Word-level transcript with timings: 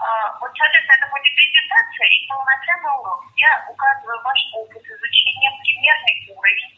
А, 0.00 0.36
вот, 0.40 0.50
соответственно, 0.56 0.98
это 0.98 1.08
будет 1.10 1.32
презентация 1.34 2.06
и 2.08 2.18
полноценный 2.26 2.94
урок. 2.98 3.20
Я 3.36 3.52
указываю 3.70 4.18
ваш 4.24 4.40
опыт 4.52 4.82
изучения, 4.82 5.50
примерный 5.62 6.16
уровень. 6.34 6.72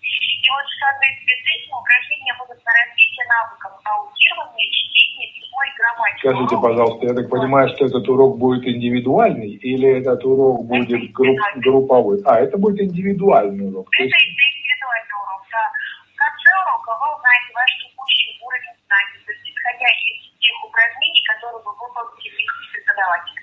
И 0.46 0.48
вот 0.54 0.62
в 0.62 0.78
соответствии 0.78 1.34
с 1.34 1.46
этим 1.58 1.74
упражнения 1.74 2.34
будут 2.38 2.58
на 2.62 2.72
развитие 2.72 3.26
навыков 3.26 3.72
аудирования, 3.82 4.66
чтения, 4.70 5.26
письма 5.34 5.62
и 5.66 5.72
грамматики. 5.74 6.22
Скажите, 6.22 6.54
пожалуйста, 6.62 7.02
я 7.06 7.14
так 7.14 7.26
понимаю, 7.30 7.66
что 7.74 7.86
этот 7.86 8.06
урок 8.08 8.38
будет 8.38 8.62
индивидуальный 8.62 9.58
или 9.58 9.98
этот 9.98 10.24
урок 10.24 10.64
будет 10.66 11.10
групп, 11.10 11.38
групповой? 11.56 12.22
А, 12.24 12.38
это 12.38 12.58
будет 12.58 12.78
индивидуальный 12.78 13.66
урок. 13.66 13.90
Это 13.90 14.16
индивидуальный 14.22 15.16
урок, 15.18 15.42
да. 15.50 15.64
В 16.06 16.16
конце 16.16 16.50
урока 16.62 16.90
вы 16.94 17.06
узнаете 17.10 17.50
ваш 17.50 17.70
текущий 17.82 18.38
уровень 18.38 18.76
знаний, 18.86 19.18
то 19.26 19.32
есть 19.34 19.50
исходя 19.50 19.90
из 19.90 20.18
тех 20.38 20.56
упражнений, 20.62 21.22
которые 21.26 21.58
вы 21.66 21.72
выполните 21.74 22.30
вместе 22.30 22.62
с 22.62 22.70
преподавателем. 22.70 22.85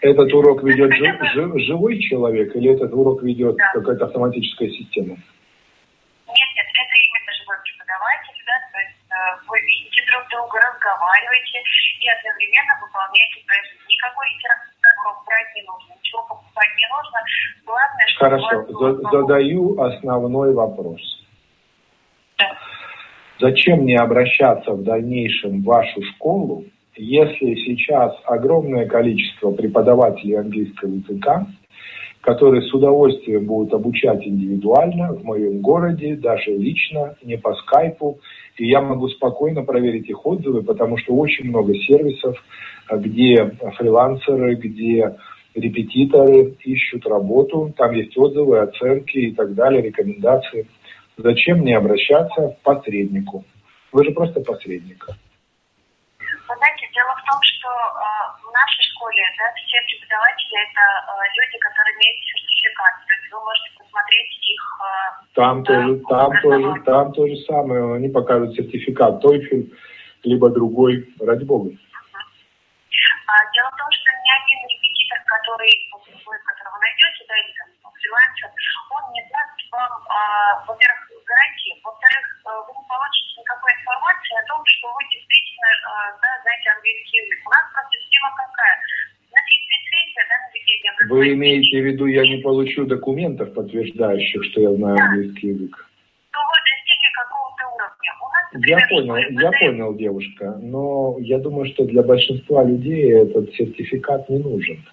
Этот 0.01 0.33
урок 0.33 0.63
ведет 0.63 0.91
жив, 0.93 1.15
жив, 1.33 1.51
живой 1.63 1.99
человек 1.99 2.55
или 2.55 2.73
этот 2.73 2.93
урок 2.93 3.23
ведет 3.23 3.55
да. 3.55 3.71
какая-то 3.73 4.05
автоматическая 4.05 4.69
система? 4.69 5.15
Нет, 5.15 6.49
нет, 6.55 6.67
это 6.67 6.95
именно 6.99 7.31
живой 7.39 7.57
преподаватель, 7.63 8.39
да, 8.45 8.57
то 8.71 8.79
есть 8.79 8.99
э, 9.07 9.15
вы 9.47 9.59
видите 9.61 10.03
друг 10.11 10.27
друга, 10.29 10.59
разговариваете 10.59 11.63
и 12.01 12.05
одновременно 12.09 12.73
выполняете 12.81 13.39
упражнения. 13.41 13.87
Никакой 13.87 14.27
урок 15.03 15.25
брать 15.25 15.55
не 15.55 15.61
нужно, 15.63 15.93
ничего 15.95 16.21
покупать 16.27 16.73
не 16.77 16.87
нужно. 16.89 17.19
Главное, 17.65 18.07
что 18.07 18.25
Хорошо, 18.25 18.55
За- 18.79 19.01
задаю 19.11 19.81
основной 19.81 20.53
вопрос. 20.53 21.01
Да. 22.37 22.57
Зачем 23.39 23.79
мне 23.79 23.97
обращаться 23.97 24.71
в 24.71 24.83
дальнейшем 24.83 25.61
в 25.61 25.65
вашу 25.65 26.01
школу, 26.13 26.65
если 26.95 27.55
сейчас 27.55 28.13
огромное 28.25 28.87
количество 28.87 29.51
преподавателей 29.51 30.39
английского 30.39 30.89
языка, 30.89 31.47
которые 32.21 32.61
с 32.61 32.73
удовольствием 32.73 33.45
будут 33.45 33.73
обучать 33.73 34.25
индивидуально 34.25 35.13
в 35.13 35.23
моем 35.25 35.59
городе, 35.59 36.15
даже 36.15 36.51
лично, 36.51 37.15
не 37.21 37.37
по 37.37 37.53
скайпу, 37.55 38.19
и 38.57 38.67
я 38.67 38.81
могу 38.81 39.09
спокойно 39.09 39.63
проверить 39.63 40.07
их 40.09 40.25
отзывы, 40.25 40.63
потому 40.63 40.97
что 40.97 41.13
очень 41.15 41.49
много 41.49 41.73
сервисов, 41.75 42.37
где 42.89 43.51
фрилансеры, 43.77 44.55
где 44.55 45.15
репетиторы 45.53 46.55
ищут 46.63 47.05
работу, 47.05 47.73
там 47.75 47.91
есть 47.91 48.17
отзывы, 48.17 48.59
оценки 48.59 49.17
и 49.17 49.31
так 49.31 49.53
далее, 49.53 49.81
рекомендации. 49.81 50.67
Зачем 51.17 51.59
мне 51.59 51.77
обращаться 51.77 52.55
к 52.57 52.61
посреднику? 52.63 53.43
Вы 53.91 54.05
же 54.05 54.11
просто 54.11 54.39
посредник. 54.39 55.05
Вы 56.19 56.55
знаете, 56.57 56.82
дело 57.03 57.15
в 57.19 57.23
том, 57.27 57.39
что 57.43 57.67
э, 57.67 58.47
в 58.47 58.51
нашей 58.51 58.83
школе 58.95 59.23
да, 59.37 59.51
все 59.59 59.77
преподаватели 59.83 60.55
это 60.63 60.83
э, 61.03 61.11
люди, 61.35 61.57
которые 61.59 61.93
имеют 61.99 62.23
сертификат. 62.23 62.93
То 63.03 63.13
есть 63.13 63.27
вы 63.31 63.39
можете 63.43 63.69
посмотреть 63.77 64.31
их. 64.39 64.63
Э, 64.79 64.93
Там 65.35 65.63
да, 65.63 65.67
тоже, 65.67 65.99
там 66.07 66.31
тоже, 66.41 66.81
там 66.83 67.11
то 67.11 67.27
же 67.27 67.35
самое. 67.43 67.95
Они 67.95 68.07
покажут 68.07 68.55
сертификат 68.55 69.23
TOEFL, 69.23 69.67
либо 70.23 70.49
другой, 70.49 71.03
ради 71.19 71.43
бога. 71.43 71.71
А, 73.27 73.33
дело 73.51 73.69
в 73.71 73.77
том, 73.77 73.89
что 73.91 74.07
ни 74.11 74.31
один 74.31 74.59
репетитор, 74.69 75.19
который 75.27 75.71
вот 75.91 76.07
вы, 76.07 76.33
которого 76.47 76.77
найдете, 76.79 77.25
да, 77.27 77.35
или 77.35 77.51
там 77.57 77.91
фрилансер, 77.99 78.49
он 78.95 79.03
не 79.11 79.21
даст 79.27 79.57
вам, 79.71 79.91
а, 80.07 80.63
во-первых, 80.67 81.12
гарантии, 81.25 81.79
во-вторых, 81.83 82.25
э, 82.45 82.49
вы 82.67 82.71
не 82.77 82.85
получите 82.87 83.41
никакой 83.41 83.71
информации 83.73 84.35
о 84.39 84.45
том, 84.47 84.59
что 84.65 84.85
вы 84.93 85.01
действительно 85.09 85.69
э, 85.73 85.91
да, 86.21 86.29
знаете 86.43 86.69
английский 86.75 87.17
язык. 87.23 87.39
У 87.43 87.49
нас 87.49 87.65
просто 87.73 87.93
система 87.97 88.29
какая? 88.35 88.75
Да, 89.33 89.39
Вы 91.09 91.33
имеете 91.33 91.81
в 91.81 91.85
виду, 91.85 92.05
я 92.05 92.23
не 92.23 92.37
получу 92.41 92.85
документов, 92.85 93.53
подтверждающих, 93.53 94.43
что 94.51 94.61
я 94.61 94.71
знаю 94.73 94.97
английский 94.97 95.47
язык? 95.47 95.73
Я 98.65 98.77
понял, 98.87 99.15
я 99.15 99.51
понял, 99.51 99.95
девушка, 99.95 100.57
но 100.61 101.17
я 101.19 101.39
думаю, 101.39 101.65
что 101.73 101.85
для 101.85 102.03
большинства 102.03 102.63
людей 102.63 103.11
этот 103.11 103.53
сертификат 103.55 104.29
не 104.29 104.37
нужен. 104.37 104.85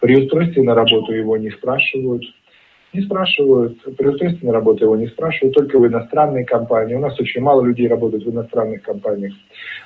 При 0.00 0.16
устройстве 0.16 0.62
на 0.62 0.74
работу 0.74 1.12
его 1.12 1.36
не 1.36 1.50
спрашивают. 1.50 2.24
Не 2.92 3.02
спрашивают. 3.02 3.82
При 3.96 4.08
устройстве 4.08 4.48
на 4.48 4.52
работу 4.52 4.84
его 4.84 4.96
не 4.96 5.06
спрашивают, 5.06 5.54
только 5.54 5.78
в 5.78 5.86
иностранной 5.86 6.44
компании. 6.44 6.94
У 6.94 7.00
нас 7.00 7.18
очень 7.20 7.40
мало 7.40 7.62
людей 7.62 7.88
работают 7.88 8.24
в 8.24 8.30
иностранных 8.30 8.82
компаниях 8.82 9.32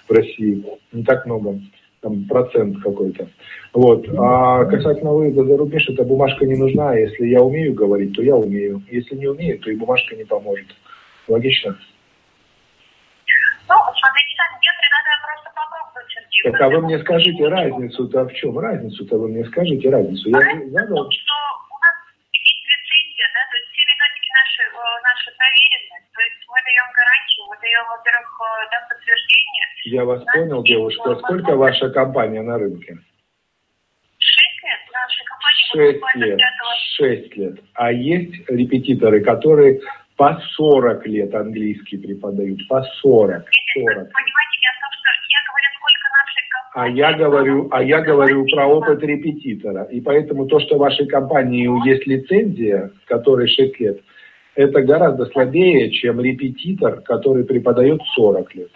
в 0.09 0.12
России. 0.12 0.65
Не 0.92 1.03
так 1.04 1.26
много. 1.26 1.60
Там 2.00 2.25
процент 2.25 2.82
какой-то. 2.82 3.28
Вот. 3.72 4.06
А 4.19 4.64
касательно 4.66 5.12
выезда 5.12 5.44
за 5.44 5.56
рубеж, 5.56 5.88
эта 5.88 6.04
бумажка 6.04 6.47
не 6.47 6.56
нужна. 6.56 6.94
Если 6.94 7.26
я 7.26 7.43
умею 7.43 7.75
говорить, 7.75 8.14
то 8.14 8.22
я 8.22 8.37
умею. 8.37 8.82
Если 8.91 9.16
не 9.16 9.26
умею, 9.26 9.59
то 9.59 9.70
и 9.70 9.76
бумажка 9.76 10.16
не 10.16 10.25
поможет. 10.25 10.66
Логично? 11.28 11.76
Ну, 13.69 13.75
смотрите, 13.75 14.34
надо 14.94 15.10
просто 15.25 15.48
попробовать, 15.56 16.09
Сергей. 16.12 16.43
Так 16.53 16.60
а 16.60 16.69
вы 16.69 16.78
мне 16.84 16.98
скажите 17.00 17.48
разницу-то 17.48 18.28
в 18.28 18.32
чем? 18.34 18.59
Разницу-то 18.59 19.19
вы 19.19 19.28
мне 19.28 19.44
скажите 19.47 19.91
разницу. 19.91 20.28
Я 20.28 20.41
что 20.41 21.37
у 21.72 21.78
нас 21.81 21.97
есть 22.32 22.64
лицензия, 22.69 23.28
да, 23.32 23.43
то 23.48 23.56
есть 23.56 23.69
все 23.72 23.82
методики 23.88 24.31
наши, 24.37 24.62
э, 24.69 24.78
наши 25.03 25.28
проверены, 25.34 25.97
то 26.12 26.20
есть 26.20 26.41
мы 26.47 26.58
даем 26.60 26.88
гарантию, 26.93 27.43
мы 27.49 27.56
даем, 27.64 27.84
во-первых, 27.88 28.28
э, 28.28 28.47
да, 28.70 28.78
подтверждение. 28.88 29.66
Я 29.94 30.05
вас 30.05 30.25
понял, 30.34 30.65
девушка. 30.65 31.15
Сколько 31.22 31.55
ваша 31.55 31.88
компания 31.88 32.43
на 32.43 32.59
рынке? 32.59 32.99
Шесть 35.72 36.00
лет 36.16 36.41
Шесть 36.97 37.37
лет. 37.37 37.60
А 37.75 37.93
есть 37.93 38.34
репетиторы, 38.49 39.21
которые 39.21 39.81
по 40.16 40.37
40 40.56 41.06
лет 41.06 41.32
английский 41.32 41.99
преподают. 41.99 42.66
По 42.69 42.82
40. 42.82 43.44
Если 43.47 43.84
вы 43.84 43.94
40. 43.94 44.12
понимаете, 44.12 44.56
дело 44.62 44.75
в 44.75 44.82
том, 44.82 44.91
что 44.99 45.10
я 45.31 45.41
говорю, 45.47 45.69
сколько 45.78 46.06
нашей 46.19 46.43
А 46.75 46.88
я 46.88 47.12
говорю, 47.12 47.69
а 47.71 47.82
я 47.84 48.00
говорю 48.00 48.47
про 48.47 48.66
опыт 48.66 49.00
репетитора. 49.05 49.84
И 49.84 50.00
поэтому 50.00 50.47
то, 50.47 50.59
что 50.59 50.75
в 50.75 50.81
вашей 50.81 51.06
компании 51.06 51.71
есть 51.88 52.05
лицензия, 52.09 52.91
которой 53.06 53.47
6 53.47 53.78
лет, 53.78 54.00
это 54.56 54.82
гораздо 54.82 55.26
слабее, 55.26 55.93
чем 55.93 56.21
репетитор, 56.21 57.00
который 57.03 57.44
преподает 57.44 58.00
40 58.16 58.55
лет. 58.56 58.71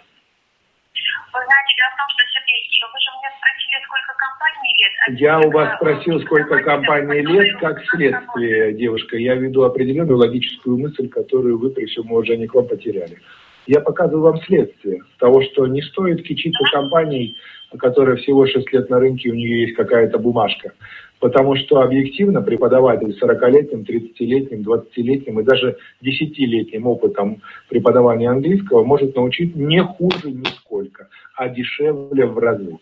Я 5.17 5.39
у 5.39 5.49
вас 5.51 5.75
спросил, 5.77 6.19
сколько 6.21 6.61
компаний 6.61 7.21
лет, 7.21 7.57
как 7.59 7.81
следствие, 7.85 8.73
девушка. 8.73 9.17
Я 9.17 9.35
веду 9.35 9.63
определенную 9.63 10.17
логическую 10.17 10.77
мысль, 10.77 11.07
которую 11.09 11.57
вы 11.57 11.71
при 11.71 11.85
всем 11.85 12.11
уважении 12.11 12.45
к 12.45 12.53
вам 12.53 12.67
потеряли. 12.67 13.17
Я 13.65 13.81
показываю 13.81 14.23
вам 14.23 14.41
следствие 14.43 15.01
того, 15.17 15.41
что 15.41 15.67
не 15.67 15.81
стоит 15.81 16.23
кичиться 16.23 16.63
компанией, 16.71 17.37
которая 17.77 18.17
всего 18.17 18.45
6 18.45 18.71
лет 18.73 18.89
на 18.89 18.99
рынке, 18.99 19.29
у 19.29 19.35
нее 19.35 19.61
есть 19.61 19.75
какая-то 19.75 20.19
бумажка. 20.19 20.73
Потому 21.19 21.55
что 21.55 21.81
объективно 21.81 22.41
преподаватель 22.41 23.13
с 23.13 23.21
40-летним, 23.21 23.81
30-летним, 23.81 24.61
20-летним 24.61 25.39
и 25.39 25.43
даже 25.43 25.77
10-летним 26.03 26.87
опытом 26.87 27.41
преподавания 27.67 28.29
английского 28.29 28.83
может 28.83 29.15
научить 29.15 29.55
не 29.55 29.83
хуже 29.83 30.31
нисколько, 30.31 31.09
а 31.35 31.49
дешевле 31.49 32.25
в 32.25 32.37
разы. 32.37 32.77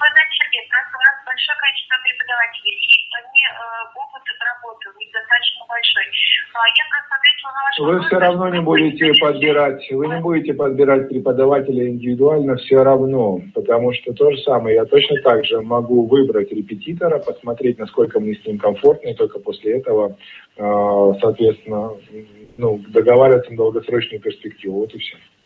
Вы 0.00 0.08
знаете, 0.16 0.32
Сергей, 0.32 0.64
просто 0.72 0.96
у 0.96 1.02
нас 1.04 1.16
большое 1.28 1.56
количество 1.60 1.96
преподавателей, 2.00 2.72
и 2.72 2.92
они, 3.20 3.42
э, 3.44 3.60
опыт 4.00 4.24
работы 4.40 4.88
у 4.94 4.98
них 4.98 5.08
достаточно 5.12 5.64
большой. 5.68 6.04
А 6.52 6.66
я 6.66 6.84
просто 6.90 7.14
ответила 7.14 7.50
на 7.54 7.62
ваш 7.62 7.78
Вы 7.78 7.86
вопрос, 7.86 8.06
все 8.06 8.18
равно 8.18 8.48
не 8.48 8.60
будете 8.60 9.20
подбирать, 9.20 9.90
вы 9.90 10.08
не 10.08 10.20
будете 10.20 10.54
подбирать 10.54 11.08
преподавателя 11.08 11.88
индивидуально 11.88 12.56
все 12.56 12.82
равно, 12.82 13.40
потому 13.54 13.92
что 13.94 14.12
то 14.12 14.30
же 14.30 14.38
самое, 14.38 14.76
я 14.76 14.84
точно 14.84 15.20
так 15.22 15.44
же 15.44 15.60
могу 15.60 16.06
выбрать 16.06 16.52
репетитора, 16.52 17.18
посмотреть, 17.18 17.78
насколько 17.78 18.20
мне 18.20 18.34
с 18.34 18.44
ним 18.44 18.58
комфортно, 18.58 19.08
и 19.08 19.14
только 19.14 19.38
после 19.38 19.78
этого, 19.78 20.16
э, 20.56 21.12
соответственно, 21.20 21.92
ну, 22.58 22.80
договариваться 22.88 23.50
на 23.50 23.56
долгосрочную 23.56 24.20
перспективу. 24.20 24.80
Вот 24.80 24.94
и 24.94 24.98
все. 24.98 25.16
Знаете, 25.16 25.39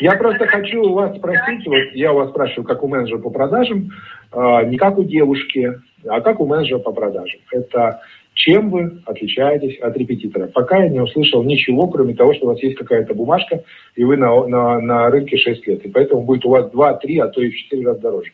Я 0.00 0.16
просто 0.16 0.46
хочу 0.46 0.82
у 0.82 0.92
вас 0.92 1.16
спросить, 1.16 1.66
вот 1.66 1.78
я 1.94 2.12
у 2.12 2.16
вас 2.16 2.30
спрашиваю, 2.30 2.66
как 2.66 2.82
у 2.82 2.88
менеджера 2.88 3.18
по 3.18 3.30
продажам, 3.30 3.90
э, 4.32 4.64
не 4.66 4.76
как 4.76 4.98
у 4.98 5.04
девушки, 5.04 5.80
а 6.06 6.20
как 6.20 6.40
у 6.40 6.46
менеджера 6.46 6.78
по 6.78 6.92
продажам. 6.92 7.40
Это 7.50 8.00
чем 8.34 8.70
вы 8.70 9.02
отличаетесь 9.06 9.80
от 9.80 9.96
репетитора? 9.96 10.46
Пока 10.48 10.76
я 10.76 10.88
не 10.88 11.00
услышал 11.00 11.42
ничего, 11.42 11.88
кроме 11.88 12.14
того, 12.14 12.34
что 12.34 12.46
у 12.46 12.48
вас 12.50 12.62
есть 12.62 12.76
какая-то 12.76 13.14
бумажка, 13.14 13.64
и 13.94 14.04
вы 14.04 14.16
на, 14.16 14.46
на, 14.46 14.78
на 14.78 15.10
рынке 15.10 15.38
6 15.38 15.66
лет, 15.66 15.84
и 15.84 15.90
поэтому 15.90 16.22
будет 16.22 16.44
у 16.44 16.50
вас 16.50 16.70
2, 16.70 16.94
3, 16.94 17.18
а 17.20 17.28
то 17.28 17.40
и 17.40 17.50
в 17.50 17.56
4 17.56 17.86
раза 17.86 18.00
дороже. 18.00 18.32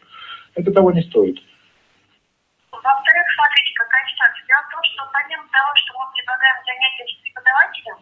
Это 0.54 0.72
того 0.72 0.90
не 0.90 1.02
стоит. 1.02 1.38
Во-вторых, 2.72 3.26
смотрите, 3.38 3.72
какая 3.78 4.04
ситуация. 4.10 4.42
Дело 4.48 4.62
в 4.66 4.70
том, 4.74 4.82
что 4.82 5.00
помимо 5.14 5.44
того, 5.54 5.70
что 5.80 5.90
мы 5.96 6.04
предлагаем 6.12 6.58
занятия 6.66 7.06
с 7.06 7.14
преподавателем, 7.22 7.96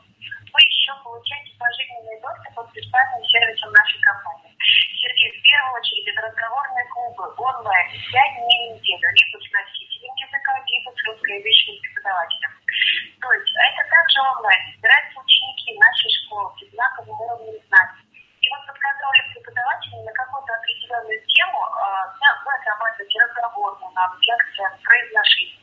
еще 0.91 1.03
получаете 1.03 1.55
пожизненный 1.59 2.21
доступ 2.21 2.67
к 2.67 2.75
бесплатным 2.75 3.23
сервисам 3.25 3.71
нашей 3.73 4.01
компании. 4.03 4.51
Сергей, 4.99 5.31
в 5.31 5.43
первую 5.43 5.75
очередь, 5.79 6.09
это 6.09 6.21
разговорные 6.27 6.87
клубы. 6.91 7.25
Онлайн 7.39 7.87
5 7.91 8.11
дней 8.11 8.63
в 8.71 8.75
неделю, 8.75 9.09
либо 9.15 9.37
с 9.39 9.49
носителем 9.55 10.15
языка, 10.19 10.53
либо 10.67 10.91
с 10.91 11.01
русскоязычным 11.07 11.77
преподавателем. 11.81 12.53
То 13.23 13.33
есть 13.33 13.53
это 13.55 13.83
также 13.87 14.19
онлайн. 14.35 14.61
Собираются 14.75 15.21
ученики 15.21 15.79
нашей 15.79 16.11
школы 16.11 16.51
с 16.59 16.63
одинаковым 16.63 17.21
уровнем 17.21 17.59
знаний. 17.71 18.03
И 18.41 18.47
вот 18.51 18.67
под 18.67 18.79
контролем 18.79 19.27
преподавателя 19.31 19.99
на 20.03 20.13
какую-то 20.13 20.53
определенную 20.55 21.21
тему, 21.29 21.61
да, 22.19 22.29
в 22.35 22.49
отрабатывать 22.49 23.15
разговорную 23.15 23.93
навык, 23.95 24.21
акцент, 24.27 24.83
произношение. 24.83 25.61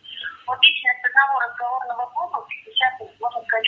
Вот 0.48 0.64
с 0.64 1.06
одного 1.06 1.40
разговорного 1.42 2.06
клуба 2.16 2.48
50, 2.48 3.20
можно 3.20 3.42
сказать? 3.44 3.68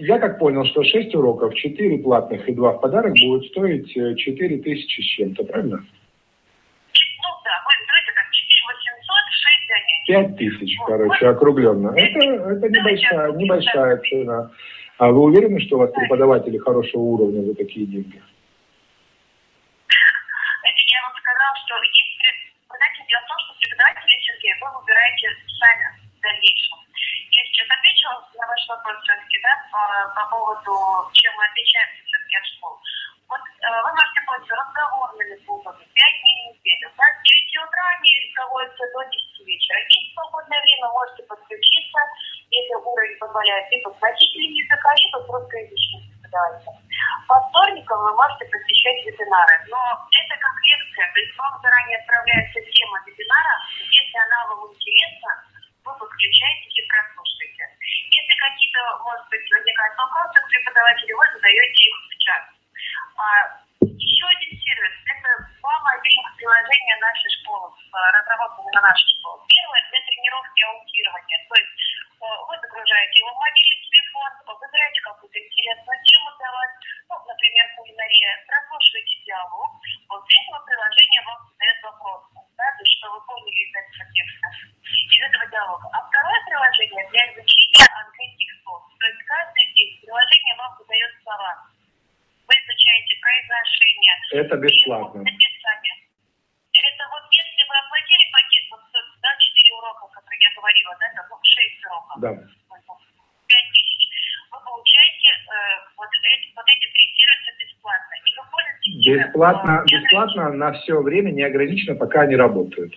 я 0.00 0.18
так 0.18 0.38
понял, 0.38 0.64
что 0.64 0.82
6 0.82 1.14
уроков, 1.14 1.54
4 1.54 1.98
платных 1.98 2.48
и 2.48 2.52
2 2.52 2.72
в 2.72 2.80
подарок 2.80 3.14
будут 3.20 3.46
стоить 3.46 3.92
4 3.92 4.56
э, 4.56 4.58
тысячи 4.58 5.00
с 5.00 5.04
чем-то, 5.04 5.44
правильно? 5.44 5.76
Ну 5.76 7.28
да, 7.44 7.54
будет 7.64 7.80
стоить 7.86 8.14
как 8.14 8.30
4800, 8.30 9.16
6 9.32 9.68
занятий. 9.68 10.38
5 10.38 10.58
тысяч, 10.58 10.76
короче, 10.86 11.28
округленно. 11.28 11.92
Это, 11.96 12.18
это 12.18 12.68
небольшая, 12.68 13.32
небольшая 13.32 13.96
цена. 14.08 14.50
А 14.98 15.10
вы 15.10 15.22
уверены, 15.22 15.60
что 15.60 15.76
у 15.76 15.78
вас 15.80 15.90
преподаватели 15.92 16.58
хорошего 16.58 17.00
уровня 17.00 17.42
за 17.42 17.54
такие 17.54 17.86
деньги? 17.86 18.20
По 30.14 30.24
поводу, 30.30 30.72
чем 31.12 31.32
мы 31.36 31.44
отличаемся 31.46 32.00
все-таки 32.04 32.36
от 32.36 32.46
школ. 32.46 32.74
Вот 33.28 33.40
э, 33.40 33.66
вы 33.84 33.90
можете 33.94 34.20
пользоваться 34.26 34.56
разговорными 34.56 35.36
клубами 35.46 35.84
5 35.84 36.20
дней 36.20 36.36
в 36.40 36.46
неделю. 36.56 36.88
Да? 36.96 37.04
С 37.04 37.18
9 37.22 37.68
утра 37.68 37.84
они 37.98 38.10
проводятся 38.34 38.84
до 38.92 39.00
10 39.04 39.46
вечера. 39.46 39.78
Есть 39.88 40.14
свободное 40.14 40.60
время, 40.60 40.88
можете 40.90 41.22
подключиться, 41.24 42.00
если 42.50 42.74
уровень 42.74 43.18
позволяет, 43.18 43.70
либо 43.70 43.90
с 43.90 44.00
носителем 44.00 44.52
языка, 44.52 44.90
либо 44.96 45.16
с 45.22 45.28
русскоязычным 45.28 46.02
преподавателем. 46.30 46.78
По 47.26 47.36
вторникам 47.50 47.98
вы 47.98 48.12
можете 48.14 48.44
посещать 48.46 48.98
вебинары, 49.06 49.54
но 49.68 49.78
это 50.10 50.34
как 50.38 50.54
лекция, 50.62 51.06
то 51.12 51.18
есть 51.18 51.36
вам 51.38 51.60
заранее 51.62 51.98
отправляется 51.98 52.60
тема 52.70 52.98
вебинара, 53.06 53.54
если 53.78 54.18
она 54.18 54.46
вам 54.46 54.70
интересна, 54.70 55.30
вы 55.84 55.92
подключаетесь 55.98 56.78
и 56.78 56.86
прослушаете. 56.86 57.64
Если 58.10 58.34
какие-то, 58.38 58.80
может 59.02 59.26
быть, 59.30 59.46
возникают 59.50 59.96
вопросы 59.96 60.38
к 60.40 60.48
преподавателю, 60.48 61.16
вы 61.18 61.26
задаете 61.34 61.82
их 61.86 61.96
в 61.96 62.18
чат. 62.18 62.42
А, 63.16 63.24
еще 63.80 64.26
один 64.26 64.52
сервис– 64.60 64.94
это 65.06 65.28
два 65.60 65.74
мобильных 65.80 66.36
приложения 66.36 66.96
нашей 67.00 67.30
школы, 67.40 67.70
разработанные 67.92 68.74
на 68.74 68.82
нашей 68.82 69.08
школе. 69.18 69.40
Первое– 69.48 69.82
для 69.90 70.00
тренировки 70.04 70.62
аудирования. 70.68 71.38
То 71.48 71.54
есть 71.56 71.74
вы 72.20 72.54
загружаете 72.60 73.16
его 73.24 73.32
в 73.32 73.40
мобильный 73.40 73.80
телефон, 73.80 74.30
выбираете 74.60 75.00
какую-то 75.00 75.38
интересную 75.40 75.98
тему 76.04 76.28
для 76.36 76.50
вас, 76.52 76.70
ну, 77.08 77.14
например, 77.24 77.64
кулинария, 77.76 78.32
прослушиваете 78.44 79.16
диалог. 79.24 79.70
Вот 80.08 80.22
этого 80.28 80.58
приложения 80.68 81.22
вам 81.24 81.38
задает 81.48 81.78
вопрос, 81.82 82.20
да, 82.60 82.66
то 82.76 82.80
есть 82.84 82.92
что 83.00 83.08
вы 83.08 83.20
поняли 83.24 83.60
из 83.64 83.72
этого 83.72 84.04
текста, 84.12 84.46
из 84.84 85.22
этого 85.24 85.46
диалога. 85.48 85.86
А 85.96 85.98
второе 86.04 86.40
приложение 86.44 87.04
для 87.08 87.22
изучения 87.32 87.86
английских 87.88 88.50
слов. 88.62 88.84
То 89.00 89.06
есть 89.06 89.22
каждый 89.24 89.64
день 89.72 89.90
приложение 90.04 90.54
вам 90.60 90.76
выдает 90.76 91.12
слова. 91.24 91.52
Вы 92.46 92.52
изучаете 92.52 93.12
произношение. 93.16 94.14
Это 94.44 94.54
бесплатно. 94.60 95.24
Написание. 95.24 95.96
Это 96.70 97.02
вот 97.10 97.24
если 97.30 97.62
вы 97.68 97.74
оплатили 97.76 98.24
пакет, 98.30 98.64
вот, 98.70 98.82
да, 99.22 99.30
4 99.36 99.74
урока, 99.74 100.06
которые 100.14 100.40
я 100.40 100.50
говорила, 100.54 100.96
да, 100.98 101.06
это 101.06 101.22
6 101.26 101.86
уроков. 101.86 102.16
Да. 102.20 102.30
5 103.50 103.72
тысяч. 103.74 104.02
Вы 104.50 104.58
получаете 104.64 105.30
э, 105.30 105.54
вот, 105.96 106.08
эти, 106.10 106.54
вот 106.54 106.66
эти 106.66 106.86
три 106.90 107.04
сервиса 107.18 107.50
бесплатно. 107.58 108.14
И 108.24 108.30
вы 108.38 108.42
пользуетесь... 108.50 108.94
Бесплатно, 109.30 109.84
бесплатно 109.90 110.52
на 110.52 110.72
все 110.72 111.00
время, 111.00 111.30
неограниченно, 111.30 111.96
пока 111.96 112.22
они 112.22 112.36
работают. 112.36 112.92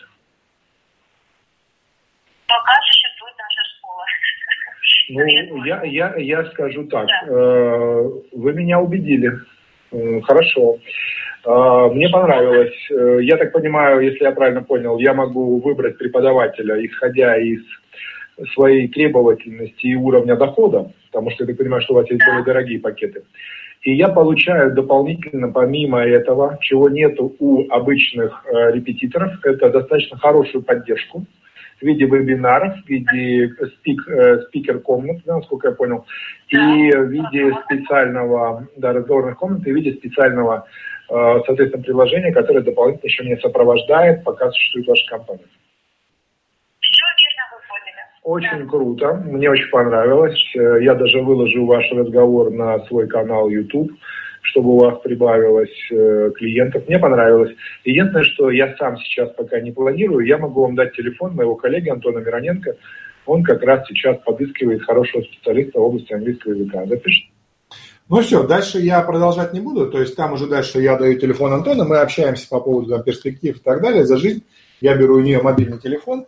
Пока 2.48 2.74
существует 2.82 3.36
наша 3.38 3.62
школа. 3.78 4.04
Ну, 5.10 5.64
я, 5.66 5.84
я, 5.84 6.16
я 6.18 6.46
скажу 6.52 6.86
так. 6.86 7.08
Да. 7.08 7.34
Э, 7.34 8.10
вы 8.34 8.54
меня 8.54 8.80
убедили. 8.80 9.32
Э, 9.92 10.22
хорошо. 10.22 10.80
Э, 11.46 11.90
мне 11.92 12.10
понравилось. 12.10 12.76
Я 12.90 13.38
так 13.38 13.52
понимаю, 13.52 14.02
если 14.02 14.24
я 14.24 14.32
правильно 14.32 14.64
понял, 14.64 14.98
я 14.98 15.14
могу 15.14 15.60
выбрать 15.60 15.98
преподавателя, 15.98 16.84
исходя 16.86 17.38
из 17.38 17.62
своей 18.54 18.88
требовательности 18.88 19.86
и 19.86 19.96
уровня 19.96 20.36
дохода, 20.36 20.92
потому 21.12 21.30
что 21.32 21.44
я 21.44 21.48
так 21.48 21.58
понимаю, 21.58 21.82
что 21.84 21.94
у 21.94 21.98
вас 21.98 22.10
есть 22.10 22.20
да. 22.20 22.32
более 22.32 22.46
дорогие 22.46 22.80
пакеты. 22.80 23.24
И 23.84 23.94
я 23.94 24.10
получаю 24.10 24.74
дополнительно, 24.74 25.52
помимо 25.52 26.00
этого, 26.00 26.58
чего 26.62 26.90
нет 26.90 27.20
у 27.20 27.68
обычных 27.70 28.46
репетиторов, 28.72 29.34
это 29.44 29.70
достаточно 29.70 30.18
хорошую 30.18 30.64
поддержку 30.64 31.26
в 31.84 31.86
виде 31.86 32.06
вебинаров, 32.06 32.76
в 32.84 32.90
виде 32.90 33.54
спик, 33.78 34.08
э, 34.08 34.42
спикер-комнат, 34.48 35.18
да, 35.26 35.38
насколько 35.38 35.70
я 35.70 35.74
понял, 35.76 36.06
и 36.48 36.58
в 36.58 37.10
виде 37.10 37.54
специального, 37.66 38.68
да, 38.78 38.94
разговорных 38.94 39.38
комнат, 39.38 39.68
и 39.68 39.72
в 39.72 39.76
виде 39.76 39.94
специального, 39.94 40.66
э, 41.10 41.14
соответственно, 41.46 41.84
приложения, 41.84 42.32
которое 42.32 42.62
дополнительно 42.62 43.08
еще 43.08 43.24
меня 43.24 43.38
сопровождает, 43.38 44.24
пока 44.24 44.50
существует 44.52 44.88
ваша 44.88 45.10
компания. 45.10 45.46
Очень 48.24 48.68
круто, 48.70 49.14
мне 49.26 49.50
очень 49.50 49.70
понравилось. 49.70 50.40
Э, 50.56 50.82
я 50.82 50.96
даже 50.96 51.22
выложу 51.22 51.66
ваш 51.66 51.92
разговор 51.92 52.52
на 52.52 52.80
свой 52.86 53.08
канал 53.08 53.50
YouTube 53.50 53.92
чтобы 54.44 54.72
у 54.72 54.80
вас 54.80 55.00
прибавилось 55.02 55.74
э, 55.90 56.32
клиентов. 56.36 56.84
Мне 56.88 57.00
понравилось. 57.00 57.56
Единственное, 57.86 58.26
что 58.26 58.52
я 58.52 58.76
сам 58.78 58.98
сейчас 58.98 59.32
пока 59.36 59.60
не 59.60 59.72
планирую, 59.72 60.26
я 60.26 60.38
могу 60.38 60.62
вам 60.62 60.76
дать 60.76 60.94
телефон 60.94 61.34
моего 61.34 61.56
коллеги 61.56 61.90
Антона 61.90 62.20
Мироненко. 62.20 62.76
Он 63.26 63.44
как 63.44 63.64
раз 63.64 63.88
сейчас 63.88 64.18
подыскивает 64.26 64.84
хорошего 64.84 65.22
специалиста 65.22 65.80
в 65.80 65.84
области 65.84 66.14
английского 66.14 66.54
языка. 66.54 66.86
Запишите. 66.86 67.30
Ну 68.10 68.22
все, 68.22 68.46
дальше 68.46 68.80
я 68.80 69.02
продолжать 69.02 69.54
не 69.54 69.62
буду, 69.62 69.90
то 69.90 70.00
есть 70.00 70.16
там 70.18 70.34
уже 70.34 70.46
дальше 70.48 70.80
я 70.80 70.98
даю 70.98 71.18
телефон 71.18 71.54
Антона, 71.54 71.86
мы 71.86 72.00
общаемся 72.00 72.48
по 72.50 72.60
поводу 72.60 72.90
там, 72.90 73.04
перспектив 73.04 73.56
и 73.56 73.64
так 73.64 73.82
далее, 73.82 74.06
за 74.06 74.18
жизнь. 74.18 74.44
Я 74.82 74.96
беру 74.98 75.16
у 75.16 75.22
нее 75.22 75.42
мобильный 75.42 75.80
телефон, 75.80 76.26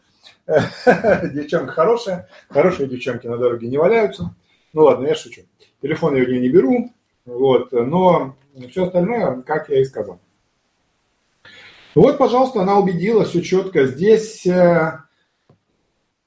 девчонка 1.33 1.71
хорошая, 1.73 2.29
хорошие 2.49 2.87
девчонки 2.87 3.27
на 3.27 3.37
дороге 3.37 3.67
не 3.67 3.77
валяются. 3.77 4.35
Ну 4.73 4.83
ладно, 4.83 5.07
я 5.07 5.15
шучу. 5.15 5.41
Телефон 5.81 6.15
я 6.15 6.23
у 6.23 6.27
нее 6.27 6.39
не 6.39 6.49
беру, 6.49 6.91
вот, 7.25 7.71
но 7.71 8.35
все 8.69 8.85
остальное, 8.85 9.41
как 9.41 9.69
я 9.69 9.81
и 9.81 9.85
сказал. 9.85 10.19
Вот, 11.95 12.17
пожалуйста, 12.17 12.61
она 12.61 12.77
убедила 12.77 13.23
все 13.23 13.41
четко. 13.41 13.85
Здесь 13.85 14.45
э, 14.45 14.99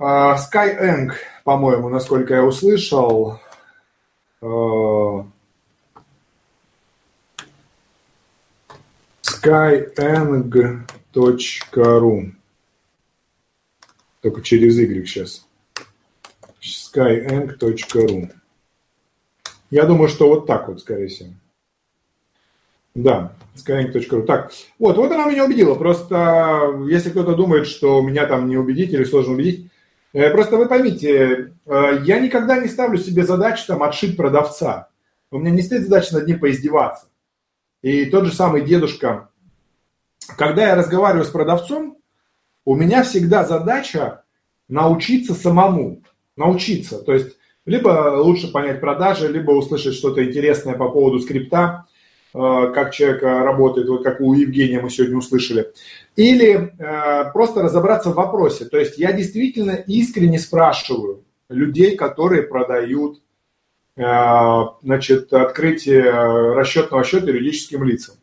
э, 0.00 0.02
Skyeng, 0.02 1.12
по-моему, 1.44 1.90
насколько 1.90 2.34
я 2.34 2.42
услышал, 2.42 3.38
э, 4.40 4.46
skyeng.ru 9.22 10.78
Только 14.20 14.42
через 14.42 14.78
Y 14.78 15.06
сейчас. 15.06 15.46
skyeng.ru 16.60 18.30
я 19.70 19.84
думаю, 19.84 20.08
что 20.08 20.28
вот 20.28 20.46
так 20.46 20.68
вот, 20.68 20.80
скорее 20.80 21.08
всего. 21.08 21.30
Да, 22.94 23.32
skyeng.ru. 23.54 24.22
Так, 24.24 24.50
вот, 24.78 24.96
вот 24.96 25.12
она 25.12 25.26
меня 25.26 25.44
убедила. 25.44 25.74
Просто 25.74 26.84
если 26.88 27.10
кто-то 27.10 27.34
думает, 27.34 27.66
что 27.66 28.00
меня 28.00 28.26
там 28.26 28.48
не 28.48 28.56
убедить 28.56 28.92
или 28.92 29.04
сложно 29.04 29.34
убедить, 29.34 29.70
э, 30.14 30.30
просто 30.30 30.56
вы 30.56 30.66
поймите, 30.66 31.52
э, 31.66 32.00
я 32.04 32.18
никогда 32.18 32.58
не 32.58 32.68
ставлю 32.68 32.98
себе 32.98 33.24
задачу 33.24 33.64
там 33.66 33.82
отшить 33.82 34.16
продавца. 34.16 34.88
У 35.30 35.38
меня 35.38 35.50
не 35.50 35.62
стоит 35.62 35.82
задача 35.82 36.14
над 36.14 36.26
ним 36.26 36.40
поиздеваться. 36.40 37.06
И 37.82 38.06
тот 38.06 38.24
же 38.24 38.34
самый 38.34 38.62
дедушка, 38.62 39.28
когда 40.36 40.68
я 40.68 40.74
разговариваю 40.74 41.26
с 41.26 41.30
продавцом, 41.30 41.97
у 42.68 42.74
меня 42.74 43.02
всегда 43.02 43.46
задача 43.46 44.24
научиться 44.68 45.32
самому. 45.32 46.02
научиться. 46.36 46.98
То 46.98 47.14
есть, 47.14 47.36
либо 47.64 48.14
лучше 48.22 48.52
понять 48.52 48.80
продажи, 48.80 49.26
либо 49.26 49.52
услышать 49.52 49.94
что-то 49.94 50.22
интересное 50.22 50.74
по 50.74 50.90
поводу 50.90 51.18
скрипта, 51.18 51.86
э, 52.34 52.72
как 52.74 52.92
человек 52.92 53.22
работает, 53.22 53.88
вот 53.88 54.04
как 54.04 54.20
у 54.20 54.34
Евгения 54.34 54.80
мы 54.80 54.90
сегодня 54.90 55.16
услышали. 55.16 55.72
Или 56.14 56.74
э, 56.78 57.32
просто 57.32 57.62
разобраться 57.62 58.10
в 58.10 58.16
вопросе. 58.16 58.66
То 58.66 58.78
есть 58.78 58.98
я 58.98 59.12
действительно 59.12 59.72
искренне 59.86 60.38
спрашиваю 60.38 61.24
людей, 61.48 61.96
которые 61.96 62.42
продают 62.42 63.22
э, 63.96 64.02
значит, 64.82 65.32
открытие 65.32 66.02
расчетного 66.52 67.02
счета 67.02 67.28
юридическим 67.28 67.82
лицам. 67.82 68.17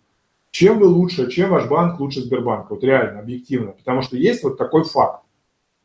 Чем 0.56 0.80
вы 0.80 0.88
лучше, 0.88 1.30
чем 1.30 1.50
ваш 1.50 1.68
банк 1.68 2.00
лучше 2.00 2.22
Сбербанка? 2.22 2.76
Вот 2.76 2.84
реально, 2.86 3.20
объективно. 3.20 3.74
Потому 3.74 4.02
что 4.02 4.16
есть 4.16 4.42
вот 4.42 4.58
такой 4.58 4.86
факт 4.86 5.26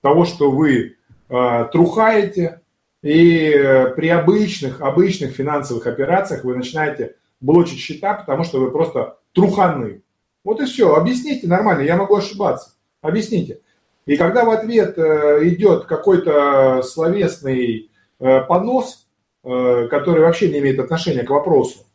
того, 0.00 0.24
что 0.24 0.52
вы 0.52 0.94
э, 1.28 1.68
трухаете, 1.72 2.60
и 3.02 3.50
при 3.96 4.08
обычных, 4.10 4.80
обычных 4.80 5.32
финансовых 5.32 5.88
операциях 5.88 6.44
вы 6.44 6.56
начинаете 6.56 7.16
блочить 7.40 7.80
счета, 7.80 8.14
потому 8.14 8.44
что 8.44 8.60
вы 8.60 8.70
просто 8.70 9.18
труханы. 9.32 10.02
Вот 10.44 10.60
и 10.60 10.66
все. 10.66 10.94
Объясните 10.94 11.48
нормально, 11.48 11.82
я 11.82 11.96
могу 11.96 12.14
ошибаться. 12.14 12.74
Объясните. 13.02 13.58
И 14.06 14.16
когда 14.16 14.44
в 14.44 14.50
ответ 14.50 14.96
э, 14.96 15.48
идет 15.48 15.86
какой-то 15.86 16.84
словесный 16.84 17.90
э, 18.20 18.40
понос, 18.42 19.08
э, 19.42 19.88
который 19.90 20.22
вообще 20.22 20.48
не 20.48 20.60
имеет 20.60 20.78
отношения 20.78 21.24
к 21.24 21.30
вопросу, 21.30 21.86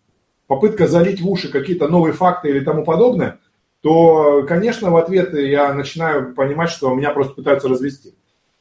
попытка 0.47 0.87
залить 0.87 1.21
в 1.21 1.29
уши 1.29 1.51
какие-то 1.51 1.87
новые 1.87 2.13
факты 2.13 2.49
или 2.49 2.59
тому 2.59 2.83
подобное, 2.83 3.39
то, 3.81 4.43
конечно, 4.47 4.89
в 4.89 4.97
ответ 4.97 5.33
я 5.33 5.73
начинаю 5.73 6.33
понимать, 6.33 6.69
что 6.69 6.93
меня 6.93 7.11
просто 7.11 7.35
пытаются 7.35 7.67
развести. 7.67 8.15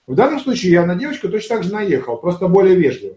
В 0.06 0.14
данном 0.14 0.40
случае 0.40 0.72
я 0.72 0.84
на 0.84 0.96
девочку 0.96 1.28
точно 1.28 1.56
так 1.56 1.64
же 1.64 1.72
наехал, 1.72 2.18
просто 2.18 2.48
более 2.48 2.76
вежливо. 2.76 3.16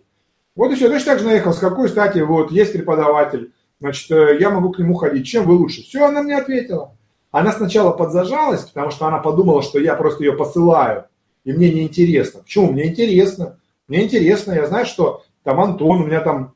Вот 0.55 0.71
и 0.71 0.75
все, 0.75 0.89
точно 0.89 1.11
так 1.11 1.19
же 1.19 1.25
наехал, 1.25 1.53
с 1.53 1.59
какой 1.59 1.89
стати, 1.89 2.19
вот, 2.19 2.51
есть 2.51 2.73
преподаватель, 2.73 3.51
значит, 3.79 4.09
э, 4.09 4.37
я 4.39 4.49
могу 4.49 4.71
к 4.71 4.79
нему 4.79 4.93
ходить, 4.93 5.27
чем 5.27 5.45
вы 5.45 5.55
лучше? 5.55 5.83
Все, 5.83 6.05
она 6.05 6.23
мне 6.23 6.37
ответила. 6.37 6.95
Она 7.31 7.51
сначала 7.51 7.91
подзажалась, 7.91 8.63
потому 8.63 8.89
что 8.89 9.05
она 9.05 9.19
подумала, 9.19 9.61
что 9.61 9.79
я 9.79 9.95
просто 9.95 10.23
ее 10.23 10.33
посылаю, 10.33 11.05
и 11.43 11.51
мне 11.51 11.71
неинтересно. 11.71 12.41
Почему? 12.41 12.71
Мне 12.71 12.87
интересно. 12.87 13.59
Мне 13.87 14.03
интересно, 14.03 14.53
я 14.53 14.65
знаю, 14.65 14.85
что 14.85 15.23
там 15.43 15.59
Антон, 15.61 16.01
у 16.01 16.05
меня 16.05 16.21
там 16.21 16.53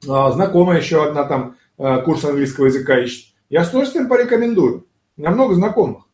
знакомая 0.00 0.78
еще 0.78 1.06
одна 1.06 1.24
там 1.24 1.56
а, 1.76 2.00
курс 2.00 2.24
английского 2.24 2.66
языка 2.66 2.98
ищет. 2.98 3.34
Я 3.50 3.64
с 3.64 3.70
удовольствием 3.70 4.08
порекомендую. 4.08 4.86
У 5.16 5.20
меня 5.20 5.30
много 5.30 5.54
знакомых. 5.54 6.04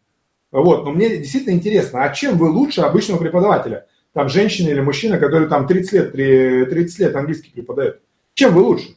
Вот, 0.51 0.85
но 0.85 0.93
мне 0.93 1.17
действительно 1.17 1.55
интересно, 1.55 2.05
а 2.05 2.15
чем 2.15 2.39
вы 2.39 2.49
лучше 2.49 2.83
обычного 2.83 3.19
преподавателя? 3.19 3.87
Там 4.13 4.29
женщина 4.29 4.69
или 4.69 4.81
мужчина, 4.81 5.19
который 5.19 5.49
там 5.49 5.67
30 5.67 5.93
лет, 5.93 6.13
30 6.13 6.99
лет 7.01 7.17
английский 7.17 7.51
преподает. 7.51 8.01
Чем 8.35 8.55
вы 8.55 8.63
лучше? 8.63 8.95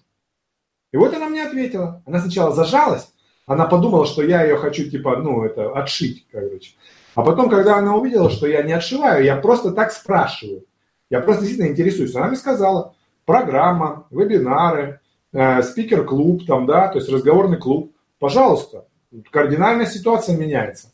И 0.91 0.97
вот 0.97 1.13
она 1.13 1.27
мне 1.27 1.43
ответила. 1.43 2.03
Она 2.05 2.19
сначала 2.19 2.53
зажалась, 2.53 3.07
она 3.47 3.65
подумала, 3.65 4.05
что 4.05 4.21
я 4.21 4.43
ее 4.43 4.57
хочу, 4.57 4.89
типа, 4.89 5.17
ну, 5.17 5.43
это, 5.43 5.71
отшить, 5.71 6.27
короче. 6.31 6.73
А 7.15 7.23
потом, 7.23 7.49
когда 7.49 7.77
она 7.77 7.95
увидела, 7.95 8.29
что 8.29 8.45
я 8.45 8.61
не 8.61 8.73
отшиваю, 8.73 9.23
я 9.23 9.37
просто 9.37 9.71
так 9.71 9.91
спрашиваю. 9.91 10.65
Я 11.09 11.21
просто 11.21 11.43
действительно 11.43 11.71
интересуюсь. 11.71 12.13
Она 12.13 12.27
мне 12.27 12.35
сказала, 12.35 12.93
программа, 13.27 14.07
вебинары, 14.09 15.01
э, 15.33 15.61
спикер-клуб, 15.61 16.47
там, 16.47 16.65
да, 16.65 16.87
то 16.87 16.97
есть 16.97 17.11
разговорный 17.11 17.57
клуб. 17.57 17.91
Пожалуйста, 18.19 18.85
кардинальная 19.29 19.85
ситуация 19.85 20.37
меняется. 20.37 20.93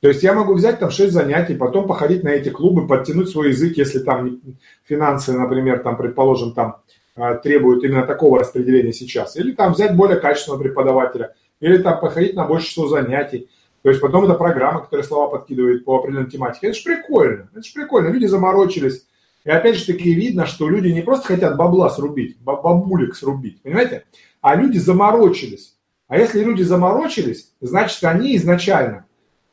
То 0.00 0.08
есть 0.08 0.22
я 0.22 0.34
могу 0.34 0.54
взять 0.54 0.78
там 0.78 0.90
6 0.90 1.12
занятий, 1.12 1.56
потом 1.56 1.88
походить 1.88 2.22
на 2.22 2.28
эти 2.28 2.50
клубы, 2.50 2.86
подтянуть 2.86 3.30
свой 3.30 3.48
язык, 3.48 3.76
если 3.78 3.98
там 3.98 4.40
финансы, 4.84 5.32
например, 5.32 5.80
там, 5.80 5.96
предположим, 5.96 6.52
там 6.52 6.76
а, 7.16 7.34
требуют 7.34 7.82
именно 7.82 8.06
такого 8.06 8.38
распределения 8.38 8.92
сейчас. 8.92 9.34
Или 9.34 9.52
там 9.52 9.72
взять 9.72 9.96
более 9.96 10.20
качественного 10.20 10.62
преподавателя, 10.62 11.34
или 11.60 11.78
там 11.78 11.98
походить 11.98 12.34
на 12.34 12.44
больше 12.44 12.68
число 12.68 12.86
занятий. 12.86 13.48
То 13.82 13.88
есть 13.88 14.00
потом 14.00 14.24
это 14.24 14.34
программа, 14.34 14.82
которая 14.82 15.04
слова 15.04 15.28
подкидывает 15.30 15.84
по 15.84 15.98
определенной 15.98 16.30
тематике. 16.30 16.68
Это 16.68 16.76
же 16.76 16.84
прикольно, 16.84 17.48
это 17.52 17.64
же 17.64 17.72
прикольно. 17.72 18.08
Люди 18.08 18.26
заморочились. 18.26 19.07
И 19.48 19.50
опять 19.50 19.76
же 19.76 19.86
таки 19.86 20.12
видно, 20.12 20.44
что 20.44 20.68
люди 20.68 20.88
не 20.88 21.00
просто 21.00 21.28
хотят 21.28 21.56
бабла 21.56 21.88
срубить, 21.88 22.38
бабулик 22.38 23.16
срубить, 23.16 23.62
понимаете? 23.62 24.04
А 24.42 24.54
люди 24.54 24.76
заморочились. 24.76 25.74
А 26.06 26.18
если 26.18 26.44
люди 26.44 26.62
заморочились, 26.62 27.54
значит 27.62 28.04
они 28.04 28.36
изначально 28.36 29.06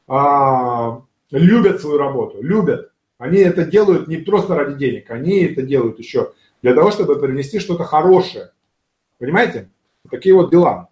а, 0.06 1.02
любят 1.32 1.80
свою 1.80 1.98
работу, 1.98 2.42
любят. 2.42 2.92
Они 3.18 3.38
это 3.38 3.64
делают 3.64 4.10
не 4.10 4.18
просто 4.18 4.56
ради 4.56 4.78
денег, 4.78 5.10
они 5.12 5.46
это 5.46 5.62
делают 5.62 5.98
еще 5.98 6.34
для 6.62 6.74
того, 6.76 6.92
чтобы 6.92 7.18
принести 7.18 7.60
что-то 7.60 7.86
хорошее. 7.86 8.52
Понимаете? 9.18 9.70
Такие 10.12 10.36
вот 10.36 10.52
дела. 10.52 10.90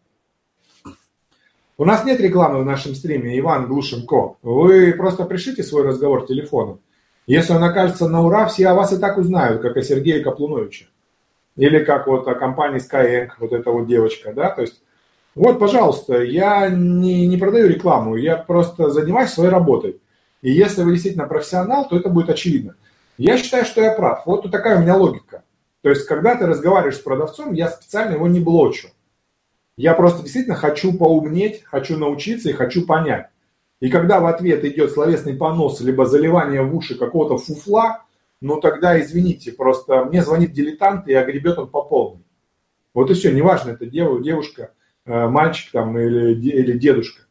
У 1.77 1.83
нас 1.83 2.05
нет 2.05 2.21
рекламы 2.21 2.61
в 2.61 2.65
нашем 2.65 2.95
стриме, 2.95 3.37
Иван 3.37 3.67
Глушенко. 3.67 4.37
Вы 4.43 4.93
просто 4.93 5.25
пришлите 5.25 5.61
свой 5.61 5.83
разговор 5.83 6.25
телефоном. 6.25 6.79
Если 7.25 7.53
он 7.53 7.63
окажется 7.63 8.07
на 8.07 8.21
ура, 8.21 8.47
все 8.47 8.67
о 8.67 8.75
вас 8.75 8.93
и 8.93 8.97
так 8.97 9.17
узнают, 9.17 9.61
как 9.61 9.77
о 9.77 9.81
Сергее 9.81 10.21
Каплуновиче. 10.21 10.87
Или 11.55 11.83
как 11.83 12.07
вот 12.07 12.27
о 12.27 12.35
компании 12.35 12.81
Skyeng, 12.81 13.29
вот 13.39 13.53
эта 13.53 13.71
вот 13.71 13.87
девочка, 13.87 14.33
да, 14.33 14.49
то 14.49 14.61
есть 14.61 14.81
вот, 15.35 15.57
пожалуйста, 15.57 16.21
я 16.21 16.69
не, 16.69 17.27
не 17.27 17.37
продаю 17.37 17.67
рекламу, 17.67 18.15
я 18.15 18.37
просто 18.37 18.91
занимаюсь 18.91 19.31
своей 19.31 19.49
работой. 19.49 19.99
И 20.41 20.51
если 20.51 20.83
вы 20.83 20.91
действительно 20.91 21.27
профессионал, 21.27 21.87
то 21.87 21.97
это 21.97 22.09
будет 22.09 22.29
очевидно. 22.29 22.75
Я 23.17 23.37
считаю, 23.37 23.65
что 23.65 23.81
я 23.81 23.93
прав. 23.93 24.23
Вот 24.25 24.49
такая 24.51 24.77
у 24.77 24.81
меня 24.81 24.95
логика. 24.95 25.43
То 25.81 25.89
есть, 25.89 26.05
когда 26.05 26.35
ты 26.35 26.45
разговариваешь 26.45 26.97
с 26.97 27.01
продавцом, 27.01 27.53
я 27.53 27.69
специально 27.69 28.13
его 28.13 28.27
не 28.27 28.39
блочу. 28.39 28.89
Я 29.75 29.95
просто 29.95 30.21
действительно 30.21 30.55
хочу 30.55 30.95
поумнеть, 30.95 31.63
хочу 31.63 31.97
научиться 31.97 32.49
и 32.49 32.53
хочу 32.53 32.85
понять. 32.85 33.27
И 33.83 33.89
когда 33.89 34.21
в 34.21 34.27
ответ 34.27 34.63
идет 34.63 34.91
словесный 34.91 35.35
понос, 35.35 35.81
либо 35.81 36.05
заливание 36.05 36.61
в 36.61 36.73
уши 36.73 36.97
какого-то 36.97 37.37
фуфла, 37.37 38.05
ну 38.39 38.61
тогда 38.61 38.97
извините, 39.01 39.51
просто 39.51 40.05
мне 40.05 40.23
звонит 40.23 40.53
дилетант 40.53 41.09
и 41.09 41.13
огребет 41.13 41.59
он 41.59 41.67
по 41.67 41.81
полной. 41.81 42.23
Вот 42.93 43.11
и 43.11 43.13
все, 43.13 43.33
неважно, 43.33 43.71
это 43.71 43.85
девушка, 43.85 44.71
э, 45.05 45.27
мальчик 45.27 45.73
там 45.73 45.99
или, 45.99 46.33
или 46.33 46.77
дедушка. 46.77 47.23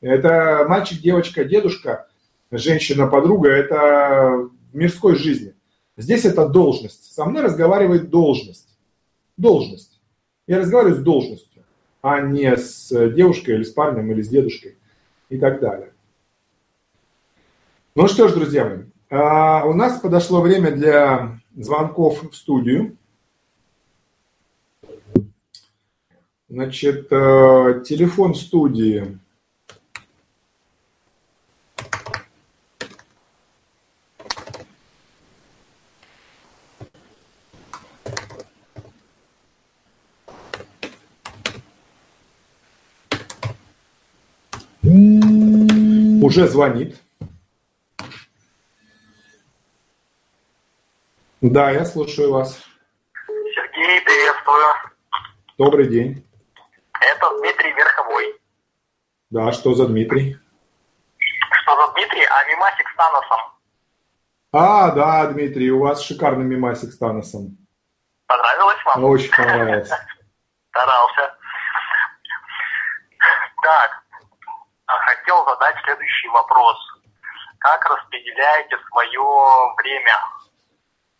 Это 0.00 0.66
мальчик, 0.68 1.00
девочка, 1.00 1.44
дедушка, 1.44 2.08
женщина, 2.50 3.06
подруга, 3.06 3.50
это 3.50 4.48
в 4.72 4.76
мирской 4.76 5.14
жизни. 5.14 5.54
Здесь 5.96 6.24
это 6.24 6.48
должность. 6.48 7.14
Со 7.14 7.24
мной 7.24 7.44
разговаривает 7.44 8.10
должность. 8.10 8.76
Должность. 9.36 10.00
Я 10.48 10.58
разговариваю 10.58 10.96
с 10.96 11.04
должностью, 11.04 11.62
а 12.02 12.20
не 12.20 12.56
с 12.56 12.88
девушкой 13.10 13.54
или 13.54 13.62
с 13.62 13.70
парнем 13.70 14.10
или 14.10 14.22
с 14.22 14.28
дедушкой 14.28 14.76
и 15.28 15.38
так 15.38 15.60
далее. 15.60 15.89
Ну 17.96 18.06
что 18.06 18.28
ж, 18.28 18.34
друзья 18.34 18.64
мои, 18.64 18.84
а, 19.10 19.64
у 19.64 19.72
нас 19.72 19.98
подошло 20.00 20.40
время 20.40 20.70
для 20.70 21.40
звонков 21.56 22.22
в 22.22 22.36
студию. 22.36 22.96
Значит, 26.48 27.08
э, 27.10 27.82
телефон 27.84 28.36
студии 28.36 29.18
уже 46.22 46.46
звонит. 46.46 46.96
Да, 51.40 51.70
я 51.70 51.86
слушаю 51.86 52.32
вас. 52.32 52.62
Сергей, 53.26 54.02
приветствую. 54.02 54.66
Добрый 55.56 55.88
день. 55.88 56.22
Это 57.00 57.38
Дмитрий 57.38 57.72
Верховой. 57.72 58.38
Да, 59.30 59.50
что 59.52 59.72
за 59.72 59.86
Дмитрий? 59.86 60.36
Что 61.16 61.76
за 61.76 61.92
Дмитрий? 61.94 62.26
А 62.26 62.44
мимасик 62.44 62.86
с 62.90 62.94
Таносом. 62.94 63.40
А, 64.52 64.90
да, 64.90 65.26
Дмитрий, 65.28 65.70
у 65.70 65.80
вас 65.80 66.02
шикарный 66.02 66.44
мимасик 66.44 66.92
с 66.92 66.98
Таносом. 66.98 67.56
Понравилось 68.26 68.84
вам? 68.84 69.04
Очень 69.04 69.30
понравилось. 69.30 69.88
Старался. 70.68 71.38
Так, 73.62 74.02
хотел 74.86 75.42
задать 75.46 75.76
следующий 75.84 76.28
вопрос. 76.28 76.76
Как 77.60 77.82
распределяете 77.88 78.76
свое 78.90 79.22
время 79.78 80.12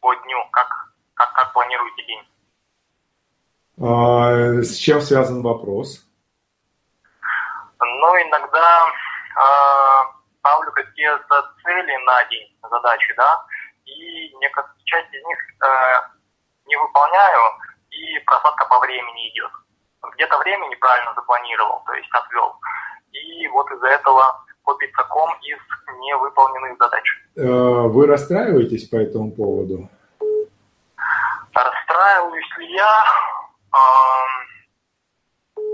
по 0.00 0.14
дню? 0.14 0.38
Как, 0.50 0.68
как, 1.14 1.32
как 1.32 1.52
планируете 1.52 2.02
день? 2.06 2.28
А, 3.82 4.62
с 4.62 4.76
чем 4.76 5.00
связан 5.00 5.42
вопрос? 5.42 6.04
Ну, 7.78 8.08
иногда 8.22 8.86
э, 8.86 10.20
ставлю 10.40 10.72
какие-то 10.72 11.54
цели 11.62 11.96
на 12.04 12.24
день, 12.24 12.56
задачи, 12.70 13.14
да, 13.16 13.44
и 13.86 14.34
некоторые 14.36 14.84
часть 14.84 15.14
из 15.14 15.24
них 15.24 15.38
э, 15.62 16.00
не 16.66 16.76
выполняю, 16.76 17.40
и 17.90 18.18
просадка 18.20 18.66
по 18.66 18.80
времени 18.80 19.30
идет. 19.30 19.50
Где-то 20.14 20.38
время 20.38 20.66
неправильно 20.68 21.14
запланировал, 21.14 21.82
то 21.86 21.94
есть 21.94 22.10
отвел. 22.12 22.58
И 23.12 23.48
вот 23.48 23.70
из-за 23.70 23.88
этого 23.88 24.44
копится 24.62 25.02
ком 25.04 25.30
из 25.42 25.58
невыполненных 26.00 26.78
задач. 26.78 27.04
Э, 27.36 27.88
вы 27.88 28.06
расстраиваетесь 28.06 28.88
по 28.88 28.96
этому 28.96 29.32
поводу? 29.32 29.88
Расстраиваюсь 31.52 32.58
ли 32.58 32.72
я? 32.74 33.04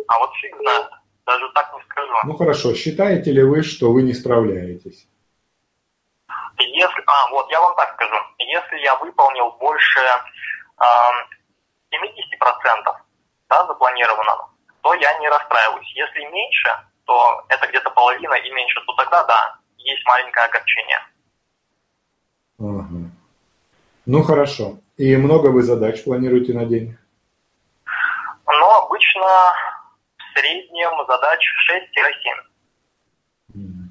А 0.09 0.19
вот 0.19 0.31
фиг 0.40 0.57
знает. 0.61 0.87
Даже 1.26 1.45
так 1.55 1.73
не 1.75 1.83
скажу. 1.83 2.12
Ну 2.25 2.37
хорошо, 2.37 2.75
считаете 2.75 3.33
ли 3.33 3.43
вы, 3.43 3.62
что 3.62 3.93
вы 3.93 4.02
не 4.02 4.12
справляетесь? 4.12 5.09
Если, 6.59 7.02
а, 7.07 7.31
вот 7.31 7.50
я 7.50 7.61
вам 7.61 7.75
так 7.76 7.95
скажу. 7.95 8.14
Если 8.38 8.78
я 8.78 8.95
выполнил 8.97 9.50
больше 9.59 10.00
э, 10.00 10.83
70% 11.90 12.97
да, 13.49 13.66
запланированного, 13.66 14.50
то 14.83 14.95
я 14.95 15.19
не 15.19 15.28
расстраиваюсь. 15.28 15.93
Если 15.97 16.25
меньше, 16.33 16.71
то 17.07 17.45
это 17.49 17.67
где-то 17.69 17.91
половина 17.91 18.35
и 18.35 18.51
меньше, 18.51 18.81
то 18.87 18.93
тогда 18.95 19.25
да, 19.25 19.59
есть 19.79 20.05
маленькое 20.05 20.47
огорчение. 20.47 20.99
Ага. 22.59 23.11
Ну 24.07 24.23
хорошо. 24.23 24.79
И 24.97 25.17
много 25.17 25.49
вы 25.49 25.63
задач 25.63 26.05
планируете 26.05 26.55
на 26.55 26.65
день? 26.65 26.97
Ну, 28.47 28.71
обычно 28.85 29.27
в 30.17 30.39
среднем 30.39 31.07
задач 31.07 31.41
6-7. 33.55 33.91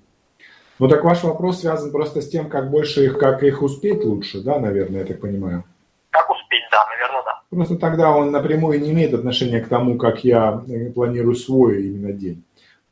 Ну 0.78 0.90
так 0.90 1.04
ваш 1.04 1.24
вопрос 1.24 1.62
связан 1.62 1.92
просто 1.92 2.22
с 2.22 2.30
тем, 2.30 2.50
как 2.50 2.70
больше 2.70 3.06
их, 3.06 3.18
как 3.18 3.44
их 3.44 3.62
успеть 3.62 4.04
лучше, 4.04 4.42
да, 4.42 4.60
наверное, 4.60 5.02
я 5.02 5.06
так 5.06 5.22
понимаю? 5.22 5.64
Как 6.10 6.30
успеть, 6.30 6.64
да, 6.72 6.86
наверное, 6.88 7.24
да. 7.24 7.42
Просто 7.50 7.78
тогда 7.78 8.12
он 8.12 8.32
напрямую 8.32 8.82
не 8.82 8.92
имеет 8.92 9.14
отношения 9.14 9.62
к 9.62 9.70
тому, 9.70 9.98
как 9.98 10.24
я 10.26 10.64
э, 10.68 10.92
планирую 10.92 11.36
свой 11.36 11.84
именно 11.84 12.12
день. 12.12 12.45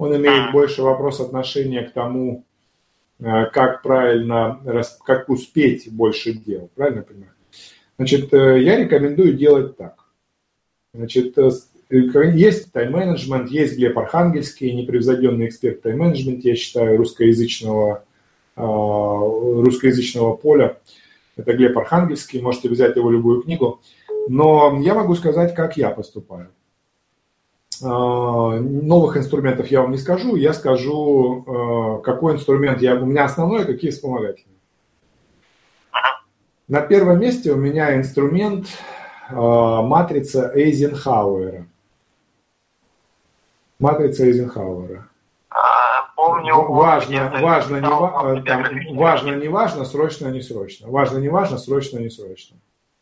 Он 0.03 0.13
имеет 0.17 0.51
больше 0.51 0.81
вопрос 0.81 1.21
отношения 1.21 1.83
к 1.83 1.93
тому, 1.93 2.43
э, 3.19 3.45
как 3.53 3.81
правильно, 3.81 4.59
как 5.05 5.29
успеть 5.29 5.89
больше 5.89 6.33
дел. 6.33 6.69
Правильно 6.75 6.99
я 6.99 7.03
понимаю? 7.03 7.31
Значит, 7.97 8.33
э, 8.33 8.61
я 8.61 8.75
рекомендую 8.77 9.33
делать 9.33 9.77
так. 9.77 9.95
Значит, 10.93 11.37
есть 11.89 12.73
тайм-менеджмент, 12.73 13.49
есть 13.49 13.77
Глеб 13.77 13.97
Архангельский, 13.97 14.73
непревзойденный 14.73 15.47
эксперт 15.47 15.79
в 15.79 15.81
тайм-менеджменте, 15.83 16.49
я 16.49 16.55
считаю, 16.55 16.97
русскоязычного, 16.97 18.03
а, 18.57 18.63
русскоязычного 18.65 20.35
поля. 20.35 20.79
Это 21.37 21.53
Глеб 21.53 21.77
Архангельский, 21.77 22.41
можете 22.41 22.67
взять 22.67 22.97
его 22.97 23.09
любую 23.09 23.43
книгу. 23.43 23.79
Но 24.27 24.81
я 24.81 24.95
могу 24.95 25.15
сказать, 25.15 25.55
как 25.55 25.77
я 25.77 25.91
поступаю. 25.91 26.49
А, 27.83 28.59
новых 28.59 29.17
инструментов 29.17 29.67
я 29.67 29.81
вам 29.81 29.91
не 29.91 29.97
скажу, 29.97 30.35
я 30.35 30.53
скажу, 30.53 31.43
а, 31.47 32.01
какой 32.01 32.33
инструмент 32.33 32.81
я, 32.81 32.95
у 32.95 33.05
меня 33.05 33.25
основной, 33.25 33.65
какие 33.65 33.91
вспомогательные. 33.91 34.57
На 36.67 36.81
первом 36.81 37.19
месте 37.19 37.51
у 37.51 37.57
меня 37.57 37.95
инструмент 37.95 38.67
матрица 39.29 40.51
Эйзенхауэра. 40.55 41.65
Матрица 43.79 44.25
Эйзенхауэра. 44.25 45.07
А, 45.49 45.59
помню. 46.15 46.55
Важно, 46.55 47.31
важно, 47.41 47.77
не, 47.77 47.87
ва- 47.87 48.41
там, 48.45 48.63
важно, 48.95 49.35
не 49.35 49.49
важно, 49.49 49.83
срочно, 49.85 50.29
не 50.29 50.41
срочно. 50.41 50.89
Важно, 50.89 51.17
не 51.17 51.29
важно, 51.29 51.57
срочно, 51.57 51.99
не 51.99 52.09
срочно. 52.09 52.57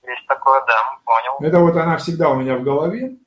Есть 0.07 0.27
такое, 0.27 0.61
да, 0.67 0.73
понял. 1.05 1.47
Это 1.47 1.59
вот 1.59 1.75
она 1.75 1.97
всегда 1.97 2.29
у 2.29 2.35
меня 2.35 2.57
в 2.57 2.63
голове. 2.63 3.17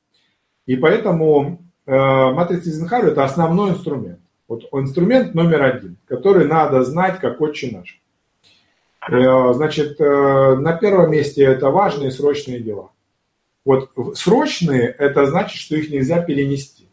И 0.65 0.75
поэтому 0.75 1.59
э, 1.85 1.91
матрица 1.91 2.69
Эйзенхауэра– 2.69 3.07
это 3.11 3.23
основной 3.23 3.71
инструмент. 3.71 4.19
Вот 4.47 4.63
инструмент 4.73 5.33
номер 5.33 5.63
один, 5.63 5.97
который 6.07 6.47
надо 6.47 6.83
знать, 6.83 7.19
как 7.19 7.41
отче 7.41 7.75
наш. 7.75 7.99
Э, 9.09 9.53
значит, 9.53 9.99
э, 9.99 10.55
на 10.55 10.73
первом 10.73 11.11
месте 11.11 11.43
это 11.43 11.69
важные 11.69 12.11
срочные 12.11 12.59
дела. 12.59 12.89
Вот 13.63 13.91
срочные– 14.15 14.87
это 14.99 15.25
значит, 15.25 15.59
что 15.59 15.75
их 15.75 15.89
нельзя 15.89 16.21
перенести. 16.21 16.87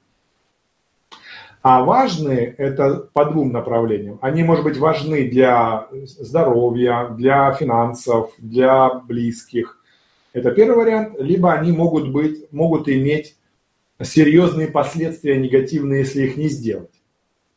А 1.62 1.84
важные 1.84 2.54
это 2.58 3.08
по 3.12 3.24
двум 3.24 3.52
направлениям. 3.52 4.18
Они, 4.20 4.42
может 4.42 4.64
быть, 4.64 4.78
важны 4.78 5.28
для 5.28 5.86
здоровья, 5.92 7.08
для 7.10 7.52
финансов, 7.52 8.32
для 8.38 8.88
близких. 8.88 9.78
Это 10.32 10.50
первый 10.50 10.76
вариант. 10.76 11.20
Либо 11.20 11.52
они 11.52 11.70
могут, 11.70 12.10
быть, 12.10 12.50
могут 12.52 12.88
иметь 12.88 13.36
серьезные 14.04 14.68
последствия 14.68 15.36
негативные, 15.38 16.00
если 16.00 16.24
их 16.24 16.36
не 16.36 16.48
сделать. 16.48 16.90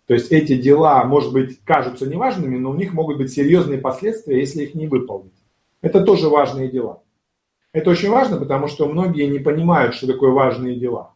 То 0.08 0.14
есть 0.14 0.32
эти 0.32 0.56
дела, 0.56 1.04
может 1.04 1.34
быть, 1.34 1.64
кажутся 1.64 2.06
неважными, 2.06 2.58
но 2.58 2.72
у 2.72 2.76
них 2.76 2.94
могут 2.94 3.18
быть 3.18 3.34
серьезные 3.34 3.80
последствия, 3.80 4.40
если 4.40 4.64
их 4.64 4.76
не 4.76 4.88
выполнить. 4.88 5.34
Это 5.82 6.02
тоже 6.02 6.30
важные 6.30 6.70
дела. 6.70 7.02
Это 7.74 7.90
очень 7.90 8.10
важно, 8.10 8.38
потому 8.38 8.68
что 8.68 8.88
многие 8.88 9.28
не 9.28 9.40
понимают, 9.40 9.96
что 9.96 10.08
такое 10.08 10.32
важные 10.32 10.76
дела. 10.76 11.14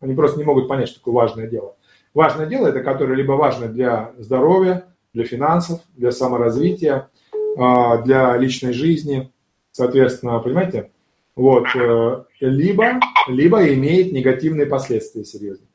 Они 0.00 0.14
просто 0.14 0.38
не 0.38 0.44
могут 0.44 0.68
понять, 0.68 0.88
что 0.88 0.98
такое 0.98 1.14
важное 1.14 1.46
дело. 1.48 1.76
Важное 2.14 2.46
дело, 2.46 2.68
это 2.68 2.82
которое 2.82 3.14
либо 3.14 3.32
важно 3.32 3.68
для 3.68 4.12
здоровья, 4.18 4.86
для 5.12 5.24
финансов, 5.24 5.80
для 5.94 6.12
саморазвития, 6.12 7.10
а, 7.58 7.98
для 7.98 8.36
личной 8.36 8.72
жизни, 8.72 9.30
соответственно, 9.72 10.38
понимаете? 10.38 10.90
Вот, 11.34 11.66
э, 11.74 12.24
либо, 12.40 13.00
либо 13.28 13.72
имеет 13.72 14.12
негативные 14.12 14.66
последствия 14.66 15.24
серьезные. 15.24 15.68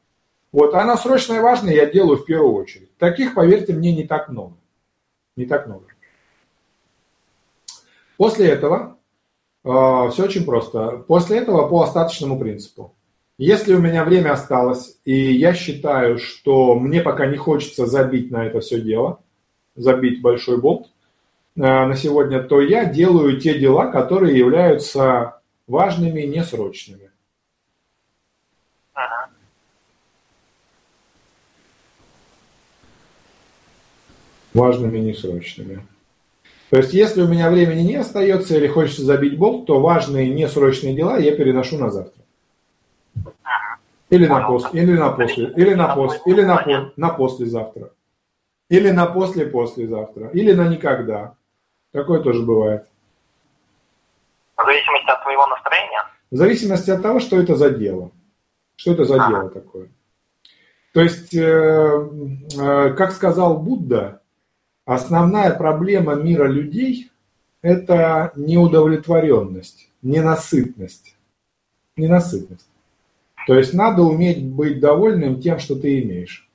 Вот, 0.52 0.74
она 0.76 0.98
срочная 0.98 1.38
и 1.38 1.42
важная 1.42 1.74
я 1.74 1.86
делаю 1.88 2.18
в 2.18 2.26
первую 2.26 2.54
очередь. 2.54 2.96
Таких, 2.98 3.34
поверьте 3.34 3.74
мне, 3.74 3.94
не 3.94 4.06
так 4.06 4.30
много. 4.30 4.56
Не 5.36 5.46
так 5.46 5.68
много. 5.68 5.86
После 8.18 8.48
этого 8.48 8.98
э, 9.64 9.70
все 9.70 10.24
очень 10.24 10.46
просто. 10.46 11.04
После 11.08 11.38
этого 11.38 11.68
по 11.68 11.82
остаточному 11.82 12.40
принципу. 12.40 12.94
Если 13.38 13.76
у 13.76 13.80
меня 13.80 14.04
время 14.04 14.34
осталось, 14.34 14.98
и 15.06 15.14
я 15.34 15.54
считаю, 15.54 16.18
что 16.18 16.74
мне 16.74 17.02
пока 17.02 17.28
не 17.28 17.38
хочется 17.38 17.86
забить 17.86 18.32
на 18.32 18.46
это 18.46 18.62
все 18.62 18.82
дело, 18.82 19.20
забить 19.76 20.22
большой 20.22 20.60
болт 20.60 20.88
э, 21.56 21.62
на 21.62 21.96
сегодня, 21.96 22.42
то 22.42 22.62
я 22.62 22.86
делаю 22.86 23.40
те 23.40 23.58
дела, 23.60 23.92
которые 23.92 24.38
являются 24.38 25.37
важными 25.68 26.22
и 26.22 26.28
несрочными. 26.28 27.12
Важными 34.54 34.98
и 34.98 35.02
несрочными. 35.02 35.86
То 36.70 36.78
есть, 36.78 36.94
если 36.94 37.22
у 37.22 37.28
меня 37.28 37.50
времени 37.50 37.82
не 37.82 37.96
остается 37.96 38.58
или 38.58 38.68
хочется 38.68 39.04
забить 39.04 39.38
болт, 39.38 39.68
то 39.68 39.80
важные 39.80 40.34
несрочные 40.34 40.96
дела 40.96 41.18
я 41.18 41.36
переношу 41.36 41.78
на 41.78 41.92
завтра. 41.92 42.24
Или 44.10 44.26
на 44.26 44.48
после, 44.48 44.82
или 44.82 44.98
на 44.98 45.12
после, 45.12 45.54
или 45.56 45.74
на 45.74 45.96
после, 45.96 46.22
или 46.26 46.42
на, 46.42 46.92
на 46.96 47.10
послезавтра. 47.10 47.92
Или 48.70 48.90
на 48.90 49.06
после-послезавтра. 49.06 50.30
Или 50.30 50.54
на 50.54 50.68
никогда. 50.68 51.36
Такое 51.92 52.22
тоже 52.22 52.42
бывает. 52.42 52.86
В 54.58 54.66
зависимости 54.66 55.10
от 55.10 55.24
твоего 55.24 55.46
настроения? 55.48 56.04
В 56.32 56.36
зависимости 56.36 56.90
от 56.90 57.02
того, 57.02 57.20
что 57.20 57.40
это 57.40 57.56
за 57.56 57.70
дело. 57.70 58.12
Что 58.76 58.94
это 58.94 59.06
за 59.06 59.24
а. 59.24 59.30
дело 59.30 59.50
такое. 59.50 59.90
То 60.94 61.02
есть, 61.02 61.34
э, 61.36 62.10
э, 62.60 62.94
как 62.94 63.12
сказал 63.12 63.58
Будда, 63.60 64.22
основная 64.86 65.52
проблема 65.52 66.16
мира 66.16 66.48
людей– 66.48 67.12
это 67.62 68.32
неудовлетворенность, 68.36 69.92
ненасытность. 70.02 71.16
Ненасытность. 71.96 72.68
То 73.46 73.56
есть 73.56 73.74
надо 73.74 74.02
уметь 74.02 74.44
быть 74.44 74.80
довольным 74.80 75.40
тем, 75.40 75.60
что 75.60 75.76
ты 75.76 76.02
имеешь. 76.02 76.50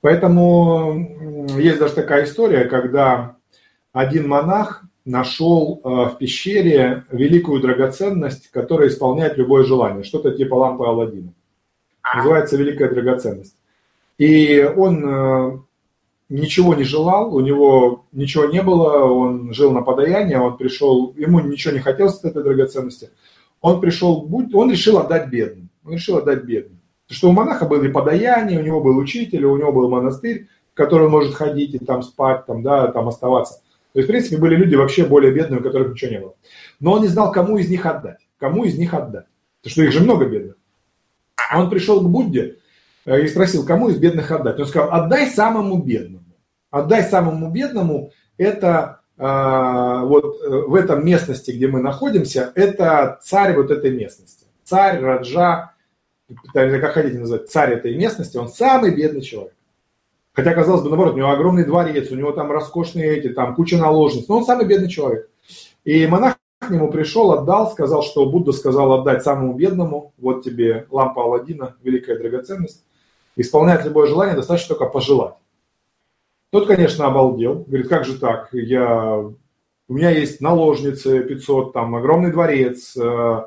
Поэтому 0.00 1.48
есть 1.58 1.78
даже 1.78 1.94
такая 1.94 2.24
история, 2.24 2.64
когда 2.64 3.36
один 3.92 4.26
монах 4.26 4.84
нашел 5.04 5.80
э, 5.82 5.88
в 5.88 6.18
пещере 6.18 7.04
великую 7.10 7.60
драгоценность, 7.60 8.50
которая 8.50 8.88
исполняет 8.88 9.36
любое 9.36 9.64
желание, 9.64 10.04
что-то 10.04 10.32
типа 10.32 10.54
лампы 10.54 10.84
Алладина. 10.84 11.32
Называется 12.14 12.56
великая 12.56 12.90
драгоценность. 12.90 13.56
И 14.18 14.62
он 14.62 15.04
э, 15.04 15.58
ничего 16.28 16.74
не 16.74 16.84
желал, 16.84 17.34
у 17.34 17.40
него 17.40 18.04
ничего 18.12 18.46
не 18.46 18.62
было, 18.62 19.04
он 19.04 19.52
жил 19.52 19.72
на 19.72 19.82
подаяние, 19.82 20.40
он 20.40 20.56
пришел, 20.56 21.14
ему 21.16 21.40
ничего 21.40 21.74
не 21.74 21.80
хотелось 21.80 22.18
от 22.18 22.26
этой 22.26 22.42
драгоценности. 22.42 23.10
Он 23.60 23.80
пришел, 23.80 24.28
он 24.52 24.70
решил 24.70 24.98
отдать 24.98 25.28
бедным. 25.28 25.68
Он 25.84 25.94
решил 25.94 26.18
отдать 26.18 26.44
бедным. 26.44 26.80
Что 27.08 27.28
у 27.28 27.32
монаха 27.32 27.66
были 27.66 27.90
подаяния, 27.90 28.58
у 28.58 28.62
него 28.62 28.80
был 28.80 28.96
учитель, 28.96 29.44
у 29.44 29.56
него 29.56 29.72
был 29.72 29.88
монастырь, 29.88 30.48
в 30.72 30.74
который 30.74 31.06
он 31.06 31.12
может 31.12 31.34
ходить 31.34 31.74
и 31.74 31.78
там 31.78 32.02
спать, 32.02 32.46
там, 32.46 32.62
да, 32.62 32.88
там 32.88 33.08
оставаться. 33.08 33.61
То 33.92 33.98
есть, 33.98 34.08
в 34.08 34.10
принципе, 34.10 34.38
были 34.38 34.56
люди 34.56 34.74
вообще 34.74 35.04
более 35.04 35.32
бедные, 35.32 35.60
у 35.60 35.62
которых 35.62 35.92
ничего 35.92 36.10
не 36.10 36.20
было. 36.20 36.34
Но 36.80 36.92
он 36.92 37.02
не 37.02 37.08
знал, 37.08 37.30
кому 37.30 37.58
из 37.58 37.68
них 37.68 37.84
отдать. 37.84 38.26
Кому 38.38 38.64
из 38.64 38.78
них 38.78 38.94
отдать. 38.94 39.26
Потому 39.60 39.72
что 39.72 39.82
их 39.82 39.92
же 39.92 40.00
много 40.00 40.26
бедных. 40.26 40.56
А 41.50 41.60
он 41.60 41.68
пришел 41.68 42.00
к 42.00 42.08
Будде 42.08 42.56
э, 43.04 43.22
и 43.22 43.28
спросил, 43.28 43.66
кому 43.66 43.90
из 43.90 43.98
бедных 43.98 44.30
отдать. 44.30 44.58
Он 44.58 44.66
сказал, 44.66 44.90
отдай 44.92 45.26
самому 45.26 45.82
бедному. 45.82 46.24
Отдай 46.70 47.02
самому 47.02 47.50
бедному, 47.50 48.12
это 48.38 49.00
э, 49.18 49.22
вот 49.22 50.40
э, 50.42 50.48
в 50.48 50.74
этом 50.74 51.04
местности, 51.04 51.50
где 51.50 51.68
мы 51.68 51.82
находимся, 51.82 52.50
это 52.54 53.18
царь 53.22 53.54
вот 53.54 53.70
этой 53.70 53.90
местности. 53.90 54.46
Царь, 54.64 55.00
Раджа, 55.00 55.72
как 56.54 56.92
хотите 56.92 57.18
назвать, 57.18 57.50
царь 57.50 57.74
этой 57.74 57.94
местности, 57.94 58.38
он 58.38 58.48
самый 58.48 58.94
бедный 58.94 59.20
человек. 59.20 59.54
Хотя, 60.34 60.54
казалось 60.54 60.82
бы, 60.82 60.88
наоборот, 60.88 61.14
у 61.14 61.18
него 61.18 61.30
огромный 61.30 61.64
дворец, 61.64 62.10
у 62.10 62.16
него 62.16 62.32
там 62.32 62.50
роскошные 62.50 63.16
эти, 63.16 63.28
там 63.28 63.54
куча 63.54 63.76
наложниц, 63.76 64.28
но 64.28 64.38
он 64.38 64.44
самый 64.44 64.66
бедный 64.66 64.88
человек. 64.88 65.28
И 65.84 66.06
монах 66.06 66.36
к 66.58 66.70
нему 66.70 66.90
пришел, 66.90 67.32
отдал, 67.32 67.70
сказал, 67.70 68.02
что 68.02 68.24
Будда 68.24 68.52
сказал 68.52 68.92
отдать 68.92 69.22
самому 69.22 69.52
бедному, 69.52 70.14
вот 70.16 70.42
тебе 70.42 70.86
лампа 70.90 71.22
Алладина, 71.22 71.76
великая 71.82 72.18
драгоценность. 72.18 72.84
Исполнять 73.36 73.84
любое 73.84 74.06
желание, 74.06 74.36
достаточно 74.36 74.74
только 74.74 74.90
пожелать. 74.90 75.34
Тот, 76.50 76.66
конечно, 76.66 77.06
обалдел, 77.06 77.64
говорит, 77.66 77.88
как 77.88 78.04
же 78.04 78.18
так, 78.18 78.48
я, 78.52 79.16
у 79.16 79.92
меня 79.92 80.10
есть 80.10 80.40
наложницы 80.40 81.24
500, 81.24 81.72
там 81.72 81.94
огромный 81.94 82.30
дворец, 82.30 82.96
э, 82.96 83.42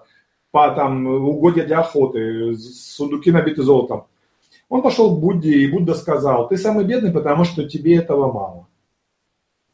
по 0.51 0.69
там 0.71 1.05
угодья 1.05 1.65
для 1.65 1.79
охоты, 1.79 2.55
сундуки 2.57 3.31
набиты 3.31 3.61
золотом. 3.61 4.07
Он 4.69 4.81
пошел 4.81 5.15
к 5.15 5.19
Будде, 5.19 5.51
и 5.51 5.71
Будда 5.71 5.93
сказал, 5.93 6.47
ты 6.47 6.57
самый 6.57 6.85
бедный, 6.85 7.11
потому 7.11 7.43
что 7.43 7.67
тебе 7.67 7.97
этого 7.97 8.31
мало. 8.31 8.67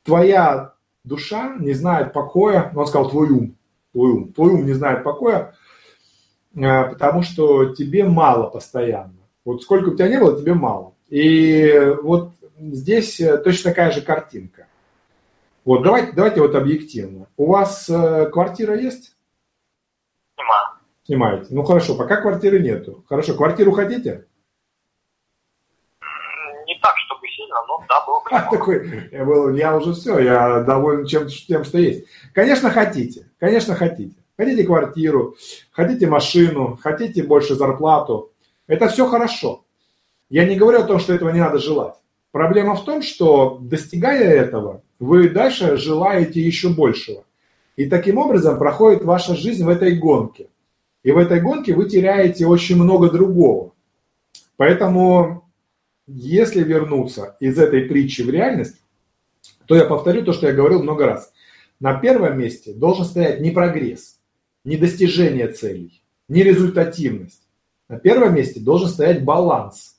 Твоя 0.03 0.73
душа 1.03 1.55
не 1.59 1.73
знает 1.73 2.13
покоя, 2.13 2.71
но 2.73 2.81
он 2.81 2.87
сказал, 2.87 3.09
твой 3.09 3.29
ум, 3.29 3.55
твой 3.93 4.11
ум, 4.11 4.33
твой 4.33 4.53
ум 4.53 4.65
не 4.65 4.73
знает 4.73 5.03
покоя, 5.03 5.55
э, 6.55 6.59
потому 6.89 7.21
что 7.21 7.73
тебе 7.73 8.03
мало 8.03 8.49
постоянно. 8.49 9.15
Вот 9.45 9.63
сколько 9.63 9.89
у 9.89 9.95
тебя 9.95 10.09
не 10.09 10.19
было, 10.19 10.39
тебе 10.39 10.53
мало. 10.53 10.93
И 11.09 11.95
вот 12.03 12.33
здесь 12.59 13.19
э, 13.19 13.37
точно 13.37 13.71
такая 13.71 13.91
же 13.91 14.01
картинка. 14.01 14.67
Вот 15.63 15.83
давайте, 15.83 16.11
давайте 16.11 16.41
вот 16.41 16.55
объективно. 16.55 17.27
У 17.37 17.45
вас 17.45 17.87
э, 17.89 18.29
квартира 18.29 18.75
есть? 18.75 19.15
Снимаю. 20.35 20.67
Снимаете. 21.05 21.47
Ну 21.51 21.63
хорошо, 21.63 21.95
пока 21.95 22.19
квартиры 22.19 22.59
нету. 22.59 23.05
Хорошо, 23.07 23.35
квартиру 23.35 23.71
хотите? 23.71 24.25
сильно, 27.51 27.55
но 27.67 27.80
да, 27.91 28.05
было 28.05 28.19
бы 28.23 28.57
такой, 28.57 29.09
я, 29.11 29.25
был, 29.25 29.53
я 29.53 29.75
уже 29.75 29.93
все, 29.93 30.19
я 30.19 30.61
доволен 30.61 31.05
чем, 31.05 31.27
тем, 31.27 31.65
что 31.65 31.77
есть. 31.77 32.05
Конечно, 32.33 32.69
хотите, 32.69 33.27
конечно, 33.39 33.75
хотите. 33.75 34.15
Хотите 34.37 34.63
квартиру, 34.63 35.35
хотите 35.71 36.07
машину, 36.07 36.79
хотите 36.81 37.21
больше 37.21 37.53
зарплату. 37.53 38.31
Это 38.65 38.87
все 38.87 39.05
хорошо. 39.05 39.65
Я 40.29 40.45
не 40.45 40.55
говорю 40.55 40.79
о 40.79 40.83
том, 40.83 40.99
что 40.99 41.13
этого 41.13 41.29
не 41.29 41.39
надо 41.39 41.59
желать. 41.59 41.93
Проблема 42.31 42.75
в 42.75 42.83
том, 42.85 43.01
что 43.01 43.59
достигая 43.61 44.33
этого, 44.33 44.81
вы 44.99 45.29
дальше 45.29 45.77
желаете 45.77 46.39
еще 46.39 46.69
большего. 46.69 47.23
И 47.75 47.85
таким 47.85 48.17
образом 48.17 48.57
проходит 48.57 49.03
ваша 49.03 49.35
жизнь 49.35 49.63
в 49.63 49.69
этой 49.69 49.95
гонке. 49.97 50.47
И 51.03 51.11
в 51.11 51.17
этой 51.17 51.41
гонке 51.41 51.75
вы 51.75 51.89
теряете 51.89 52.47
очень 52.47 52.81
много 52.81 53.11
другого. 53.11 53.73
Поэтому 54.55 55.43
если 56.13 56.63
вернуться 56.63 57.35
из 57.39 57.57
этой 57.57 57.83
притчи 57.83 58.21
в 58.21 58.29
реальность, 58.29 58.81
то 59.65 59.75
я 59.75 59.85
повторю 59.85 60.23
то, 60.23 60.33
что 60.33 60.47
я 60.47 60.53
говорил 60.53 60.83
много 60.83 61.05
раз. 61.05 61.31
На 61.79 61.95
первом 61.95 62.37
месте 62.37 62.73
должен 62.73 63.05
стоять 63.05 63.39
не 63.39 63.51
прогресс, 63.51 64.19
не 64.63 64.77
достижение 64.77 65.47
целей, 65.47 66.03
не 66.27 66.43
результативность. 66.43 67.41
На 67.87 67.97
первом 67.97 68.35
месте 68.35 68.59
должен 68.59 68.89
стоять 68.89 69.23
баланс. 69.23 69.97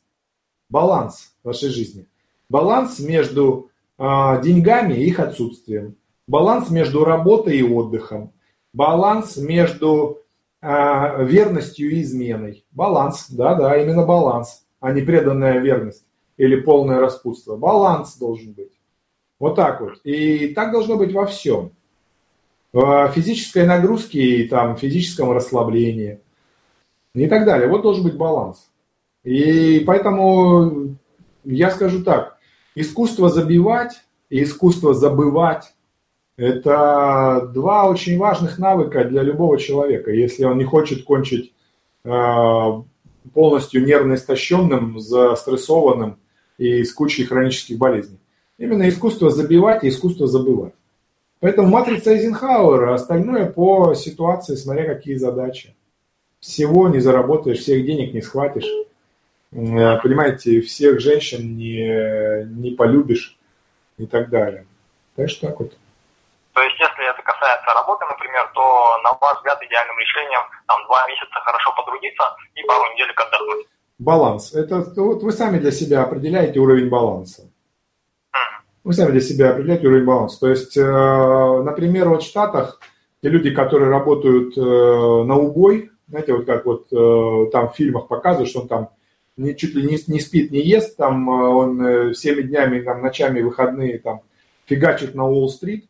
Баланс 0.69 1.35
вашей 1.43 1.71
жизни. 1.71 2.07
Баланс 2.49 2.99
между 2.99 3.71
э, 3.99 4.03
деньгами 4.43 4.95
и 4.95 5.07
их 5.07 5.21
отсутствием. 5.21 5.97
Баланс 6.27 6.71
между 6.71 7.05
работой 7.05 7.59
и 7.59 7.63
отдыхом. 7.63 8.33
Баланс 8.73 9.37
между 9.37 10.23
э, 10.61 11.25
верностью 11.25 11.91
и 11.91 12.03
изменой. 12.03 12.65
Баланс, 12.71 13.29
да-да, 13.29 13.77
именно 13.77 14.07
баланс 14.07 14.62
а 14.83 14.93
не 14.93 15.01
преданная 15.01 15.61
верность 15.61 16.05
или 16.37 16.61
полное 16.61 16.99
распутство. 16.99 17.57
Баланс 17.57 18.17
должен 18.17 18.53
быть. 18.53 18.73
Вот 19.39 19.55
так 19.55 19.81
вот. 19.81 20.01
И 20.05 20.49
так 20.49 20.73
должно 20.73 20.97
быть 20.97 21.13
во 21.13 21.25
всем. 21.25 21.71
В 22.73 23.11
физической 23.15 23.65
нагрузке 23.65 24.21
и 24.21 24.49
там, 24.49 24.77
физическом 24.77 25.31
расслаблении 25.31 26.21
и 27.15 27.27
так 27.29 27.47
далее. 27.47 27.69
Вот 27.69 27.83
должен 27.83 28.03
быть 28.03 28.17
баланс. 28.17 28.69
И 29.23 29.81
поэтому 29.87 30.97
я 31.45 31.71
скажу 31.71 32.03
так, 32.03 32.39
искусство 32.75 33.29
забивать 33.29 34.03
и 34.29 34.43
искусство 34.43 34.93
забывать– 34.93 35.75
это 36.37 37.51
два 37.55 37.89
очень 37.89 38.19
важных 38.19 38.59
навыка 38.59 39.05
для 39.05 39.23
любого 39.23 39.59
человека. 39.59 40.11
Если 40.11 40.45
он 40.45 40.59
не 40.59 40.65
хочет 40.65 41.05
кончить 41.05 41.53
а, 42.05 42.83
полностью 43.35 43.85
нервно 43.85 44.15
истощенным, 44.15 45.01
застрессованным 45.01 46.19
и 46.59 46.85
с 46.85 46.93
кучей 46.93 47.25
хронических 47.25 47.79
болезней. 47.79 48.19
Именно 48.59 48.89
искусство 48.89 49.31
забивать 49.31 49.85
и 49.85 49.89
искусство 49.89 50.27
забывать. 50.27 50.75
Поэтому 51.41 51.69
матрица 51.69 52.13
Эйзенхауэра, 52.13 52.95
остальное 52.95 53.47
по 53.47 53.95
ситуации, 53.95 54.55
смотря 54.55 54.85
какие 54.95 55.17
задачи. 55.17 55.75
Всего 56.39 56.89
не 56.89 57.01
заработаешь, 57.01 57.59
всех 57.59 57.85
денег 57.85 58.15
не 58.15 58.23
схватишь. 58.23 58.69
Понимаете, 59.51 60.61
всех 60.61 61.01
женщин 61.01 61.57
не, 61.57 62.47
не 62.47 62.71
полюбишь 62.71 63.39
и 63.99 64.07
так 64.07 64.31
далее. 64.31 64.67
Так 65.17 65.29
что 65.29 65.49
так 65.49 65.61
вот. 65.61 65.77
То 66.53 66.63
есть, 66.63 66.79
если 66.79 67.09
это 67.09 67.23
касается 67.23 67.73
работы, 67.75 68.05
например, 68.05 68.51
то, 68.55 68.99
на 69.03 69.13
ваш 69.21 69.39
взгляд, 69.39 69.63
идеальным 69.63 69.99
решением 69.99 70.43
там 70.67 70.85
два 70.87 71.07
месяца 71.07 71.33
хорошо 71.33 71.73
потрудиться 71.77 72.25
и 72.55 72.63
пару 72.65 72.93
недель 72.93 73.11
отдохнуть. 73.11 73.67
Баланс. 73.99 74.53
Это 74.53 74.85
вот 74.97 75.23
вы 75.23 75.33
сами 75.33 75.59
для 75.59 75.71
себя 75.71 76.03
определяете 76.03 76.61
уровень 76.61 76.91
баланса. 76.91 77.49
Вы 78.85 78.93
сами 78.95 79.13
для 79.13 79.21
себя 79.21 79.51
определяете 79.51 79.87
уровень 79.87 80.05
баланса. 80.05 80.41
То 80.41 80.49
есть, 80.49 80.77
э, 80.77 81.63
например, 81.63 82.09
вот 82.09 82.23
в 82.23 82.27
Штатах 82.27 82.81
те 83.23 83.29
люди, 83.29 83.55
которые 83.55 83.91
работают 83.91 84.59
э, 84.59 84.61
на 84.61 85.37
убой, 85.37 85.93
знаете, 86.09 86.35
вот 86.35 86.47
как 86.47 86.67
вот 86.67 86.93
э, 86.93 87.51
там 87.53 87.71
в 87.71 87.77
фильмах 87.77 88.09
показывают, 88.09 88.51
что 88.51 88.63
он 88.63 88.69
там 88.69 88.89
не, 89.37 89.57
чуть 89.57 89.75
ли 89.75 89.85
не, 89.85 89.99
не 90.09 90.21
спит, 90.21 90.51
не 90.51 90.61
ест, 90.61 90.97
там 90.97 91.29
он 91.29 92.13
всеми 92.13 92.43
днями, 92.43 92.81
там, 92.81 93.01
ночами, 93.01 93.41
выходные 93.41 93.99
там 93.99 94.21
фигачит 94.67 95.15
на 95.15 95.27
Уолл-стрит, 95.27 95.87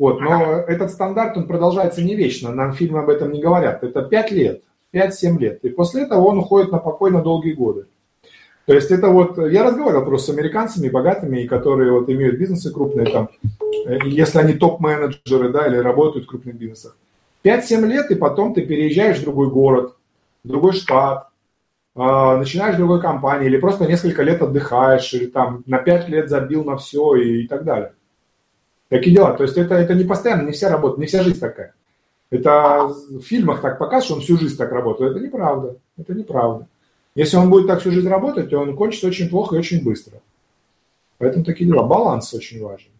вот, 0.00 0.18
но 0.22 0.54
этот 0.66 0.90
стандарт, 0.90 1.36
он 1.36 1.46
продолжается 1.46 2.00
не 2.00 2.14
вечно, 2.14 2.54
нам 2.54 2.72
фильмы 2.72 3.00
об 3.00 3.10
этом 3.10 3.32
не 3.32 3.42
говорят. 3.42 3.84
Это 3.84 4.00
5 4.00 4.30
лет, 4.30 4.62
5-7 4.94 5.38
лет. 5.38 5.62
И 5.62 5.68
после 5.68 6.04
этого 6.04 6.22
он 6.22 6.38
уходит 6.38 6.72
на 6.72 6.78
покой 6.78 7.10
на 7.10 7.20
долгие 7.20 7.52
годы. 7.52 7.84
То 8.64 8.72
есть 8.72 8.90
это 8.90 9.10
вот, 9.10 9.36
я 9.36 9.62
разговаривал 9.62 10.06
просто 10.06 10.32
с 10.32 10.34
американцами 10.34 10.88
богатыми, 10.88 11.46
которые 11.46 11.92
вот 11.92 12.08
имеют 12.08 12.38
бизнесы 12.38 12.72
крупные 12.72 13.10
там, 13.10 13.28
э, 13.86 13.98
если 14.06 14.38
они 14.38 14.54
топ-менеджеры, 14.54 15.50
да, 15.50 15.66
или 15.66 15.76
работают 15.76 16.24
в 16.24 16.28
крупных 16.30 16.54
бизнесах. 16.54 16.96
5-7 17.44 17.86
лет, 17.86 18.10
и 18.10 18.14
потом 18.14 18.54
ты 18.54 18.64
переезжаешь 18.64 19.18
в 19.18 19.24
другой 19.24 19.50
город, 19.50 19.96
в 20.44 20.48
другой 20.48 20.72
штат, 20.72 21.28
а, 21.94 22.38
начинаешь 22.38 22.76
в 22.76 22.78
другой 22.78 23.02
компании, 23.02 23.48
или 23.48 23.58
просто 23.58 23.84
несколько 23.84 24.22
лет 24.22 24.40
отдыхаешь, 24.40 25.12
или 25.12 25.26
там 25.26 25.62
на 25.66 25.76
5 25.76 26.08
лет 26.08 26.30
забил 26.30 26.64
на 26.64 26.78
все 26.78 27.16
и, 27.16 27.42
и 27.42 27.46
так 27.46 27.64
далее. 27.64 27.92
Такие 28.90 29.14
дела. 29.14 29.34
То 29.34 29.44
есть 29.44 29.56
это, 29.56 29.76
это 29.76 29.94
не 29.94 30.04
постоянно, 30.04 30.42
не 30.42 30.52
вся 30.52 30.68
работа, 30.68 31.00
не 31.00 31.06
вся 31.06 31.22
жизнь 31.22 31.38
такая. 31.40 31.74
Это 32.30 32.84
в 32.86 33.22
фильмах 33.22 33.60
так 33.60 33.78
показывают, 33.78 34.04
что 34.04 34.14
он 34.14 34.20
всю 34.20 34.36
жизнь 34.36 34.58
так 34.58 34.72
работает. 34.72 35.12
Это 35.12 35.20
неправда. 35.20 35.76
Это 35.96 36.12
неправда. 36.12 36.66
Если 37.14 37.36
он 37.36 37.50
будет 37.50 37.68
так 37.68 37.80
всю 37.80 37.92
жизнь 37.92 38.08
работать, 38.08 38.50
то 38.50 38.58
он 38.58 38.76
кончится 38.76 39.06
очень 39.06 39.30
плохо 39.30 39.54
и 39.54 39.58
очень 39.60 39.84
быстро. 39.84 40.20
Поэтому 41.18 41.44
такие 41.44 41.70
дела. 41.70 41.84
Баланс 41.84 42.34
очень 42.34 42.62
важен. 42.62 42.90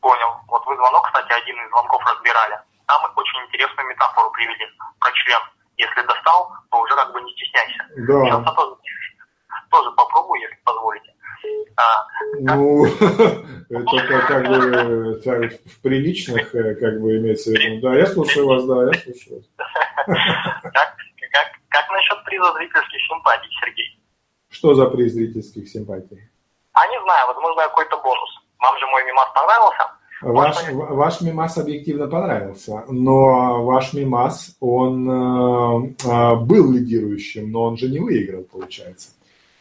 Понял. 0.00 0.30
Вот 0.46 0.64
вы 0.66 0.76
звонок, 0.76 1.04
кстати, 1.06 1.32
один 1.32 1.56
из 1.56 1.68
звонков 1.70 2.02
разбирали. 2.06 2.54
Там 2.86 3.00
очень 3.16 3.40
интересную 3.46 3.88
метафору 3.88 4.30
привели 4.30 4.66
про 5.00 5.10
член. 5.12 5.42
Если 5.78 6.06
достал, 6.06 6.52
то 6.70 6.80
уже 6.80 6.94
как 6.94 7.12
бы 7.12 7.20
не 7.22 7.32
стесняйся. 7.32 7.82
Да. 8.06 8.22
Сейчас 8.22 8.46
я 8.46 8.52
тоже, 8.54 8.76
тоже 9.70 9.90
попробую, 9.96 10.42
если 10.42 10.58
позволите. 10.62 11.12
А, 11.76 12.06
ну, 12.40 12.86
это 13.68 14.20
как, 14.28 14.48
бы 14.48 15.20
в 15.64 15.80
приличных, 15.82 16.54
э, 16.54 16.74
как 16.76 17.00
бы 17.00 17.18
имеется 17.18 17.50
в 17.50 17.54
виду. 17.54 17.80
Да, 17.82 17.96
я 17.96 18.06
слушаю 18.06 18.46
вас, 18.46 18.64
да, 18.64 18.84
я 18.84 18.92
слушаю 18.94 19.36
вас. 19.36 19.46
Как 21.68 21.90
насчет 21.90 22.24
приза 22.24 22.52
зрительских 22.54 23.00
симпатий, 23.08 23.50
Сергей? 23.60 24.00
Что 24.48 24.74
за 24.74 24.86
приз 24.86 25.12
зрительских 25.12 25.68
симпатий? 25.68 26.18
А 26.72 26.86
не 26.88 27.00
знаю, 27.02 27.26
возможно, 27.26 27.62
какой-то 27.62 27.96
бонус. 28.02 28.30
Вам 28.58 28.78
же 28.78 28.86
мой 28.86 29.04
мимас 29.04 29.28
понравился. 29.34 29.96
Ваш, 30.22 30.56
ваш 30.72 31.20
мимас 31.20 31.58
объективно 31.58 32.08
понравился, 32.08 32.84
но 32.88 33.62
ваш 33.64 33.92
мимас, 33.92 34.56
он 34.60 35.10
э, 35.10 35.94
э, 36.04 36.36
был 36.36 36.72
лидирующим, 36.72 37.52
но 37.52 37.64
он 37.64 37.76
же 37.76 37.90
не 37.90 37.98
выиграл, 37.98 38.44
получается. 38.44 39.10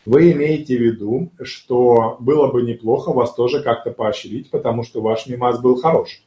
Вы 0.06 0.34
имеете 0.34 0.78
в 0.78 0.82
виду, 0.82 1.32
что 1.42 2.18
было 2.20 2.48
бы 2.52 2.62
неплохо 2.62 3.12
вас 3.12 3.34
тоже 3.34 3.64
как-то 3.64 3.92
поощрить, 3.92 4.52
потому 4.52 4.84
что 4.84 5.02
ваш 5.02 5.26
мимас 5.26 5.60
был 5.60 5.82
хорош. 5.82 6.22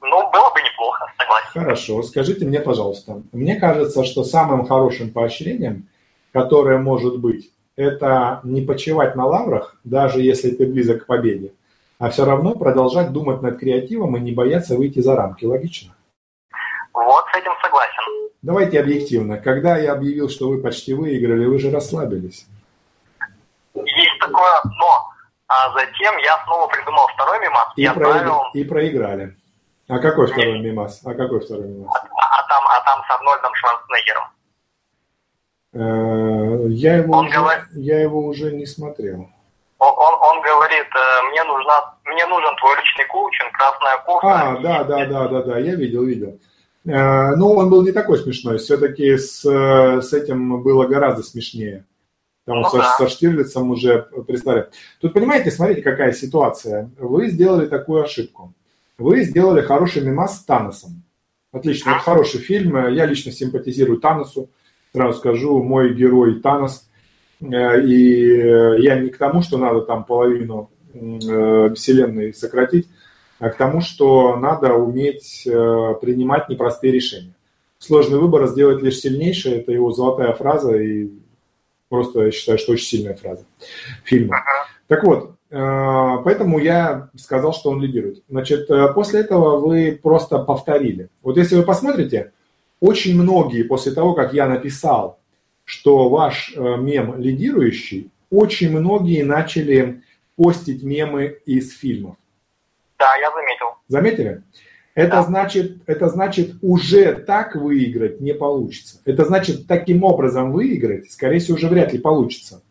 Ну, 0.00 0.30
было 0.30 0.50
бы 0.52 0.60
неплохо, 0.60 1.12
согласен. 1.18 1.50
Хорошо. 1.52 2.02
Скажите 2.02 2.46
мне, 2.46 2.60
пожалуйста, 2.60 3.22
мне 3.32 3.56
кажется, 3.56 4.04
что 4.04 4.24
самым 4.24 4.66
хорошим 4.66 5.10
поощрением, 5.10 5.88
которое 6.32 6.78
может 6.78 7.18
быть, 7.18 7.50
это 7.76 8.40
не 8.42 8.62
почивать 8.62 9.16
на 9.16 9.26
лаврах, 9.26 9.76
даже 9.84 10.22
если 10.22 10.50
ты 10.50 10.66
близок 10.66 11.04
к 11.04 11.06
победе, 11.06 11.52
а 11.98 12.08
все 12.08 12.24
равно 12.24 12.54
продолжать 12.54 13.12
думать 13.12 13.42
над 13.42 13.58
креативом 13.58 14.16
и 14.16 14.20
не 14.20 14.32
бояться 14.32 14.76
выйти 14.76 15.00
за 15.00 15.14
рамки. 15.14 15.44
Логично? 15.44 15.94
Вот 16.94 17.24
с 17.32 17.38
этим 17.38 17.52
согласен. 17.62 18.30
Давайте 18.40 18.80
объективно. 18.80 19.36
Когда 19.36 19.76
я 19.76 19.92
объявил, 19.92 20.28
что 20.28 20.48
вы 20.48 20.60
почти 20.60 20.94
выиграли, 20.94 21.44
вы 21.44 21.58
же 21.58 21.70
расслабились. 21.70 22.46
Такое 24.26 24.60
но. 24.78 25.08
А 25.48 25.72
затем 25.74 26.16
я 26.18 26.42
снова 26.44 26.66
придумал 26.68 27.06
второй 27.14 27.40
мимас 27.40 27.66
и, 27.76 27.82
и, 27.82 27.86
отправил... 27.86 28.42
и 28.54 28.64
проиграли. 28.64 29.36
А 29.88 29.98
какой 29.98 30.26
второй 30.28 30.54
Нет. 30.54 30.64
мимас? 30.64 31.00
А 31.04 31.12
какой 31.14 31.40
второй 31.40 31.66
мимас? 31.66 31.94
А, 31.94 31.98
а, 31.98 32.48
там, 32.48 32.64
а 32.66 32.80
там 32.84 33.04
с 33.04 33.10
Арнольдом 33.10 33.54
Шварценеггером. 33.54 34.24
Э, 35.74 36.68
я 36.68 36.96
его, 36.96 37.18
он 37.18 37.26
уже, 37.26 37.36
говор... 37.36 37.66
я 37.72 38.00
его 38.00 38.24
уже 38.26 38.52
не 38.52 38.64
смотрел. 38.64 39.28
Он, 39.78 39.88
он, 39.98 40.14
он 40.22 40.42
говорит, 40.42 40.86
э, 40.86 41.28
мне, 41.30 41.44
нужна, 41.44 41.94
мне 42.04 42.24
нужен 42.26 42.56
твой 42.56 42.76
личный 42.76 43.06
коучинг, 43.06 43.52
красная 43.52 43.98
кофта. 44.06 44.28
А, 44.28 44.56
да, 44.58 44.84
да, 44.84 45.06
да, 45.06 45.28
да, 45.28 45.42
да, 45.42 45.58
я 45.58 45.74
видел, 45.74 46.04
видел. 46.04 46.38
Э, 46.86 47.34
ну, 47.36 47.52
он 47.54 47.68
был 47.68 47.82
не 47.82 47.92
такой 47.92 48.18
смешной, 48.18 48.58
все-таки 48.58 49.18
с, 49.18 49.42
с 49.42 50.12
этим 50.12 50.62
было 50.62 50.86
гораздо 50.86 51.22
смешнее. 51.22 51.84
Там 52.44 52.60
ну, 52.60 52.68
со, 52.68 52.78
да. 52.78 52.94
со 52.98 53.08
Штирлицем 53.08 53.70
уже 53.70 54.08
пристали. 54.26 54.68
Тут, 55.00 55.12
понимаете, 55.12 55.50
смотрите, 55.50 55.82
какая 55.82 56.12
ситуация. 56.12 56.90
Вы 56.98 57.28
сделали 57.28 57.66
такую 57.66 58.02
ошибку. 58.02 58.52
Вы 58.98 59.22
сделали 59.22 59.62
хороший 59.62 60.02
мимас 60.02 60.38
с 60.38 60.44
Таносом. 60.44 61.02
Отлично, 61.52 61.90
это 61.90 62.00
хороший 62.00 62.40
фильм. 62.40 62.76
Я 62.92 63.06
лично 63.06 63.30
симпатизирую 63.30 64.00
Таносу. 64.00 64.50
Сразу 64.92 65.18
скажу, 65.18 65.62
мой 65.62 65.94
герой 65.94 66.40
Танос. 66.40 66.88
Э, 67.40 67.80
и 67.80 68.82
я 68.82 68.98
не 68.98 69.10
к 69.10 69.18
тому, 69.18 69.42
что 69.42 69.58
надо 69.58 69.82
там 69.82 70.04
половину 70.04 70.70
э, 70.94 71.72
вселенной 71.74 72.34
сократить, 72.34 72.88
а 73.38 73.50
к 73.50 73.56
тому, 73.56 73.80
что 73.80 74.36
надо 74.36 74.74
уметь 74.74 75.46
э, 75.46 75.94
принимать 76.00 76.48
непростые 76.48 76.92
решения. 76.92 77.34
Сложный 77.78 78.18
выбор 78.18 78.46
сделать 78.46 78.82
лишь 78.82 79.00
сильнейший– 79.00 79.52
это 79.54 79.72
его 79.72 79.90
золотая 79.90 80.32
фраза, 80.34 80.76
и 80.76 81.10
просто 81.92 82.24
я 82.24 82.30
считаю, 82.30 82.58
что 82.58 82.72
очень 82.72 82.86
сильная 82.86 83.14
фраза 83.14 83.44
фильма. 84.04 84.42
Так 84.88 85.04
вот, 85.04 85.36
Э, 85.52 86.16
поэтому 86.24 86.58
я 86.58 87.10
сказал, 87.14 87.52
что 87.52 87.70
он 87.70 87.82
лидирует. 87.82 88.22
Значит, 88.28 88.70
э, 88.70 88.92
после 88.94 89.20
этого 89.20 89.58
вы 89.58 90.00
просто 90.02 90.38
повторили. 90.38 91.10
Вот 91.22 91.36
если 91.36 91.56
вы 91.56 91.62
посмотрите, 91.62 92.32
очень 92.80 93.20
многие 93.20 93.62
после 93.62 93.92
того, 93.92 94.14
как 94.14 94.32
я 94.32 94.48
написал, 94.48 95.20
что 95.64 96.08
ваш 96.08 96.54
э, 96.56 96.76
мем 96.78 97.20
лидирующий, 97.20 98.10
очень 98.30 98.70
многие 98.70 99.24
начали 99.24 100.02
постить 100.36 100.82
мемы 100.82 101.38
из 101.44 101.76
фильмов. 101.76 102.16
Да, 102.98 103.14
я 103.16 103.30
заметил. 103.30 103.66
Заметили? 103.88 104.42
Это, 104.94 105.16
да. 105.16 105.22
значит, 105.22 105.78
это 105.86 106.08
значит, 106.08 106.56
уже 106.60 107.14
так 107.14 107.56
выиграть 107.56 108.20
не 108.20 108.34
получится. 108.34 109.00
Это 109.04 109.24
значит, 109.24 109.66
таким 109.66 110.04
образом 110.04 110.52
выиграть, 110.52 111.10
скорее 111.10 111.38
всего, 111.38 111.56
уже 111.56 111.68
вряд 111.68 111.92
ли 111.92 111.98
получится. 111.98 112.62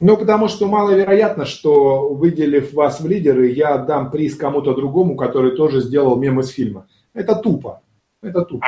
Ну, 0.00 0.16
потому 0.16 0.48
что 0.48 0.66
маловероятно, 0.66 1.44
что 1.44 2.08
выделив 2.08 2.72
вас 2.72 3.00
в 3.00 3.06
лидеры, 3.06 3.50
я 3.50 3.74
отдам 3.74 4.10
приз 4.10 4.34
кому-то 4.34 4.74
другому, 4.74 5.14
который 5.14 5.54
тоже 5.54 5.80
сделал 5.80 6.16
мем 6.16 6.40
из 6.40 6.48
фильма. 6.48 6.88
Это 7.14 7.36
тупо. 7.36 7.82
Это 8.20 8.42
тупо. 8.42 8.66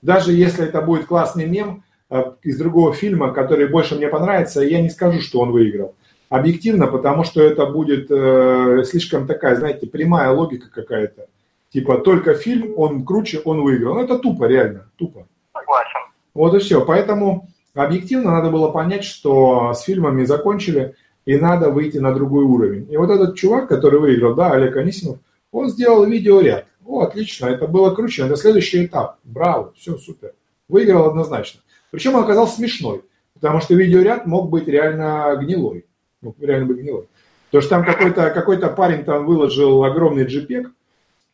Даже 0.00 0.32
если 0.32 0.66
это 0.66 0.80
будет 0.80 1.06
классный 1.06 1.46
мем 1.46 1.82
э, 2.08 2.22
из 2.42 2.56
другого 2.56 2.92
фильма, 2.92 3.32
который 3.32 3.66
больше 3.66 3.96
мне 3.96 4.06
понравится, 4.06 4.60
я 4.60 4.80
не 4.80 4.90
скажу, 4.90 5.20
что 5.20 5.40
он 5.40 5.50
выиграл. 5.50 5.96
Объективно, 6.28 6.86
потому 6.86 7.24
что 7.24 7.42
это 7.42 7.66
будет 7.66 8.10
э, 8.10 8.82
слишком 8.84 9.26
такая, 9.26 9.56
знаете, 9.56 9.86
прямая 9.86 10.30
логика 10.30 10.68
какая-то. 10.70 11.26
Типа, 11.70 11.98
только 11.98 12.34
фильм, 12.34 12.74
он 12.76 13.04
круче, 13.04 13.40
он 13.44 13.62
выиграл. 13.62 13.94
Ну, 13.94 14.02
это 14.02 14.18
тупо, 14.18 14.44
реально, 14.44 14.88
тупо. 14.96 15.26
Согласен. 15.52 16.00
Вот 16.34 16.54
и 16.54 16.58
все. 16.58 16.84
Поэтому 16.84 17.48
Объективно 17.74 18.30
надо 18.30 18.50
было 18.50 18.70
понять, 18.70 19.02
что 19.02 19.74
с 19.74 19.82
фильмами 19.82 20.24
закончили, 20.24 20.94
и 21.26 21.36
надо 21.36 21.70
выйти 21.70 21.98
на 21.98 22.14
другой 22.14 22.44
уровень. 22.44 22.86
И 22.90 22.96
вот 22.96 23.10
этот 23.10 23.34
чувак, 23.34 23.68
который 23.68 23.98
выиграл, 23.98 24.34
да, 24.34 24.52
Олег 24.52 24.76
Анисимов, 24.76 25.18
он 25.50 25.68
сделал 25.68 26.04
видеоряд. 26.04 26.66
О, 26.86 27.00
отлично, 27.00 27.46
это 27.46 27.66
было 27.66 27.92
круче, 27.92 28.26
это 28.26 28.36
следующий 28.36 28.86
этап. 28.86 29.18
Браво, 29.24 29.72
все, 29.76 29.96
супер. 29.96 30.34
Выиграл 30.68 31.08
однозначно. 31.08 31.60
Причем 31.90 32.14
он 32.14 32.22
оказался 32.22 32.56
смешной, 32.56 33.02
потому 33.34 33.60
что 33.60 33.74
видеоряд 33.74 34.26
мог 34.26 34.50
быть 34.50 34.68
реально 34.68 35.36
гнилой. 35.40 35.86
Мог 36.24 36.36
реально 36.40 36.66
быть 36.66 36.78
гнилой. 36.78 37.06
То, 37.50 37.60
что 37.60 37.70
там 37.70 37.84
какой-то 37.84 38.30
какой 38.30 38.58
парень 38.58 39.04
там 39.04 39.26
выложил 39.26 39.84
огромный 39.84 40.24
JPEG 40.24 40.66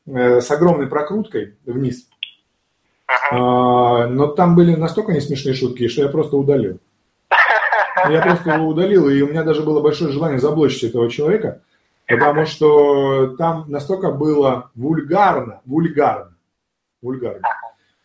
э, 0.07 0.41
с 0.41 0.51
огромной 0.51 0.87
прокруткой 0.87 1.55
вниз, 1.65 2.09
а, 3.31 4.07
но 4.07 4.27
там 4.27 4.55
были 4.55 4.75
настолько 4.75 5.13
не 5.13 5.21
смешные 5.21 5.55
шутки, 5.55 5.89
что 5.89 6.03
я 6.03 6.09
просто 6.09 6.37
удалил. 6.37 6.79
Я 8.09 8.23
просто 8.23 8.51
его 8.51 8.67
удалил, 8.67 9.09
и 9.09 9.21
у 9.23 9.29
меня 9.29 9.45
даже 9.45 9.63
было 9.63 9.81
большое 9.81 10.11
желание 10.11 10.39
заблочить 10.39 10.85
этого 10.85 11.11
человека, 11.11 11.63
потому 12.09 12.47
что 12.47 13.37
там 13.37 13.65
настолько 13.69 14.11
было 14.11 14.71
вульгарно, 14.75 15.61
вульгарно, 15.67 16.35
вульгарно, 17.03 17.43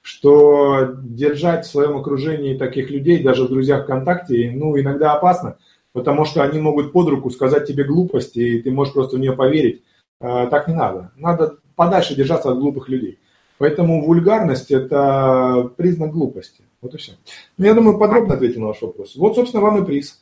что 0.02 0.96
держать 1.02 1.66
в 1.66 1.72
своем 1.72 1.98
окружении 1.98 2.58
таких 2.58 2.90
людей, 2.90 3.24
даже 3.24 3.46
в 3.46 3.50
друзьях 3.50 3.84
ВКонтакте, 3.86 4.52
ну, 4.54 4.78
иногда 4.80 5.14
опасно, 5.14 5.58
потому 5.96 6.26
что 6.26 6.44
они 6.44 6.60
могут 6.60 6.92
под 6.92 7.08
руку 7.08 7.30
сказать 7.30 7.66
тебе 7.66 7.86
глупости, 7.86 8.40
и 8.40 8.62
ты 8.62 8.70
можешь 8.70 8.94
просто 8.94 9.16
в 9.16 9.20
нее 9.20 9.32
поверить. 9.32 9.82
А, 10.20 10.48
так 10.48 10.68
не 10.68 10.74
надо. 10.74 11.12
Надо 11.16 11.56
подальше 11.78 12.16
держаться 12.16 12.52
от 12.52 12.60
глупых 12.60 12.90
людей. 12.90 13.18
Поэтому 13.60 14.06
вульгарность– 14.06 14.72
это 14.72 15.72
признак 15.78 16.12
глупости. 16.12 16.66
Вот 16.82 16.94
и 16.94 16.98
все. 16.98 17.14
Ну, 17.58 17.66
я 17.66 17.74
думаю, 17.74 17.98
подробно 17.98 18.34
ответил 18.34 18.60
на 18.60 18.68
ваш 18.68 18.82
вопрос. 18.82 19.16
Вот, 19.16 19.36
собственно, 19.36 19.64
вам 19.64 19.82
и 19.82 19.86
приз. 19.86 20.22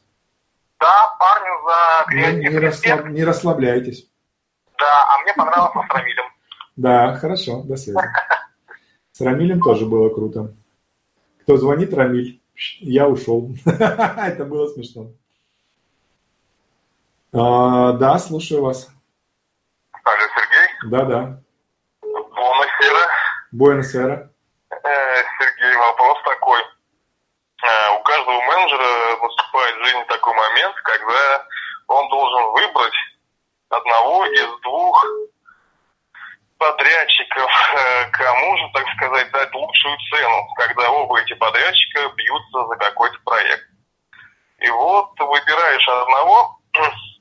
Да, 0.79 0.91
парню 1.19 1.53
за 1.65 2.11
креатив. 2.11 2.51
Не, 2.51 2.59
расслаб... 2.59 3.09
не 3.09 3.23
расслабляйтесь. 3.23 4.07
Да, 4.77 4.85
а 4.85 5.23
мне 5.23 5.33
понравился 5.35 5.79
с 5.89 5.95
Рамилем. 5.95 6.25
Да, 6.75 7.15
хорошо, 7.15 7.63
до 7.63 7.77
связи. 7.77 7.97
С 9.11 9.21
Рамилем 9.21 9.59
тоже 9.59 9.87
было 9.87 10.09
круто. 10.09 10.53
Кто 11.41 11.57
звонит, 11.57 11.95
Рамиль. 11.95 12.41
Я 12.79 13.09
ушел. 13.09 13.55
Это 13.65 14.45
было 14.45 14.67
смешно. 14.67 15.13
А, 17.35 17.93
да, 17.93 18.19
слушаю 18.19 18.61
вас. 18.61 18.89
Алло, 20.03 20.27
Сергей? 20.35 20.91
Да, 20.91 21.03
да. 21.03 21.43
Буэнос-Эра. 23.51 24.29
Сергей, 25.39 25.75
вопрос 25.77 26.17
такой. 26.25 26.61
Э, 27.63 27.97
у 27.97 28.03
каждого 28.03 28.39
менеджера 28.39 29.17
наступает 29.21 29.75
в 29.75 29.85
жизни 29.85 30.03
такой 30.09 30.35
момент, 30.35 30.75
когда 30.83 31.47
он 31.87 32.09
должен 32.09 32.51
выбрать 32.51 32.93
одного 33.69 34.25
из 34.25 34.61
двух 34.61 35.05
подрядчиков, 36.57 37.49
э, 37.75 38.09
кому 38.11 38.57
же, 38.57 38.69
так 38.73 38.85
сказать, 38.95 39.31
дать 39.31 39.53
лучшую 39.55 39.97
цену, 40.11 40.47
когда 40.55 40.89
оба 40.91 41.19
эти 41.19 41.33
подрядчика 41.33 42.09
бьются 42.15 42.67
за 42.67 42.75
какой-то 42.75 43.17
проект. 43.25 43.69
И 44.59 44.69
вот 44.69 45.19
выбираешь 45.19 45.87
одного, 45.87 46.59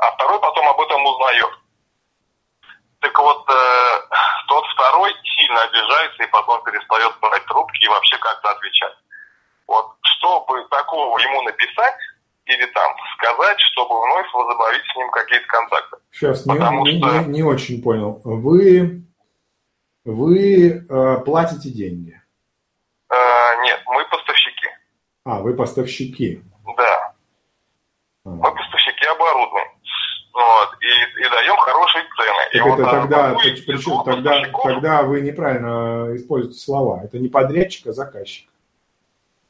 а 0.00 0.10
второй 0.12 0.40
потом 0.40 0.66
об 0.68 0.80
этом 0.80 1.04
узнает. 1.04 1.50
Так 3.00 3.18
вот, 3.18 3.48
э, 3.48 4.16
тот 4.48 4.64
второй 4.74 5.12
сильно 5.36 5.62
обижается 5.62 6.22
и 6.22 6.30
потом 6.30 6.62
перестает 6.64 7.12
брать 7.20 7.44
трубки 7.46 7.84
и 7.84 7.88
вообще 7.88 8.18
как-то 8.18 8.50
отвечать. 8.50 8.94
Вот, 9.66 9.94
чтобы 10.02 10.66
такого 10.70 11.18
ему 11.18 11.42
написать 11.42 11.94
или 12.46 12.66
там 12.66 12.92
сказать, 13.16 13.60
чтобы 13.72 14.02
вновь 14.02 14.32
возобновить 14.32 14.84
с 14.84 14.96
ним 14.96 15.10
какие-то 15.10 15.46
контакты. 15.46 15.96
Сейчас, 16.10 16.42
Потому 16.42 16.84
не, 16.84 16.98
что... 16.98 17.18
не, 17.20 17.26
не 17.28 17.42
очень 17.42 17.82
понял. 17.82 18.20
Вы, 18.24 19.02
вы 20.04 20.86
э, 20.88 21.16
платите 21.24 21.70
деньги? 21.70 22.20
Э, 23.10 23.16
нет, 23.62 23.82
мы 23.86 24.04
поставщики. 24.06 24.68
А, 25.24 25.40
вы 25.40 25.54
поставщики. 25.54 26.42
Да. 26.76 27.14
А. 28.24 28.28
Мы 28.28 28.54
поставщики 28.54 29.06
оборудования. 29.06 29.70
Вот. 30.32 30.70
И, 31.20 31.28
даем 31.28 31.56
хорошие 31.58 32.04
цены. 32.16 32.44
Так 32.44 32.54
И 32.54 32.58
это 32.58 32.68
вот, 32.68 32.90
тогда, 32.90 33.28
какой 33.34 33.52
причем 33.66 34.04
тогда, 34.04 34.42
тогда 34.62 35.02
вы 35.02 35.20
неправильно 35.20 36.16
используете 36.16 36.58
слова. 36.58 37.02
Это 37.04 37.18
не 37.18 37.28
подрядчик, 37.28 37.88
а 37.88 37.92
заказчик. 37.92 38.48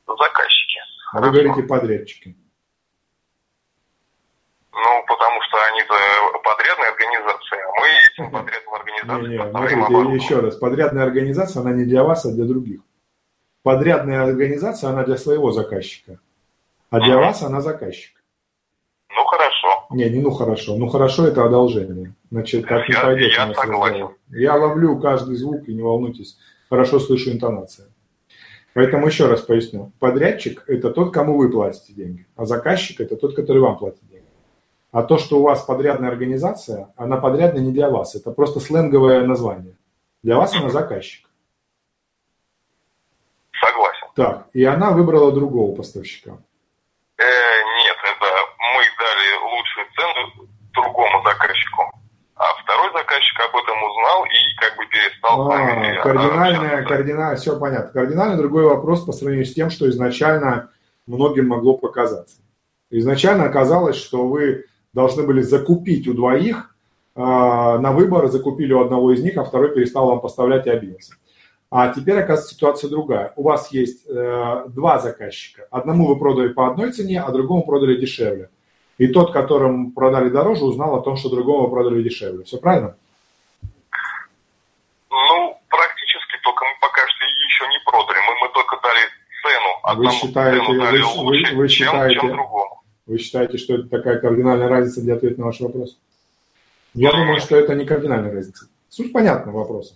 заказчики. 0.07 0.81
А 1.13 1.21
вы 1.21 1.31
говорите 1.31 1.63
подрядчики. 1.63 2.37
Ну, 4.73 5.05
потому 5.07 5.43
что 5.43 5.59
они 5.67 5.81
же 5.81 6.39
подрядная 6.43 6.91
организация, 6.91 7.65
а 7.65 7.81
мы 7.81 7.89
этим 7.89 8.31
подрядным 8.33 8.75
организациям 8.75 9.23
Не, 9.23 9.29
не, 9.29 9.39
поставим 9.39 9.87
смотрите, 9.87 10.25
еще 10.25 10.41
раз. 10.41 10.57
Подрядная 10.57 11.05
организация, 11.05 11.61
она 11.61 11.73
не 11.73 11.85
для 11.85 12.03
вас, 12.03 12.27
а 12.27 12.33
для 12.33 12.47
других. 12.47 12.81
Подрядная 13.63 14.25
организация, 14.25 14.91
она 14.91 15.05
для 15.05 15.17
своего 15.17 15.53
заказчика. 15.53 16.19
А 16.91 16.99
для 16.99 17.15
Мгм. 17.15 17.27
вас 17.27 17.43
она 17.43 17.61
заказчик. 17.61 18.21
Ну, 19.11 19.25
хорошо. 19.25 19.60
Не, 19.91 20.09
не 20.09 20.21
ну 20.21 20.31
хорошо. 20.31 20.77
Ну 20.77 20.89
хорошо 20.89 21.27
это 21.27 21.45
одолжение. 21.45 22.15
Значит, 22.31 22.67
так 22.69 22.89
не 22.89 22.95
Я- 22.95 23.03
пойдет 23.03 23.33
я 23.33 23.55
согласен. 23.55 24.09
Я 24.29 24.55
ловлю 24.55 24.99
каждый 25.01 25.37
звук, 25.37 25.69
и 25.69 25.75
не 25.75 25.83
волнуйтесь. 25.83 26.39
Хорошо 26.69 27.01
слышу 27.01 27.33
интонацию. 27.33 27.89
Поэтому 28.73 29.09
еще 29.09 29.27
раз 29.27 29.41
поясню. 29.41 29.93
Подрядчик– 29.99 30.63
это 30.69 30.91
тот, 30.91 31.13
кому 31.13 31.37
вы 31.37 31.51
платите 31.51 31.93
деньги, 31.93 32.27
а 32.37 32.45
заказчик– 32.45 33.01
это 33.03 33.17
тот, 33.17 33.35
который 33.35 33.61
вам 33.61 33.77
платит 33.77 34.07
деньги. 34.09 34.27
А 34.93 35.03
то, 35.03 35.19
что 35.19 35.39
у 35.39 35.43
вас 35.43 35.63
подрядная 35.63 36.09
организация, 36.09 36.93
она 36.97 37.17
подрядная 37.17 37.63
не 37.63 37.73
для 37.73 37.91
вас. 37.91 38.15
Это 38.15 38.31
просто 38.31 38.61
сленговое 38.61 39.25
название. 39.25 39.77
Для 40.23 40.37
вас 40.37 40.55
она 40.55 40.71
заказчик. 40.71 41.29
Согласен. 43.53 44.07
Так, 44.15 44.47
и 44.53 44.65
она 44.65 44.91
выбрала 44.91 45.33
другого 45.33 45.75
поставщика. 45.75 46.39
Э, 47.19 47.23
нет, 47.23 47.97
это 48.03 48.27
мы 48.59 48.83
дали 48.99 49.55
лучшую 49.55 49.87
цену 49.97 50.49
другому 50.73 51.23
заказчику. 51.23 51.83
А 52.37 52.45
второй 52.63 52.93
заказчик 53.11 53.41
об 53.41 53.57
этом 53.57 53.77
узнал 53.83 54.25
и 54.25 54.57
как 54.59 54.77
бы 54.77 54.87
перестал 54.87 55.47
с 55.47 55.49
нами 55.49 55.97
А, 55.99 56.03
кардинальное, 56.03 56.85
кардинально, 56.85 57.37
все 57.37 57.59
понятно. 57.59 57.93
Кардинально 57.93 58.37
другой 58.37 58.65
вопрос 58.65 59.05
по 59.05 59.13
сравнению 59.13 59.47
с 59.47 59.55
тем, 59.55 59.71
что 59.71 59.89
изначально 59.91 60.71
многим 61.07 61.49
могло 61.49 61.77
показаться. 61.77 62.37
Изначально 62.91 63.45
оказалось, 63.45 63.97
что 63.97 64.27
вы 64.27 64.67
должны 64.93 65.23
были 65.25 65.43
закупить 65.43 66.09
у 66.09 66.15
двоих 66.15 66.75
э, 67.15 67.21
на 67.21 67.93
выбор, 67.93 68.29
закупили 68.29 68.73
у 68.73 68.81
одного 68.81 69.13
из 69.13 69.23
них, 69.23 69.37
а 69.37 69.45
второй 69.45 69.75
перестал 69.75 70.07
вам 70.07 70.21
поставлять 70.21 70.67
и 70.67 70.71
обиделся. 70.71 71.15
А 71.71 71.93
теперь, 71.93 72.19
оказывается, 72.19 72.55
ситуация 72.55 72.91
другая. 72.91 73.33
У 73.37 73.45
вас 73.45 73.73
есть 73.73 74.05
э, 74.09 74.65
два 74.69 74.99
заказчика. 74.99 75.69
Одному 75.71 76.07
вы 76.07 76.19
продали 76.19 76.49
по 76.49 76.69
одной 76.69 76.91
цене, 76.91 77.21
а 77.21 77.31
другому 77.31 77.65
продали 77.65 77.95
дешевле. 77.95 78.51
И 79.01 79.07
тот, 79.09 79.33
которому 79.33 79.93
продали 79.93 80.29
дороже, 80.29 80.63
узнал 80.67 80.95
о 80.95 81.01
том, 81.01 81.17
что 81.17 81.31
другому 81.31 81.67
вы 81.69 81.71
продали 81.71 82.03
дешевле. 82.03 82.45
Все 82.45 82.59
правильно? 82.59 82.95
Ну, 85.11 85.57
практически 85.69 86.37
только 86.45 86.65
мы 86.67 86.73
пока 86.83 87.01
что 87.09 87.25
еще 87.25 87.65
не 87.69 87.79
продали. 87.87 88.19
Мы, 88.29 88.47
мы 88.47 88.53
только 88.53 88.77
дали 88.83 89.01
цену. 89.43 89.71
Одному 89.83 90.11
считаете- 90.11 90.67
цену 90.67 90.79
дали 90.81 90.99
вы- 91.01 91.07
лучше, 91.23 91.53
вы- 91.55 91.57
вы 91.63 91.69
чем, 91.69 91.87
считаете- 91.89 92.21
чем 92.21 92.29
другому. 92.33 92.81
Вы 93.07 93.19
считаете, 93.19 93.57
что 93.57 93.75
это 93.77 93.89
такая 93.89 94.19
кардинальная 94.19 94.69
разница 94.69 95.01
для 95.01 95.15
ответа 95.15 95.41
на 95.41 95.47
ваш 95.47 95.61
вопрос? 95.61 95.97
Я 96.93 97.13
думаю, 97.13 97.41
что 97.41 97.57
это 97.57 97.75
не 97.75 97.87
кардинальная 97.87 98.33
разница. 98.33 98.67
Суть 98.91 99.13
понятна 99.15 99.51
вопроса. 99.51 99.95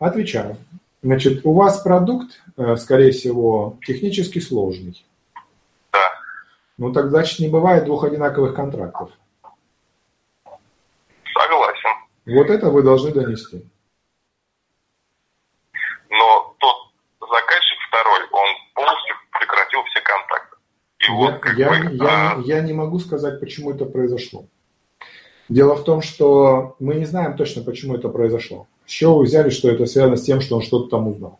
Отвечаю. 0.00 0.56
Значит, 1.04 1.42
у 1.46 1.52
вас 1.52 1.80
продукт, 1.82 2.40
э, 2.56 2.74
скорее 2.76 3.12
всего, 3.12 3.76
технически 3.86 4.40
сложный. 4.40 5.00
Ну, 6.76 6.92
так 6.92 7.08
значит, 7.10 7.38
не 7.38 7.48
бывает 7.48 7.84
двух 7.84 8.04
одинаковых 8.04 8.54
контрактов. 8.54 9.10
Согласен. 11.32 11.90
Вот 12.26 12.50
это 12.50 12.70
вы 12.70 12.82
должны 12.82 13.12
донести. 13.12 13.64
Но 16.10 16.54
тот 16.58 16.76
заказчик 17.20 17.78
второй, 17.88 18.20
он 18.32 18.48
полностью 18.74 19.14
прекратил 19.38 19.80
все 19.84 20.00
контакты. 20.00 20.56
И 21.00 21.04
Я, 21.10 21.12
вот 21.16 21.38
как 21.40 21.56
я- 21.56 21.68
бы, 21.68 21.94
я- 21.94 22.32
а, 22.32 22.40
я 22.40 22.60
не 22.62 22.72
могу 22.72 22.98
сказать, 22.98 23.40
почему 23.40 23.70
это 23.72 23.84
произошло. 23.84 24.46
Дело 25.48 25.74
в 25.74 25.84
том, 25.84 26.00
что 26.02 26.74
мы 26.80 26.94
не 26.94 27.04
знаем 27.04 27.36
точно, 27.36 27.62
почему 27.62 27.94
это 27.96 28.08
произошло. 28.08 28.66
С 28.86 28.90
чего 28.90 29.18
вы 29.18 29.24
взяли, 29.24 29.50
что 29.50 29.68
это 29.70 29.84
связано 29.86 30.16
с 30.16 30.22
тем, 30.22 30.40
что 30.40 30.56
он 30.56 30.62
что-то 30.62 30.88
там 30.88 31.06
узнал? 31.08 31.38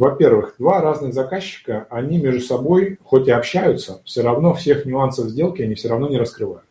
Во-первых, 0.00 0.54
два 0.58 0.80
разных 0.80 1.12
заказчика, 1.12 1.86
они 1.90 2.16
между 2.16 2.40
собой, 2.40 2.98
хоть 3.04 3.28
и 3.28 3.32
общаются, 3.32 4.00
все 4.06 4.22
равно 4.22 4.54
всех 4.54 4.86
нюансов 4.86 5.26
сделки 5.26 5.60
они 5.60 5.74
все 5.74 5.90
равно 5.90 6.08
не 6.08 6.16
раскрывают, 6.16 6.64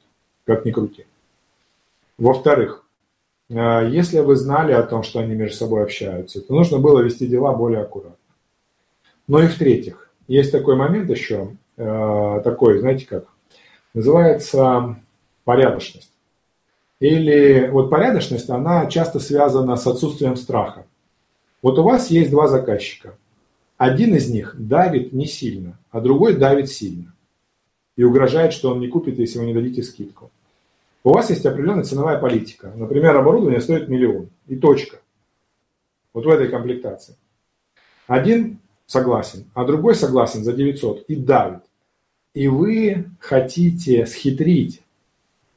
как 0.46 0.65
ни 0.65 0.72
крути. 0.72 1.06
Во-вторых, 2.18 2.84
э, 3.52 3.88
если 3.92 4.22
вы 4.22 4.36
знали 4.36 4.72
о 4.72 4.82
том, 4.82 5.04
что 5.04 5.20
они 5.20 5.36
между 5.36 5.58
собой 5.58 5.84
общаются, 5.84 6.42
то 6.42 6.52
нужно 6.56 6.80
было 6.80 7.02
вести 7.02 7.28
дела 7.28 7.54
более 7.54 7.82
аккуратно. 7.82 8.18
Ну 9.28 9.38
и 9.38 9.46
в-третьих, 9.46 10.10
есть 10.28 10.52
такой 10.52 10.76
момент 10.76 11.08
еще, 11.12 11.56
э, 11.78 12.42
такой, 12.44 12.80
знаете 12.80 13.06
как, 13.06 13.26
называется 13.94 14.96
порядочность. 15.44 16.12
Или 17.00 17.70
вот 17.72 17.92
порядочность, 17.92 18.50
она 18.50 18.88
часто 18.88 19.20
связана 19.20 19.76
с 19.76 19.86
отсутствием 19.86 20.36
страха. 20.36 20.86
Вот 21.62 21.78
у 21.78 21.84
вас 21.84 22.10
есть 22.10 22.32
два 22.32 22.48
заказчика. 22.48 23.17
Один 23.78 24.15
из 24.15 24.30
них 24.30 24.56
давит 24.58 25.13
не 25.13 25.26
сильно, 25.26 25.78
а 25.91 26.02
другой 26.02 26.36
давит 26.36 26.69
сильно. 26.69 27.13
И 27.95 28.04
угрожает, 28.04 28.54
что 28.54 28.72
он 28.72 28.80
не 28.80 28.88
купит, 28.88 29.19
если 29.19 29.39
вы 29.39 29.45
не 29.45 29.54
дадите 29.54 29.84
скидку. 29.84 30.32
У 31.04 31.12
вас 31.12 31.30
есть 31.30 31.45
определенная 31.45 31.84
ценовая 31.84 32.19
политика. 32.19 32.72
Например, 32.76 33.15
оборудование 33.15 33.62
стоит 33.62 33.89
миллион. 33.89 34.30
И 34.48 34.56
точка. 34.56 35.00
Вот 36.13 36.26
в 36.26 36.30
этой 36.30 36.50
комплектации. 36.50 37.15
Один 38.08 38.60
согласен, 38.86 39.45
а 39.54 39.65
другой 39.65 39.95
согласен 39.95 40.43
за 40.43 40.54
900 40.54 41.04
и 41.04 41.15
давит. 41.15 41.62
И 42.34 42.48
вы 42.48 43.06
хотите 43.19 44.06
схитрить 44.06 44.82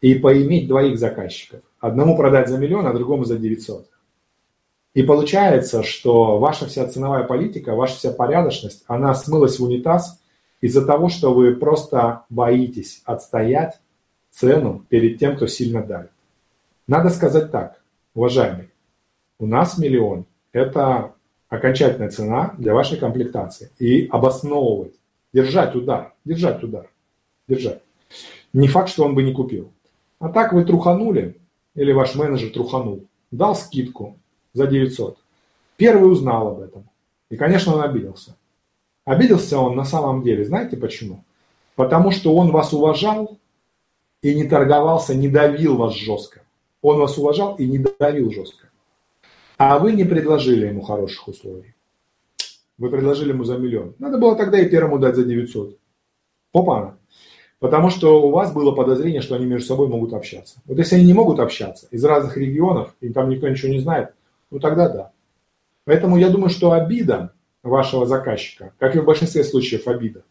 и 0.01 0.15
поиметь 0.15 0.69
двоих 0.69 0.99
заказчиков. 0.99 1.61
Одному 1.81 2.17
продать 2.17 2.49
за 2.49 2.59
миллион, 2.59 2.87
а 2.87 2.93
другому 2.93 3.25
за 3.25 3.39
900. 3.39 3.89
И 4.95 5.03
получается, 5.03 5.83
что 5.83 6.39
ваша 6.39 6.67
вся 6.67 6.87
ценовая 6.87 7.25
политика, 7.25 7.75
ваша 7.75 7.97
вся 7.97 8.13
порядочность, 8.13 8.85
она 8.87 9.15
смылась 9.15 9.59
в 9.59 9.65
унитаз 9.65 10.21
из-за 10.61 10.85
того, 10.85 11.09
что 11.09 11.33
вы 11.33 11.55
просто 11.55 12.25
боитесь 12.29 13.01
отстоять 13.05 13.81
цену 14.31 14.85
перед 14.89 15.19
тем, 15.19 15.37
кто 15.37 15.47
сильно 15.47 15.83
давит. 15.83 16.11
Надо 16.87 17.11
сказать 17.11 17.51
так, 17.51 17.81
уважаемый, 18.15 18.71
у 19.39 19.47
нас 19.47 19.79
миллион– 19.79 20.27
это 20.53 21.15
окончательная 21.49 22.11
цена 22.11 22.55
для 22.59 22.75
вашей 22.75 22.99
комплектации. 22.99 23.71
И 23.79 24.07
обосновывать, 24.07 24.95
держать 25.33 25.75
удар, 25.75 26.13
держать 26.25 26.63
удар, 26.63 26.91
держать. 27.49 27.83
Не 28.53 28.69
факт, 28.69 28.89
что 28.89 29.05
он 29.05 29.15
бы 29.15 29.23
не 29.23 29.33
купил. 29.33 29.71
А 30.19 30.29
так 30.29 30.53
вы 30.53 30.65
труханули, 30.65 31.37
или 31.75 31.93
ваш 31.93 32.15
менеджер 32.15 32.51
труханул, 32.53 33.07
дал 33.31 33.55
скидку 33.55 34.17
за 34.53 34.67
900. 34.67 35.19
Первый 35.77 36.11
узнал 36.11 36.49
об 36.49 36.61
этом. 36.61 36.89
И, 37.31 37.37
конечно, 37.37 37.75
он 37.75 37.83
обиделся. 37.83 38.37
Обиделся 39.05 39.59
он 39.59 39.75
на 39.75 39.85
самом 39.85 40.23
деле, 40.23 40.45
знаете 40.45 40.77
почему? 40.77 41.25
Потому 41.75 42.11
что 42.11 42.35
он 42.37 42.51
вас 42.51 42.73
уважал 42.73 43.39
и 44.21 44.35
не 44.35 44.45
торговался, 44.45 45.15
не 45.15 45.29
давил 45.29 45.77
вас 45.77 45.95
жестко. 45.95 46.43
Он 46.83 46.99
вас 46.99 47.19
уважал 47.19 47.55
и 47.57 47.67
не 47.67 47.85
давил 47.99 48.31
жестко. 48.31 48.69
А 49.57 49.79
вы 49.79 49.93
не 49.93 50.05
предложили 50.05 50.67
ему 50.67 50.83
хороших 50.83 51.29
условий. 51.29 51.75
Вы 52.79 52.91
предложили 52.91 53.31
ему 53.31 53.45
за 53.45 53.57
миллион. 53.59 53.95
Надо 53.99 54.19
было 54.19 54.37
тогда 54.37 54.61
и 54.61 54.69
первому 54.69 54.99
дать 54.99 55.17
за 55.17 55.25
900. 55.25 55.79
Опа. 56.53 56.97
Потому 57.59 57.91
что 57.91 58.21
у 58.21 58.31
вас 58.31 58.53
было 58.53 58.73
подозрение, 58.73 59.23
что 59.23 59.37
они 59.37 59.47
между 59.47 59.69
собой 59.69 59.87
могут 59.87 60.13
общаться. 60.13 60.61
Вот 60.67 60.79
если 60.79 60.97
они 60.97 61.07
не 61.07 61.15
могут 61.15 61.39
общаться 61.39 61.87
из 61.93 62.05
разных 62.05 62.37
регионов, 62.37 62.95
и 63.01 63.11
там 63.11 63.29
никто 63.29 63.49
ничего 63.49 63.73
не 63.73 63.79
знает, 63.79 64.15
ну 64.53 64.61
тогда 64.61 64.89
да. 64.89 65.13
Поэтому 65.85 66.19
я 66.19 66.29
думаю, 66.29 66.51
что 66.51 66.73
обида 66.73 67.33
вашего 67.63 68.07
заказчика, 68.07 68.75
как 68.79 68.95
и 68.95 69.01
в 69.01 69.05
большинстве 69.05 69.45
случаев 69.45 69.89
обида, 69.89 70.25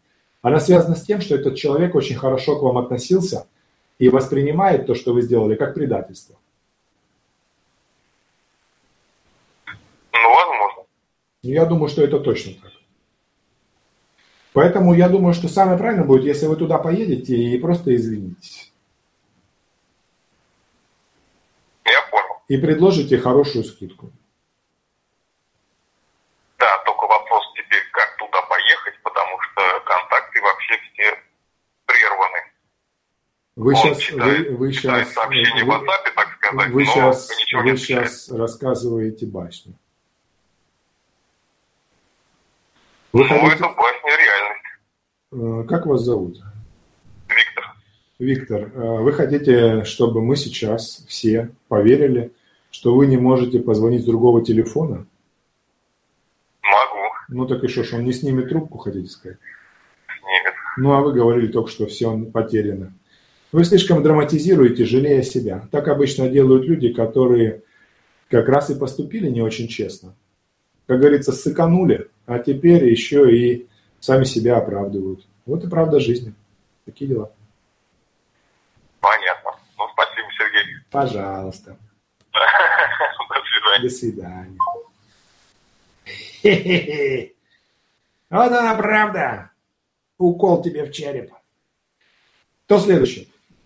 она 0.44 0.60
связана 0.60 0.96
с 0.96 1.02
тем, 1.02 1.22
что 1.22 1.36
этот 1.36 1.56
человек 1.56 1.96
очень 1.96 2.16
хорошо 2.16 2.58
к 2.58 2.62
вам 2.62 2.78
относился 2.78 3.48
и 3.98 4.10
воспринимает 4.10 4.86
то, 4.86 4.94
что 4.94 5.14
вы 5.14 5.24
сделали, 5.24 5.56
как 5.56 5.74
предательство. 5.74 6.36
ну, 10.14 10.36
возможно. 10.36 10.84
Я 11.42 11.66
думаю, 11.66 11.90
что 11.90 12.04
это 12.04 12.20
точно 12.20 12.54
так. 12.62 12.72
Поэтому 14.54 14.94
я 14.94 15.10
думаю, 15.10 15.34
что 15.34 15.48
самое 15.48 15.80
правильное 15.80 16.06
будет, 16.06 16.26
если 16.26 16.46
вы 16.46 16.58
туда 16.58 16.78
поедете 16.78 17.36
и 17.36 17.58
просто 17.58 17.96
извинитесь. 17.96 18.72
Я 21.86 22.02
понял. 22.12 22.41
И 22.52 22.58
предложите 22.58 23.18
хорошую 23.18 23.64
скидку. 23.64 24.12
Да, 26.60 26.68
только 26.86 27.04
вопрос 27.08 27.46
теперь, 27.56 27.82
как 27.94 28.18
туда 28.18 28.42
поехать, 28.42 28.96
потому 29.04 29.40
что 29.40 29.62
контакты 29.86 30.42
вообще 30.42 30.74
все 30.92 31.18
прерваны. 31.86 32.40
Вы 33.56 33.74
Он 33.74 33.78
сейчас, 33.80 33.98
читает- 34.00 34.50
вы, 34.50 34.56
вы 34.58 34.74
читает 34.74 35.06
сейчас, 35.08 35.14
сообщения 35.14 35.64
в 35.64 35.66
вы, 35.68 35.74
WhatsApp, 35.76 36.14
так 36.14 36.28
сказать, 36.42 36.72
вы 36.72 36.84
но 36.84 36.92
сейчас, 36.92 37.30
ничего 37.40 37.62
вы 37.62 37.72
не 37.72 37.78
сейчас 37.78 38.30
рассказываете 38.32 39.26
басню. 39.28 39.74
Вы 43.14 43.24
Ну, 43.24 43.30
хотите- 43.30 43.56
это 43.56 43.70
басня 43.70 44.18
реальность. 44.18 45.64
э, 45.64 45.70
как 45.70 45.86
вас 45.86 46.02
зовут? 46.02 46.38
Виктор. 47.30 47.66
Виктор, 48.20 48.62
э, 48.64 49.02
вы 49.04 49.14
хотите, 49.14 49.86
чтобы 49.86 50.22
мы 50.22 50.36
сейчас 50.36 51.06
все 51.08 51.50
поверили, 51.70 52.34
что 52.72 52.96
вы 52.96 53.06
не 53.06 53.18
можете 53.18 53.60
позвонить 53.60 54.02
с 54.02 54.06
другого 54.06 54.44
телефона? 54.44 55.06
Могу. 56.64 57.14
Ну 57.30 57.46
так 57.46 57.64
и 57.64 57.68
что 57.68 57.84
ж, 57.84 57.94
он 57.94 58.06
не 58.06 58.14
снимет 58.14 58.50
трубку, 58.50 58.78
хотите 58.78 59.10
сказать? 59.10 59.38
Снимет. 60.08 60.54
Ну, 60.78 60.94
а 60.94 61.02
вы 61.02 61.14
говорили 61.14 61.48
только 61.48 61.70
что 61.70 61.86
все 61.86 62.18
потеряно. 62.18 62.94
Вы 63.52 63.66
слишком 63.66 64.02
драматизируете, 64.02 64.86
жалея 64.86 65.22
себя. 65.22 65.68
Так 65.72 65.90
обычно 65.90 66.30
делают 66.30 66.66
люди, 66.66 66.94
которые 66.94 67.64
как 68.30 68.48
раз 68.48 68.70
и 68.70 68.80
поступили 68.80 69.30
не 69.30 69.42
очень 69.42 69.68
честно. 69.68 70.16
Как 70.88 71.00
говорится, 71.00 71.34
сыканули, 71.34 72.10
а 72.26 72.40
теперь 72.40 72.90
еще 72.90 73.30
и 73.36 73.68
сами 74.00 74.24
себя 74.24 74.58
оправдывают. 74.58 75.28
Вот 75.46 75.64
и 75.66 75.70
правда 75.70 76.00
жизни. 76.00 76.34
Такие 76.86 77.10
дела. 77.10 77.32
Понятно. 79.02 79.52
Ну, 79.78 79.84
спасибо, 79.94 80.28
Сергей. 80.38 80.64
Пожалуйста. 80.90 81.78
До 83.80 83.90
свидания. 83.90 84.58
Хе-хе-хе. 86.42 87.34
Вот 88.30 88.52
она 88.52 88.76
правда. 88.76 89.52
Укол 90.18 90.62
тебе 90.64 90.86
в 90.86 90.92
череп. 90.92 91.34
Кто 92.66 92.80
следующий? 92.80 93.32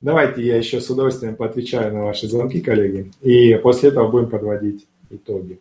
Давайте 0.00 0.42
я 0.42 0.56
еще 0.56 0.80
с 0.80 0.90
удовольствием 0.90 1.36
поотвечаю 1.36 1.94
на 1.94 2.04
ваши 2.04 2.28
звонки, 2.28 2.60
коллеги. 2.60 3.10
И 3.22 3.54
после 3.56 3.88
этого 3.88 4.08
будем 4.08 4.28
подводить 4.28 4.86
итоги. 5.08 5.60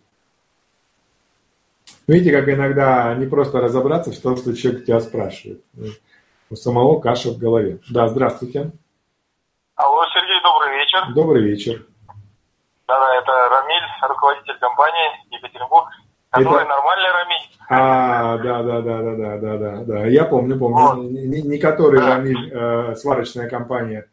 Видите, 2.08 2.32
как 2.38 2.50
иногда 2.50 3.16
не 3.16 3.26
просто 3.26 3.62
разобраться 3.62 4.12
в 4.12 4.20
том, 4.20 4.36
что 4.36 4.54
человек 4.54 4.86
тебя 4.86 5.00
спрашивает. 5.00 5.64
У 6.50 6.56
самого 6.56 7.00
каша 7.00 7.32
в 7.32 7.38
голове. 7.38 7.80
Да, 7.90 8.10
здравствуйте. 8.10 8.72
Алло, 9.76 10.04
Сергей, 10.14 10.42
добрый 10.44 10.78
вечер. 10.78 11.14
Добрый 11.16 11.42
вечер. 11.44 11.88
Да-да, 12.88 13.16
это 13.16 13.50
Рамиль, 13.50 13.84
руководитель 14.02 14.58
компании 14.60 15.26
Екатеринбург. 15.32 15.88
Который 16.32 16.62
Это- 16.64 16.70
нормальный 16.70 17.12
Рамиль. 17.12 17.50
А, 17.70 18.38
да, 18.38 18.64
да, 18.64 18.82
да, 18.82 18.98
да, 18.98 19.16
да, 19.16 19.38
да, 19.38 19.58
да, 19.58 19.84
да. 19.86 20.06
Я 20.08 20.26
помню, 20.26 20.58
помню. 20.58 21.04
Не, 21.04 21.42
не 21.44 21.60
который 21.60 22.00
Да. 22.02 22.08
Рамиль, 22.16 22.52
э, 22.52 22.96
сварочная 22.96 23.48
компания, 23.50 24.10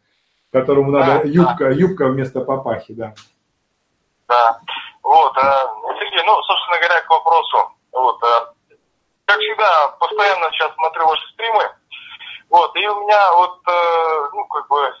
которому 0.53 0.91
Да, 0.91 0.99
надо 0.99 1.23
да. 1.23 1.27
юбка, 1.27 1.71
юбка 1.71 2.07
вместо 2.07 2.41
папахи, 2.41 2.93
да. 2.93 3.13
Да. 4.27 4.59
Вот, 5.03 5.35
а, 5.37 5.67
Сергей, 5.99 6.23
ну, 6.25 6.41
собственно 6.43 6.77
говоря, 6.77 7.01
к 7.01 7.09
вопросу. 7.09 7.57
Вот, 7.91 8.23
а, 8.23 8.53
как 9.25 9.39
всегда, 9.39 9.87
постоянно 9.99 10.49
сейчас 10.51 10.71
смотрю 10.75 11.07
ваши 11.07 11.27
стримы. 11.33 11.63
Вот, 12.49 12.75
и 12.75 12.87
у 12.87 13.01
меня 13.01 13.35
вот, 13.35 13.59
э, 13.67 14.29
ну, 14.33 14.45
как 14.45 14.67
бы, 14.67 14.93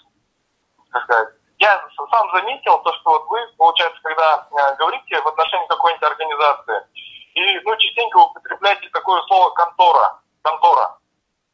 как 0.89 1.03
сказать, 1.03 1.29
я 1.61 1.79
сам 1.95 2.31
заметил 2.33 2.79
то, 2.79 2.91
что 2.93 3.11
вот 3.11 3.27
вы, 3.29 3.37
получается, 3.57 3.99
когда 4.01 4.47
э, 4.49 4.75
говорите 4.77 5.21
в 5.21 5.27
отношении 5.27 5.67
какой-нибудь 5.67 6.09
организации, 6.09 6.81
и, 7.35 7.59
ну, 7.63 7.77
частенько 7.77 8.17
употребляете 8.17 8.89
такое 8.91 9.21
слово 9.27 9.51
контора, 9.51 10.19
контора. 10.41 10.97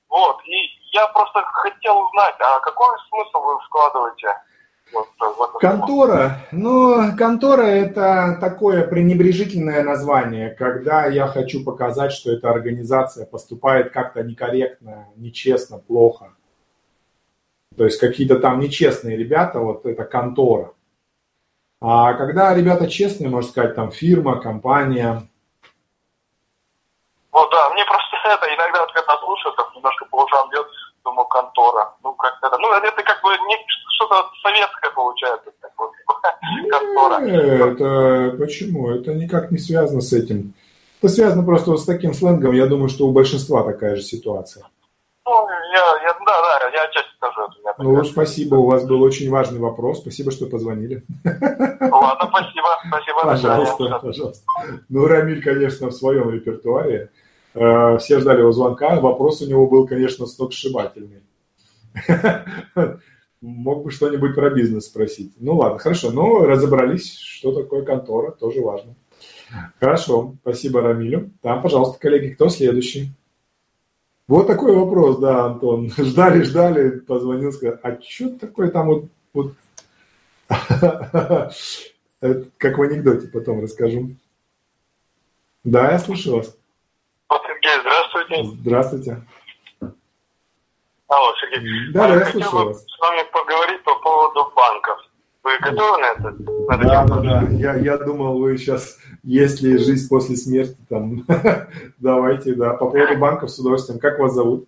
Вот, 0.10 0.40
и 0.46 0.56
я 0.94 1.08
просто 1.08 1.44
хотел 1.44 2.00
узнать, 2.00 2.36
а 2.40 2.60
какой 2.62 2.98
смысл 3.10 3.40
вы 3.44 3.60
вкладываете 3.60 4.28
вот, 4.94 5.08
в 5.20 5.22
это 5.22 5.36
слово? 5.36 5.60
Контора, 5.60 6.32
ну, 6.54 7.18
контора 7.18 7.64
это 7.64 8.38
такое 8.40 8.88
пренебрежительное 8.88 9.84
название, 9.84 10.52
когда 10.52 11.06
я 11.08 11.28
хочу 11.28 11.66
показать, 11.66 12.14
что 12.14 12.32
эта 12.32 12.50
организация 12.50 13.26
поступает 13.26 13.92
как-то 13.92 14.24
некорректно, 14.24 15.10
нечестно, 15.18 15.80
плохо. 15.80 16.37
То 17.78 17.86
есть 17.86 18.00
какие-то 18.00 18.40
там 18.40 18.60
нечестные 18.60 19.16
ребята, 19.16 19.60
вот 19.60 19.86
это 19.86 20.04
контора. 20.04 20.74
А 21.80 22.14
когда 22.14 22.56
ребята 22.56 22.90
честные, 22.90 23.30
можно 23.30 23.50
сказать, 23.50 23.76
там 23.76 23.92
фирма, 23.92 24.42
компания, 24.42 25.28
Вот, 27.32 27.52
да, 27.52 27.70
мне 27.70 27.86
просто 27.86 28.18
это, 28.26 28.48
иногда 28.56 28.82
вот 28.82 28.92
когда 28.94 29.16
слушаю, 29.20 29.54
так 29.54 29.76
немножко 29.76 30.06
по 30.06 30.24
ушам 30.24 30.50
бьет, 30.50 30.66
думаю, 31.04 31.28
контора. 31.28 31.94
Ну, 32.04 32.14
как 32.14 32.34
это, 32.42 32.58
ну, 32.58 32.74
это 32.74 33.04
как 33.04 33.22
бы 33.22 33.30
не, 33.48 33.58
что-то 33.96 34.28
советское 34.42 34.90
получается, 34.96 35.52
так 35.62 35.72
вот, 35.78 35.92
контора. 36.72 37.22
Нет, 37.22 37.82
это 37.82 38.36
почему? 38.40 38.90
Это 38.90 39.14
никак 39.14 39.52
не 39.52 39.60
связано 39.60 40.02
с 40.02 40.14
этим. 40.14 40.56
Это 41.00 41.14
связано 41.14 41.44
просто 41.44 41.70
вот 41.70 41.80
с 41.80 41.86
таким 41.86 42.16
сленгом. 42.16 42.54
Я 42.54 42.66
думаю, 42.66 42.90
что 42.90 43.06
у 43.06 43.12
большинства 43.12 43.62
такая 43.62 43.96
же 43.96 44.02
ситуация. 44.02 44.66
Ну, 45.28 45.50
я, 45.74 46.04
я, 46.04 46.14
да, 46.26 46.60
да, 46.62 46.70
я 46.74 46.84
отчасти 46.84 47.10
скажу 47.18 47.42
это. 47.42 47.60
меня 47.60 47.74
Ну, 47.80 48.04
спасибо, 48.06 48.56
у 48.56 48.66
вас 48.66 48.86
был 48.86 49.02
очень 49.02 49.30
важный 49.30 49.60
вопрос. 49.60 50.00
Спасибо, 50.00 50.32
что 50.32 50.46
позвонили. 50.46 51.04
Ладно, 51.26 52.30
спасибо, 52.30 52.68
спасибо. 52.88 53.22
Пожалуйста, 53.24 54.00
пожалуйста. 54.02 54.46
Ну, 54.88 55.06
Рамиль, 55.06 55.44
конечно, 55.44 55.88
в 55.90 55.92
своем 55.92 56.30
репертуаре. 56.30 57.12
Э, 57.54 57.98
Все 57.98 58.20
ждали 58.20 58.40
его 58.40 58.54
звонка. 58.54 59.02
Вопрос 59.02 59.42
у 59.42 59.48
него 59.48 59.68
был, 59.68 59.86
конечно, 59.86 60.28
сногсшибательный. 60.28 61.24
Мог 63.42 63.84
бы 63.84 63.92
что-нибудь 63.92 64.34
про 64.34 64.50
бизнес 64.50 64.86
спросить. 64.86 65.34
Ну 65.40 65.58
ладно, 65.58 65.78
хорошо. 65.78 66.12
Ну, 66.12 66.46
разобрались, 66.46 67.18
что 67.18 67.52
такое 67.52 67.84
контора, 67.84 68.32
тоже 68.32 68.62
важно. 68.62 68.96
Хорошо, 69.80 70.36
спасибо 70.42 70.82
Рамилю. 70.82 71.32
Там, 71.42 71.62
пожалуйста, 71.62 72.00
коллеги, 72.00 72.34
кто 72.34 72.48
следующий? 72.48 73.12
Вот 74.28 74.48
такой 74.48 74.76
вопрос, 74.76 75.20
да, 75.20 75.46
Антон. 75.46 75.90
Ждали, 75.98 76.44
ждали, 76.44 77.00
позвонил, 77.00 77.52
сказал, 77.52 77.80
а 77.84 77.98
что 78.02 78.30
такое 78.38 78.70
там 78.70 78.88
вот, 78.88 79.06
вот... 79.34 79.54
Как 82.58 82.78
в 82.78 82.82
анекдоте 82.82 83.28
потом 83.28 83.62
расскажу. 83.62 84.16
Да, 85.64 85.92
я 85.92 86.00
слышу 86.00 86.38
вас. 86.38 86.58
Сергей, 87.68 87.82
здравствуйте. 87.82 88.44
Здравствуйте. 88.62 89.22
Алло, 91.08 91.34
Сергей. 91.40 91.92
Да, 91.94 92.08
да, 92.08 92.16
я 92.16 92.20
хотел 92.26 92.42
слышу 92.42 92.58
бы 92.58 92.66
вас. 92.66 92.86
с 92.86 93.00
вами 93.00 93.24
поговорить 93.32 93.84
по 93.84 93.96
поводу 94.00 94.52
банков. 94.56 95.00
Вы 95.44 95.58
готовы 95.60 95.98
на 96.00 96.06
это? 96.12 96.32
На 96.68 96.78
Да, 96.78 97.06
да, 97.06 97.20
да. 97.20 97.48
Я, 97.52 97.76
я 97.76 97.98
думал, 97.98 98.40
вы 98.40 98.58
сейчас, 98.58 98.98
если 99.28 99.76
жизнь 99.76 100.08
после 100.08 100.38
смерти, 100.38 100.78
там, 100.90 101.26
давайте, 102.00 102.56
да, 102.56 102.74
по 102.74 102.90
поводу 102.90 103.18
банков 103.18 103.50
с 103.50 103.60
удовольствием. 103.60 104.00
Как 104.00 104.20
вас 104.20 104.32
зовут? 104.32 104.66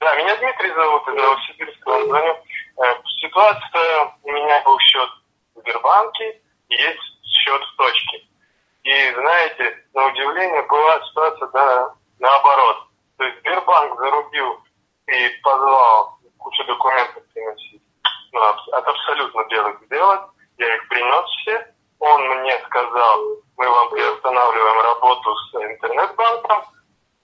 Да, 0.00 0.16
меня 0.16 0.36
Дмитрий 0.36 0.74
зовут, 0.74 1.02
из 1.06 1.14
Новосибирска 1.14 1.88
вам 1.88 2.04
звоню. 2.08 2.32
Э, 2.32 2.82
Ситуация, 3.22 4.14
у 4.24 4.32
меня 4.32 4.60
был 4.64 4.76
счет 4.80 5.08
в 5.54 5.60
Сбербанке, 5.60 6.40
есть 6.70 6.98
счет 7.24 7.62
в 7.62 7.76
точке. 7.76 8.26
И, 8.82 9.14
знаете, 9.14 9.78
на 9.94 10.08
удивление 10.08 10.62
была 10.62 11.00
ситуация 11.06 11.48
да, 11.52 11.94
наоборот. 12.18 12.78
То 13.16 13.24
есть 13.24 13.38
Сбербанк 13.42 13.96
зарубил 13.96 14.58
и 15.06 15.28
позвал 15.40 16.18
кучу 16.36 16.64
документов 16.64 17.22
приносить. 17.32 17.82
Ну, 18.32 18.40
от 18.40 18.88
абсолютно 18.88 19.44
белых 19.48 19.80
сделать. 19.86 20.22
Я 20.58 20.74
их 20.74 20.88
принес 20.88 21.30
все. 21.42 21.72
Он 22.00 22.40
мне 22.40 22.58
сказал, 22.66 23.41
мы 23.56 23.68
вам 23.68 23.90
приостанавливаем 23.90 24.82
работу 24.82 25.34
с 25.34 25.54
интернет-банком, 25.54 26.64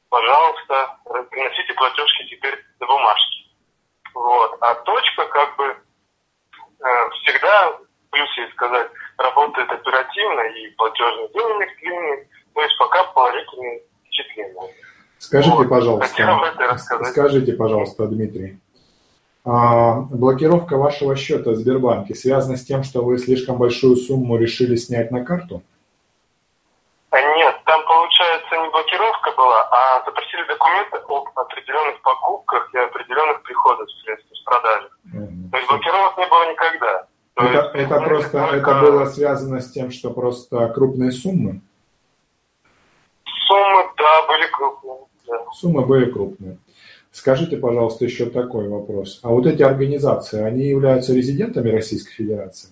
пожалуйста, 0.08 0.96
приносите 1.30 1.74
платежки 1.74 2.28
теперь 2.30 2.58
на 2.80 2.86
бумажке. 2.86 3.44
Вот. 4.14 4.56
А 4.60 4.74
точка 4.74 5.26
как 5.28 5.56
бы 5.56 5.64
э, 5.64 7.10
всегда, 7.22 7.78
плюс 8.10 8.28
ей 8.38 8.50
сказать, 8.52 8.90
работает 9.16 9.70
оперативно 9.70 10.40
и 10.40 10.70
платежный 10.70 11.28
них 11.58 11.78
длинный. 11.80 12.28
То 12.54 12.62
есть 12.62 12.78
пока 12.78 13.04
положительные 13.04 13.82
впечатления. 14.02 14.74
Скажите, 15.18 15.56
Вот. 15.56 15.68
Пожалуйста, 15.68 16.78
скажите, 17.04 17.52
пожалуйста, 17.52 18.06
Дмитрий, 18.06 18.60
а, 19.44 20.00
блокировка 20.10 20.76
вашего 20.76 21.16
счета 21.16 21.50
в 21.50 21.56
Сбербанке 21.56 22.14
связана 22.14 22.56
с 22.56 22.64
тем, 22.64 22.82
что 22.82 23.02
вы 23.02 23.18
слишком 23.18 23.58
большую 23.58 23.96
сумму 23.96 24.36
решили 24.36 24.76
снять 24.76 25.10
на 25.10 25.24
карту? 25.24 25.62
Нет, 27.10 27.56
там, 27.64 27.84
получается, 27.86 28.56
не 28.56 28.68
блокировка 28.68 29.32
была, 29.36 29.66
а 29.70 30.04
запросили 30.04 30.44
документы 30.46 30.96
об 31.08 31.28
определенных 31.38 32.02
покупках 32.02 32.68
и 32.74 32.78
определенных 32.78 33.42
приходах 33.42 33.88
средств 34.02 34.28
с 34.34 34.40
продажи. 34.44 34.90
Мгм. 35.04 35.50
То 35.50 35.56
есть 35.56 35.68
блокировок 35.70 36.18
не 36.18 36.26
было 36.26 36.50
никогда. 36.50 37.06
То 37.34 37.44
Это, 37.44 37.78
есть, 37.78 37.86
это 37.86 38.00
ну, 38.00 38.06
просто, 38.06 38.48
только 38.50 38.70
это 38.70 38.80
было 38.80 39.04
связано 39.06 39.60
с 39.60 39.70
тем, 39.70 39.90
что 39.90 40.10
просто 40.10 40.68
крупные 40.68 41.12
суммы? 41.12 41.62
Суммы, 43.46 43.84
да, 43.96 44.26
были 44.26 44.46
крупные. 44.50 44.98
да. 45.26 45.44
Суммы 45.52 45.86
были 45.86 46.10
крупные. 46.10 46.58
Скажите, 47.10 47.56
пожалуйста, 47.56 48.04
еще 48.04 48.26
такой 48.26 48.68
вопрос. 48.68 49.20
А 49.22 49.28
вот 49.28 49.46
эти 49.46 49.62
организации, 49.62 50.42
они 50.42 50.64
являются 50.64 51.14
резидентами 51.14 51.70
Российской 51.70 52.12
Федерации? 52.12 52.68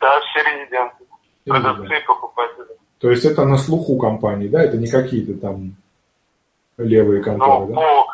Да, 0.00 0.20
все 0.20 0.42
резиденты. 0.42 1.04
Продавцы 1.46 1.96
и 1.96 2.06
покупатели. 2.06 2.71
То 3.02 3.10
есть 3.10 3.24
это 3.24 3.44
на 3.44 3.58
слуху 3.58 3.98
компании, 3.98 4.46
да? 4.46 4.62
Это 4.62 4.76
не 4.76 4.86
какие-то 4.86 5.34
там 5.40 5.74
левые 6.78 7.20
конторы, 7.20 7.66
ну, 7.66 7.74
да? 7.74 7.74
Ну, 7.74 8.06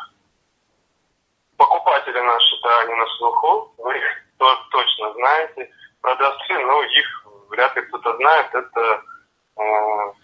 покупатели 1.58 2.18
наши, 2.18 2.56
да, 2.62 2.80
они 2.80 2.94
на 2.94 3.06
слуху. 3.18 3.70
Вы 3.76 3.98
их 3.98 4.02
точно 4.70 5.12
знаете. 5.12 5.70
Продавцы, 6.00 6.54
ну, 6.54 6.82
их 6.82 7.26
вряд 7.50 7.76
ли 7.76 7.82
кто-то 7.82 8.16
знает. 8.16 8.46
Это 8.54 9.02
э, 9.56 9.62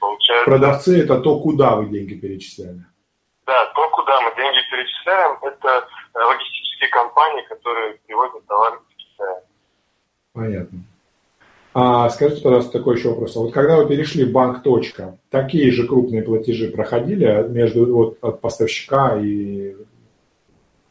получается... 0.01 0.51
Продавцы– 0.51 1.03
это 1.05 1.21
то, 1.21 1.39
куда 1.41 1.77
вы 1.77 1.91
деньги 1.91 2.15
перечисляли? 2.15 2.87
Да, 3.45 3.67
то, 3.67 3.91
куда 3.91 4.19
мы 4.23 4.35
деньги 4.35 4.61
перечисляем, 4.71 5.37
это 5.43 5.87
э, 6.15 6.19
логистические 6.19 6.89
компании, 6.89 7.43
которые 7.51 7.99
привозят 8.07 8.47
товары 8.47 8.79
в 8.79 8.97
Китай. 8.97 9.43
Понятно. 10.33 10.79
А 11.77 12.09
скажите, 12.09 12.41
пожалуйста, 12.41 12.79
такой 12.79 12.97
еще 12.97 13.09
вопрос. 13.09 13.37
А 13.37 13.41
вот 13.41 13.53
когда 13.53 13.77
вы 13.77 13.89
перешли 13.89 14.25
в 14.25 14.31
банк 14.31 14.63
точка, 14.63 15.19
такие 15.29 15.73
же 15.73 15.89
крупные 15.89 16.23
платежи 16.23 16.69
проходили 16.69 17.45
между 17.49 17.93
вот, 17.93 18.19
от 18.23 18.41
поставщика 18.41 19.19
и... 19.19 19.75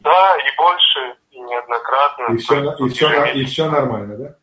Да, 0.00 0.36
и 0.36 0.56
больше, 0.58 1.16
и 1.30 1.40
неоднократно. 1.40 2.34
И 2.34 2.36
все, 2.36 2.74
и 2.84 2.88
все, 2.90 3.32
и 3.32 3.44
все 3.44 3.70
нормально, 3.70 4.16
да? 4.18 4.36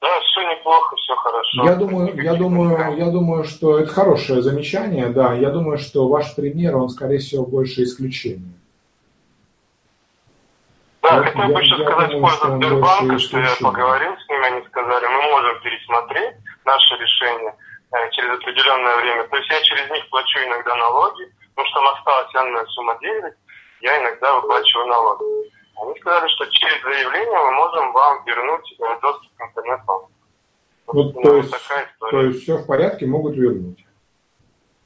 Да, 0.00 0.08
все 0.20 0.40
неплохо, 0.50 0.96
все 0.96 1.14
хорошо. 1.16 1.64
Я 1.64 1.74
думаю, 1.74 2.22
я 2.22 2.34
думаю, 2.34 2.96
я 2.96 3.10
думаю, 3.10 3.44
что 3.44 3.78
это 3.78 3.90
хорошее 3.90 4.40
замечание, 4.40 5.10
да. 5.10 5.34
Я 5.34 5.50
думаю, 5.50 5.76
что 5.76 6.08
ваш 6.08 6.34
пример, 6.34 6.76
он, 6.76 6.88
скорее 6.88 7.18
всего, 7.18 7.44
больше 7.44 7.82
исключение. 7.82 8.55
Да, 11.06 11.16
я, 11.16 11.22
хотел 11.22 11.48
бы 11.54 11.60
еще 11.60 11.76
сказать 11.84 12.14
в 12.14 12.20
пользу 12.20 12.56
Сбербанка, 12.56 13.18
что 13.18 13.38
я 13.38 13.54
поговорил 13.60 14.12
с 14.16 14.28
ними, 14.28 14.46
они 14.46 14.66
сказали, 14.66 15.06
мы 15.06 15.22
можем 15.30 15.60
пересмотреть 15.60 16.34
наше 16.64 16.94
решение 16.96 17.54
э, 17.92 18.10
через 18.10 18.30
определенное 18.34 18.96
время. 18.96 19.24
То 19.28 19.36
есть 19.36 19.48
я 19.50 19.62
через 19.62 19.90
них 19.90 20.08
плачу 20.10 20.38
иногда 20.40 20.74
налоги, 20.74 21.30
потому 21.54 21.68
что 21.68 21.80
там 21.80 21.88
осталась 21.94 22.34
явная 22.34 22.66
сумма 22.66 22.98
9, 23.00 23.34
я 23.82 24.02
иногда 24.02 24.34
выплачиваю 24.34 24.86
налоги. 24.86 25.24
Они 25.80 26.00
сказали, 26.00 26.28
что 26.28 26.46
через 26.46 26.82
заявление 26.82 27.38
мы 27.38 27.52
можем 27.52 27.92
вам 27.92 28.24
вернуть 28.24 28.74
э, 28.80 29.00
доступ 29.00 29.30
к 29.36 29.42
интернет-банку. 29.42 30.10
Ну, 30.92 31.12
то, 31.12 31.36
есть, 31.36 31.54
то 31.98 32.20
есть 32.20 32.42
все 32.42 32.56
в 32.58 32.66
порядке, 32.66 33.06
могут 33.06 33.36
вернуть. 33.36 33.85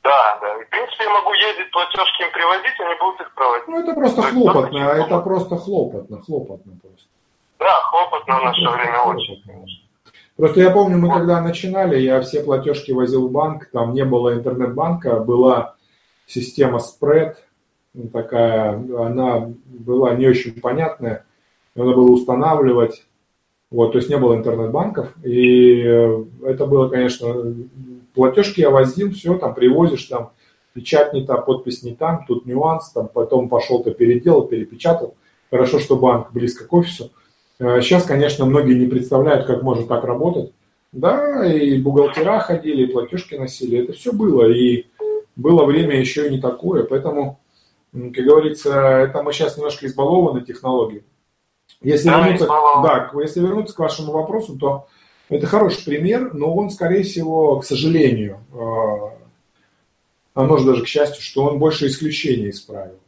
Да, 0.02 0.38
да. 0.40 0.54
в 0.54 0.68
принципе, 0.70 1.04
я 1.04 1.10
могу 1.10 1.32
ездить 1.34 1.70
платежки 1.72 2.22
им 2.22 2.32
привозить, 2.32 2.80
они 2.80 2.94
будут 2.98 3.20
их 3.20 3.34
проводить. 3.34 3.68
Ну, 3.68 3.80
это 3.80 3.92
просто 3.94 4.22
То 4.22 4.28
хлопотно, 4.28 4.78
это, 4.78 5.02
это 5.02 5.18
просто 5.20 5.56
хлопотно, 5.56 6.22
хлопотно 6.22 6.72
просто. 6.80 7.08
Да, 7.58 7.80
хлопотно 7.90 8.40
в 8.40 8.44
наше 8.44 8.68
время 8.68 9.00
очень, 9.02 9.42
конечно. 9.46 9.84
Просто 10.36 10.60
я 10.60 10.70
помню, 10.70 10.96
мы 10.96 11.12
когда 11.12 11.42
начинали, 11.42 11.98
я 12.00 12.22
все 12.22 12.42
платежки 12.42 12.92
возил 12.92 13.28
в 13.28 13.30
банк, 13.30 13.68
там 13.70 13.92
не 13.92 14.06
было 14.06 14.32
интернет-банка, 14.32 15.20
была 15.20 15.74
система 16.26 16.78
спред, 16.78 17.44
ну, 17.92 18.08
такая, 18.08 18.72
она 18.72 19.50
была 19.66 20.14
не 20.14 20.26
очень 20.26 20.58
понятная, 20.58 21.26
надо 21.74 21.92
было 21.92 22.10
устанавливать, 22.10 23.04
вот, 23.70 23.92
то 23.92 23.98
есть 23.98 24.08
не 24.08 24.16
было 24.16 24.34
интернет-банков, 24.34 25.12
и 25.22 25.82
э, 25.82 26.24
это 26.44 26.64
было, 26.64 26.88
конечно, 26.88 27.54
платежки 28.20 28.60
я 28.60 28.68
возил, 28.68 29.10
все, 29.12 29.38
там 29.38 29.54
привозишь, 29.54 30.04
там 30.04 30.32
печать 30.74 31.14
не 31.14 31.24
та, 31.24 31.38
подпись 31.38 31.82
не 31.82 31.94
там, 31.94 32.26
тут 32.28 32.44
нюанс, 32.44 32.90
там 32.90 33.08
потом 33.08 33.48
пошел-то 33.48 33.92
переделал, 33.92 34.42
перепечатал. 34.42 35.14
Хорошо, 35.50 35.78
что 35.78 35.96
банк 35.96 36.30
близко 36.30 36.66
к 36.66 36.72
офису. 36.74 37.12
Сейчас, 37.58 38.04
э, 38.04 38.08
конечно, 38.08 38.44
многие 38.44 38.78
не 38.78 38.86
представляют, 38.86 39.46
как 39.46 39.62
может 39.62 39.88
так 39.88 40.04
работать. 40.04 40.52
Да, 40.92 41.46
и 41.50 41.80
бухгалтера 41.80 42.40
ходили, 42.40 42.82
и 42.82 42.92
платежки 42.92 43.36
носили, 43.36 43.84
это 43.84 43.94
все 43.94 44.12
было, 44.12 44.44
и 44.50 44.84
было 45.34 45.64
время 45.64 45.98
еще 45.98 46.26
и 46.26 46.30
не 46.30 46.40
такое, 46.42 46.84
поэтому 46.84 47.40
как 47.92 48.24
говорится, 48.24 48.70
это 48.98 49.22
мы 49.22 49.32
сейчас 49.32 49.56
немножко 49.56 49.86
избалованы 49.86 50.42
технологией. 50.42 51.04
Если, 51.80 52.08
да, 52.08 52.20
вернуться, 52.20 52.46
да, 52.46 53.10
если 53.22 53.40
вернуться 53.40 53.74
к 53.74 53.78
вашему 53.78 54.12
вопросу, 54.12 54.58
то 54.58 54.88
это 55.30 55.46
хороший 55.46 55.84
пример, 55.84 56.34
но 56.34 56.54
он, 56.54 56.70
скорее 56.70 57.04
всего, 57.04 57.60
к 57.60 57.64
сожалению, 57.64 58.40
э, 58.52 59.20
а 60.34 60.42
может 60.44 60.66
даже 60.66 60.82
к 60.82 60.88
счастью, 60.88 61.22
что 61.22 61.44
он 61.44 61.58
больше 61.58 61.86
исключений 61.86 62.50
исправил. 62.50 62.98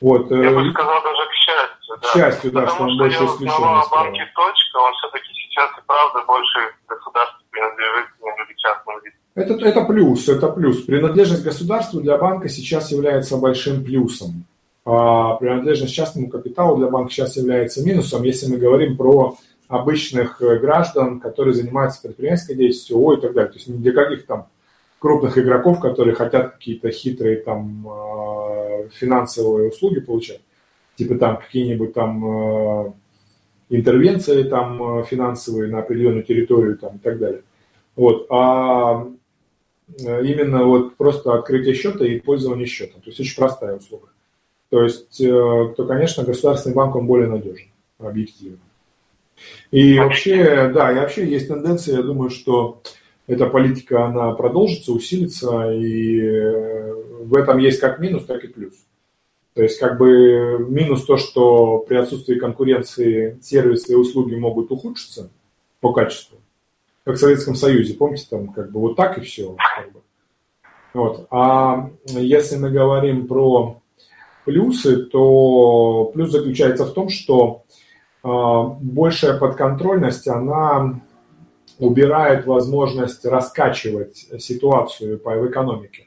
Вот, 0.00 0.30
э, 0.32 0.42
Я 0.42 0.50
бы 0.50 0.70
сказал 0.70 1.02
даже 1.02 1.28
к 1.28 1.34
счастью. 1.34 1.96
Да. 2.00 2.08
К 2.08 2.12
счастью, 2.12 2.52
да, 2.52 2.60
Потому 2.60 2.76
что 2.76 2.84
он 2.84 2.90
что 2.90 2.98
больше 2.98 3.24
исключений 3.24 3.80
исправил. 3.80 3.90
банки 3.90 4.20
точка, 4.34 4.76
он 4.78 4.92
все-таки 4.94 5.28
сейчас 5.34 5.70
и 5.78 5.82
правда 5.86 6.24
больше 6.26 6.58
государству 6.88 7.40
принадлежит, 7.50 8.06
нежели 8.22 8.56
частному 8.56 8.98
лицу. 8.98 9.16
Это, 9.34 9.54
это 9.66 9.84
плюс, 9.84 10.28
это 10.28 10.48
плюс. 10.48 10.82
Принадлежность 10.82 11.44
государству 11.44 12.00
для 12.00 12.16
банка 12.16 12.48
сейчас 12.48 12.90
является 12.90 13.36
большим 13.36 13.84
плюсом. 13.84 14.44
А 14.84 15.34
принадлежность 15.34 15.94
частному 15.94 16.30
капиталу 16.30 16.78
для 16.78 16.88
банка 16.88 17.12
сейчас 17.12 17.36
является 17.36 17.84
минусом, 17.84 18.22
если 18.22 18.50
мы 18.50 18.56
говорим 18.56 18.96
про 18.96 19.36
обычных 19.70 20.42
э, 20.42 20.58
граждан, 20.58 21.20
которые 21.20 21.54
занимаются 21.54 22.02
предпринимательской 22.02 22.54
деятельностью, 22.54 23.00
ой, 23.00 23.18
и 23.18 23.20
так 23.20 23.32
далее. 23.32 23.52
То 23.52 23.58
есть 23.58 23.68
не 23.68 23.78
для 23.78 23.92
каких 23.92 24.26
там 24.26 24.48
крупных 24.98 25.38
игроков, 25.38 25.80
которые 25.80 26.14
хотят 26.14 26.52
какие-то 26.52 26.90
хитрые 26.90 27.36
там 27.36 27.86
а, 27.88 28.88
финансовые 28.92 29.70
услуги 29.70 30.00
получать, 30.00 30.42
типа 30.96 31.14
там 31.14 31.38
какие-нибудь 31.38 31.94
там 31.94 32.24
а, 32.24 32.94
интервенции 33.70 34.42
там 34.42 35.04
финансовые 35.04 35.70
на 35.70 35.78
определенную 35.78 36.24
территорию 36.24 36.76
там 36.76 36.96
и 36.96 36.98
так 36.98 37.18
далее. 37.18 37.42
Вот. 37.96 38.26
А 38.30 39.10
Э, 39.98 40.24
именно 40.24 40.64
вот 40.64 40.96
просто 40.96 41.34
открытие 41.34 41.74
счета 41.74 42.04
и 42.04 42.20
пользование 42.20 42.66
счетом. 42.66 43.00
То 43.00 43.08
есть 43.08 43.20
очень 43.20 43.36
простая 43.36 43.76
услуга. 43.76 44.08
То 44.68 44.82
есть, 44.82 45.20
э, 45.20 45.26
то, 45.26 45.84
конечно, 45.86 46.22
государственный 46.22 46.74
банк, 46.74 46.94
он 46.94 47.06
более 47.06 47.28
надежен, 47.28 47.68
объективно. 47.98 48.58
И 49.70 49.98
вообще, 49.98 50.70
да, 50.74 50.92
и 50.92 50.96
вообще 50.96 51.28
есть 51.28 51.48
тенденция, 51.48 51.96
я 51.96 52.02
думаю, 52.02 52.30
что 52.30 52.82
эта 53.26 53.46
политика, 53.46 54.06
она 54.06 54.32
продолжится, 54.32 54.92
усилится, 54.92 55.70
и 55.72 56.20
э, 56.20 56.94
в 57.22 57.34
этом 57.36 57.58
есть 57.58 57.80
как 57.80 58.00
минус, 58.00 58.24
так 58.24 58.44
и 58.44 58.48
плюс. 58.48 58.74
То 59.54 59.62
есть, 59.62 59.78
как 59.78 59.98
бы 59.98 60.66
минус 60.68 61.04
то, 61.04 61.16
что 61.16 61.78
при 61.78 61.96
отсутствии 61.96 62.38
конкуренции 62.38 63.38
сервисы 63.42 63.92
и 63.92 63.96
услуги 63.96 64.34
могут 64.34 64.70
ухудшиться 64.70 65.30
по 65.80 65.92
качеству 65.92 66.40
как 67.04 67.16
в 67.16 67.20
Советском 67.20 67.54
Союзе, 67.54 67.94
помните, 67.94 68.26
там 68.30 68.48
как 68.48 68.70
бы 68.70 68.80
вот 68.80 68.96
так 68.96 69.18
и 69.18 69.20
все. 69.22 69.56
Как 69.76 69.92
бы. 69.92 70.00
вот. 70.94 71.26
А 71.30 71.90
если 72.06 72.56
мы 72.56 72.70
говорим 72.70 73.26
про 73.26 73.80
плюсы, 74.44 75.04
то 75.06 76.10
плюс 76.14 76.30
заключается 76.30 76.84
в 76.84 76.92
том, 76.92 77.08
что 77.08 77.64
большая 78.22 79.38
подконтрольность, 79.38 80.28
она 80.28 81.00
убирает 81.78 82.46
возможность 82.46 83.24
раскачивать 83.24 84.28
ситуацию 84.38 85.20
в 85.22 85.48
экономике. 85.48 86.06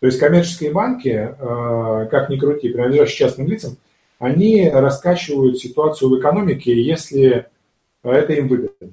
То 0.00 0.06
есть 0.06 0.18
коммерческие 0.18 0.72
банки, 0.72 1.08
э, 1.08 2.08
как 2.10 2.28
ни 2.28 2.36
крути, 2.36 2.70
принадлежащие 2.70 3.28
частным 3.28 3.46
лицам, 3.46 3.76
они 4.18 4.68
раскачивают 4.68 5.58
ситуацию 5.58 6.10
в 6.10 6.18
экономике, 6.18 6.80
если 6.82 7.46
это 8.02 8.32
им 8.32 8.48
выгодно. 8.48 8.90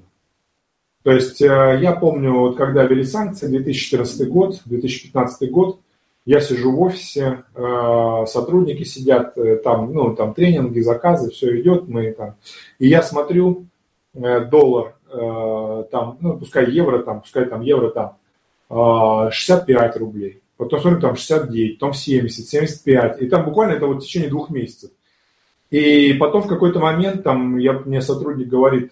То 1.01 1.11
есть 1.11 1.41
э, 1.41 1.79
я 1.81 1.93
помню, 1.93 2.33
вот 2.33 2.57
когда 2.57 2.83
ввели 2.83 3.03
санкции, 3.03 3.47
2014 3.47 4.29
год, 4.29 4.61
2015 4.65 5.49
год, 5.49 5.79
я 6.29 6.41
сижу 6.41 6.71
в 6.71 6.81
офисе, 6.83 7.43
э, 7.55 8.25
сотрудники 8.27 8.83
сидят, 8.83 9.35
э, 9.35 9.55
там, 9.55 9.91
ну, 9.91 10.15
там 10.15 10.35
тренинги, 10.35 10.79
заказы, 10.79 11.31
все 11.31 11.59
идет, 11.59 11.87
мы 11.87 12.11
там, 12.11 12.35
и 12.77 12.87
я 12.87 13.01
смотрю, 13.01 13.65
доллар, 14.13 14.95
там, 15.91 16.17
ну, 16.19 16.37
пускай 16.37 16.69
евро, 16.69 16.99
там, 16.99 17.21
пускай 17.21 17.45
там 17.45 17.61
евро, 17.61 17.89
там, 17.89 19.31
65 19.31 19.97
рублей, 19.97 20.43
потом 20.57 20.79
смотрю, 20.79 21.01
там 21.01 21.15
69, 21.15 21.79
потом 21.79 21.93
70, 21.93 22.47
75, 22.47 23.21
и 23.21 23.27
там 23.27 23.45
буквально 23.45 23.73
это 23.73 23.87
вот 23.87 23.97
в 23.97 24.05
течение 24.05 24.29
двух 24.29 24.51
месяцев. 24.51 24.91
И 25.71 26.13
потом 26.13 26.43
в 26.43 26.47
какой-то 26.47 26.79
момент 26.79 27.23
там 27.23 27.57
я, 27.57 27.73
мне 27.73 28.01
сотрудник 28.01 28.49
говорит, 28.49 28.91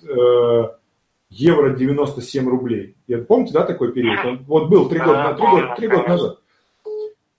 евро 1.30 1.76
97 1.76 2.50
рублей. 2.50 2.96
Я, 3.08 3.20
помните, 3.20 3.54
да, 3.54 3.64
такой 3.64 3.92
период? 3.92 4.26
Он, 4.26 4.44
вот 4.48 4.70
был 4.70 4.90
три 4.90 5.00
года, 5.00 5.36
три 5.38 5.48
года, 5.48 5.76
три 5.78 5.88
года 5.88 6.08
назад. 6.08 6.40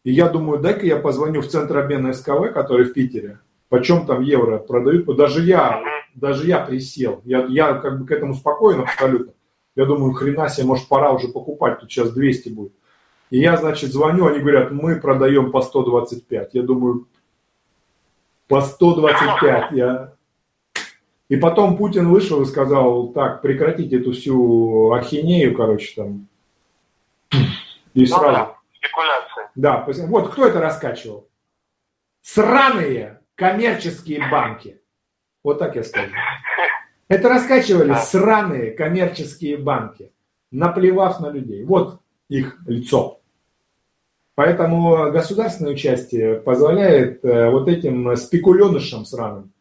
И 0.04 0.12
я 0.12 0.28
думаю, 0.28 0.60
дай-ка 0.60 0.86
я 0.86 0.96
позвоню 0.96 1.42
в 1.42 1.48
центр 1.48 1.78
обмена 1.78 2.12
СКВ, 2.12 2.52
который 2.52 2.86
в 2.86 2.92
Питере. 2.92 3.40
Почем 3.68 4.06
там 4.06 4.22
евро 4.22 4.58
продают? 4.58 5.04
Даже 5.16 5.42
я, 5.42 5.82
даже 6.14 6.46
я 6.46 6.60
присел. 6.60 7.20
Я, 7.24 7.44
я 7.46 7.74
как 7.74 8.00
бы 8.00 8.06
к 8.06 8.10
этому 8.10 8.34
спокоен 8.34 8.80
абсолютно. 8.80 9.32
Я 9.76 9.84
думаю, 9.84 10.12
хрена 10.12 10.48
себе, 10.48 10.66
может, 10.66 10.88
пора 10.88 11.12
уже 11.12 11.28
покупать, 11.28 11.80
тут 11.80 11.90
сейчас 11.90 12.10
200 12.10 12.48
будет. 12.48 12.72
И 13.30 13.38
я, 13.38 13.56
значит, 13.56 13.92
звоню, 13.92 14.26
они 14.26 14.40
говорят, 14.40 14.72
мы 14.72 14.96
продаем 14.96 15.52
по 15.52 15.60
125. 15.60 16.54
Я 16.54 16.62
думаю, 16.62 17.06
По 18.48 18.60
125 18.62 19.72
я... 19.72 20.14
И 21.28 21.36
потом 21.36 21.76
Путин 21.76 22.08
вышел 22.08 22.40
и 22.40 22.46
сказал, 22.46 23.08
так, 23.08 23.42
прекратите 23.42 24.00
эту 24.00 24.12
всю 24.12 24.92
ахинею, 24.92 25.54
короче, 25.54 25.94
там. 25.94 26.26
И 27.92 28.00
ну, 28.00 28.06
сразу... 28.06 28.32
Да, 28.32 28.56
спекуляция. 28.72 29.27
Да, 29.54 29.86
вот 29.86 30.32
кто 30.32 30.46
это 30.46 30.60
раскачивал? 30.60 31.28
Сраные 32.22 33.20
коммерческие 33.34 34.28
банки. 34.30 34.80
Вот 35.42 35.58
так 35.58 35.76
я 35.76 35.84
скажу. 35.84 36.12
Это 37.08 37.30
раскачивали 37.30 37.94
сраные 38.04 38.72
коммерческие 38.72 39.56
банки, 39.56 40.12
наплевав 40.50 41.20
на 41.20 41.30
людей. 41.30 41.64
Вот 41.64 42.00
их 42.28 42.58
лицо. 42.66 43.20
Поэтому 44.34 45.10
государственное 45.10 45.72
участие 45.72 46.34
позволяет 46.34 47.24
э, 47.24 47.50
вот 47.50 47.66
этим 47.66 48.14
спекуленышам 48.16 49.06
сраным 49.06 49.52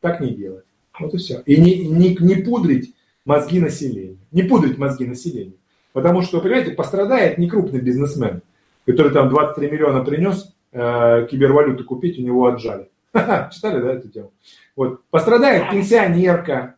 так 0.00 0.20
не 0.20 0.34
делать. 0.34 0.64
Вот 0.98 1.14
и 1.14 1.16
все. 1.16 1.42
И 1.46 1.60
не, 1.60 1.86
не, 1.86 2.16
не 2.16 2.36
пудрить 2.36 2.94
мозги 3.24 3.60
населения. 3.60 4.18
Не 4.30 4.42
пудрить 4.42 4.78
мозги 4.78 5.06
населения. 5.06 5.56
Потому 5.92 6.22
что, 6.22 6.40
понимаете, 6.40 6.72
пострадает 6.72 7.38
не 7.38 7.48
крупный 7.48 7.80
бизнесмен, 7.80 8.42
который 8.86 9.12
там 9.12 9.28
23 9.28 9.70
миллиона 9.70 10.04
принес 10.04 10.54
э, 10.72 11.26
кибервалюты 11.30 11.84
купить, 11.84 12.18
у 12.18 12.22
него 12.22 12.46
отжали. 12.46 12.88
Читали, 13.12 13.82
да, 13.82 13.92
эту 13.94 14.08
тему? 14.08 14.32
Вот. 14.76 15.04
Пострадает 15.10 15.70
пенсионерка, 15.70 16.76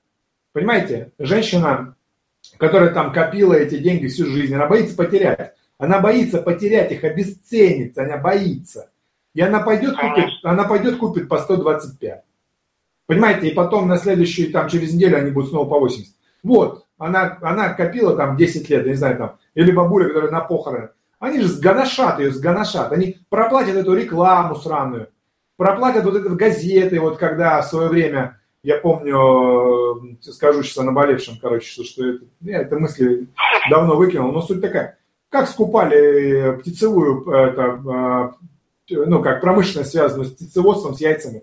понимаете, 0.52 1.12
женщина, 1.18 1.96
которая 2.56 2.90
там 2.90 3.12
копила 3.12 3.54
эти 3.54 3.78
деньги 3.78 4.06
всю 4.06 4.26
жизнь, 4.26 4.54
она 4.54 4.66
боится 4.66 4.96
потерять. 4.96 5.54
Она 5.78 6.00
боится 6.00 6.42
потерять 6.42 6.90
их, 6.90 7.04
обесцениться, 7.04 8.02
она 8.02 8.16
боится. 8.16 8.90
И 9.34 9.40
она 9.40 9.61
пойдет 9.61 9.96
купит, 9.96 10.30
она 10.42 10.64
пойдет 10.64 10.96
купит 10.96 11.28
по 11.28 11.38
125. 11.38 12.22
Понимаете, 13.06 13.48
и 13.48 13.54
потом 13.54 13.86
на 13.86 13.96
следующую, 13.96 14.50
там, 14.50 14.68
через 14.68 14.92
неделю 14.92 15.18
они 15.18 15.30
будут 15.30 15.50
снова 15.50 15.68
по 15.68 15.78
80. 15.78 16.12
Вот, 16.42 16.84
она, 16.98 17.38
она 17.42 17.74
копила 17.74 18.16
там 18.16 18.36
10 18.36 18.68
лет, 18.68 18.84
я 18.84 18.90
не 18.90 18.96
знаю, 18.96 19.16
там, 19.16 19.38
или 19.54 19.70
бабуля, 19.70 20.09
которая 20.09 20.30
на 20.30 20.40
похороны. 20.40 20.88
Они 21.18 21.40
же 21.40 21.48
сгоношат 21.48 22.20
ее, 22.20 22.30
сгоношат. 22.30 22.92
Они 22.92 23.18
проплатят 23.28 23.74
эту 23.74 23.94
рекламу 23.94 24.54
сраную, 24.56 25.08
проплатят 25.56 26.04
вот 26.04 26.16
эти 26.16 26.28
газеты, 26.28 27.00
вот 27.00 27.18
когда 27.18 27.60
в 27.60 27.66
свое 27.66 27.88
время, 27.88 28.40
я 28.62 28.78
помню, 28.78 30.16
э, 30.22 30.30
скажу 30.30 30.62
сейчас 30.62 30.78
о 30.78 30.84
наболевшем, 30.84 31.38
короче, 31.40 31.68
что, 31.68 31.84
что 31.84 32.06
это, 32.06 32.24
я 32.40 32.60
это 32.60 32.78
мысли 32.78 33.28
давно 33.68 33.96
выкинул, 33.96 34.30
но 34.30 34.42
суть 34.42 34.60
такая. 34.60 34.98
Как 35.28 35.48
скупали 35.48 36.56
птицевую, 36.60 37.28
это, 37.30 38.32
э, 38.90 39.04
ну, 39.06 39.20
как 39.20 39.40
промышленность, 39.40 39.90
связанную 39.90 40.28
с 40.28 40.32
птицеводством, 40.32 40.94
с 40.94 41.00
яйцами. 41.00 41.42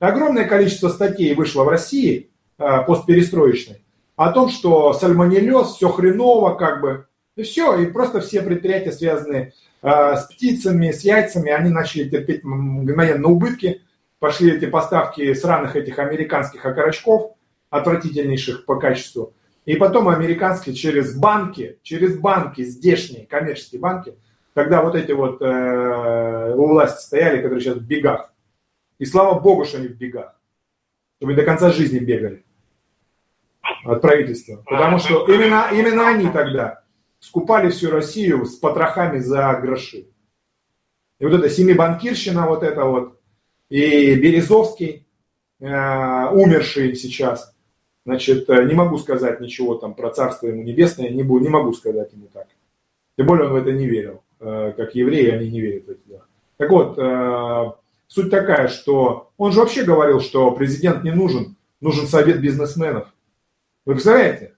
Огромное 0.00 0.46
количество 0.46 0.88
статей 0.88 1.34
вышло 1.34 1.64
в 1.64 1.68
России, 1.68 2.30
э, 2.58 2.82
постперестроечной, 2.86 3.84
о 4.16 4.32
том, 4.32 4.48
что 4.48 4.94
сальмонеллез, 4.94 5.74
все 5.74 5.90
хреново, 5.90 6.54
как 6.54 6.80
бы, 6.80 7.06
и 7.36 7.42
все, 7.42 7.78
и 7.78 7.86
просто 7.86 8.20
все 8.20 8.42
предприятия, 8.42 8.92
связанные 8.92 9.52
э, 9.82 10.16
с 10.16 10.24
птицами, 10.26 10.90
с 10.90 11.00
яйцами, 11.00 11.50
они 11.50 11.70
начали 11.70 12.08
терпеть 12.08 12.44
мгновенно 12.44 13.28
убытки, 13.28 13.82
пошли 14.18 14.52
эти 14.52 14.66
поставки 14.66 15.32
сраных 15.34 15.76
этих 15.76 15.98
американских 15.98 16.64
окорочков, 16.64 17.32
отвратительнейших 17.70 18.66
по 18.66 18.76
качеству, 18.78 19.34
и 19.64 19.76
потом 19.76 20.08
американские 20.08 20.74
через 20.74 21.16
банки, 21.16 21.78
через 21.82 22.18
банки, 22.18 22.62
здешние 22.62 23.26
коммерческие 23.26 23.80
банки, 23.80 24.14
когда 24.54 24.82
вот 24.82 24.94
эти 24.94 25.12
вот 25.12 25.40
э, 25.40 26.54
у 26.54 26.66
власти 26.66 27.02
стояли, 27.02 27.40
которые 27.40 27.60
сейчас 27.60 27.76
в 27.76 27.86
бегах, 27.86 28.34
и 28.98 29.06
слава 29.06 29.40
богу, 29.40 29.64
что 29.64 29.78
они 29.78 29.88
в 29.88 29.96
бегах. 29.96 30.38
Чтобы 31.16 31.34
до 31.34 31.44
конца 31.44 31.70
жизни 31.70 31.98
бегали 31.98 32.44
от 33.84 34.02
правительства. 34.02 34.62
Потому 34.66 34.98
что 34.98 35.24
именно, 35.32 35.68
именно 35.72 36.08
они 36.08 36.28
тогда 36.28 36.81
скупали 37.22 37.70
всю 37.70 37.90
Россию 37.90 38.44
с 38.44 38.56
потрохами 38.56 39.18
за 39.18 39.54
гроши. 39.54 40.08
И 41.18 41.24
вот 41.24 41.34
эта 41.34 41.48
семибанкирщина, 41.48 42.46
вот 42.46 42.62
это 42.62 42.84
вот, 42.84 43.18
и 43.70 44.14
Березовский, 44.16 45.06
э, 45.60 46.26
умерший 46.32 46.94
сейчас, 46.96 47.54
значит, 48.04 48.50
э, 48.50 48.64
не 48.64 48.74
могу 48.74 48.98
сказать 48.98 49.40
ничего 49.40 49.76
там 49.76 49.94
про 49.94 50.10
царство 50.10 50.48
ему 50.48 50.62
небесное, 50.62 51.08
не, 51.08 51.22
буду, 51.22 51.44
не 51.44 51.48
могу 51.48 51.72
сказать 51.72 52.12
ему 52.12 52.26
так. 52.32 52.48
Тем 53.16 53.26
более 53.26 53.46
он 53.46 53.52
в 53.52 53.56
это 53.56 53.72
не 53.72 53.86
верил. 53.86 54.22
Э, 54.40 54.74
как 54.76 54.94
евреи, 54.94 55.30
они 55.30 55.50
не 55.50 55.60
верят 55.60 55.86
в 55.86 55.90
это. 55.90 56.00
Да. 56.06 56.22
Так 56.58 56.70
вот, 56.70 56.98
э, 56.98 57.72
Суть 58.12 58.30
такая, 58.30 58.68
что 58.68 59.32
он 59.38 59.52
же 59.52 59.60
вообще 59.60 59.84
говорил, 59.84 60.20
что 60.20 60.50
президент 60.50 61.02
не 61.02 61.12
нужен, 61.12 61.56
нужен 61.80 62.06
совет 62.06 62.42
бизнесменов. 62.42 63.08
Вы 63.86 63.94
представляете? 63.94 64.51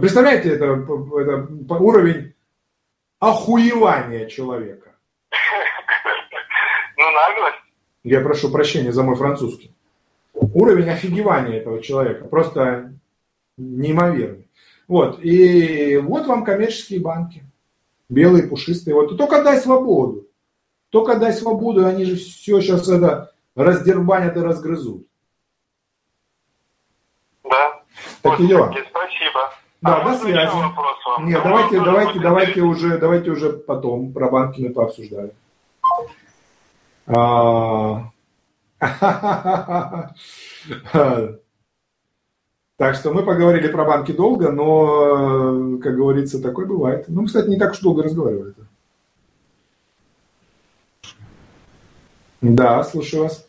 Вы 0.00 0.04
представляете, 0.04 0.54
это, 0.54 0.64
это 0.64 1.74
уровень 1.74 2.32
охуевания 3.18 4.28
человека? 4.28 4.94
Ну, 6.96 7.04
наглость. 7.12 7.62
Я 8.02 8.22
прошу 8.22 8.50
прощения 8.50 8.92
за 8.92 9.02
мой 9.02 9.16
французский. 9.16 9.74
Уровень 10.32 10.88
офигевания 10.88 11.58
этого 11.58 11.82
человека 11.82 12.24
просто 12.24 12.94
неимоверный. 13.58 14.48
Вот, 14.88 15.22
и 15.22 15.98
вот 15.98 16.26
вам 16.26 16.44
коммерческие 16.44 17.00
банки. 17.00 17.44
Белые, 18.08 18.48
пушистые. 18.48 18.94
Вот, 18.94 19.18
только 19.18 19.44
дай 19.44 19.58
свободу. 19.58 20.26
Только 20.88 21.16
дай 21.16 21.34
свободу, 21.34 21.84
они 21.84 22.06
же 22.06 22.16
все 22.16 22.62
сейчас 22.62 22.88
это 22.88 23.34
раздербанят 23.54 24.34
и 24.34 24.40
разгрызут. 24.40 25.06
Да. 27.44 27.82
Такие 28.22 28.48
дела. 28.48 28.74
Спасибо. 28.88 29.59
Да, 29.82 29.96
а 29.96 30.04
до 30.04 30.18
связи. 30.18 30.50
Нет, 31.22 31.40
ну, 31.42 31.50
давайте, 31.50 31.80
давайте, 31.80 32.20
давайте 32.20 32.60
уже, 32.60 32.98
давайте 32.98 33.30
уже 33.30 33.52
потом 33.52 34.12
про 34.12 34.28
банки 34.30 34.60
мы 34.60 34.70
пообсуждаем. 34.70 35.32
А... 37.06 38.10
Так 42.76 42.94
что 42.94 43.12
мы 43.12 43.22
поговорили 43.22 43.68
про 43.68 43.84
банки 43.84 44.10
долго, 44.10 44.50
но, 44.50 45.76
как 45.82 45.96
говорится, 45.96 46.40
такое 46.40 46.64
бывает. 46.64 47.04
Ну, 47.08 47.26
кстати, 47.26 47.50
не 47.50 47.58
так 47.58 47.72
уж 47.72 47.80
долго 47.80 48.02
разговаривали. 48.02 48.54
Да, 52.40 52.82
слушаю 52.84 53.24
вас. 53.24 53.46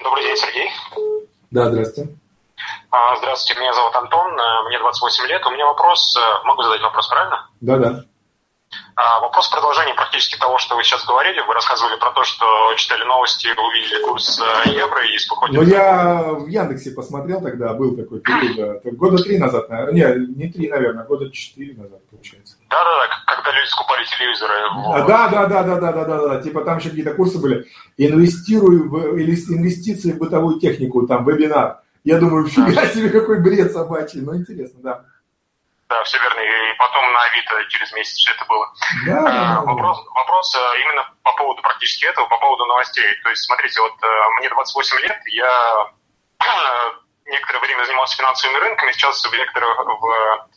Добрый 0.00 0.22
день, 0.22 0.36
Сергей. 0.36 0.68
Да, 1.50 1.70
здравствуйте. 1.70 2.16
А, 2.96 3.14
здравствуйте, 3.18 3.60
меня 3.60 3.74
зовут 3.74 3.94
Антон, 3.94 4.32
э, 4.32 4.68
мне 4.68 4.78
28 4.78 5.26
лет. 5.26 5.44
У 5.44 5.50
меня 5.50 5.66
вопрос, 5.66 6.16
э, 6.16 6.46
могу 6.46 6.62
задать 6.62 6.80
вопрос, 6.80 7.06
правильно? 7.08 7.46
Да, 7.60 7.76
да. 7.76 8.04
Вопрос 9.20 9.48
продолжения 9.50 9.94
практически 9.94 10.38
того, 10.38 10.56
что 10.56 10.76
вы 10.76 10.82
сейчас 10.82 11.04
говорили. 11.04 11.40
Вы 11.46 11.52
рассказывали 11.52 11.98
про 11.98 12.10
то, 12.12 12.24
что 12.24 12.46
читали 12.76 13.04
новости, 13.04 13.48
увидели 13.48 14.02
курс 14.02 14.40
э, 14.40 14.70
евро 14.70 15.06
и 15.06 15.18
спокойно. 15.18 15.60
Ну, 15.60 15.62
я 15.68 16.22
в 16.32 16.46
Яндексе 16.46 16.92
посмотрел 16.92 17.42
тогда, 17.42 17.74
был 17.74 17.94
такой 17.94 18.20
период, 18.20 18.82
года 18.96 19.22
три 19.22 19.38
назад, 19.38 19.68
не, 19.92 20.34
не 20.34 20.50
три, 20.50 20.70
наверное, 20.70 21.04
года 21.04 21.30
четыре 21.30 21.74
назад, 21.74 22.00
получается. 22.08 22.56
Да-да-да, 22.70 23.34
когда 23.34 23.52
люди 23.52 23.68
скупали 23.68 24.04
телевизоры. 24.06 24.54
Да-да-да-да-да-да-да, 25.06 26.40
типа 26.40 26.64
там 26.64 26.78
еще 26.78 26.88
какие-то 26.88 27.12
курсы 27.12 27.38
были. 27.38 27.66
Инвестирую 27.98 28.88
в 28.88 29.18
инвестиции 29.18 30.12
в 30.12 30.18
бытовую 30.18 30.58
технику, 30.58 31.06
там 31.06 31.26
вебинар 31.26 31.82
я 32.06 32.20
думаю, 32.20 32.46
фига 32.46 32.86
себе, 32.86 33.10
какой 33.10 33.40
бред 33.40 33.72
собачий, 33.72 34.20
ну, 34.20 34.36
интересно, 34.36 34.78
да. 34.80 35.04
Да, 35.88 36.04
все 36.04 36.18
верно. 36.18 36.38
И 36.38 36.78
потом 36.78 37.02
на 37.12 37.20
Авито 37.22 37.64
через 37.68 37.92
месяц 37.94 38.14
все 38.14 38.30
это 38.30 38.44
было. 38.44 38.72
Да, 39.06 39.58
а, 39.58 39.60
вопрос, 39.62 40.06
вопрос 40.14 40.54
э, 40.54 40.80
именно 40.82 41.02
по 41.24 41.32
поводу 41.32 41.62
практически 41.62 42.04
этого, 42.04 42.26
по 42.28 42.38
поводу 42.38 42.64
новостей. 42.66 43.06
То 43.24 43.30
есть, 43.30 43.42
смотрите, 43.42 43.80
вот 43.80 43.94
э, 44.00 44.06
мне 44.38 44.48
28 44.48 44.98
лет, 45.00 45.18
я 45.26 45.86
некоторое 47.26 47.58
время 47.58 47.84
занимался 47.84 48.16
финансовыми 48.16 48.58
рынками, 48.58 48.92
сейчас 48.92 49.24
в, 49.24 49.32
некоторых, 49.32 49.76
в 49.76 50.48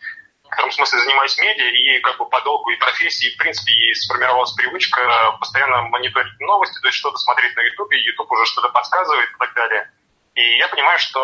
некотором 0.44 0.72
смысле 0.72 1.00
занимаюсь 1.00 1.40
медиа, 1.40 1.66
и 1.66 2.00
как 2.02 2.20
бы 2.20 2.30
по 2.30 2.42
долгу 2.42 2.70
и 2.70 2.76
профессии, 2.76 3.34
в 3.34 3.38
принципе, 3.38 3.72
и 3.74 3.94
сформировалась 3.96 4.52
привычка 4.52 5.02
постоянно 5.40 5.82
мониторить 5.90 6.40
новости, 6.42 6.80
то 6.80 6.88
есть 6.88 6.98
что-то 7.00 7.18
смотреть 7.18 7.56
на 7.56 7.62
YouTube, 7.62 7.92
YouTube 7.92 8.32
уже 8.32 8.46
что-то 8.46 8.70
подсказывает 8.70 9.32
и 9.32 9.38
так 9.40 9.54
далее. 9.56 9.90
И 10.36 10.58
я 10.58 10.68
понимаю, 10.70 11.00
что 11.00 11.20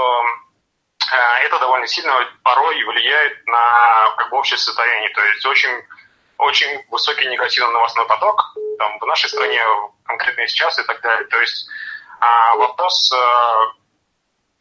Э, 1.11 1.45
это 1.45 1.59
довольно 1.59 1.87
сильно 1.87 2.13
порой 2.43 2.83
влияет 2.83 3.45
на 3.47 4.15
как 4.17 4.29
бы, 4.29 4.37
общее 4.37 4.57
состояние. 4.57 5.09
То 5.09 5.23
есть 5.23 5.45
очень, 5.45 5.83
очень 6.37 6.83
высокий 6.89 7.27
негативный 7.27 7.73
новостной 7.73 8.07
поток 8.07 8.41
там, 8.79 8.99
в 8.99 9.05
нашей 9.05 9.29
стране, 9.29 9.61
конкретно 10.03 10.47
сейчас 10.47 10.79
и 10.79 10.83
так 10.83 11.01
далее. 11.01 11.27
То 11.27 11.39
есть 11.39 11.67
а, 12.19 12.55
вопрос, 12.55 13.11
а, 13.13 13.73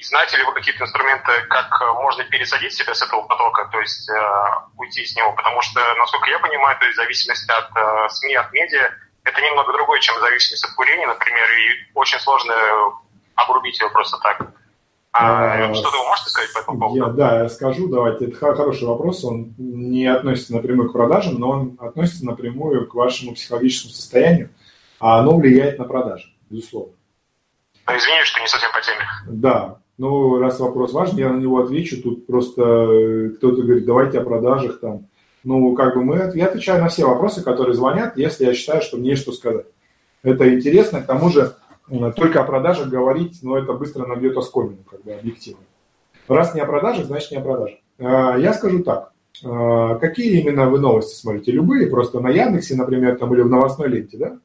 знаете 0.01 0.37
ли 0.37 0.45
вы 0.45 0.53
какие-то 0.53 0.85
инструменты, 0.85 1.33
как 1.49 1.81
можно 1.95 2.25
пересадить 2.25 2.75
себя 2.75 2.95
с 2.95 3.03
этого 3.03 3.23
потока, 3.23 3.69
то 3.73 3.81
есть 3.81 4.11
а, 4.11 4.69
уйти 4.77 5.07
с 5.07 5.17
него? 5.17 5.33
Потому 5.33 5.63
что, 5.63 5.81
насколько 5.95 6.31
я 6.31 6.39
понимаю, 6.41 6.79
то 6.79 6.85
есть 6.85 6.99
в 6.99 7.01
зависимости 7.01 7.51
от 7.51 8.13
СМИ, 8.13 8.35
от 8.35 8.53
медиа, 8.53 8.91
это 9.25 9.41
немного 9.41 9.73
другое, 9.73 10.01
чем 10.01 10.21
зависимость 10.21 10.65
от 10.67 10.75
курения, 10.75 11.07
например, 11.07 11.51
и 11.51 11.91
очень 11.95 12.21
сложно 12.21 12.55
обрубить 13.35 13.81
ее 13.81 13.91
просто 13.91 14.19
так. 14.23 14.53
А, 15.17 15.71
а, 15.71 15.75
что 15.75 15.91
ты 15.91 15.97
можешь 15.97 16.25
сказать 16.25 16.53
по 16.53 16.59
этому 16.59 16.79
поводу? 16.81 16.97
Я, 16.97 17.07
да, 17.13 17.43
я 17.43 17.49
скажу, 17.49 17.89
давайте. 17.89 18.27
Это 18.27 18.37
хороший 18.37 18.89
вопрос. 18.89 19.25
Он 19.25 19.55
не 19.59 20.07
относится 20.07 20.55
напрямую 20.55 20.91
к 20.91 20.93
продажам, 20.93 21.37
но 21.39 21.51
он 21.51 21.79
относится 21.81 22.27
напрямую 22.27 22.89
к 22.89 22.95
вашему 22.95 23.35
психологическому 23.35 23.95
состоянию, 23.95 24.51
а 24.99 25.21
оно 25.21 25.37
влияет 25.37 25.79
на 25.79 25.85
продажи, 25.85 26.35
безусловно. 26.51 26.95
Ну, 27.87 27.97
извини, 27.97 28.25
что 28.25 28.41
не 28.41 28.49
совсем 28.49 28.73
по 28.73 28.81
теме. 28.81 29.07
Да, 29.29 29.79
ну, 29.99 30.39
раз 30.39 30.59
вопрос 30.59 30.93
важный, 30.93 31.21
я 31.21 31.29
на 31.29 31.39
него 31.39 31.61
отвечу. 31.63 32.03
Тут 32.03 32.27
просто 32.27 32.63
э, 32.63 33.29
кто-то 33.37 33.63
говорит, 33.63 33.87
давайте 33.87 34.19
о 34.19 34.25
продажах 34.25 34.81
там. 34.81 35.07
Ну, 35.45 35.75
как 35.75 35.95
бы 35.95 36.03
мы, 36.03 36.33
я 36.35 36.47
отвечаю 36.47 36.83
на 36.83 36.89
все 36.89 37.07
вопросы, 37.07 37.45
которые 37.45 37.75
звонят, 37.75 38.17
если 38.17 38.47
я 38.47 38.55
считаю, 38.55 38.83
что 38.83 38.97
мне 38.97 39.15
что 39.15 39.31
сказать. 39.31 39.67
Это 40.23 40.53
интересно, 40.53 41.03
к 41.03 41.07
тому 41.07 41.29
же 41.29 41.55
только 42.17 42.41
о 42.41 42.45
продажах 42.45 42.89
говорить, 42.89 43.41
но 43.43 43.59
это 43.59 43.73
быстро 43.73 44.07
набьет 44.07 44.37
оскомину, 44.37 44.85
бы 45.05 45.13
объективно. 45.13 45.63
Раз 46.29 46.55
не 46.55 46.61
о 46.61 46.67
продажах, 46.67 47.05
значит 47.07 47.31
не 47.33 47.37
о 47.39 47.43
продажах. 47.43 47.79
А, 47.99 48.37
я 48.37 48.55
скажу 48.55 48.83
так. 48.83 49.13
А, 49.45 49.97
какие 49.97 50.41
именно 50.41 50.69
вы 50.69 50.79
новости 50.79 51.15
смотрите? 51.15 51.53
Любые, 51.53 51.91
просто 51.91 52.21
на 52.21 52.29
Яндексе, 52.29 52.77
например, 52.77 53.19
там 53.19 53.35
или 53.35 53.43
в 53.43 53.51
новостной 53.51 53.89
ленте, 53.89 54.17
да? 54.17 54.39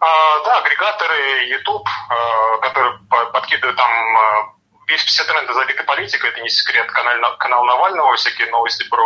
А, 0.00 0.44
да, 0.44 0.60
агрегаторы 0.60 1.48
YouTube, 1.48 1.86
которые 2.62 2.98
подкидывают 3.32 3.76
там 3.76 4.53
весь 4.88 5.02
все 5.02 5.24
тренды 5.24 5.52
забиты 5.54 5.82
политикой, 5.84 6.30
это 6.30 6.40
не 6.40 6.48
секрет. 6.48 6.86
Канал, 6.90 7.36
канал 7.38 7.64
Навального, 7.64 8.14
всякие 8.16 8.50
новости 8.50 8.88
про... 8.88 8.98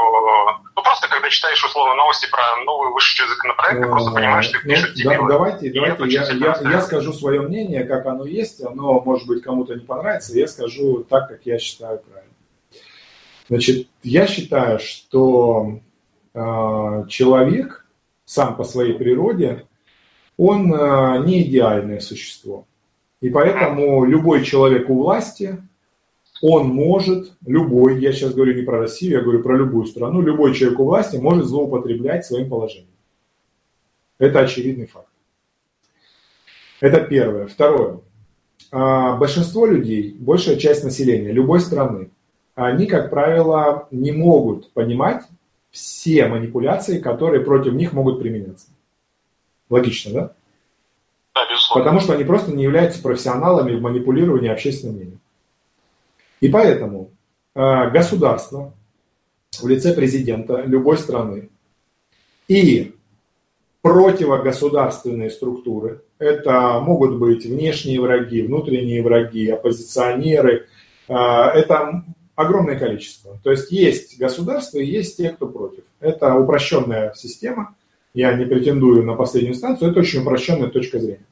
Ну, 0.74 0.82
просто 0.82 1.08
когда 1.08 1.28
читаешь, 1.30 1.64
условно, 1.64 1.94
новости 1.94 2.28
про 2.30 2.42
новый 2.64 2.92
высший 2.92 3.26
законопроект, 3.28 3.82
ты 3.82 3.88
просто 3.88 4.10
понимаешь, 4.10 4.46
что 4.46 4.58
их 4.58 4.64
ну, 4.64 4.70
пишут 4.70 4.90
да, 5.04 5.18
Давайте, 5.28 5.72
давайте 5.72 6.04
я, 6.06 6.24
я, 6.32 6.70
я 6.70 6.80
скажу 6.80 7.12
свое 7.12 7.40
мнение, 7.42 7.84
как 7.84 8.06
оно 8.06 8.24
есть. 8.24 8.62
Оно, 8.64 9.00
может 9.00 9.26
быть, 9.26 9.42
кому-то 9.42 9.74
не 9.74 9.84
понравится. 9.84 10.38
Я 10.38 10.48
скажу 10.48 11.04
так, 11.08 11.28
как 11.28 11.40
я 11.44 11.58
считаю 11.58 11.98
правильно. 11.98 12.32
Значит, 13.48 13.88
я 14.02 14.26
считаю, 14.26 14.78
что 14.78 15.80
э, 16.34 17.04
человек 17.08 17.86
сам 18.24 18.56
по 18.56 18.64
своей 18.64 18.92
природе, 18.92 19.66
он 20.36 20.72
э, 20.72 21.24
не 21.24 21.42
идеальное 21.42 22.00
существо. 22.00 22.66
И 23.20 23.30
поэтому 23.30 24.04
любой 24.04 24.44
человек 24.44 24.88
у 24.90 25.02
власти, 25.02 25.62
он 26.40 26.68
может, 26.68 27.32
любой, 27.46 28.00
я 28.00 28.12
сейчас 28.12 28.34
говорю 28.34 28.54
не 28.54 28.62
про 28.62 28.78
Россию, 28.78 29.12
я 29.12 29.20
говорю 29.20 29.42
про 29.42 29.56
любую 29.56 29.86
страну, 29.86 30.20
любой 30.20 30.54
человек 30.54 30.78
у 30.78 30.84
власти 30.84 31.16
может 31.16 31.46
злоупотреблять 31.46 32.24
своим 32.24 32.48
положением. 32.48 32.88
Это 34.18 34.40
очевидный 34.40 34.86
факт. 34.86 35.08
Это 36.80 37.00
первое. 37.00 37.46
Второе. 37.46 38.00
А, 38.70 39.16
большинство 39.16 39.66
людей, 39.66 40.16
большая 40.18 40.56
часть 40.56 40.84
населения 40.84 41.32
любой 41.32 41.60
страны, 41.60 42.10
они, 42.54 42.86
как 42.86 43.10
правило, 43.10 43.88
не 43.90 44.12
могут 44.12 44.72
понимать 44.72 45.22
все 45.70 46.26
манипуляции, 46.26 46.98
которые 46.98 47.44
против 47.44 47.72
них 47.74 47.92
могут 47.92 48.20
применяться. 48.20 48.66
Логично, 49.70 50.12
да? 50.12 50.32
Да, 51.34 51.48
безусловно. 51.50 51.84
Потому 51.84 52.00
что 52.00 52.12
они 52.14 52.24
просто 52.24 52.52
не 52.52 52.64
являются 52.64 53.02
профессионалами 53.02 53.76
в 53.76 53.80
манипулировании 53.80 54.50
общественным 54.50 54.96
мнением. 54.96 55.20
И 56.40 56.48
поэтому 56.48 57.10
э, 57.54 57.90
государство 57.90 58.74
в 59.60 59.66
лице 59.66 59.94
президента 59.94 60.62
любой 60.62 60.98
страны 60.98 61.48
и 62.46 62.94
противогосударственные 63.82 65.30
структуры, 65.30 66.02
это 66.18 66.80
могут 66.80 67.18
быть 67.18 67.46
внешние 67.46 68.00
враги, 68.00 68.42
внутренние 68.42 69.02
враги, 69.02 69.48
оппозиционеры, 69.48 70.66
э, 71.08 71.14
это 71.14 72.04
огромное 72.34 72.78
количество. 72.78 73.38
То 73.42 73.50
есть 73.50 73.72
есть 73.72 74.18
государство 74.18 74.78
и 74.78 74.86
есть 74.86 75.16
те, 75.16 75.30
кто 75.30 75.46
против. 75.46 75.84
Это 76.00 76.34
упрощенная 76.36 77.12
система, 77.16 77.74
я 78.14 78.32
не 78.34 78.44
претендую 78.44 79.04
на 79.04 79.14
последнюю 79.14 79.54
инстанцию, 79.54 79.90
это 79.90 80.00
очень 80.00 80.20
упрощенная 80.20 80.68
точка 80.68 81.00
зрения. 81.00 81.26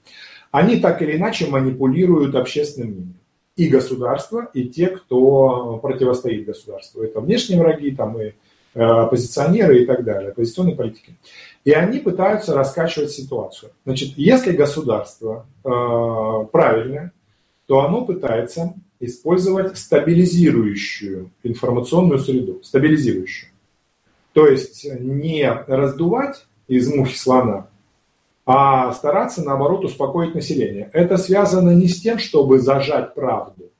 Они 0.51 0.79
так 0.79 1.03
или 1.03 1.17
иначе 1.17 1.47
манипулируют 1.47 2.35
общественным 2.35 2.91
мнением 2.91 3.15
и 3.57 3.69
государство, 3.69 4.51
и 4.53 4.69
те, 4.69 4.89
кто 4.89 5.79
противостоит 5.79 6.47
государству. 6.47 7.03
Это 7.03 7.21
внешние 7.21 7.59
враги, 7.59 7.91
там 7.91 8.21
и 8.21 8.27
э, 8.27 8.33
оппозиционеры 8.75 9.83
и 9.83 9.87
так 9.87 10.05
далее, 10.05 10.31
оппозиционные 10.31 10.77
политики. 10.77 11.17
И 11.65 11.73
они 11.73 11.99
пытаются 11.99 12.55
раскачивать 12.55 13.11
ситуацию. 13.11 13.73
Значит, 13.85 14.13
если 14.17 14.53
государство 14.53 15.47
э, 15.65 15.69
правильное, 16.53 17.13
то 17.67 17.81
оно 17.81 18.05
пытается 18.05 18.75
использовать 19.01 19.77
стабилизирующую 19.77 21.31
информационную 21.43 22.19
среду, 22.19 22.61
стабилизирующую. 22.63 23.51
То 24.33 24.47
есть 24.47 24.87
не 25.01 25.51
раздувать 25.67 26.47
из 26.69 26.93
мухи 26.93 27.17
слона, 27.17 27.69
а 28.47 28.93
стараться, 28.93 29.43
наоборот, 29.43 29.85
успокоить 29.85 30.35
население. 30.35 30.89
Это 30.93 31.17
связано 31.17 31.71
не 31.71 31.89
с 31.89 32.01
тем, 32.01 32.19
чтобы 32.19 32.61
зажать 32.61 33.13
правду, 33.13 33.73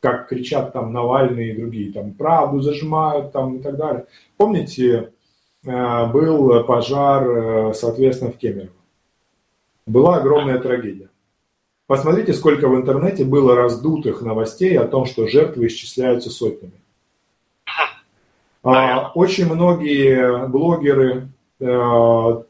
как 0.00 0.28
кричат 0.28 0.74
там 0.74 0.92
Навальный 0.92 1.48
и 1.48 1.56
другие, 1.56 1.90
там 1.90 2.12
правду 2.12 2.60
зажимают 2.60 3.32
там 3.32 3.56
и 3.56 3.62
так 3.62 3.76
далее. 3.76 4.06
Помните, 4.36 5.12
э, 5.64 6.06
был 6.06 6.62
пожар, 6.64 7.26
э, 7.26 7.74
соответственно, 7.74 8.30
в 8.30 8.36
Кемерово. 8.36 8.72
Была 9.86 10.16
огромная 10.16 10.58
трагедия. 10.58 11.08
Посмотрите, 11.86 12.34
сколько 12.34 12.68
в 12.68 12.76
интернете 12.76 13.24
было 13.24 13.56
раздутых 13.56 14.20
новостей 14.20 14.78
о 14.78 14.86
том, 14.86 15.06
что 15.06 15.26
жертвы 15.26 15.68
исчисляются 15.68 16.28
сотнями. 16.28 16.82
А, 18.62 19.12
очень 19.14 19.46
многие 19.46 20.46
блогеры 20.48 21.28
э, 21.58 22.42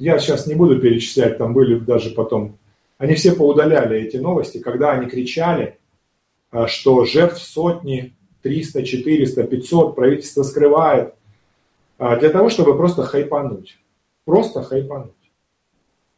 я 0.00 0.18
сейчас 0.18 0.46
не 0.46 0.54
буду 0.54 0.80
перечислять, 0.80 1.36
там 1.36 1.52
были 1.52 1.78
даже 1.78 2.10
потом, 2.10 2.58
они 2.96 3.14
все 3.14 3.32
поудаляли 3.32 4.00
эти 4.00 4.16
новости, 4.16 4.58
когда 4.58 4.92
они 4.92 5.08
кричали, 5.08 5.78
а, 6.50 6.66
что 6.66 7.04
жертв 7.04 7.42
сотни, 7.42 8.16
300, 8.42 8.82
400, 8.82 9.44
500, 9.44 9.94
правительство 9.94 10.42
скрывает, 10.42 11.14
а, 11.98 12.16
для 12.16 12.30
того, 12.30 12.48
чтобы 12.48 12.78
просто 12.78 13.02
хайпануть. 13.02 13.78
Просто 14.24 14.62
хайпануть. 14.62 15.12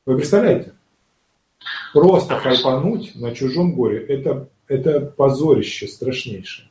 Вы 0.06 0.16
представляете? 0.16 0.74
Просто 1.92 2.36
хайпануть 2.36 3.16
на 3.16 3.34
чужом 3.34 3.74
горе, 3.74 3.98
это, 4.06 4.48
это 4.68 5.00
позорище 5.00 5.88
страшнейшее. 5.88 6.68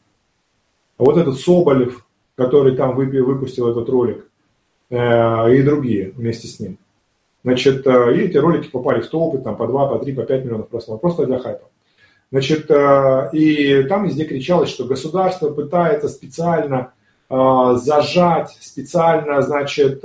А 0.97 1.03
вот 1.03 1.17
этот 1.17 1.37
Соболев, 1.37 2.07
который 2.35 2.77
там 2.77 2.95
выпустил 2.95 3.67
этот 3.67 3.89
ролик, 3.89 4.29
э, 4.89 5.55
и 5.55 5.61
другие 5.61 6.11
вместе 6.11 6.47
с 6.47 6.57
ним– 6.61 6.77
Значит, 7.43 7.87
э, 7.87 8.15
и 8.15 8.21
эти 8.21 8.37
ролики 8.37 8.69
попали 8.69 9.01
в 9.01 9.07
топы, 9.07 9.39
там 9.39 9.55
по 9.55 9.67
2, 9.67 9.87
по 9.87 9.99
3, 9.99 10.13
по 10.13 10.23
5 10.23 10.45
миллионов 10.45 10.69
просмотров, 10.69 11.01
просто 11.01 11.25
для 11.25 11.39
хайпа. 11.39 11.65
Значит, 12.31 12.69
э, 12.69 13.29
и 13.33 13.83
там 13.83 14.05
везде 14.05 14.25
кричалось, 14.25 14.69
что 14.69 14.85
государство 14.85 15.49
пытается 15.49 16.07
специально 16.07 16.93
э, 17.29 17.73
зажать, 17.75 18.55
специально, 18.59 19.41
значит, 19.41 20.03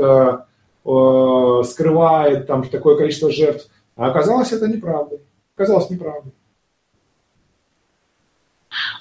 скрывает 1.64 2.46
там 2.46 2.62
такое 2.68 2.96
количество 2.96 3.32
жертв. 3.32 3.68
А 3.96 4.06
оказалось 4.06 4.52
это 4.52 4.68
неправдой. 4.68 5.18
Оказалось 5.56 5.90
неправдой. 5.90 6.32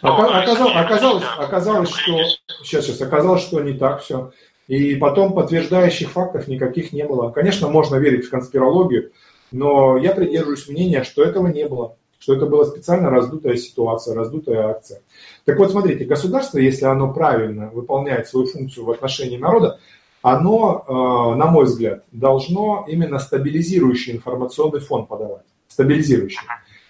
Оказалось, 0.01 0.75
оказалось, 0.75 1.23
оказалось, 1.37 1.89
что 1.89 2.17
сейчас, 2.63 2.85
сейчас 2.85 3.01
оказалось, 3.01 3.43
что 3.43 3.61
не 3.61 3.73
так 3.73 4.01
все. 4.01 4.31
И 4.67 4.95
потом 4.95 5.33
подтверждающих 5.33 6.11
фактов 6.11 6.47
никаких 6.47 6.91
не 6.91 7.05
было. 7.05 7.29
Конечно, 7.29 7.67
можно 7.67 7.97
верить 7.97 8.25
в 8.25 8.31
конспирологию, 8.31 9.11
но 9.51 9.97
я 9.97 10.13
придерживаюсь 10.13 10.67
мнения, 10.67 11.03
что 11.03 11.23
этого 11.23 11.47
не 11.47 11.67
было, 11.67 11.95
что 12.19 12.33
это 12.33 12.47
была 12.47 12.65
специально 12.65 13.09
раздутая 13.09 13.55
ситуация, 13.57 14.15
раздутая 14.15 14.69
акция. 14.69 15.01
Так 15.45 15.59
вот, 15.59 15.71
смотрите, 15.71 16.05
государство, 16.05 16.57
если 16.57 16.85
оно 16.85 17.13
правильно 17.13 17.69
выполняет 17.69 18.27
свою 18.27 18.47
функцию 18.47 18.85
в 18.85 18.91
отношении 18.91 19.37
народа, 19.37 19.79
оно, 20.23 20.83
э, 20.87 21.37
на 21.37 21.45
мой 21.45 21.65
взгляд, 21.65 22.03
должно 22.11 22.85
именно 22.87 23.19
стабилизирующий 23.19 24.13
информационный 24.13 24.79
фон 24.79 25.05
подавать. 25.05 25.45
Стабилизирующий. 25.67 26.39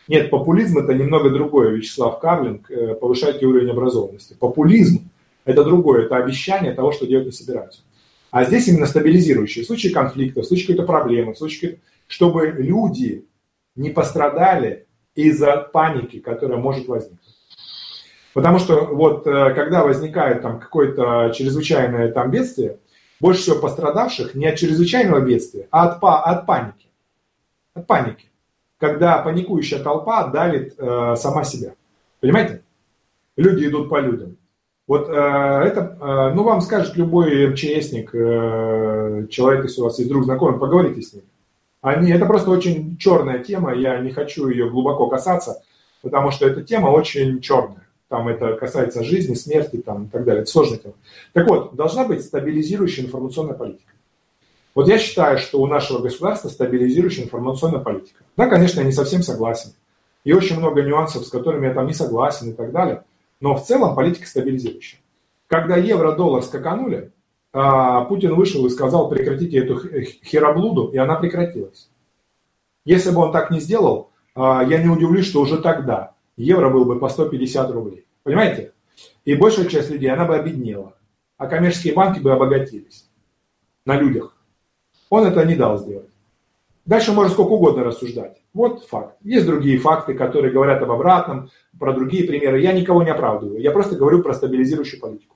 Нет, 0.08 0.30
популизм 0.30 0.78
это 0.78 0.94
немного 0.94 1.30
другое. 1.30 1.72
Вячеслав 1.72 2.20
Карлинг, 2.20 2.72
э, 2.72 2.94
повышайте 2.94 3.46
уровень 3.46 3.72
образованности. 3.72 4.38
Популизм 4.40 5.10
это 5.46 5.64
другое, 5.64 6.06
это 6.06 6.18
обещание 6.18 6.74
того, 6.74 6.92
что 6.92 7.06
делать 7.06 7.28
не 7.28 7.32
собираются. 7.32 7.82
А 8.32 8.44
здесь 8.44 8.68
именно 8.68 8.86
стабилизирующие. 8.86 9.64
В 9.64 9.68
случае 9.68 9.94
конфликта, 9.94 10.42
в 10.42 10.46
случае 10.46 10.68
какой-то 10.68 10.88
проблемы, 10.92 11.34
в 11.34 11.38
случае, 11.38 11.80
чтобы 12.08 12.48
люди 12.48 13.26
не 13.76 13.92
пострадали 13.92 14.88
из-за 15.14 15.58
паники, 15.58 16.20
которая 16.20 16.58
может 16.58 16.88
возникнуть. 16.88 17.22
Потому 18.34 18.60
что 18.60 18.88
вот 18.88 19.26
э, 19.26 19.54
когда 19.54 19.84
возникает 19.84 20.42
там 20.42 20.60
какое-то 20.60 21.32
чрезвычайное 21.34 22.12
там 22.12 22.32
бедствие, 22.32 22.80
больше 23.22 23.42
всего 23.42 23.60
пострадавших 23.60 24.36
не 24.36 24.48
от 24.48 24.58
чрезвычайного 24.58 25.22
бедствия, 25.22 25.70
а 25.72 25.88
от, 25.88 26.02
па, 26.02 26.22
от 26.22 26.46
паники. 26.46 26.88
От 27.74 27.88
паники. 27.88 28.26
Когда 28.78 29.20
паникующая 29.20 29.82
толпа 29.82 30.28
давит 30.28 30.76
э, 30.78 31.16
сама 31.16 31.46
себя. 31.46 31.76
Понимаете? 32.20 32.62
Люди 33.38 33.68
идут 33.68 33.88
по 33.88 34.02
людям. 34.02 34.38
Вот 34.88 35.10
э, 35.10 35.12
это, 35.12 35.98
э, 36.00 36.34
ну, 36.36 36.44
вам 36.44 36.62
скажет 36.62 36.96
любой 36.96 37.48
МЧСник, 37.48 38.14
э, 38.14 39.26
человек, 39.30 39.64
если 39.64 39.82
у 39.82 39.86
вас 39.86 39.98
есть 39.98 40.10
друг 40.10 40.26
знакомый, 40.26 40.60
поговорите 40.60 41.02
с 41.02 41.14
ним. 41.14 41.24
Они, 41.82 42.12
это 42.12 42.26
просто 42.26 42.52
очень 42.52 42.98
черная 42.98 43.40
тема, 43.40 43.74
я 43.74 44.00
не 44.00 44.12
хочу 44.12 44.48
ее 44.48 44.70
глубоко 44.70 45.08
касаться, 45.08 45.64
потому 46.02 46.32
что 46.32 46.48
эта 46.48 46.64
тема 46.64 46.88
очень 46.88 47.42
черная. 47.42 47.88
Там 48.10 48.28
это 48.28 48.54
касается 48.54 49.04
жизни, 49.04 49.34
смерти 49.34 49.78
там, 49.78 50.06
и 50.06 50.08
так 50.08 50.24
далее. 50.24 50.44
Это 50.44 50.52
сложная 50.52 50.78
тема. 50.78 50.94
Так 51.34 51.48
вот, 51.48 51.76
должна 51.76 52.06
быть 52.06 52.24
стабилизирующая 52.24 53.06
информационная 53.06 53.56
политика. 53.56 53.92
Вот 54.76 54.88
я 54.88 55.00
считаю, 55.00 55.40
что 55.40 55.60
у 55.62 55.68
нашего 55.68 56.00
государства 56.00 56.50
стабилизирующая 56.50 57.24
информационная 57.24 57.80
политика. 57.80 58.24
Да, 58.38 58.48
конечно, 58.48 58.82
я 58.82 58.86
не 58.86 58.92
совсем 58.92 59.24
согласен. 59.24 59.72
И 60.24 60.34
очень 60.34 60.60
много 60.60 60.84
нюансов, 60.84 61.26
с 61.26 61.30
которыми 61.30 61.68
я 61.68 61.74
там 61.74 61.88
не 61.88 61.94
согласен 61.94 62.52
и 62.52 62.54
так 62.54 62.72
далее. 62.72 63.04
Но 63.40 63.56
в 63.56 63.66
целом 63.66 63.96
политика 63.96 64.28
стабилизирующая. 64.28 65.00
Когда 65.48 65.78
евро-доллар 65.78 66.44
скаканули, 66.44 67.12
а, 67.54 68.04
Путин 68.06 68.36
вышел 68.36 68.66
и 68.66 68.70
сказал, 68.70 69.10
прекратите 69.10 69.60
эту 69.60 69.80
хероблуду, 70.24 70.88
и 70.88 70.98
она 70.98 71.16
прекратилась. 71.16 71.90
Если 72.84 73.12
бы 73.12 73.22
он 73.22 73.32
так 73.32 73.52
не 73.52 73.60
сделал, 73.60 74.12
а, 74.36 74.64
я 74.64 74.82
не 74.82 74.90
удивлюсь, 74.90 75.28
что 75.28 75.42
уже 75.42 75.62
тогда 75.62 76.14
евро 76.38 76.70
был 76.70 76.86
бы 76.86 77.00
по 77.00 77.10
150 77.10 77.72
рублей. 77.72 78.06
Понимаете? 78.24 78.74
И 79.24 79.36
большая 79.36 79.68
часть 79.68 79.90
людей, 79.90 80.10
она 80.10 80.26
бы 80.26 80.36
обеднела. 80.36 80.96
А 81.38 81.48
коммерческие 81.48 81.94
банки 81.94 82.20
бы 82.20 82.32
обогатились 82.32 83.10
на 83.86 83.98
людях. 83.98 84.36
Он 85.10 85.26
это 85.26 85.46
не 85.46 85.56
дал 85.56 85.78
сделать. 85.78 86.10
Дальше 86.86 87.12
можно 87.12 87.32
сколько 87.32 87.52
угодно 87.52 87.84
рассуждать. 87.84 88.42
Вот 88.56 88.86
факт. 88.86 89.18
Есть 89.22 89.46
другие 89.46 89.78
факты, 89.78 90.14
которые 90.14 90.54
говорят 90.54 90.82
об 90.82 90.90
обратном, 90.90 91.50
про 91.78 91.92
другие 91.92 92.24
примеры. 92.26 92.62
Я 92.62 92.72
никого 92.72 93.04
не 93.04 93.10
оправдываю. 93.10 93.60
Я 93.60 93.72
просто 93.72 93.98
говорю 93.98 94.24
про 94.24 94.34
стабилизирующую 94.34 95.02
политику. 95.02 95.36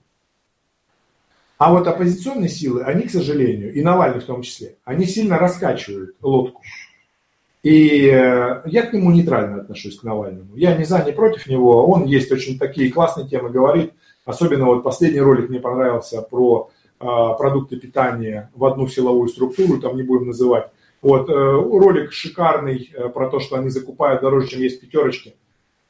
А 1.58 1.74
вот 1.74 1.86
оппозиционные 1.86 2.48
силы, 2.48 2.84
они, 2.84 3.04
к 3.04 3.12
сожалению, 3.12 3.74
и 3.74 3.82
Навальный 3.82 4.22
в 4.22 4.24
том 4.24 4.42
числе, 4.42 4.78
они 4.86 5.06
сильно 5.06 5.38
раскачивают 5.38 6.16
лодку. 6.22 6.62
И 7.62 8.08
э, 8.08 8.62
я 8.64 8.84
к 8.84 8.94
нему 8.94 9.12
нейтрально 9.12 9.64
отношусь, 9.64 10.00
к 10.00 10.04
Навальному. 10.04 10.56
Я 10.56 10.78
не 10.78 10.86
за, 10.86 11.04
не 11.04 11.12
против 11.12 11.46
него. 11.48 11.88
Он 11.88 12.06
есть 12.06 12.32
очень 12.32 12.58
такие 12.58 12.90
классные 12.90 13.28
темы 13.28 13.50
говорит. 13.50 13.92
Особенно 14.24 14.68
вот 14.68 14.82
последний 14.82 15.20
ролик 15.20 15.50
мне 15.50 15.60
понравился 15.60 16.22
про 16.22 16.70
э, 17.02 17.06
продукты 17.38 17.76
питания 17.76 18.50
в 18.56 18.64
одну 18.64 18.88
силовую 18.88 19.28
структуру, 19.28 19.82
там 19.82 19.98
не 19.98 20.04
будем 20.04 20.28
называть. 20.28 20.72
Вот, 21.02 21.30
э, 21.30 21.34
ролик 21.34 22.12
шикарный 22.12 22.92
э, 22.94 23.10
про 23.10 23.30
то, 23.30 23.40
что 23.40 23.56
они 23.56 23.70
закупают 23.70 24.22
дороже, 24.22 24.48
чем 24.48 24.62
есть 24.62 24.82
пятерочки. 24.82 25.36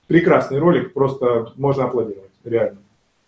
Прекрасный 0.07 0.59
ролик, 0.59 0.93
просто 0.93 1.51
можно 1.55 1.85
аплодировать, 1.85 2.31
реально. 2.43 2.79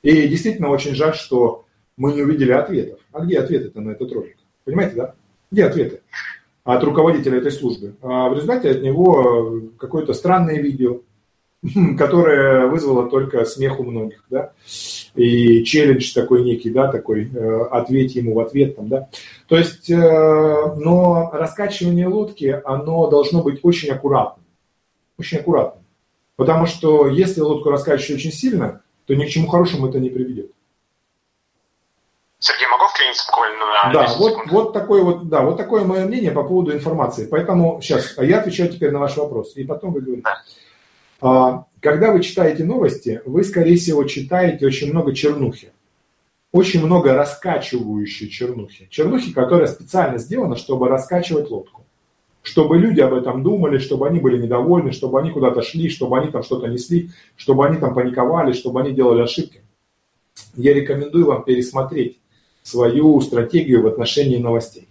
И 0.01 0.27
действительно 0.27 0.69
очень 0.69 0.95
жаль, 0.95 1.15
что 1.15 1.65
мы 1.97 2.13
не 2.13 2.21
увидели 2.21 2.51
ответов. 2.51 2.99
А 3.11 3.21
где 3.21 3.39
ответы-то 3.39 3.81
на 3.81 3.91
этот 3.91 4.11
ролик? 4.11 4.37
Понимаете, 4.63 4.95
да? 4.95 5.15
Где 5.51 5.65
ответы? 5.65 6.01
от 6.63 6.83
руководителя 6.83 7.39
этой 7.39 7.51
службы. 7.51 7.95
А 8.01 8.29
в 8.29 8.35
результате 8.35 8.71
от 8.71 8.81
него 8.81 9.61
какое-то 9.77 10.13
странное 10.13 10.61
видео, 10.61 11.01
которое 11.97 12.65
вызвало 12.67 13.09
только 13.09 13.45
смех 13.45 13.79
у 13.79 13.83
многих, 13.83 14.23
да, 14.29 14.51
и 15.15 15.63
челлендж 15.63 16.13
такой 16.13 16.43
некий, 16.43 16.71
да, 16.71 16.91
такой, 16.91 17.29
э, 17.31 17.61
ответь 17.69 18.15
ему 18.15 18.33
в 18.33 18.39
ответ, 18.39 18.75
там, 18.75 18.87
да. 18.87 19.09
То 19.47 19.57
есть, 19.57 19.89
э, 19.89 19.95
но 19.95 21.29
раскачивание 21.31 22.07
лодки, 22.07 22.61
оно 22.65 23.07
должно 23.07 23.43
быть 23.43 23.59
очень 23.61 23.91
аккуратным, 23.91 24.43
очень 25.19 25.37
аккуратным, 25.37 25.83
потому 26.35 26.65
что 26.65 27.07
если 27.07 27.41
лодку 27.41 27.69
раскачивать 27.69 28.19
очень 28.19 28.31
сильно, 28.31 28.81
то 29.05 29.13
ни 29.13 29.25
к 29.25 29.29
чему 29.29 29.47
хорошему 29.47 29.87
это 29.87 29.99
не 29.99 30.09
приведет. 30.09 30.51
Сергей, 32.39 32.67
могу 32.69 32.87
вклиниться 32.87 33.27
буквально 33.27 33.59
на 33.59 33.93
Да, 33.93 34.15
вот, 34.17 34.47
вот, 34.49 34.73
такое 34.73 35.03
вот, 35.03 35.29
да, 35.29 35.43
вот 35.43 35.57
такое 35.57 35.83
мое 35.83 36.05
мнение 36.05 36.31
по 36.31 36.43
поводу 36.43 36.73
информации. 36.73 37.27
Поэтому 37.29 37.79
сейчас, 37.83 38.17
а 38.17 38.23
я 38.23 38.39
отвечаю 38.39 38.69
теперь 38.69 38.89
на 38.89 38.97
ваш 38.97 39.15
вопрос, 39.15 39.55
и 39.57 39.63
потом 39.63 39.93
вы 39.93 40.01
говорите. 40.01 40.23
Да. 40.23 40.41
А, 41.21 41.65
когда 41.79 42.11
вы 42.11 42.21
читаете 42.21 42.63
новости, 42.63 43.21
вы, 43.25 43.43
скорее 43.43 43.77
всего, 43.77 44.03
читаете 44.03 44.65
очень 44.65 44.91
много 44.91 45.13
чернухи. 45.13 45.71
Очень 46.51 46.83
много 46.83 47.13
раскачивающей 47.13 48.27
чернухи. 48.27 48.87
Чернухи, 48.89 49.31
которая 49.31 49.67
специально 49.67 50.17
сделана, 50.17 50.57
чтобы 50.57 50.89
раскачивать 50.89 51.49
лодку. 51.49 51.85
Чтобы 52.41 52.79
люди 52.79 52.99
об 52.99 53.13
этом 53.13 53.43
думали, 53.43 53.77
чтобы 53.77 54.07
они 54.07 54.19
были 54.19 54.41
недовольны, 54.41 54.91
чтобы 54.91 55.19
они 55.19 55.29
куда-то 55.29 55.61
шли, 55.61 55.89
чтобы 55.89 56.17
они 56.19 56.31
там 56.31 56.41
что-то 56.41 56.67
несли, 56.67 57.11
чтобы 57.37 57.67
они 57.67 57.77
там 57.77 57.93
паниковали, 57.93 58.51
чтобы 58.53 58.81
они 58.81 58.91
делали 58.91 59.21
ошибки. 59.21 59.61
Я 60.55 60.73
рекомендую 60.73 61.27
вам 61.27 61.43
пересмотреть 61.43 62.19
свою 62.63 63.21
стратегию 63.21 63.83
в 63.83 63.87
отношении 63.87 64.37
новостей. 64.37 64.87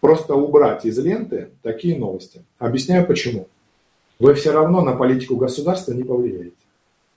Просто 0.00 0.34
убрать 0.34 0.84
из 0.86 0.98
ленты 0.98 1.50
такие 1.62 1.98
новости. 1.98 2.42
Объясняю 2.58 3.06
почему. 3.06 3.48
Вы 4.18 4.34
все 4.34 4.52
равно 4.52 4.82
на 4.82 4.96
политику 4.96 5.36
государства 5.36 5.92
не 5.92 6.04
повлияете. 6.04 6.56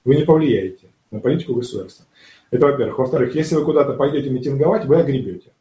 Вы 0.04 0.16
не 0.16 0.24
повлияете 0.24 0.88
на 1.12 1.20
политику 1.20 1.56
государства. 1.56 2.06
Это 2.52 2.66
во-первых. 2.66 3.00
Во-вторых, 3.00 3.36
если 3.36 3.56
вы 3.56 3.64
куда-то 3.64 3.94
пойдете 3.94 4.30
митинговать, 4.30 4.86
вы 4.86 4.98
огребете. 4.98 5.52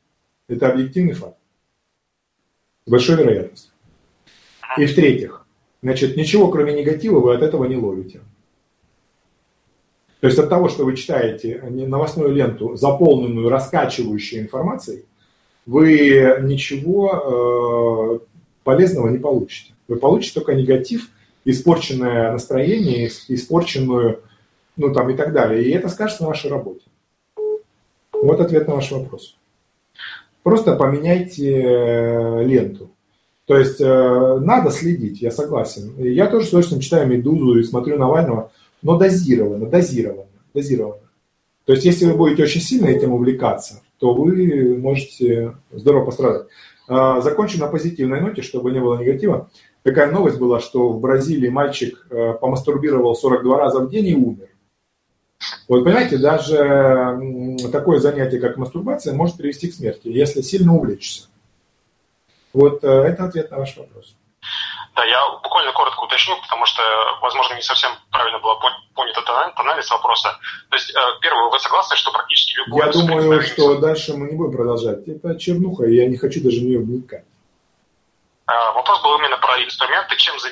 Это 0.49 0.71
объективный 0.71 1.13
факт. 1.13 1.37
С 2.87 2.91
большой 2.91 3.17
вероятностью. 3.17 3.73
И 4.77 4.87
в-третьих, 4.87 5.47
значит, 5.83 6.17
ничего 6.17 6.51
кроме 6.51 6.73
негатива 6.73 7.21
вы 7.21 7.35
от 7.35 7.43
этого 7.43 7.65
не 7.65 7.77
ловите. 7.77 8.21
То 10.21 10.27
есть 10.27 10.39
от 10.39 10.49
того, 10.49 10.69
что 10.69 10.85
вы 10.85 10.97
читаете 10.97 11.63
новостную 11.63 12.33
ленту, 12.33 12.75
заполненную 12.75 13.49
раскачивающей 13.49 14.41
информацией, 14.41 15.05
вы 15.67 16.39
ничего 16.43 18.21
э, 18.25 18.27
полезного 18.65 19.09
не 19.09 19.19
получите. 19.19 19.75
Вы 19.87 19.97
получите 19.97 20.35
только 20.35 20.55
негатив, 20.55 21.09
испорченное 21.45 22.33
настроение, 22.33 23.11
испорченную, 23.29 24.21
ну 24.77 24.93
там 24.93 25.11
и 25.11 25.17
так 25.17 25.33
далее. 25.33 25.65
И 25.65 25.71
это 25.71 25.89
скажется 25.89 26.23
на 26.23 26.29
вашей 26.29 26.51
работе. 26.51 26.83
Вот 28.13 28.41
ответ 28.41 28.67
на 28.67 28.75
ваш 28.75 28.91
вопрос. 28.91 29.37
Просто 30.43 30.77
поменяйте 30.77 31.63
э, 31.63 32.45
ленту. 32.45 32.91
То 33.47 33.57
есть 33.57 33.81
э, 33.81 34.39
надо 34.41 34.71
следить, 34.71 35.23
я 35.23 35.31
согласен. 35.31 35.95
Я 35.99 36.27
тоже 36.27 36.49
удовольствием 36.49 36.81
читаю 36.81 37.07
«Медузу» 37.07 37.59
и 37.59 37.63
смотрю 37.63 37.97
Навального– 37.99 38.53
но 38.83 38.99
дозированно, 38.99 39.67
дозированно, 39.67 40.27
дозированно. 40.55 41.03
То 41.65 41.73
есть, 41.73 41.85
если 41.85 42.07
вы 42.07 42.15
будете 42.15 42.45
очень 42.45 42.61
сильно 42.61 42.87
этим 42.87 43.13
увлекаться, 43.13 43.83
то 43.99 44.15
вы 44.15 44.79
можете 44.79 45.55
здорово 45.73 46.07
пострадать. 46.07 46.47
А, 46.87 47.21
закончу 47.21 47.59
на 47.59 47.67
позитивной 47.67 48.21
ноте, 48.21 48.43
чтобы 48.43 48.71
не 48.71 48.81
было 48.81 48.99
негатива. 48.99 49.51
Такая 49.89 50.11
новость 50.11 50.39
была, 50.39 50.61
что 50.61 50.91
в 50.91 51.01
Бразилии 51.01 51.49
мальчик 51.49 52.07
э, 52.11 52.35
помастурбировал 52.35 53.15
42 53.15 53.59
раза 53.59 53.81
в 53.81 53.89
день 53.89 54.07
и 54.09 54.15
умер. 54.15 54.49
Вот 55.67 55.83
понимаете, 55.83 56.19
даже 56.19 57.19
такое 57.73 57.99
занятие, 57.99 58.39
как 58.39 58.59
мастурбация, 58.59 59.15
может 59.15 59.39
привести 59.39 59.71
к 59.71 59.75
смерти, 59.75 60.09
если 60.09 60.43
сильно 60.43 60.75
увлечься. 60.75 61.29
Вот 62.53 62.85
э, 62.85 62.87
это 62.87 63.25
ответ 63.25 63.51
на 63.51 63.57
ваш 63.57 63.79
вопрос. 63.79 64.15
Да, 64.95 65.07
я 65.07 65.21
буквально 65.43 65.73
коротко 65.73 66.01
уточню, 66.01 66.35
потому 66.43 66.67
что, 66.67 66.83
возможно, 67.23 67.55
не 67.55 67.63
совсем 67.63 67.93
правильно 68.11 68.41
было 68.41 68.61
понят 68.95 69.17
этот 69.17 69.31
анализ 69.57 69.91
вопроса. 69.91 70.37
То 70.69 70.77
есть, 70.77 70.91
э, 70.91 70.99
первое, 71.23 71.51
вы 71.51 71.59
согласны, 71.61 71.97
что 71.97 72.13
практически 72.13 72.59
любой... 72.59 72.85
Я 72.85 72.93
думаю, 72.93 73.41
что 73.41 73.79
дальше 73.79 74.15
мы 74.19 74.29
не 74.29 74.37
будем 74.37 74.53
продолжать. 74.53 75.09
Это 75.09 75.35
чернуха, 75.39 75.87
и 75.87 75.95
я 75.95 76.07
не 76.07 76.19
хочу 76.19 76.45
даже 76.45 76.61
в 76.61 76.65
нее 76.65 76.79
вникать. 76.79 77.25
А, 78.49 78.73
вопрос 78.73 79.03
был 79.03 79.19
именно 79.19 79.37
про 79.37 79.63
инструменты, 79.63 80.17
чем 80.17 80.39
за... 80.39 80.49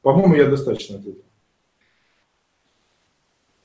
По-моему, 0.00 0.34
я 0.34 0.46
достаточно 0.46 0.96
ответил. 0.96 1.22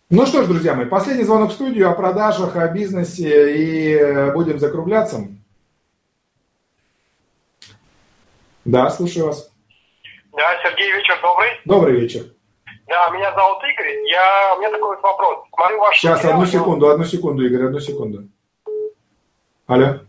Ну 0.09 0.25
что 0.25 0.43
ж, 0.43 0.47
друзья 0.47 0.73
мои, 0.73 0.85
последний 0.85 1.23
звонок 1.23 1.51
в 1.51 1.53
студию 1.53 1.89
о 1.89 1.93
продажах, 1.93 2.57
о 2.57 2.67
бизнесе, 2.67 3.55
и 3.55 3.93
э, 3.93 4.33
будем 4.33 4.59
закругляться. 4.59 5.29
Да, 8.65 8.89
слушаю 8.89 9.27
вас. 9.27 9.49
Да, 10.33 10.61
Сергей, 10.61 10.91
вечер 10.91 11.17
добрый. 11.21 11.49
Добрый 11.63 11.99
вечер. 12.01 12.25
Да, 12.87 13.09
меня 13.11 13.33
зовут 13.33 13.63
Игорь. 13.63 14.09
Я... 14.09 14.55
У 14.55 14.59
меня 14.59 14.71
такой 14.71 14.95
вот 14.95 15.03
вопрос. 15.03 15.45
Смотрю 15.53 15.79
ваш 15.79 15.97
Сейчас, 15.97 16.17
материал, 16.17 16.33
одну 16.33 16.45
секунду, 16.45 16.89
одну 16.89 17.05
секунду, 17.05 17.45
Игорь, 17.45 17.65
одну 17.67 17.79
секунду. 17.79 18.27
Алло. 19.67 19.99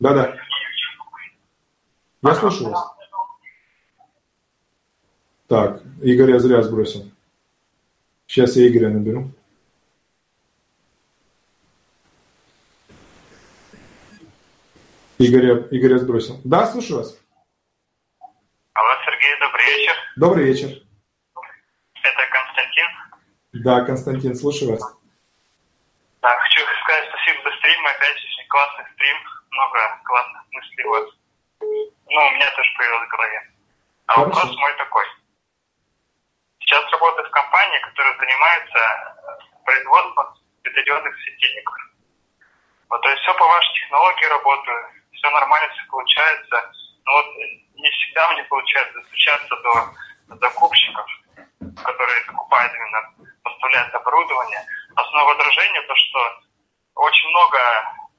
Да-да. 0.00 0.36
Я 2.26 2.34
слушаю 2.34 2.70
вас. 2.70 2.92
Так, 5.46 5.80
Игорь 6.02 6.32
я 6.32 6.40
зря 6.40 6.60
сбросил. 6.60 7.08
Сейчас 8.26 8.56
я 8.56 8.66
Игоря 8.66 8.88
наберу. 8.88 9.30
Игоря, 15.18 15.68
Игоря 15.70 15.98
сбросил. 15.98 16.40
Да, 16.42 16.66
слушаю 16.66 16.98
вас. 16.98 17.16
Алло, 18.72 18.90
Сергей, 19.04 19.40
добрый 19.40 19.64
вечер. 19.66 19.94
Добрый 20.16 20.44
вечер. 20.46 20.68
Это 22.02 22.22
Константин. 22.32 23.62
Да, 23.62 23.84
Константин, 23.84 24.34
слушаю 24.34 24.72
вас. 24.72 24.82
Да, 26.22 26.36
хочу 26.40 26.60
сказать 26.82 27.08
спасибо 27.08 27.48
за 27.48 27.56
стрим. 27.56 27.86
Опять 27.86 28.16
очень 28.16 28.48
классный 28.48 28.84
стрим. 28.94 29.16
Много 29.52 29.78
классных 30.02 30.42
мыслей 30.50 30.84
у 30.84 30.90
вас. 30.90 31.95
Ну, 32.08 32.26
у 32.26 32.30
меня 32.30 32.50
тоже 32.52 32.70
появилось 32.76 33.08
в 33.08 33.10
голове. 33.10 33.50
А 34.06 34.12
Хорошо. 34.12 34.30
вопрос 34.30 34.56
мой 34.56 34.74
такой. 34.76 35.04
Сейчас 36.60 36.90
работаю 36.92 37.26
в 37.28 37.30
компании, 37.30 37.78
которая 37.80 38.16
занимается 38.16 39.16
производством 39.64 40.26
светодиодных 40.62 41.14
светильников. 41.20 41.74
Вот, 42.88 43.02
то 43.02 43.08
есть 43.10 43.22
все 43.22 43.34
по 43.34 43.44
вашей 43.46 43.74
технологии 43.74 44.26
работаю, 44.26 44.88
все 45.12 45.30
нормально, 45.30 45.68
все 45.74 45.82
получается. 45.90 46.72
Но 47.04 47.12
вот 47.12 47.26
не 47.74 47.90
всегда 47.90 48.32
мне 48.32 48.44
получается 48.44 48.94
достучаться 48.94 49.56
до 49.56 50.36
закупщиков, 50.36 51.06
которые 51.82 52.24
закупают 52.24 52.72
именно, 52.74 53.30
поставляют 53.42 53.94
оборудование. 53.94 54.64
Основное 54.94 55.34
возражение 55.34 55.82
то, 55.82 55.94
что 55.96 56.40
очень 56.94 57.28
много 57.30 57.58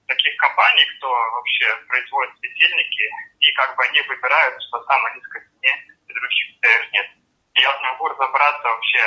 таких 0.07 0.35
компаний, 0.37 0.85
кто 0.97 1.07
вообще 1.07 1.67
производит 1.87 2.33
светильники, 2.39 3.05
и 3.39 3.47
как 3.53 3.75
бы 3.75 3.83
они 3.83 4.01
выбирают, 4.07 4.55
что 4.63 4.83
самой 4.83 5.15
низкой 5.15 5.41
цене, 5.51 5.73
и 6.07 6.11
других 6.13 6.43
критериев 6.47 6.87
нет. 6.93 7.07
И 7.53 7.59
я 7.61 7.71
не 7.77 7.85
могу 7.91 8.07
разобраться 8.07 8.67
вообще, 8.67 9.03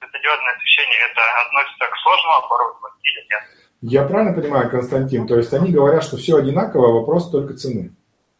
светодиодное 0.00 0.56
освещение 0.56 0.98
это 1.12 1.22
относится 1.44 1.84
к 1.86 1.96
сложному 2.00 2.36
оборудованию 2.44 3.00
или 3.04 3.22
нет. 3.28 3.42
Я 3.82 4.04
правильно 4.04 4.32
понимаю, 4.32 4.70
Константин? 4.70 5.26
То 5.26 5.36
есть 5.36 5.52
они 5.52 5.72
говорят, 5.72 6.04
что 6.04 6.16
все 6.16 6.36
одинаково, 6.36 7.00
вопрос 7.00 7.30
только 7.30 7.54
цены. 7.54 7.92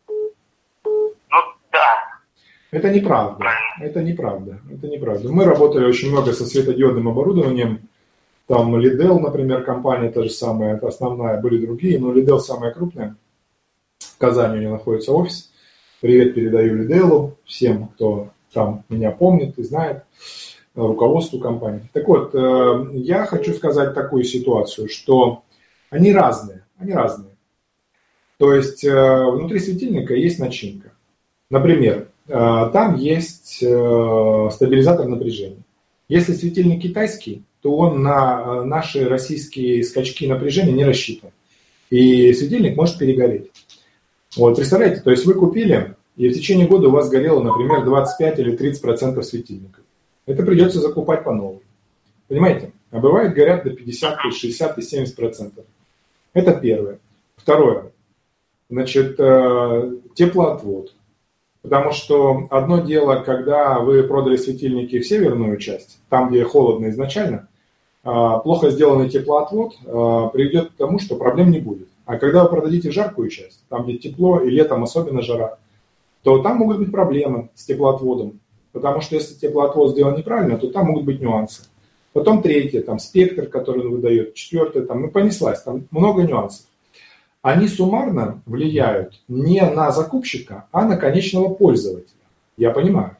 Ну 0.04 1.38
да, 1.72 2.20
Это 2.70 2.90
неправда. 2.90 3.38
Правильно. 3.38 3.84
Это 3.84 4.02
неправда. 4.02 4.60
Это 4.70 4.86
неправда. 4.88 5.28
Мы 5.28 5.44
работали 5.44 5.84
очень 5.86 6.10
много 6.10 6.32
со 6.32 6.44
светодиодным 6.44 7.08
оборудованием. 7.08 7.88
Там 8.50 8.74
Lidl, 8.74 9.20
например, 9.20 9.62
компания 9.62 10.10
та 10.10 10.24
же 10.24 10.30
самая, 10.30 10.74
это 10.74 10.88
основная, 10.88 11.40
были 11.40 11.64
другие, 11.64 12.00
но 12.00 12.12
Lidl 12.12 12.40
самая 12.40 12.72
крупная. 12.72 13.14
В 14.00 14.18
Казани 14.18 14.56
у 14.56 14.58
нее 14.58 14.70
находится 14.70 15.12
офис. 15.12 15.52
Привет 16.00 16.34
передаю 16.34 16.82
Lidl, 16.82 17.34
всем, 17.44 17.86
кто 17.86 18.30
там 18.52 18.82
меня 18.88 19.12
помнит 19.12 19.56
и 19.56 19.62
знает, 19.62 20.02
руководству 20.74 21.38
компании. 21.38 21.88
Так 21.92 22.08
вот, 22.08 22.34
э, 22.34 22.88
я 22.94 23.24
хочу 23.24 23.54
сказать 23.54 23.94
такую 23.94 24.24
ситуацию, 24.24 24.88
что 24.88 25.44
они 25.90 26.12
разные, 26.12 26.64
они 26.76 26.92
разные. 26.92 27.36
То 28.36 28.52
есть 28.52 28.82
э, 28.82 29.30
внутри 29.30 29.60
светильника 29.60 30.14
есть 30.14 30.40
начинка. 30.40 30.90
Например, 31.50 32.08
э, 32.26 32.70
там 32.72 32.96
есть 32.96 33.58
стабилизатор 33.58 35.06
напряжения. 35.06 35.62
Если 36.08 36.32
светильник 36.32 36.82
китайский, 36.82 37.44
то 37.62 37.76
он 37.76 38.02
на 38.02 38.42
э, 38.44 38.64
наши 38.64 39.08
российские 39.08 39.82
скачки 39.84 40.26
напряжения 40.26 40.72
не 40.72 40.84
рассчитан. 40.84 41.30
И 41.90 42.32
светильник 42.32 42.76
может 42.76 42.98
перегореть. 42.98 43.50
Вот, 44.36 44.56
представляете, 44.56 45.00
то 45.00 45.10
есть 45.10 45.26
вы 45.26 45.34
купили, 45.34 45.96
и 46.16 46.28
в 46.28 46.34
течение 46.34 46.66
года 46.66 46.88
у 46.88 46.92
вас 46.92 47.08
горело, 47.08 47.42
например, 47.42 47.84
25 47.84 48.38
или 48.38 48.56
30 48.56 48.80
процентов 48.80 49.24
светильников. 49.24 49.82
Это 50.26 50.44
придется 50.44 50.80
закупать 50.80 51.24
по 51.24 51.32
новой. 51.32 51.60
Понимаете? 52.28 52.72
А 52.90 52.98
бывает 52.98 53.34
горят 53.34 53.64
до 53.64 53.70
50, 53.70 54.24
и 54.26 54.30
60 54.30 54.78
и 54.78 54.82
70 54.82 55.16
процентов. 55.16 55.64
Это 56.32 56.52
первое. 56.52 57.00
Второе. 57.36 57.92
Значит, 58.68 59.16
э, 59.18 59.92
теплоотвод. 60.14 60.94
Потому 61.62 61.92
что 61.92 62.46
одно 62.50 62.80
дело, 62.80 63.16
когда 63.16 63.80
вы 63.80 64.02
продали 64.04 64.36
светильники 64.36 64.98
в 64.98 65.06
северную 65.06 65.58
часть, 65.58 65.98
там, 66.08 66.30
где 66.30 66.44
холодно 66.44 66.88
изначально, 66.88 67.48
плохо 68.02 68.70
сделанный 68.70 69.10
теплоотвод 69.10 69.74
а, 69.84 70.28
приведет 70.28 70.70
к 70.70 70.76
тому, 70.76 70.98
что 70.98 71.16
проблем 71.16 71.50
не 71.50 71.58
будет. 71.58 71.88
А 72.06 72.16
когда 72.16 72.44
вы 72.44 72.50
продадите 72.50 72.90
жаркую 72.90 73.28
часть, 73.28 73.62
там, 73.68 73.84
где 73.84 73.98
тепло 73.98 74.40
и 74.40 74.50
летом 74.50 74.82
особенно 74.82 75.22
жара, 75.22 75.58
то 76.22 76.38
там 76.42 76.56
могут 76.56 76.78
быть 76.78 76.90
проблемы 76.90 77.50
с 77.54 77.64
теплоотводом. 77.64 78.40
Потому 78.72 79.00
что 79.00 79.16
если 79.16 79.34
теплоотвод 79.34 79.92
сделан 79.92 80.16
неправильно, 80.16 80.56
то 80.58 80.68
там 80.68 80.86
могут 80.86 81.04
быть 81.04 81.20
нюансы. 81.20 81.64
Потом 82.12 82.42
третье, 82.42 82.82
там 82.82 82.98
спектр, 82.98 83.46
который 83.46 83.84
он 83.84 83.92
выдает, 83.92 84.34
четвертое, 84.34 84.82
там, 84.82 85.02
ну 85.02 85.08
понеслась, 85.08 85.62
там 85.62 85.86
много 85.90 86.22
нюансов. 86.22 86.66
Они 87.42 87.68
суммарно 87.68 88.42
влияют 88.44 89.22
не 89.28 89.62
на 89.62 89.92
закупщика, 89.92 90.66
а 90.72 90.84
на 90.84 90.96
конечного 90.96 91.54
пользователя. 91.54 92.16
Я 92.56 92.70
понимаю. 92.70 93.16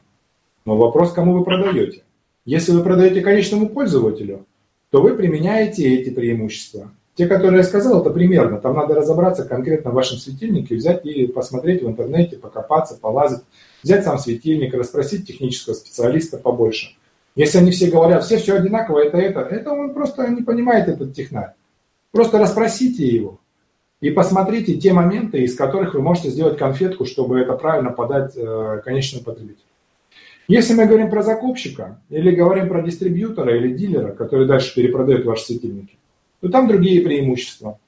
Но 0.67 0.77
вопрос, 0.77 1.13
кому 1.13 1.39
вы 1.39 1.45
продаете. 1.45 2.03
Если 2.45 2.73
вы 2.73 2.83
продаете 2.83 3.23
конечному 3.23 3.69
пользователю, 3.69 4.45
то 4.91 5.01
вы 5.01 5.15
применяете 5.15 5.95
эти 5.95 6.11
преимущества. 6.11 6.93
Те, 7.15 7.27
которые 7.27 7.59
я 7.59 7.65
сказал, 7.65 8.01
это 8.01 8.11
примерно. 8.11 8.59
Там 8.59 8.75
надо 8.75 8.95
разобраться 8.95 9.45
конкретно 9.45 9.91
в 9.91 9.95
вашем 9.95 10.19
светильнике, 10.19 10.77
взять 10.77 11.05
и 11.05 11.27
посмотреть 11.27 11.83
в 11.83 11.89
интернете, 11.89 12.37
покопаться, 12.37 12.99
полазить, 13.01 13.43
взять 13.83 14.05
сам 14.05 14.19
светильник, 14.19 14.75
расспросить 14.75 15.27
технического 15.27 15.75
специалиста 15.75 16.39
побольше. 16.39 16.97
Если 17.37 17.59
они 17.59 17.71
все 17.71 17.91
говорят, 17.91 18.25
все 18.25 18.39
все 18.39 18.57
одинаково, 18.57 19.05
это 19.05 19.19
это, 19.19 19.41
это 19.41 19.71
он 19.71 19.95
просто 19.95 20.29
не 20.29 20.43
понимает 20.43 20.89
этот 20.89 21.15
технарь. 21.15 21.53
Просто 22.11 22.39
расспросите 22.39 23.07
его 23.07 23.39
и 24.01 24.11
посмотрите 24.11 24.77
те 24.77 24.93
моменты, 24.93 25.43
из 25.43 25.55
которых 25.55 25.95
вы 25.95 26.03
можете 26.03 26.31
сделать 26.31 26.59
конфетку, 26.59 27.05
чтобы 27.05 27.39
это 27.39 27.53
правильно 27.53 27.91
подать 27.91 28.33
э, 28.37 28.81
конечному 28.85 29.25
потребителю. 29.25 29.70
Если 30.51 30.75
мы 30.75 30.87
говорим 30.87 31.11
про 31.11 31.23
закупщика, 31.23 32.01
или 32.09 32.35
говорим 32.35 32.69
про 32.69 32.83
дистрибьютора 32.83 33.57
или 33.57 33.73
дилера, 33.73 34.11
который 34.11 34.49
дальше 34.49 34.75
перепродает 34.75 35.25
ваши 35.25 35.45
светильники, 35.45 35.97
то 36.41 36.49
там 36.49 36.67
другие 36.67 37.03
преимущества. 37.03 37.79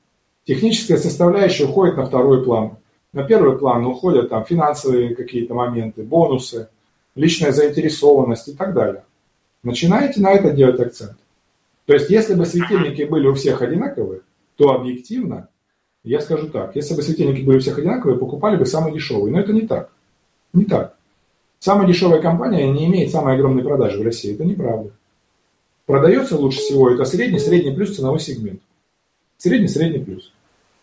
Техническая 0.44 0.96
составляющая 0.96 1.64
уходит 1.64 1.96
на 1.96 2.06
второй 2.06 2.44
план. 2.44 2.76
На 3.12 3.24
первый 3.24 3.58
план 3.58 3.84
уходят 3.84 4.28
там 4.28 4.44
финансовые 4.44 5.16
какие-то 5.16 5.54
моменты, 5.54 6.04
бонусы, 6.04 6.68
личная 7.16 7.50
заинтересованность 7.50 8.46
и 8.46 8.52
так 8.52 8.74
далее. 8.74 9.02
Начинаете 9.64 10.20
на 10.20 10.30
это 10.30 10.52
делать 10.52 10.78
акцент. 10.78 11.16
То 11.86 11.94
есть, 11.94 12.10
если 12.10 12.34
бы 12.34 12.46
светильники 12.46 13.02
были 13.02 13.26
у 13.26 13.34
всех 13.34 13.60
одинаковые, 13.60 14.20
то 14.54 14.70
объективно, 14.70 15.48
я 16.04 16.20
скажу 16.20 16.48
так, 16.48 16.76
если 16.76 16.94
бы 16.94 17.02
светильники 17.02 17.42
были 17.42 17.56
у 17.56 17.60
всех 17.60 17.78
одинаковые, 17.78 18.20
покупали 18.20 18.54
бы 18.56 18.66
самый 18.66 18.92
дешевый. 18.92 19.32
Но 19.32 19.40
это 19.40 19.52
не 19.52 19.62
так. 19.62 19.90
Не 20.52 20.64
так. 20.64 20.96
Самая 21.62 21.86
дешевая 21.86 22.20
компания 22.20 22.68
не 22.72 22.86
имеет 22.86 23.12
самой 23.12 23.34
огромной 23.36 23.62
продажи 23.62 23.96
в 23.96 24.02
России. 24.02 24.34
Это 24.34 24.44
неправда. 24.44 24.90
Продается 25.86 26.36
лучше 26.36 26.58
всего 26.58 26.90
это 26.90 27.04
средний, 27.04 27.38
средний 27.38 27.70
плюс 27.70 27.94
ценовой 27.94 28.18
сегмент. 28.18 28.60
Средний, 29.38 29.68
средний 29.68 30.00
плюс. 30.00 30.32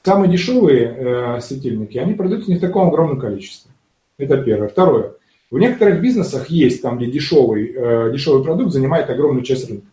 Самые 0.03 0.32
дешевые 0.32 0.86
э, 0.86 1.41
светильники, 1.41 1.97
они 1.97 2.13
продаются 2.13 2.49
не 2.49 2.55
в 2.55 2.61
таком 2.61 2.88
огромном 2.88 3.19
количестве. 3.19 3.71
Это 4.17 4.41
первое. 4.41 4.69
Второе. 4.69 5.15
В 5.51 5.59
некоторых 5.59 6.01
бизнесах 6.01 6.49
есть 6.49 6.82
там, 6.82 6.97
где 6.97 7.07
дешевый, 7.07 7.73
э, 7.75 8.11
дешевый 8.13 8.41
продукт 8.41 8.71
занимает 8.71 9.09
огромную 9.09 9.43
часть 9.43 9.69
рынка. 9.69 9.88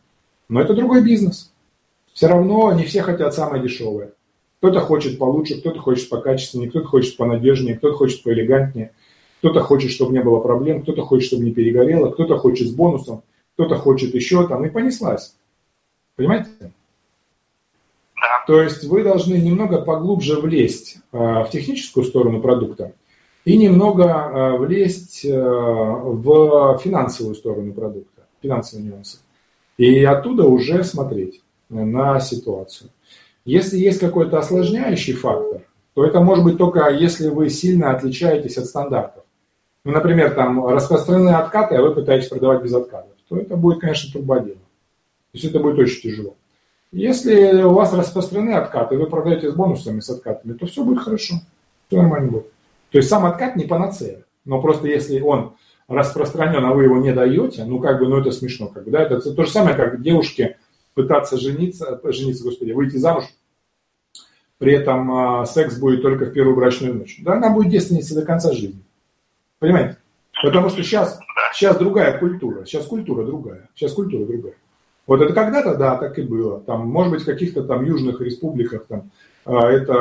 Но 0.49 0.61
это 0.61 0.73
другой 0.73 1.03
бизнес. 1.03 1.53
Все 2.13 2.29
равно 2.29 2.73
не 2.75 2.85
все 2.85 3.03
хотят 3.03 3.35
самое 3.35 3.61
дешевое. 3.61 4.13
Кто-то 4.61 4.79
хочет 4.79 5.19
получше, 5.19 5.59
кто-то 5.59 5.81
хочет 5.81 6.09
покачественнее, 6.09 6.71
кто-то 6.71 6.87
хочет 6.87 7.17
понадежнее, 7.17 7.75
кто-то 7.75 7.97
хочет 7.97 8.23
поэлегантнее, 8.23 8.93
кто-то 9.47 9.65
хочет, 9.65 9.93
чтобы 9.93 10.13
не 10.13 10.23
было 10.23 10.41
проблем, 10.41 10.83
кто-то 10.83 11.03
хочет, 11.03 11.29
чтобы 11.29 11.45
не 11.45 11.53
перегорело, 11.53 12.11
кто-то 12.11 12.37
хочет 12.37 12.67
с 12.67 12.73
бонусом, 12.73 13.23
кто-то 13.55 13.77
хочет 13.77 14.13
еще 14.13 14.47
там, 14.49 14.65
и 14.65 14.71
понеслась. 14.71 15.37
Понимаете? 16.17 16.49
Да. 16.61 16.71
То 18.49 18.61
есть 18.61 18.83
вы 18.85 19.05
должны 19.05 19.35
немного 19.35 19.83
поглубже 19.83 20.41
влезть 20.41 20.97
э, 21.13 21.17
в 21.17 21.49
техническую 21.53 22.05
сторону 22.05 22.41
продукта 22.41 22.93
и 23.45 23.57
немного 23.57 24.05
э, 24.05 24.59
влезть 24.59 25.25
э, 25.25 25.31
в 25.31 26.81
финансовую 26.83 27.37
сторону 27.37 27.73
продукта, 27.73 28.23
финансовые 28.43 28.89
нюансы. 28.89 29.19
И 29.79 30.03
оттуда 30.03 30.45
уже 30.45 30.83
смотреть 30.83 31.41
на 31.69 32.19
ситуацию. 32.19 32.91
Если 33.45 33.79
есть 33.79 34.01
какой-то 34.01 34.39
осложняющий 34.39 35.13
фактор, 35.13 35.63
то 35.95 36.05
это 36.05 36.21
может 36.21 36.45
быть 36.45 36.59
только 36.59 36.89
если 36.91 37.29
вы 37.29 37.49
сильно 37.49 37.93
отличаетесь 37.93 38.59
от 38.59 38.67
стандартов. 38.67 39.23
Ну, 39.87 39.93
например, 39.93 40.35
там 40.35 40.67
распространены 40.67 41.29
откаты, 41.31 41.77
а 41.77 41.81
вы 41.81 41.95
пытаетесь 41.95 42.27
продавать 42.27 42.61
без 42.61 42.75
откатов, 42.75 43.13
то 43.29 43.37
это 43.37 43.57
будет, 43.57 43.79
конечно, 43.79 44.11
трубодело. 44.11 44.57
То 44.57 45.35
есть 45.35 45.45
это 45.45 45.61
будет 45.61 45.79
очень 45.79 46.03
тяжело. 46.03 46.35
Если 46.91 47.63
у 47.63 47.71
вас 47.71 47.93
распространены 47.93 48.55
откаты, 48.55 48.99
вы 48.99 49.07
продаете 49.07 49.49
с 49.49 49.55
бонусами, 49.55 50.01
с 50.01 50.11
откатами, 50.11 50.55
то 50.55 50.67
все 50.67 50.83
будет 50.83 51.05
хорошо. 51.05 51.37
Все 51.87 52.03
нормально 52.03 52.33
будет. 52.33 52.51
То 52.91 52.99
есть 52.99 53.09
сам 53.09 53.27
откат 53.27 53.55
не 53.55 53.65
панацея. 53.65 54.25
Но 54.45 54.61
просто 54.61 54.89
если 54.89 55.21
он 55.21 55.53
распространен, 55.87 56.65
а 56.65 56.75
вы 56.75 56.83
его 56.83 56.97
не 56.97 57.13
даете, 57.13 57.65
ну 57.65 57.79
как 57.79 58.01
бы, 58.01 58.09
ну 58.09 58.19
это 58.19 58.33
смешно. 58.33 58.67
Как 58.67 58.83
бы, 58.83 58.91
да? 58.91 59.03
Это 59.03 59.21
то 59.21 59.45
же 59.45 59.51
самое, 59.53 59.77
как 59.77 60.03
девушке 60.03 60.57
пытаться 60.95 61.39
жениться, 61.39 62.01
жениться, 62.03 62.43
господи, 62.43 62.73
выйти 62.73 62.97
замуж, 62.97 63.27
при 64.59 64.75
этом 64.75 65.43
э, 65.43 65.47
секс 65.47 65.79
будет 65.79 66.03
только 66.03 66.25
в 66.25 66.33
первую 66.33 66.57
брачную 66.57 66.93
ночь. 66.93 67.21
Да, 67.23 67.35
она 67.35 67.51
будет 67.51 67.71
девственницей 67.71 68.17
до 68.17 68.27
конца 68.27 68.51
жизни. 68.51 68.83
Понимаете? 69.59 69.97
Потому 70.43 70.69
что 70.69 70.83
сейчас, 70.83 71.19
сейчас 71.53 71.79
другая 71.79 72.19
культура, 72.19 72.65
сейчас 72.65 72.87
культура 72.87 73.25
другая, 73.25 73.69
сейчас 73.75 73.93
культура 73.93 74.27
другая. 74.27 74.55
Вот 75.07 75.23
это 75.23 75.33
когда-то, 75.33 75.77
да, 75.77 75.97
так 75.97 76.19
и 76.19 76.23
было. 76.23 76.61
Там, 76.61 76.89
может 76.89 77.13
быть, 77.13 77.23
в 77.23 77.27
каких-то 77.27 77.63
там 77.63 77.85
южных 77.85 78.21
республиках 78.21 78.87
там 78.87 79.11
а, 79.45 79.71
это 79.71 79.95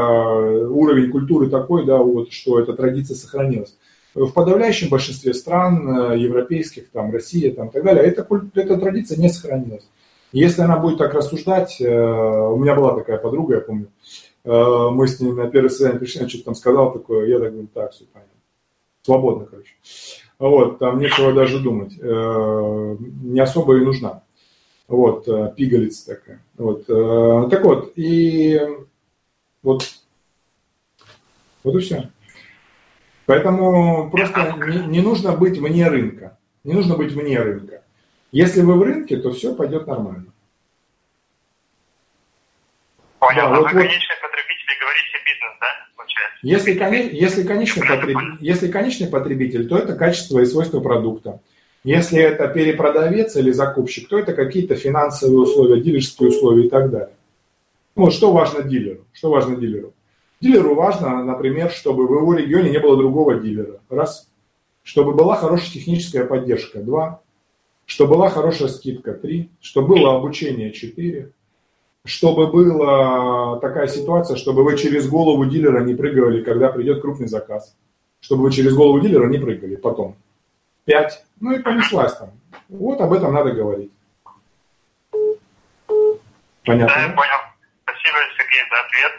уровень 0.68 1.12
культуры 1.12 1.50
такой, 1.50 1.86
да, 1.86 1.98
вот, 1.98 2.32
что 2.32 2.60
эта 2.60 2.74
традиция 2.74 3.16
сохранилась. 3.16 3.78
В 4.16 4.32
подавляющем 4.32 4.90
большинстве 4.90 5.34
стран 5.34 6.14
э, 6.14 6.18
европейских, 6.18 6.90
там, 6.90 7.12
Россия, 7.12 7.54
там, 7.54 7.68
и 7.68 7.72
так 7.72 7.84
далее, 7.84 8.06
эта, 8.06 8.26
эта 8.56 8.78
традиция 8.78 9.18
не 9.18 9.28
сохранилась. 9.28 9.86
Если 10.32 10.62
она 10.62 10.78
будет 10.78 10.98
так 10.98 11.14
рассуждать, 11.14 11.82
э, 11.82 11.86
у 11.86 12.56
меня 12.56 12.76
была 12.76 12.96
такая 12.96 13.18
подруга, 13.18 13.56
я 13.56 13.62
помню, 13.62 13.88
э, 14.46 14.90
мы 14.92 15.08
с 15.08 15.20
ней 15.20 15.34
на 15.34 15.48
первое 15.48 15.70
свидание 15.70 16.00
пришли, 16.00 16.22
она 16.22 16.30
что-то 16.30 16.46
там 16.46 16.56
сказал 16.56 16.94
такое, 16.94 17.28
я 17.28 17.40
так 17.40 17.52
говорю, 17.52 17.68
так, 17.74 17.92
все 17.92 18.06
понятно. 18.06 18.35
Свободно, 19.06 19.46
короче. 19.46 19.76
Вот, 20.40 20.80
там 20.80 20.98
нечего 20.98 21.32
даже 21.32 21.60
думать. 21.60 21.96
Не 21.96 23.40
особо 23.40 23.78
и 23.78 23.86
нужна. 23.86 24.24
Вот, 24.88 25.26
пигалица 25.56 26.16
такая. 26.16 26.42
Вот. 26.58 26.88
Так 27.52 27.64
вот, 27.64 27.94
и 27.96 28.60
вот, 29.62 29.84
вот 31.64 31.76
и 31.76 31.80
все. 31.80 32.10
Поэтому 33.28 34.10
просто 34.10 34.56
не, 34.68 34.88
не 34.88 35.02
нужно 35.02 35.34
быть 35.34 35.60
вне 35.60 35.88
рынка. 35.88 36.38
Не 36.64 36.74
нужно 36.74 36.96
быть 36.96 37.12
вне 37.12 37.40
рынка. 37.40 37.84
Если 38.32 38.62
вы 38.62 38.74
в 38.74 38.82
рынке, 38.82 39.18
то 39.18 39.32
все 39.32 39.54
пойдет 39.56 39.86
нормально. 39.86 40.34
Понял. 43.20 43.36
Да, 43.36 43.48
а 43.48 43.50
вот, 43.62 43.72
вы 43.72 43.82
конечный 43.82 44.16
потребитель 44.20 44.72
и 44.76 44.80
говорите 44.82 45.18
бизнес, 45.26 45.58
да, 45.62 45.68
получается? 45.96 46.25
Если, 46.42 46.72
если, 47.16 47.44
конечный 47.44 47.88
потребитель, 47.88 48.38
если 48.40 48.68
конечный 48.68 49.08
потребитель, 49.08 49.68
то 49.68 49.78
это 49.78 49.96
качество 49.96 50.40
и 50.40 50.46
свойства 50.46 50.80
продукта. 50.80 51.42
Если 51.84 52.20
это 52.20 52.48
перепродавец 52.48 53.36
или 53.36 53.52
закупщик, 53.52 54.10
то 54.10 54.18
это 54.18 54.34
какие-то 54.34 54.76
финансовые 54.76 55.40
условия, 55.40 55.82
дилерские 55.82 56.30
условия 56.30 56.66
и 56.66 56.70
так 56.70 56.90
далее. 56.90 57.16
Ну, 57.96 58.12
что 58.12 58.32
важно 58.32 58.64
дилеру? 58.64 59.06
Что 59.14 59.30
важно 59.30 59.56
дилеру? 59.56 59.94
Дилеру 60.42 60.76
важно, 60.76 61.24
например, 61.24 61.72
чтобы 61.72 62.08
в 62.08 62.12
его 62.12 62.34
регионе 62.34 62.72
не 62.72 62.80
было 62.80 62.98
другого 62.98 63.36
дилера. 63.40 63.80
Раз. 63.90 64.30
Чтобы 64.84 65.14
была 65.14 65.36
хорошая 65.36 65.72
техническая 65.72 66.26
поддержка. 66.26 66.80
Два. 66.80 67.22
Чтобы 67.86 68.16
была 68.16 68.30
хорошая 68.30 68.68
скидка. 68.68 69.14
Три. 69.14 69.50
Чтобы 69.62 69.96
было 69.96 70.16
обучение. 70.16 70.72
Четыре. 70.72 71.32
Чтобы 72.06 72.48
была 72.48 73.60
такая 73.60 73.88
ситуация, 73.88 74.38
чтобы 74.38 74.64
вы 74.64 74.78
через 74.78 75.10
голову 75.10 75.44
дилера 75.46 75.84
не 75.84 75.96
прыгали, 75.96 76.44
когда 76.44 76.70
придет 76.70 77.02
крупный 77.02 77.28
заказ. 77.28 77.76
Чтобы 78.22 78.44
вы 78.44 78.52
через 78.52 78.76
голову 78.76 79.00
дилера 79.00 79.28
не 79.28 79.40
прыгали 79.40 79.76
потом. 79.76 80.16
Пять. 80.86 81.26
Ну 81.40 81.52
и 81.52 81.60
понеслась 81.60 82.16
там. 82.16 82.30
Вот 82.70 83.02
об 83.02 83.12
этом 83.12 83.34
надо 83.34 83.52
говорить. 83.52 83.92
Понятно? 86.64 86.96
Да, 86.96 87.02
я 87.02 87.10
понял. 87.10 87.42
Спасибо, 87.84 88.18
Сергей, 88.38 88.64
за 88.70 88.80
ответ. 88.86 89.14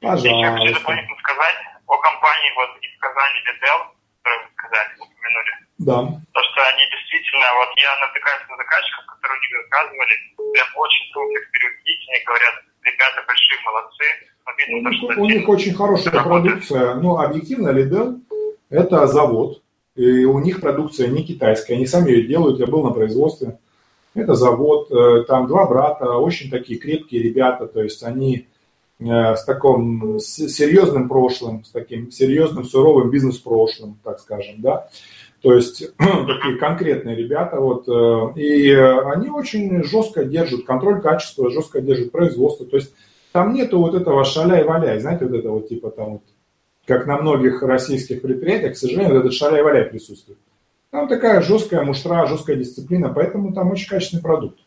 Пожалуйста. 0.00 0.28
Еще 0.28 0.50
хочу 0.50 0.74
дополнительно 0.80 1.16
сказать 1.18 1.56
о 1.86 1.98
компании 1.98 2.50
вот 2.56 2.70
из 2.80 2.98
Казани 3.00 3.40
Видел, 3.44 3.78
которую 4.22 4.44
вы 4.44 4.50
сказали, 4.56 4.88
упомянули. 4.96 5.52
Да. 5.80 5.96
То, 5.96 6.40
что 6.44 6.60
они 6.60 6.84
действительно, 6.92 7.46
вот 7.56 7.72
я 7.80 7.88
натыкаюсь 8.04 8.44
на 8.52 8.56
заказчиков, 8.56 9.04
которые 9.16 9.38
у 9.38 9.42
них 9.48 9.52
заказывали, 9.64 10.14
прям 10.52 10.68
очень 10.76 11.06
крутых 11.12 11.50
переводить, 11.52 12.02
они 12.08 12.24
говорят, 12.28 12.54
ребята 12.84 13.24
большие 13.26 13.58
молодцы. 13.64 14.04
видно, 14.60 14.76
у, 14.76 14.84
то, 14.84 14.92
что 14.92 15.20
у 15.22 15.24
них 15.24 15.48
очень 15.48 15.74
хорошая 15.74 16.12
работает. 16.12 16.68
продукция. 16.68 16.94
Ну, 16.96 17.16
объективно, 17.16 17.70
Lidl– 17.70 18.20
это 18.70 19.06
завод, 19.06 19.62
и 19.96 20.24
у 20.24 20.38
них 20.40 20.60
продукция 20.60 21.08
не 21.08 21.24
китайская, 21.24 21.74
они 21.74 21.86
сами 21.86 22.10
ее 22.10 22.26
делают, 22.26 22.60
я 22.60 22.66
был 22.66 22.82
на 22.84 22.90
производстве. 22.90 23.58
Это 24.14 24.34
завод, 24.34 24.90
э, 24.90 25.24
там 25.26 25.46
два 25.46 25.66
брата, 25.66 26.12
очень 26.18 26.50
такие 26.50 26.78
крепкие 26.78 27.22
ребята, 27.22 27.66
то 27.66 27.82
есть 27.82 28.02
они 28.02 28.48
э, 28.98 29.04
с 29.34 29.44
таким 29.44 30.18
серьезным 30.18 31.08
прошлым, 31.08 31.64
с 31.64 31.70
таким 31.70 32.10
серьезным, 32.10 32.64
суровым 32.64 33.10
бизнес-прошлым, 33.10 33.98
так 34.04 34.20
скажем, 34.20 34.60
да. 34.60 34.88
То 35.42 35.54
есть 35.54 35.94
такие 35.98 36.58
конкретные 36.58 37.16
ребята, 37.16 37.60
вот, 37.60 37.88
э, 37.88 38.40
и 38.40 38.70
они 38.72 39.30
очень 39.30 39.82
жестко 39.84 40.24
держат 40.24 40.64
контроль 40.64 41.00
качества, 41.00 41.50
жестко 41.50 41.80
держат 41.80 42.12
производство. 42.12 42.66
То 42.66 42.76
есть 42.76 42.94
там 43.32 43.54
нету 43.54 43.78
вот 43.78 43.94
этого 43.94 44.24
шаляй-валяй, 44.24 45.00
знаете, 45.00 45.26
вот 45.26 45.34
это 45.34 45.50
вот 45.50 45.68
типа 45.68 45.90
там 45.90 46.12
вот, 46.12 46.22
как 46.86 47.06
на 47.06 47.18
многих 47.18 47.62
российских 47.62 48.20
предприятиях, 48.22 48.74
к 48.74 48.76
сожалению, 48.76 49.14
вот 49.14 49.20
этот 49.20 49.32
шаляй-валяй 49.32 49.84
присутствует. 49.84 50.38
Там 50.90 51.08
такая 51.08 51.40
жесткая 51.40 51.84
муштра, 51.84 52.26
жесткая 52.26 52.56
дисциплина, 52.56 53.08
поэтому 53.08 53.52
там 53.54 53.70
очень 53.70 53.88
качественный 53.88 54.22
продукт. 54.22 54.58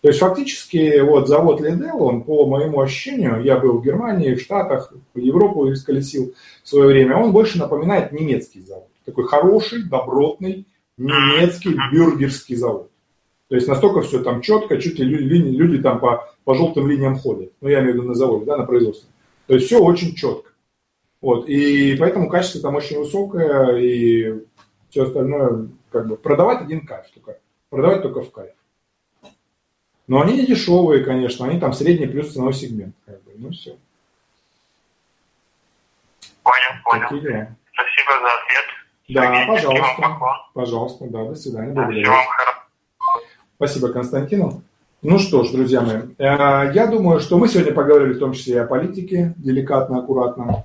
То 0.00 0.08
есть 0.08 0.20
фактически 0.20 1.00
вот 1.00 1.28
завод 1.28 1.60
Lidl, 1.60 1.92
он 1.92 2.22
по 2.22 2.46
моему 2.46 2.80
ощущению, 2.80 3.42
я 3.42 3.56
был 3.56 3.78
в 3.78 3.84
Германии, 3.84 4.34
в 4.34 4.40
Штатах, 4.40 4.92
в 5.14 5.18
Европу 5.18 5.72
исколесил 5.72 6.34
в 6.62 6.68
свое 6.68 6.88
время, 6.88 7.16
он 7.16 7.32
больше 7.32 7.58
напоминает 7.58 8.12
немецкий 8.12 8.62
завод. 8.62 8.88
Такой 9.04 9.24
хороший, 9.24 9.82
добротный, 9.82 10.66
немецкий 10.96 11.76
бюргерский 11.92 12.56
завод. 12.56 12.90
То 13.48 13.56
есть 13.56 13.68
настолько 13.68 14.00
все 14.00 14.22
там 14.22 14.40
четко, 14.40 14.80
чуть 14.80 14.98
ли 14.98 15.04
люди, 15.04 15.48
люди 15.48 15.82
там 15.82 16.00
по, 16.00 16.26
по 16.44 16.54
желтым 16.54 16.88
линиям 16.88 17.18
ходят. 17.18 17.52
Ну, 17.60 17.68
я 17.68 17.80
имею 17.80 17.92
в 17.92 17.96
виду 17.96 18.08
на 18.08 18.14
заводе, 18.14 18.46
да, 18.46 18.56
на 18.56 18.64
производстве. 18.64 19.08
То 19.46 19.54
есть 19.54 19.66
все 19.66 19.78
очень 19.78 20.14
четко. 20.14 20.50
Вот, 21.20 21.48
и 21.48 21.96
поэтому 21.96 22.28
качество 22.28 22.60
там 22.60 22.74
очень 22.74 22.98
высокое, 22.98 23.76
и 23.76 24.42
все 24.90 25.04
остальное, 25.04 25.68
как 25.90 26.08
бы, 26.08 26.16
продавать 26.16 26.62
один 26.62 26.86
кайф 26.86 27.06
только. 27.12 27.38
Продавать 27.70 28.02
только 28.02 28.22
в 28.22 28.32
кайф. 28.32 28.52
Но 30.08 30.20
они 30.20 30.36
не 30.36 30.46
дешевые, 30.46 31.04
конечно, 31.04 31.46
они 31.46 31.60
там 31.60 31.72
средний 31.72 32.06
плюс 32.06 32.32
ценовой 32.32 32.54
сегмент. 32.54 32.94
Как 33.06 33.22
бы, 33.22 33.32
ну 33.36 33.50
все. 33.50 33.76
Понял, 36.42 36.82
понял. 36.84 37.08
Такие. 37.08 37.56
Спасибо 37.72 38.12
за 38.20 38.26
ответ. 38.26 38.81
Да, 39.12 39.44
пожалуйста. 39.46 40.18
Пожалуйста, 40.54 41.04
да, 41.08 41.24
до 41.24 41.34
свидания. 41.34 41.72
Да, 41.72 41.84
Благодарю. 41.84 42.12
Спасибо 43.56 43.88
Константину. 43.88 44.62
Ну 45.02 45.18
что 45.18 45.42
ж, 45.42 45.50
друзья 45.50 45.80
мои, 45.80 45.96
э, 46.18 46.72
я 46.74 46.86
думаю, 46.86 47.18
что 47.18 47.36
мы 47.36 47.48
сегодня 47.48 47.72
поговорили 47.72 48.12
в 48.12 48.20
том 48.20 48.32
числе 48.32 48.54
и 48.54 48.58
о 48.58 48.66
политике, 48.66 49.34
деликатно, 49.36 49.98
аккуратно. 49.98 50.64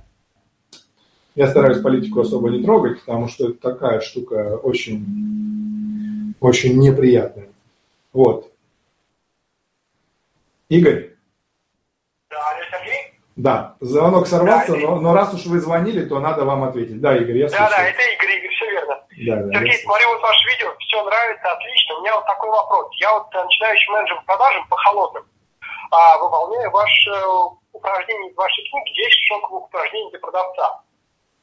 Я 1.34 1.48
стараюсь 1.48 1.80
политику 1.80 2.20
особо 2.20 2.50
не 2.50 2.62
трогать, 2.62 3.00
потому 3.00 3.28
что 3.28 3.48
это 3.48 3.60
такая 3.60 4.00
штука 4.00 4.56
очень, 4.56 6.34
очень 6.40 6.78
неприятная. 6.78 7.48
Вот. 8.12 8.52
Игорь? 10.68 11.17
Да, 13.38 13.76
звонок 13.78 14.26
сорвался, 14.26 14.72
да, 14.72 14.78
но, 14.80 14.96
но 14.96 15.14
раз 15.14 15.32
уж 15.32 15.46
вы 15.46 15.60
звонили, 15.60 16.04
то 16.08 16.18
надо 16.18 16.44
вам 16.44 16.64
ответить. 16.64 17.00
Да, 17.00 17.16
Игорь, 17.16 17.38
я 17.38 17.48
слушаю. 17.48 17.70
Да, 17.70 17.76
да, 17.76 17.82
это 17.84 18.02
Игорь, 18.02 18.34
Игорь, 18.34 18.50
все 18.50 18.66
верно. 18.66 18.94
Да, 18.98 19.36
да, 19.36 19.52
Сергей, 19.54 19.78
смотрю 19.78 20.08
вот 20.08 20.22
ваше 20.22 20.48
видео, 20.50 20.74
все 20.80 21.04
нравится, 21.04 21.52
отлично. 21.52 21.94
У 21.94 22.00
меня 22.00 22.16
вот 22.16 22.26
такой 22.26 22.50
вопрос. 22.50 22.88
Я 22.98 23.12
вот 23.14 23.32
начинающий 23.32 23.92
менеджер 23.92 24.16
по 24.16 24.34
продажам 24.34 24.66
по 24.66 24.76
холодным. 24.76 25.24
А 25.92 26.18
выполняю 26.18 26.70
ваше 26.72 27.12
упражнение 27.72 28.32
из 28.32 28.36
вашей 28.36 28.68
книги 28.70 29.06
10 29.06 29.12
шоковых 29.30 29.64
упражнений 29.66 30.10
для 30.10 30.18
продавца. 30.18 30.80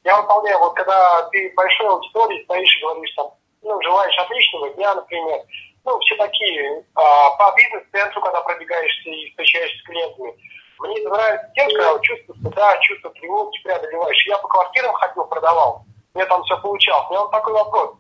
Я 0.03 0.19
выполняю, 0.19 0.59
вот 0.59 0.75
когда 0.75 1.29
ты 1.31 1.53
большой 1.55 1.87
аудитории 1.87 2.43
стоишь 2.43 2.77
и 2.77 2.81
говоришь 2.81 3.15
там, 3.15 3.31
ну, 3.63 3.81
желаешь 3.81 4.19
отличного 4.19 4.69
дня, 4.71 4.93
например, 4.95 5.39
ну, 5.85 5.97
все 5.99 6.17
такие, 6.17 6.83
а, 6.93 7.29
по 7.37 7.55
бизнес-центру, 7.55 8.21
когда 8.21 8.41
пробегаешься 8.41 9.09
и 9.09 9.29
встречаешься 9.29 9.77
с 9.77 9.83
клиентами. 9.83 10.35
Мне 10.79 10.99
это 10.99 11.09
нравится 11.09 11.51
тем, 11.55 11.69
когда 11.69 11.93
вот 11.93 12.01
чувство 12.01 12.33
стыда, 12.33 12.77
чувство 12.81 13.09
тревоги 13.11 13.63
преодолеваешь. 13.63 14.27
Я 14.27 14.37
по 14.37 14.47
квартирам 14.47 14.93
ходил, 14.93 15.25
продавал, 15.25 15.85
мне 16.13 16.25
там 16.25 16.43
все 16.43 16.57
получалось. 16.61 17.07
У 17.09 17.11
меня 17.11 17.21
вот 17.21 17.31
такой 17.31 17.53
вопрос. 17.53 17.95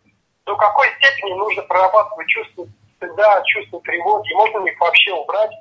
До 0.45 0.55
какой 0.55 0.87
степени 0.99 1.33
нужно 1.33 1.63
прорабатывать 1.63 2.27
чувство 2.27 2.67
стыда, 2.97 3.41
чувство 3.45 3.79
тревоги? 3.81 4.33
Можно 4.33 4.59
ли 4.59 4.71
их 4.71 4.79
вообще 4.79 5.13
убрать? 5.13 5.51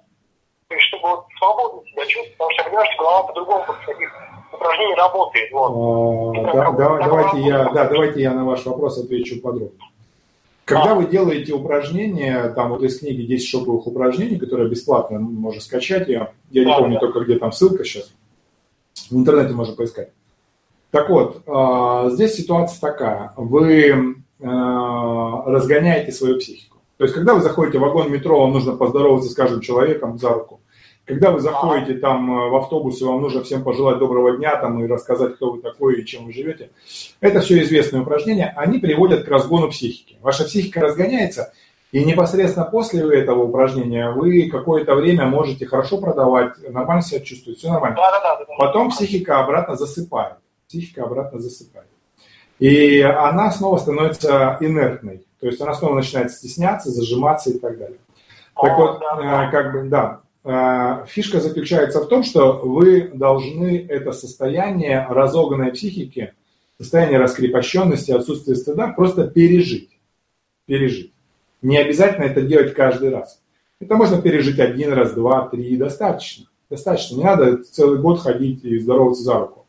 То 0.69 0.74
есть, 0.74 0.86
чтобы 0.89 1.09
вот 1.09 1.27
свободно 1.39 1.82
себя 1.91 2.07
чувствовать, 2.07 2.32
потому 2.32 2.51
что 2.51 2.62
я 2.62 2.69
понимаю, 2.69 2.86
что 2.93 3.03
голова 3.03 3.23
по-другому 3.24 3.65
после 3.66 3.86
таких 3.86 4.12
упражнений 4.53 4.95
работает. 4.95 5.53
Вот. 5.53 6.36
А, 6.39 6.53
да, 6.53 6.70
да, 6.70 6.99
давайте, 7.05 7.39
я, 7.41 7.65
да, 7.65 7.85
давайте 7.85 8.23
я 8.23 8.32
на 8.32 8.45
ваш 8.45 8.65
вопрос 8.65 8.99
отвечу 8.99 9.41
подробно. 9.43 9.78
Когда 10.65 10.93
а. 10.93 10.95
вы 10.95 11.07
делаете 11.07 11.53
упражнения, 11.53 12.49
там 12.51 12.70
вот 12.70 12.82
из 12.82 12.99
книги 12.99 13.23
10 13.23 13.47
шоковых 13.47 13.86
упражнений, 13.86 14.39
которые 14.39 14.70
бесплатно 14.70 15.19
можно 15.19 15.61
скачать, 15.61 16.09
я, 16.09 16.32
я 16.51 16.65
не 16.65 16.74
помню 16.74 16.95
да. 16.95 17.01
только, 17.01 17.20
где 17.20 17.39
там 17.39 17.53
ссылка 17.53 17.85
сейчас, 17.85 18.12
в 19.11 19.16
интернете 19.16 19.53
можно 19.53 19.74
поискать. 19.74 20.11
Так 20.91 21.11
вот, 21.11 21.43
а, 21.47 22.09
здесь 22.11 22.35
ситуация 22.35 22.81
такая. 22.81 23.32
Вы 23.36 24.16
а, 24.41 25.43
разгоняете 25.51 26.12
свою 26.12 26.39
психику. 26.39 26.78
То 26.97 27.05
есть, 27.05 27.15
когда 27.15 27.35
вы 27.35 27.43
заходите 27.43 27.78
в 27.78 27.82
вагон 27.82 28.11
метро, 28.11 28.41
вам 28.41 28.53
нужно 28.53 28.77
поздороваться 28.77 29.28
с 29.28 29.35
каждым 29.35 29.61
человеком 29.61 30.19
за 30.19 30.31
руку. 30.31 30.61
Когда 31.07 31.31
вы 31.31 31.41
заходите 31.41 31.95
там 31.95 32.31
э, 32.33 32.49
в 32.49 32.57
автобус, 32.57 33.01
и 33.01 33.05
вам 33.05 33.21
нужно 33.21 33.43
всем 33.43 33.63
пожелать 33.63 33.99
доброго 33.99 34.39
дня 34.39 34.57
там, 34.57 34.83
и 34.83 34.87
рассказать, 34.87 35.35
кто 35.35 35.53
вы 35.53 35.61
такой 35.61 36.01
и 36.01 36.07
чем 36.07 36.25
вы 36.25 36.33
живете, 36.33 36.71
это 37.21 37.41
все 37.41 37.63
известные 37.63 38.03
упражнения, 38.03 38.55
они 38.57 38.79
приводят 38.79 39.25
к 39.25 39.29
разгону 39.29 39.69
психики. 39.69 40.17
Ваша 40.23 40.45
психика 40.45 40.81
разгоняется, 40.81 41.53
и 41.93 42.03
непосредственно 42.05 42.65
после 42.65 43.03
этого 43.21 43.45
упражнения 43.45 44.11
вы 44.11 44.49
какое-то 44.51 44.95
время 44.95 45.27
можете 45.27 45.67
хорошо 45.67 45.99
продавать, 45.99 46.55
нормально 46.71 47.03
себя 47.03 47.21
чувствовать, 47.21 47.59
все 47.59 47.71
нормально. 47.71 47.97
Да, 47.97 48.11
да, 48.21 48.37
да, 48.39 48.55
Потом 48.59 48.91
психика 48.91 49.41
обратно 49.41 49.77
засыпает. 49.77 50.37
Психика 50.67 51.05
обратно 51.05 51.39
засыпает. 51.39 51.87
И 52.59 53.01
она 53.01 53.51
снова 53.51 53.77
становится 53.77 54.57
инертной. 54.61 55.27
То 55.39 55.47
есть 55.47 55.61
она 55.61 55.75
снова 55.75 55.97
начинает 55.97 56.31
стесняться, 56.31 56.91
зажиматься 56.91 57.51
и 57.51 57.59
так 57.59 57.79
далее. 57.79 57.99
Так 58.61 58.79
вот, 58.79 59.01
да, 59.01 59.17
да. 59.17 59.45
Э, 59.45 59.51
как 59.51 59.73
бы, 59.73 59.83
да, 59.89 60.23
фишка 60.45 61.41
заключается 61.41 62.01
в 62.01 62.09
том, 62.09 62.23
что 62.23 62.61
вы 62.62 63.09
должны 63.09 63.87
это 63.89 64.12
состояние 64.12 65.07
разоганной 65.09 65.73
психики, 65.73 66.35
состояние 66.79 67.19
раскрепощенности, 67.19 68.12
отсутствие 68.12 68.57
стыда 68.57 68.89
просто 68.89 69.27
пережить. 69.27 69.99
Пережить. 70.66 71.12
Не 71.62 71.79
обязательно 71.79 72.25
это 72.25 72.43
делать 72.43 72.75
каждый 72.75 73.09
раз. 73.09 73.41
Это 73.81 73.97
можно 73.97 74.21
пережить 74.21 74.59
один 74.61 74.93
раз, 74.93 75.12
два, 75.12 75.49
три, 75.49 75.77
достаточно. 75.77 76.47
Достаточно. 76.71 77.16
Не 77.16 77.25
надо 77.25 77.62
целый 77.62 77.99
год 77.99 78.21
ходить 78.21 78.65
и 78.65 78.79
здороваться 78.79 79.23
за 79.23 79.39
руку. 79.39 79.66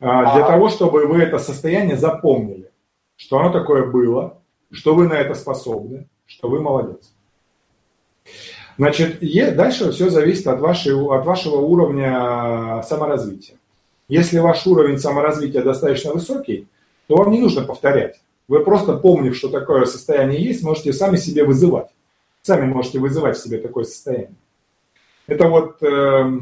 А, 0.00 0.34
для 0.34 0.46
того, 0.46 0.68
чтобы 0.68 1.06
вы 1.06 1.22
это 1.22 1.38
состояние 1.38 1.96
запомнили, 1.96 2.70
что 3.16 3.38
оно 3.38 3.50
такое 3.50 3.86
было, 3.86 4.38
что 4.70 4.94
вы 4.94 5.06
на 5.06 5.14
это 5.14 5.34
способны, 5.34 6.08
что 6.26 6.48
вы 6.48 6.60
молодец. 6.60 7.12
Значит, 8.82 9.20
дальше 9.54 9.92
все 9.92 10.10
зависит 10.10 10.48
от, 10.48 10.58
вашей, 10.58 10.92
от 10.92 11.24
вашего 11.24 11.58
уровня 11.58 12.82
саморазвития. 12.82 13.54
Если 14.08 14.40
ваш 14.40 14.66
уровень 14.66 14.98
саморазвития 14.98 15.62
достаточно 15.62 16.12
высокий, 16.12 16.66
то 17.06 17.14
вам 17.14 17.30
не 17.30 17.38
нужно 17.38 17.62
повторять. 17.62 18.20
Вы 18.48 18.64
просто 18.64 18.96
помнив, 18.96 19.36
что 19.36 19.50
такое 19.50 19.84
состояние 19.84 20.42
есть, 20.42 20.64
можете 20.64 20.92
сами 20.92 21.16
себе 21.16 21.44
вызывать. 21.44 21.90
Сами 22.42 22.66
можете 22.66 22.98
вызывать 22.98 23.36
в 23.36 23.40
себе 23.44 23.58
такое 23.58 23.84
состояние. 23.84 24.34
Это 25.28 25.46
вот 25.46 25.80
э, 25.80 26.40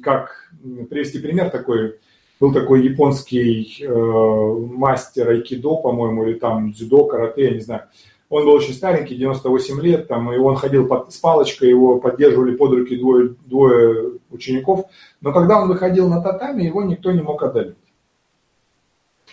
как 0.00 0.52
привести 0.88 1.18
пример 1.18 1.50
такой 1.50 1.98
был 2.38 2.52
такой 2.52 2.84
японский 2.84 3.82
э, 3.82 3.88
мастер 3.88 5.28
айкидо, 5.28 5.74
по-моему, 5.74 6.28
или 6.28 6.38
там 6.38 6.70
дзюдо, 6.70 7.06
карате, 7.06 7.46
я 7.46 7.50
не 7.50 7.60
знаю. 7.60 7.82
Он 8.30 8.44
был 8.46 8.52
очень 8.52 8.72
старенький, 8.72 9.16
98 9.16 9.80
лет, 9.82 10.08
там, 10.08 10.32
и 10.32 10.38
он 10.38 10.56
ходил 10.56 10.86
под, 10.86 11.12
с 11.12 11.18
палочкой, 11.18 11.68
его 11.68 11.98
поддерживали 11.98 12.56
под 12.56 12.70
руки 12.72 12.96
двое, 12.96 13.34
двое 13.44 14.12
учеников. 14.30 14.86
Но 15.20 15.32
когда 15.32 15.60
он 15.60 15.68
выходил 15.68 16.08
на 16.08 16.22
татами, 16.22 16.62
его 16.62 16.82
никто 16.82 17.12
не 17.12 17.20
мог 17.20 17.42
одолеть. 17.42 17.76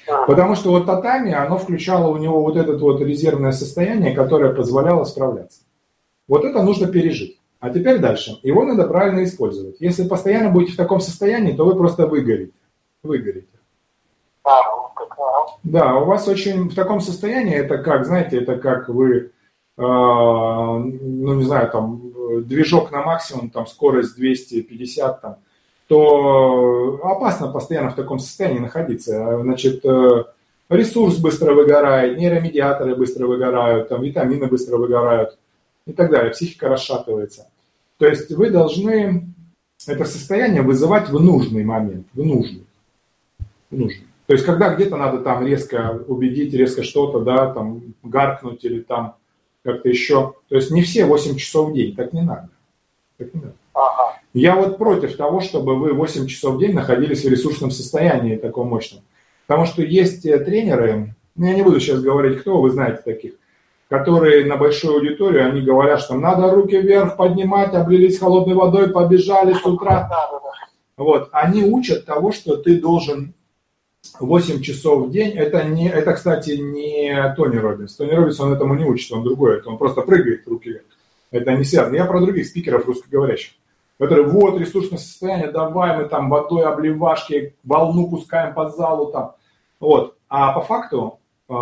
Потому 0.05 0.55
что 0.55 0.71
вот 0.71 0.85
татами, 0.85 1.31
оно 1.33 1.57
включало 1.57 2.09
у 2.09 2.17
него 2.17 2.41
вот 2.41 2.57
это 2.57 2.77
вот 2.77 2.99
резервное 2.99 3.51
состояние, 3.51 4.13
которое 4.13 4.53
позволяло 4.53 5.05
справляться. 5.05 5.61
Вот 6.27 6.43
это 6.43 6.61
нужно 6.61 6.87
пережить. 6.87 7.39
А 7.59 7.69
теперь 7.69 7.99
дальше. 7.99 8.39
Его 8.43 8.65
надо 8.65 8.87
правильно 8.87 9.23
использовать. 9.23 9.77
Если 9.79 10.07
постоянно 10.07 10.49
будете 10.49 10.73
в 10.73 10.77
таком 10.77 10.99
состоянии, 10.99 11.55
то 11.55 11.65
вы 11.65 11.75
просто 11.75 12.07
выгорите 12.07 12.53
выгорите. 13.07 13.47
А, 14.99 15.57
да, 15.63 15.95
у 15.95 16.05
вас 16.05 16.27
очень 16.27 16.69
в 16.69 16.75
таком 16.75 17.01
состоянии, 17.01 17.55
это 17.55 17.77
как, 17.77 18.05
знаете, 18.05 18.37
это 18.37 18.57
как 18.57 18.89
вы, 18.89 19.15
э, 19.17 19.81
ну 19.81 21.33
не 21.33 21.43
знаю, 21.43 21.69
там 21.69 22.01
движок 22.43 22.91
на 22.91 23.03
максимум, 23.03 23.49
там 23.49 23.67
скорость 23.67 24.15
250, 24.15 25.21
там, 25.21 25.35
то 25.87 26.99
опасно 27.03 27.47
постоянно 27.47 27.91
в 27.91 27.95
таком 27.95 28.19
состоянии 28.19 28.59
находиться. 28.59 29.39
Значит, 29.41 29.85
э, 29.85 30.25
ресурс 30.69 31.17
быстро 31.17 31.53
выгорает, 31.53 32.17
нейромедиаторы 32.17 32.95
быстро 32.95 33.27
выгорают, 33.27 33.89
там, 33.89 34.01
витамины 34.01 34.47
быстро 34.47 34.77
выгорают 34.77 35.37
и 35.85 35.93
так 35.93 36.11
далее. 36.11 36.31
Психика 36.31 36.69
расшатывается. 36.69 37.47
То 37.97 38.05
есть 38.05 38.31
вы 38.31 38.49
должны 38.49 39.33
это 39.87 40.05
состояние 40.05 40.61
вызывать 40.61 41.09
в 41.09 41.19
нужный 41.19 41.63
момент, 41.63 42.07
в 42.13 42.23
нужный 42.23 42.67
нужно. 43.71 44.06
То 44.27 44.33
есть, 44.33 44.45
когда 44.45 44.73
где-то 44.73 44.97
надо 44.97 45.19
там 45.19 45.45
резко 45.45 46.03
убедить, 46.07 46.53
резко 46.53 46.83
что-то, 46.83 47.21
да, 47.21 47.53
там 47.53 47.81
гаркнуть 48.03 48.63
или 48.65 48.81
там 48.81 49.15
как-то 49.63 49.87
еще. 49.87 50.33
То 50.49 50.55
есть, 50.55 50.69
не 50.69 50.81
все 50.81 51.05
8 51.05 51.37
часов 51.37 51.69
в 51.69 51.73
день, 51.73 51.95
так 51.95 52.11
не 52.11 52.21
надо. 52.21 52.49
Так 53.17 53.33
не 53.33 53.41
надо. 53.41 53.55
Ага. 53.73 54.19
Я 54.33 54.55
вот 54.57 54.77
против 54.77 55.15
того, 55.15 55.39
чтобы 55.39 55.75
вы 55.75 55.93
8 55.93 56.27
часов 56.27 56.55
в 56.55 56.59
день 56.59 56.73
находились 56.73 57.23
в 57.23 57.29
ресурсном 57.29 57.71
состоянии 57.71 58.35
таком 58.35 58.67
мощном. 58.67 59.01
Потому 59.47 59.65
что 59.65 59.81
есть 59.81 60.25
э, 60.25 60.37
тренеры, 60.39 61.15
ну, 61.35 61.45
я 61.45 61.53
не 61.53 61.61
буду 61.61 61.79
сейчас 61.79 62.01
говорить, 62.01 62.41
кто, 62.41 62.59
вы 62.59 62.69
знаете 62.69 63.01
таких, 63.05 63.33
которые 63.89 64.45
на 64.45 64.57
большую 64.57 64.95
аудиторию, 64.95 65.47
они 65.47 65.61
говорят, 65.61 66.01
что 66.01 66.15
надо 66.15 66.51
руки 66.51 66.75
вверх 66.75 67.15
поднимать, 67.15 67.73
облились 67.73 68.19
холодной 68.19 68.55
водой, 68.55 68.89
побежали 68.89 69.53
с 69.53 69.65
утра. 69.65 70.09
Вот, 70.97 71.29
они 71.31 71.63
учат 71.63 72.05
того, 72.05 72.33
что 72.33 72.57
ты 72.57 72.81
должен 72.81 73.33
8 74.19 74.61
часов 74.61 75.07
в 75.07 75.11
день, 75.11 75.31
это, 75.31 75.63
не, 75.63 75.89
это, 75.89 76.13
кстати, 76.13 76.51
не 76.51 77.33
Тони 77.35 77.57
Робинс. 77.57 77.95
Тони 77.95 78.11
Робинс, 78.11 78.39
он 78.39 78.53
этому 78.53 78.75
не 78.75 78.85
учит, 78.85 79.11
он 79.11 79.23
другой, 79.23 79.57
это 79.57 79.69
он 79.69 79.77
просто 79.77 80.01
прыгает 80.01 80.47
руки 80.47 80.69
вверх. 80.69 80.85
Это 81.31 81.53
не 81.53 81.63
связано. 81.63 81.95
Я 81.95 82.05
про 82.05 82.21
других 82.21 82.47
спикеров 82.47 82.85
русскоговорящих, 82.85 83.53
которые, 83.99 84.27
вот, 84.27 84.59
ресурсное 84.59 84.99
состояние, 84.99 85.51
давай 85.51 85.97
мы 85.97 86.05
там 86.05 86.29
водой 86.29 86.63
обливашки, 86.63 87.53
волну 87.63 88.09
пускаем 88.09 88.53
по 88.53 88.69
залу 88.69 89.11
там. 89.11 89.33
Вот. 89.79 90.15
А 90.29 90.53
по 90.53 90.61
факту, 90.61 91.19
э, 91.49 91.53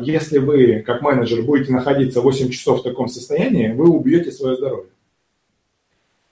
если 0.00 0.38
вы, 0.38 0.82
как 0.86 1.02
менеджер, 1.02 1.42
будете 1.42 1.72
находиться 1.72 2.20
8 2.20 2.50
часов 2.50 2.80
в 2.80 2.82
таком 2.82 3.08
состоянии, 3.08 3.72
вы 3.72 3.88
убьете 3.88 4.32
свое 4.32 4.56
здоровье. 4.56 4.90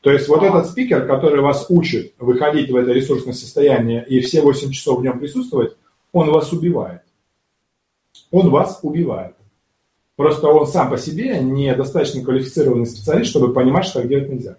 То 0.00 0.10
есть 0.12 0.28
вот 0.28 0.42
этот 0.42 0.66
спикер, 0.66 1.06
который 1.06 1.40
вас 1.40 1.66
учит 1.68 2.14
выходить 2.18 2.70
в 2.70 2.76
это 2.76 2.92
ресурсное 2.92 3.34
состояние 3.34 4.04
и 4.06 4.20
все 4.20 4.42
8 4.42 4.70
часов 4.70 5.00
в 5.00 5.02
нем 5.02 5.18
присутствовать, 5.18 5.76
он 6.12 6.30
вас 6.30 6.52
убивает. 6.52 7.02
Он 8.30 8.50
вас 8.50 8.78
убивает. 8.82 9.34
Просто 10.16 10.48
он 10.48 10.66
сам 10.66 10.90
по 10.90 10.98
себе 10.98 11.40
недостаточно 11.40 12.22
квалифицированный 12.22 12.86
специалист, 12.86 13.30
чтобы 13.30 13.52
понимать, 13.52 13.84
что 13.84 14.00
так 14.00 14.08
делать 14.08 14.28
нельзя. 14.28 14.56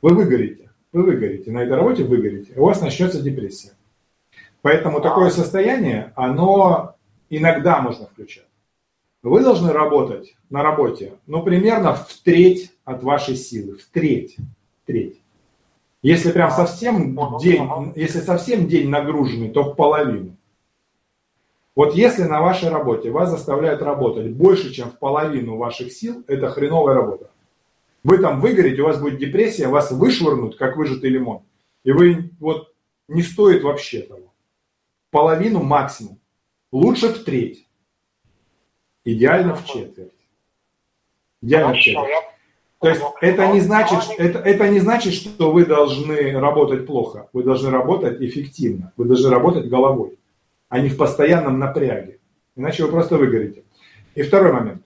Вы 0.00 0.14
выгорите. 0.14 0.70
Вы 0.92 1.04
выгорите. 1.04 1.50
На 1.50 1.62
этой 1.62 1.76
работе 1.76 2.04
выгорите. 2.04 2.52
У 2.56 2.64
вас 2.64 2.80
начнется 2.80 3.22
депрессия. 3.22 3.72
Поэтому 4.62 5.00
такое 5.00 5.30
состояние, 5.30 6.12
оно 6.16 6.96
иногда 7.30 7.80
можно 7.80 8.06
включать. 8.06 8.46
Вы 9.22 9.42
должны 9.42 9.72
работать 9.72 10.34
на 10.50 10.62
работе, 10.62 11.14
ну, 11.26 11.42
примерно 11.42 11.94
в 11.94 12.12
треть 12.24 12.71
от 12.84 13.02
вашей 13.02 13.36
силы, 13.36 13.76
в 13.76 13.84
треть, 13.86 14.36
треть. 14.86 15.20
Если 16.02 16.32
прям 16.32 16.50
совсем 16.50 17.16
день, 17.38 17.62
если 17.94 18.20
совсем 18.20 18.66
день 18.66 18.88
нагруженный, 18.88 19.50
то 19.50 19.62
в 19.62 19.76
половину. 19.76 20.36
Вот 21.74 21.94
если 21.94 22.24
на 22.24 22.42
вашей 22.42 22.68
работе 22.68 23.10
вас 23.10 23.30
заставляют 23.30 23.80
работать 23.82 24.30
больше, 24.32 24.72
чем 24.72 24.90
в 24.90 24.98
половину 24.98 25.56
ваших 25.56 25.92
сил, 25.92 26.22
это 26.26 26.50
хреновая 26.50 26.96
работа. 26.96 27.30
Вы 28.04 28.18
там 28.18 28.40
выгорите, 28.40 28.82
у 28.82 28.86
вас 28.86 29.00
будет 29.00 29.18
депрессия, 29.18 29.68
вас 29.68 29.92
вышвырнут, 29.92 30.56
как 30.56 30.76
выжатый 30.76 31.10
лимон. 31.10 31.42
И 31.84 31.92
вы 31.92 32.30
вот 32.40 32.74
не 33.08 33.22
стоит 33.22 33.62
вообще 33.62 34.00
того. 34.00 34.32
Половину 35.10 35.62
максимум. 35.62 36.18
Лучше 36.72 37.08
в 37.08 37.24
треть. 37.24 37.68
Идеально 39.04 39.54
в 39.54 39.64
четверть. 39.66 40.12
Идеально 41.40 41.74
в 41.74 41.78
четверть. 41.78 42.10
То 42.82 42.88
есть 42.88 43.00
это 43.20 43.46
не, 43.46 43.60
значит, 43.60 44.00
это, 44.18 44.40
это 44.40 44.68
не 44.68 44.80
значит, 44.80 45.14
что 45.14 45.52
вы 45.52 45.64
должны 45.64 46.32
работать 46.32 46.84
плохо. 46.84 47.28
Вы 47.32 47.44
должны 47.44 47.70
работать 47.70 48.20
эффективно. 48.20 48.92
Вы 48.96 49.04
должны 49.04 49.30
работать 49.30 49.68
головой, 49.68 50.18
а 50.68 50.80
не 50.80 50.88
в 50.88 50.96
постоянном 50.96 51.60
напряге. 51.60 52.18
Иначе 52.56 52.82
вы 52.82 52.90
просто 52.90 53.18
выгорите. 53.18 53.62
И 54.16 54.22
второй 54.22 54.52
момент. 54.52 54.82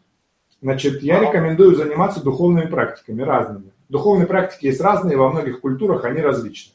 Значит, 0.60 1.02
я 1.02 1.20
рекомендую 1.20 1.74
заниматься 1.74 2.22
духовными 2.22 2.66
практиками 2.66 3.22
разными. 3.22 3.72
Духовные 3.88 4.26
практики 4.26 4.66
есть 4.66 4.82
разные, 4.82 5.16
во 5.16 5.30
многих 5.30 5.62
культурах 5.62 6.04
они 6.04 6.20
различны. 6.20 6.74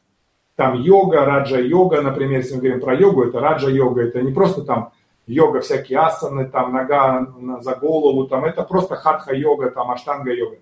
Там 0.55 0.81
йога, 0.81 1.23
раджа-йога, 1.23 2.01
например, 2.01 2.39
если 2.39 2.55
мы 2.55 2.61
говорим 2.61 2.81
про 2.81 2.95
йогу, 2.95 3.25
это 3.25 3.39
раджа-йога, 3.39 4.01
это 4.01 4.23
не 4.23 4.31
просто 4.31 4.63
там 4.63 4.91
йога, 5.27 5.59
всякие 5.59 5.99
асаны, 5.99 6.45
там 6.49 6.73
нога 6.73 7.27
за 7.61 7.75
голову, 7.75 8.25
там 8.25 8.43
это 8.43 8.63
просто 8.63 8.95
хатха-йога, 8.95 9.69
там 9.69 9.91
аштанга-йога. 9.91 10.57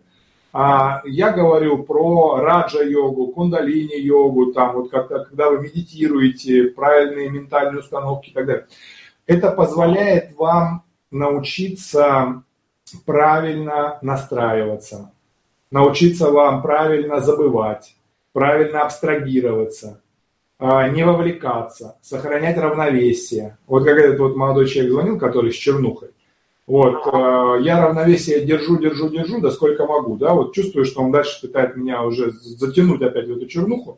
А 0.52 1.02
я 1.06 1.32
говорю 1.32 1.84
про 1.84 2.38
раджа-йогу, 2.38 3.28
кундалини-йогу, 3.28 4.52
там 4.54 4.76
вот 4.76 4.90
когда, 4.90 5.24
когда 5.24 5.50
вы 5.52 5.62
медитируете, 5.62 6.66
правильные 6.66 7.30
ментальные 7.30 7.82
установки 7.82 8.30
и 8.30 8.34
так 8.34 8.46
далее. 8.48 8.68
Это 9.28 9.52
позволяет 9.52 10.36
вам 10.36 10.84
научиться 11.12 12.44
правильно 13.06 14.00
настраиваться, 14.02 15.12
научиться 15.70 16.32
вам 16.32 16.64
правильно 16.64 17.20
забывать, 17.20 17.96
правильно 18.34 18.82
абстрагироваться, 18.82 20.02
а, 20.58 20.88
не 20.90 21.06
вовлекаться, 21.06 21.98
сохранять 22.02 22.58
равновесие. 22.58 23.58
Вот 23.68 23.86
как 23.86 23.98
этот 24.00 24.20
вот 24.20 24.36
молодой 24.36 24.68
человек 24.68 24.94
звонил, 24.94 25.20
который 25.20 25.52
с 25.52 25.56
чернухой. 25.56 26.10
Вот, 26.70 27.02
а, 27.12 27.56
я 27.56 27.84
равновесие 27.84 28.46
держу, 28.46 28.78
держу, 28.78 29.10
держу, 29.10 29.42
да 29.42 29.50
сколько 29.50 29.88
могу, 29.88 30.18
да, 30.18 30.36
вот 30.36 30.54
чувствую, 30.54 30.86
что 30.86 31.02
он 31.02 31.12
дальше 31.12 31.42
пытает 31.42 31.76
меня 31.76 32.04
уже 32.04 32.30
затянуть 32.30 33.02
опять 33.02 33.28
в 33.28 33.32
эту 33.32 33.48
чернуху. 33.48 33.98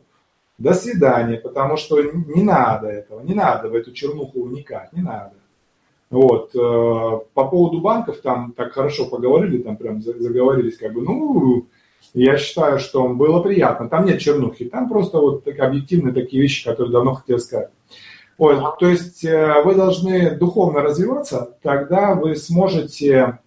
До 0.56 0.72
свидания, 0.72 1.36
потому 1.36 1.76
что 1.76 2.00
не 2.00 2.42
надо 2.42 2.88
этого, 2.88 3.20
не 3.20 3.34
надо 3.34 3.68
в 3.68 3.74
эту 3.74 3.92
чернуху 3.92 4.40
уникать, 4.40 4.90
не 4.94 5.02
надо. 5.02 5.34
Вот. 6.08 6.54
Э, 6.54 7.20
по 7.34 7.44
поводу 7.44 7.82
банков 7.82 8.22
там 8.22 8.54
так 8.56 8.72
хорошо 8.72 9.04
поговорили, 9.04 9.58
там 9.58 9.76
прям 9.76 10.00
заговорились, 10.00 10.78
как 10.78 10.94
бы, 10.94 11.02
ну, 11.02 11.66
я 12.14 12.38
считаю, 12.38 12.78
что 12.78 13.06
было 13.06 13.42
приятно. 13.42 13.90
Там 13.90 14.06
нет 14.06 14.18
чернухи, 14.18 14.64
там 14.64 14.88
просто 14.88 15.18
вот 15.18 15.44
так, 15.44 15.58
объективные 15.58 16.14
такие 16.14 16.40
вещи, 16.40 16.64
которые 16.64 16.90
давно 16.90 17.12
хотел 17.12 17.38
сказать. 17.38 17.68
Вот, 18.42 18.78
то 18.80 18.88
есть 18.88 19.24
э, 19.24 19.62
вы 19.62 19.76
должны 19.76 20.32
духовно 20.32 20.80
развиваться, 20.80 21.56
тогда 21.62 22.14
вы 22.14 22.34
сможете 22.34 23.38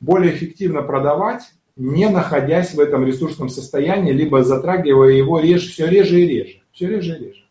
более 0.00 0.34
эффективно 0.34 0.82
продавать, 0.82 1.44
не 1.76 2.10
находясь 2.10 2.74
в 2.74 2.80
этом 2.80 3.06
ресурсном 3.06 3.48
состоянии, 3.48 4.12
либо 4.12 4.44
затрагивая 4.44 5.12
его 5.12 5.40
реже, 5.40 5.70
все 5.70 5.86
реже 5.86 6.20
и 6.20 6.26
реже. 6.26 6.60
Все 6.72 6.88
реже 6.88 7.16
и 7.16 7.24
реже. 7.24 7.44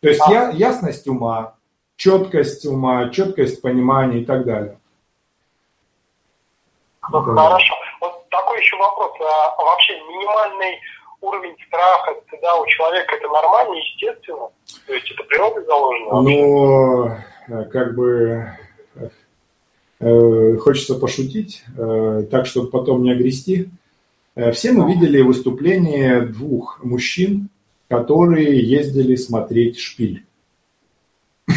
То 0.00 0.08
есть 0.08 0.22
я, 0.30 0.48
ясность 0.48 1.06
ума, 1.08 1.56
четкость 1.96 2.64
ума, 2.64 3.10
четкость 3.10 3.60
понимания 3.60 4.22
и 4.22 4.24
так 4.24 4.46
далее. 4.46 4.78
Ну, 7.10 7.20
хорошо. 7.20 7.74
Вот 8.00 8.26
такой 8.30 8.60
еще 8.60 8.78
вопрос. 8.78 9.12
А 9.20 9.62
вообще 9.62 9.92
минимальный 10.08 10.78
уровень 11.22 11.56
страха, 11.66 12.14
стыда 12.26 12.54
у 12.56 12.66
человека 12.66 13.14
это 13.16 13.28
нормально, 13.28 13.74
естественно? 13.76 14.50
То 14.86 14.92
есть 14.92 15.10
это 15.10 15.22
природой 15.24 15.64
заложено? 15.64 16.20
Ну, 16.22 17.06
э, 17.48 17.64
как 17.70 17.94
бы 17.94 18.52
э, 20.00 20.56
хочется 20.56 20.96
пошутить, 20.96 21.64
э, 21.78 22.24
так, 22.30 22.46
чтобы 22.46 22.70
потом 22.70 23.02
не 23.02 23.12
огрести. 23.12 23.70
Все 24.52 24.72
мы 24.72 24.90
видели 24.90 25.20
выступление 25.20 26.22
двух 26.22 26.82
мужчин, 26.82 27.50
которые 27.88 28.60
ездили 28.60 29.14
смотреть 29.14 29.78
шпиль. 29.78 30.24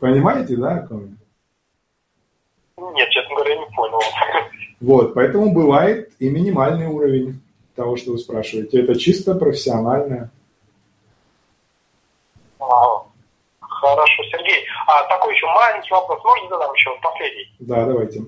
Понимаете, 0.00 0.56
да, 0.56 0.88
Нет, 2.78 3.10
честно 3.10 3.34
говоря, 3.34 3.56
не 3.56 3.66
понял. 3.76 4.00
Вот, 4.80 5.14
поэтому 5.14 5.52
бывает 5.52 6.12
и 6.18 6.28
минимальный 6.28 6.86
уровень 6.86 7.40
того, 7.74 7.96
что 7.96 8.12
вы 8.12 8.18
спрашиваете. 8.18 8.80
Это 8.80 8.98
чисто 8.98 9.34
профессиональное. 9.34 10.30
Хорошо, 13.86 14.22
Сергей. 14.24 14.66
А 14.86 15.04
такой 15.04 15.34
еще 15.34 15.46
маленький 15.46 15.92
вопрос. 15.92 16.22
Можно 16.24 16.48
задам 16.48 16.72
еще 16.74 16.90
последний? 17.02 17.54
Да, 17.60 17.84
давайте. 17.84 18.20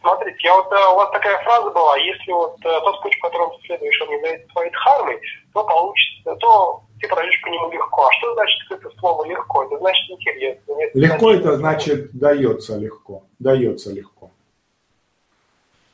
Смотрите, 0.00 0.36
я 0.40 0.54
вот, 0.54 0.70
э, 0.72 0.92
у 0.92 0.96
вас 0.96 1.10
такая 1.12 1.42
фраза 1.44 1.70
была, 1.70 1.96
если 1.96 2.32
вот 2.32 2.56
э, 2.64 2.80
тот 2.80 3.02
путь, 3.02 3.18
по 3.20 3.28
которому 3.28 3.56
ты 3.56 3.66
следуешь, 3.66 4.00
он 4.02 4.08
не 4.08 4.14
является 4.16 4.48
твоей 4.48 4.70
дхармой, 4.70 5.20
то 5.54 5.64
получится, 5.64 6.36
то 6.36 6.82
ты 7.00 7.08
пройдешь 7.08 7.40
по 7.42 7.48
нему 7.48 7.70
легко. 7.70 8.06
А 8.06 8.12
что 8.12 8.34
значит 8.34 8.70
это 8.70 8.90
слово 8.98 9.24
легко? 9.24 9.64
Это 9.64 9.78
значит 9.78 10.10
интересно. 10.10 10.74
Нет, 10.74 10.94
легко 10.94 11.32
значит, 11.32 11.40
это 11.40 11.56
значит 11.56 12.12
дается 12.12 12.76
легко. 12.78 13.22
Дается 13.38 13.92
легко. 13.92 14.30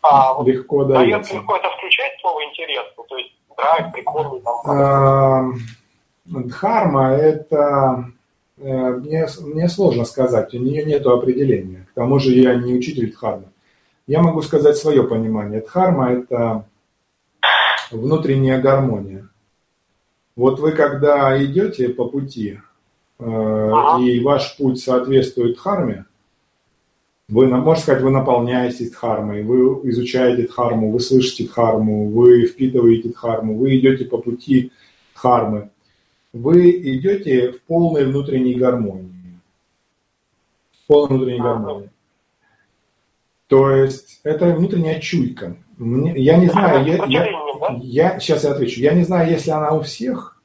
А, 0.03 0.35
вот 0.35 0.47
легко 0.47 0.85
дается. 0.85 1.11
Дается 1.11 1.35
легко 1.35 1.57
это 1.57 1.71
включает 1.71 2.13
слово 2.21 2.45
интересно? 2.45 3.05
То 3.09 3.17
есть 3.17 3.33
драйв, 3.57 3.93
прикольный 3.93 4.41
там. 4.41 5.55
Дхарма 6.27 7.13
это 7.13 8.11
э, 8.59 8.91
мне, 8.91 9.27
мне 9.41 9.69
сложно 9.69 10.05
сказать, 10.05 10.53
у 10.55 10.59
нее 10.59 10.85
нет 10.85 11.07
определения. 11.07 11.87
К 11.91 11.95
тому 11.95 12.19
же 12.19 12.33
я 12.33 12.55
не 12.55 12.75
учитель 12.75 13.11
дхармы. 13.11 13.47
Я 14.07 14.21
могу 14.21 14.43
сказать 14.43 14.77
свое 14.77 15.05
понимание. 15.05 15.61
Дхарма– 15.61 16.13
это 16.13 16.67
внутренняя 17.91 18.61
гармония. 18.61 19.29
Вот 20.37 20.61
вы 20.61 20.73
когда 20.73 21.43
идете 21.43 21.89
по 21.89 22.05
пути, 22.05 22.61
э, 23.19 23.25
и 24.01 24.21
ваш 24.21 24.57
путь 24.57 24.81
соответствует 24.81 25.57
дхарме, 25.57 26.05
вы, 27.29 27.47
можно 27.47 27.83
сказать, 27.83 28.03
вы 28.03 28.11
наполняетесь 28.11 28.91
дхармой, 28.91 29.43
вы 29.43 29.91
изучаете 29.91 30.47
дхарму, 30.47 30.91
вы 30.91 31.01
слышите 31.01 31.45
дхарму, 31.45 32.09
вы 32.09 32.47
впитываете 32.47 33.11
дхарму, 33.11 33.57
вы 33.57 33.79
идете 33.79 34.07
по 34.07 34.19
пути 34.19 34.73
дхармы. 35.15 35.71
Вы 36.33 36.71
идете 36.71 37.53
в 37.53 37.63
полной 37.63 38.07
внутренней 38.07 38.55
гармонии. 38.55 39.41
В 40.73 40.87
полной 40.87 41.17
внутренней 41.17 41.41
гармонии. 41.41 41.91
То 43.47 43.71
есть 43.71 44.21
это 44.25 44.55
внутренняя 44.55 45.01
чуйка. 45.01 45.57
Я 45.79 46.37
не 46.37 46.49
знаю, 46.49 46.87
я, 46.87 47.05
я, 47.07 47.29
я, 47.81 48.21
сейчас 48.21 48.45
я 48.45 48.53
отвечу. 48.53 48.81
Я 48.81 48.93
не 48.95 49.05
знаю, 49.05 49.31
если 49.31 49.51
она 49.51 49.73
у 49.73 49.83
всех, 49.83 50.41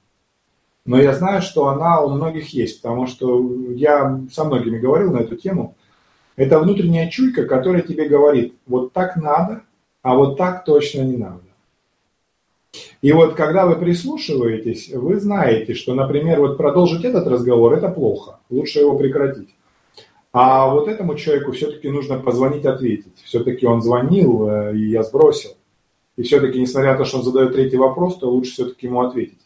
но 0.86 1.00
я 1.00 1.14
знаю, 1.14 1.42
что 1.42 1.68
она 1.68 2.02
у 2.02 2.10
многих 2.10 2.50
есть, 2.50 2.82
потому 2.82 3.08
что 3.08 3.42
я 3.74 4.22
со 4.32 4.44
многими 4.44 4.80
говорил 4.80 5.12
на 5.12 5.20
эту 5.20 5.36
тему. 5.36 5.76
Это 6.36 6.60
внутренняя 6.60 7.10
чуйка, 7.10 7.46
которая 7.46 7.82
тебе 7.82 8.08
говорит, 8.08 8.56
вот 8.66 8.94
так 8.94 9.16
надо, 9.16 9.62
а 10.02 10.16
вот 10.16 10.38
так 10.38 10.66
точно 10.66 11.02
не 11.02 11.18
надо. 11.18 11.42
И 13.02 13.12
вот 13.12 13.36
когда 13.36 13.68
вы 13.68 13.76
прислушиваетесь, 13.76 14.90
вы 14.90 15.20
знаете, 15.20 15.76
что, 15.76 15.94
например, 15.94 16.40
вот 16.40 16.58
продолжить 16.58 17.06
этот 17.06 17.28
разговор– 17.28 17.74
это 17.76 17.90
плохо, 17.90 18.40
лучше 18.50 18.80
его 18.80 18.98
прекратить. 18.98 19.50
А 20.32 20.68
вот 20.68 20.88
этому 20.88 21.16
человеку 21.16 21.52
все-таки 21.52 21.90
нужно 21.90 22.18
позвонить, 22.18 22.66
ответить. 22.66 23.14
Все-таки 23.24 23.68
он 23.68 23.84
звонил, 23.84 24.50
э, 24.50 24.76
и 24.76 24.90
я 24.90 25.04
сбросил. 25.04 25.52
И 26.18 26.24
все-таки, 26.24 26.60
несмотря 26.60 26.94
на 26.94 26.98
то, 26.98 27.06
что 27.06 27.18
он 27.20 27.24
задает 27.24 27.54
третий 27.54 27.78
вопрос, 27.78 28.18
то 28.18 28.32
лучше 28.32 28.54
все-таки 28.54 28.88
ему 28.88 29.02
ответить. 29.02 29.38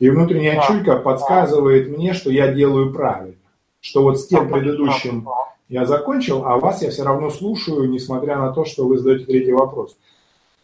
И 0.00 0.10
внутренняя 0.10 0.60
чуйка 0.66 0.96
подсказывает 0.96 1.88
мне, 1.88 2.12
что 2.12 2.30
я 2.30 2.52
делаю 2.52 2.92
правильно. 2.92 3.36
Что 3.80 4.02
вот 4.02 4.20
с 4.20 4.26
тем 4.26 4.50
предыдущим 4.50 5.26
я 5.74 5.86
закончил, 5.86 6.44
а 6.44 6.56
вас 6.58 6.82
я 6.82 6.90
все 6.90 7.02
равно 7.02 7.30
слушаю, 7.30 7.90
несмотря 7.90 8.38
на 8.38 8.52
то, 8.52 8.64
что 8.64 8.86
вы 8.86 8.96
задаете 8.96 9.24
третий 9.24 9.50
вопрос. 9.52 9.96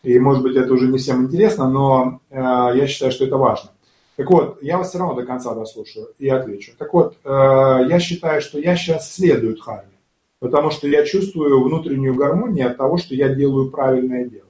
И, 0.05 0.17
может 0.21 0.45
быть, 0.45 0.55
это 0.55 0.73
уже 0.73 0.87
не 0.87 0.99
всем 0.99 1.25
интересно, 1.25 1.69
но 1.69 2.21
э, 2.31 2.37
я 2.39 2.87
считаю, 2.87 3.11
что 3.11 3.25
это 3.25 3.37
важно. 3.37 3.71
Так 4.15 4.31
вот, 4.31 4.63
я 4.63 4.79
вас 4.79 4.91
все 4.91 4.99
равно 4.99 5.15
до 5.15 5.27
конца 5.27 5.53
дослушаю 5.53 6.11
и 6.21 6.29
отвечу. 6.29 6.75
Так 6.79 6.95
вот, 6.95 7.17
э, 7.25 7.29
я 7.29 7.99
считаю, 7.99 8.41
что 8.41 8.61
я 8.61 8.77
сейчас 8.77 9.13
следую 9.13 9.57
Дхарме, 9.57 9.99
потому 10.39 10.71
что 10.71 10.87
я 10.87 11.05
чувствую 11.05 11.61
внутреннюю 11.61 12.15
гармонию 12.15 12.69
от 12.69 12.77
того, 12.77 12.97
что 12.97 13.17
я 13.17 13.31
делаю 13.31 13.69
правильное 13.69 14.27
дело. 14.27 14.47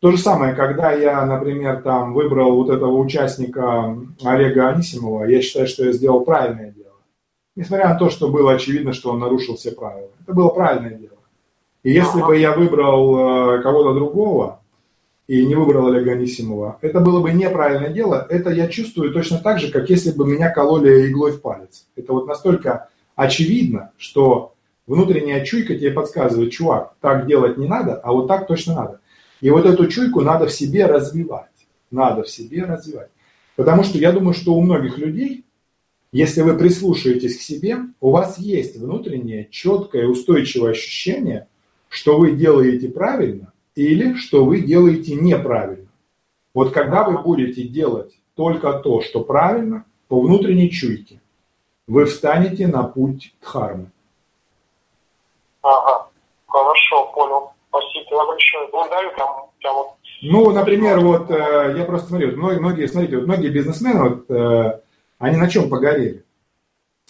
То 0.00 0.12
же 0.12 0.16
самое, 0.16 0.54
когда 0.54 0.92
я, 0.92 1.26
например, 1.26 1.82
там 1.82 2.14
выбрал 2.14 2.56
вот 2.56 2.70
этого 2.70 2.96
участника 2.96 3.98
Олега 4.24 4.70
Анисимова, 4.70 5.24
я 5.24 5.42
считаю, 5.42 5.66
что 5.66 5.84
я 5.84 5.92
сделал 5.92 6.24
правильное 6.24 6.70
дело. 6.70 6.81
Несмотря 7.54 7.88
на 7.88 7.94
то, 7.96 8.10
что 8.10 8.28
было 8.28 8.52
очевидно, 8.52 8.92
что 8.92 9.10
он 9.10 9.18
нарушил 9.18 9.56
все 9.56 9.72
правила. 9.72 10.08
Это 10.22 10.32
было 10.32 10.48
правильное 10.48 10.94
дело. 10.94 11.18
И 11.82 11.92
если 11.92 12.22
бы 12.22 12.38
я 12.38 12.52
выбрал 12.52 13.56
э, 13.56 13.62
кого-то 13.62 13.94
другого, 13.94 14.62
и 15.28 15.46
не 15.46 15.54
выбрал 15.54 15.86
Олега 15.86 16.12
Анисимова, 16.12 16.78
это 16.80 17.00
было 17.00 17.20
бы 17.20 17.32
неправильное 17.32 17.90
дело. 17.90 18.26
Это 18.28 18.50
я 18.50 18.68
чувствую 18.68 19.12
точно 19.12 19.38
так 19.38 19.60
же, 19.60 19.70
как 19.70 19.88
если 19.88 20.10
бы 20.10 20.26
меня 20.26 20.50
кололи 20.50 21.08
иглой 21.08 21.32
в 21.32 21.40
палец. 21.40 21.86
Это 21.96 22.12
вот 22.12 22.26
настолько 22.26 22.88
очевидно, 23.14 23.92
что 23.96 24.54
внутренняя 24.86 25.44
чуйка 25.44 25.74
тебе 25.74 25.90
подсказывает, 25.90 26.52
чувак, 26.52 26.94
так 27.00 27.26
делать 27.26 27.56
не 27.56 27.66
надо, 27.66 27.94
а 27.96 28.12
вот 28.12 28.26
так 28.26 28.46
точно 28.46 28.74
надо. 28.74 29.00
И 29.40 29.50
вот 29.50 29.64
эту 29.64 29.86
чуйку 29.86 30.20
надо 30.20 30.46
в 30.46 30.52
себе 30.52 30.86
развивать. 30.86 31.46
Надо 31.90 32.24
в 32.24 32.28
себе 32.28 32.64
развивать. 32.64 33.08
Потому 33.56 33.84
что 33.84 33.98
я 33.98 34.12
думаю, 34.12 34.34
что 34.34 34.54
у 34.54 34.60
многих 34.60 34.98
людей, 34.98 35.44
если 36.12 36.42
вы 36.42 36.58
прислушаетесь 36.58 37.38
к 37.38 37.40
себе, 37.40 37.78
у 38.00 38.10
вас 38.10 38.38
есть 38.38 38.76
внутреннее 38.76 39.48
четкое 39.50 40.06
устойчивое 40.06 40.72
ощущение, 40.72 41.48
что 41.88 42.18
вы 42.18 42.32
делаете 42.32 42.88
правильно, 42.88 43.52
или 43.74 44.14
что 44.14 44.44
вы 44.44 44.60
делаете 44.60 45.14
неправильно. 45.14 45.88
Вот 46.52 46.72
когда 46.72 47.04
вы 47.04 47.22
будете 47.22 47.62
делать 47.62 48.12
только 48.34 48.74
то, 48.74 49.00
что 49.00 49.24
правильно, 49.24 49.86
по 50.08 50.20
внутренней 50.20 50.70
чуйке, 50.70 51.20
вы 51.86 52.04
встанете 52.04 52.66
на 52.66 52.82
путь 52.82 53.34
дхармы. 53.40 53.90
Ага, 55.62 56.08
хорошо, 56.46 57.10
понял. 57.14 57.52
Спасибо 57.70 58.26
большое. 58.26 58.68
Благодарю, 58.70 59.10
прям, 59.14 59.28
прям 59.60 59.74
вот. 59.76 59.88
Ну, 60.20 60.50
например, 60.50 61.00
вот 61.00 61.30
э, 61.30 61.74
я 61.76 61.84
просто 61.84 62.08
смотрю, 62.08 62.36
многие, 62.36 62.86
смотрите, 62.86 63.16
вот 63.16 63.26
многие 63.26 63.48
бизнесмены, 63.48 64.08
вот, 64.08 64.30
э, 64.30 64.80
они 65.22 65.36
на 65.36 65.48
чем 65.48 65.70
погорели? 65.70 66.24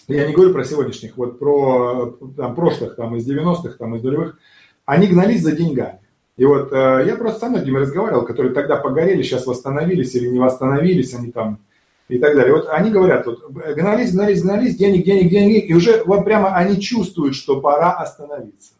Я 0.06 0.26
не 0.26 0.34
говорю 0.34 0.52
про 0.52 0.64
сегодняшних, 0.64 1.16
вот 1.16 1.38
про 1.38 2.18
там, 2.36 2.54
прошлых, 2.54 2.94
там, 2.94 3.16
из 3.16 3.26
90-х, 3.26 3.78
там, 3.78 3.96
из 3.96 4.02
нулевых. 4.02 4.38
Они 4.84 5.06
гнались 5.06 5.42
за 5.42 5.52
деньгами. 5.52 6.00
И 6.36 6.44
вот 6.44 6.72
э, 6.72 7.04
я 7.06 7.16
просто 7.16 7.40
со 7.40 7.48
многими 7.48 7.78
разговаривал, 7.78 8.26
которые 8.26 8.52
тогда 8.52 8.76
погорели, 8.76 9.22
сейчас 9.22 9.46
восстановились 9.46 10.14
или 10.14 10.28
не 10.28 10.38
восстановились, 10.38 11.14
они 11.14 11.32
там 11.32 11.60
и 12.08 12.18
так 12.18 12.36
далее. 12.36 12.52
Вот 12.52 12.68
они 12.68 12.90
говорят, 12.90 13.24
вот, 13.24 13.50
гнались, 13.50 14.12
гнались, 14.12 14.42
гнались, 14.42 14.76
денег, 14.76 15.06
денег, 15.06 15.30
денег, 15.30 15.70
и 15.70 15.74
уже 15.74 16.02
вот 16.04 16.24
прямо 16.26 16.54
они 16.54 16.82
чувствуют, 16.82 17.34
что 17.34 17.62
пора 17.62 17.92
остановиться. 17.92 18.74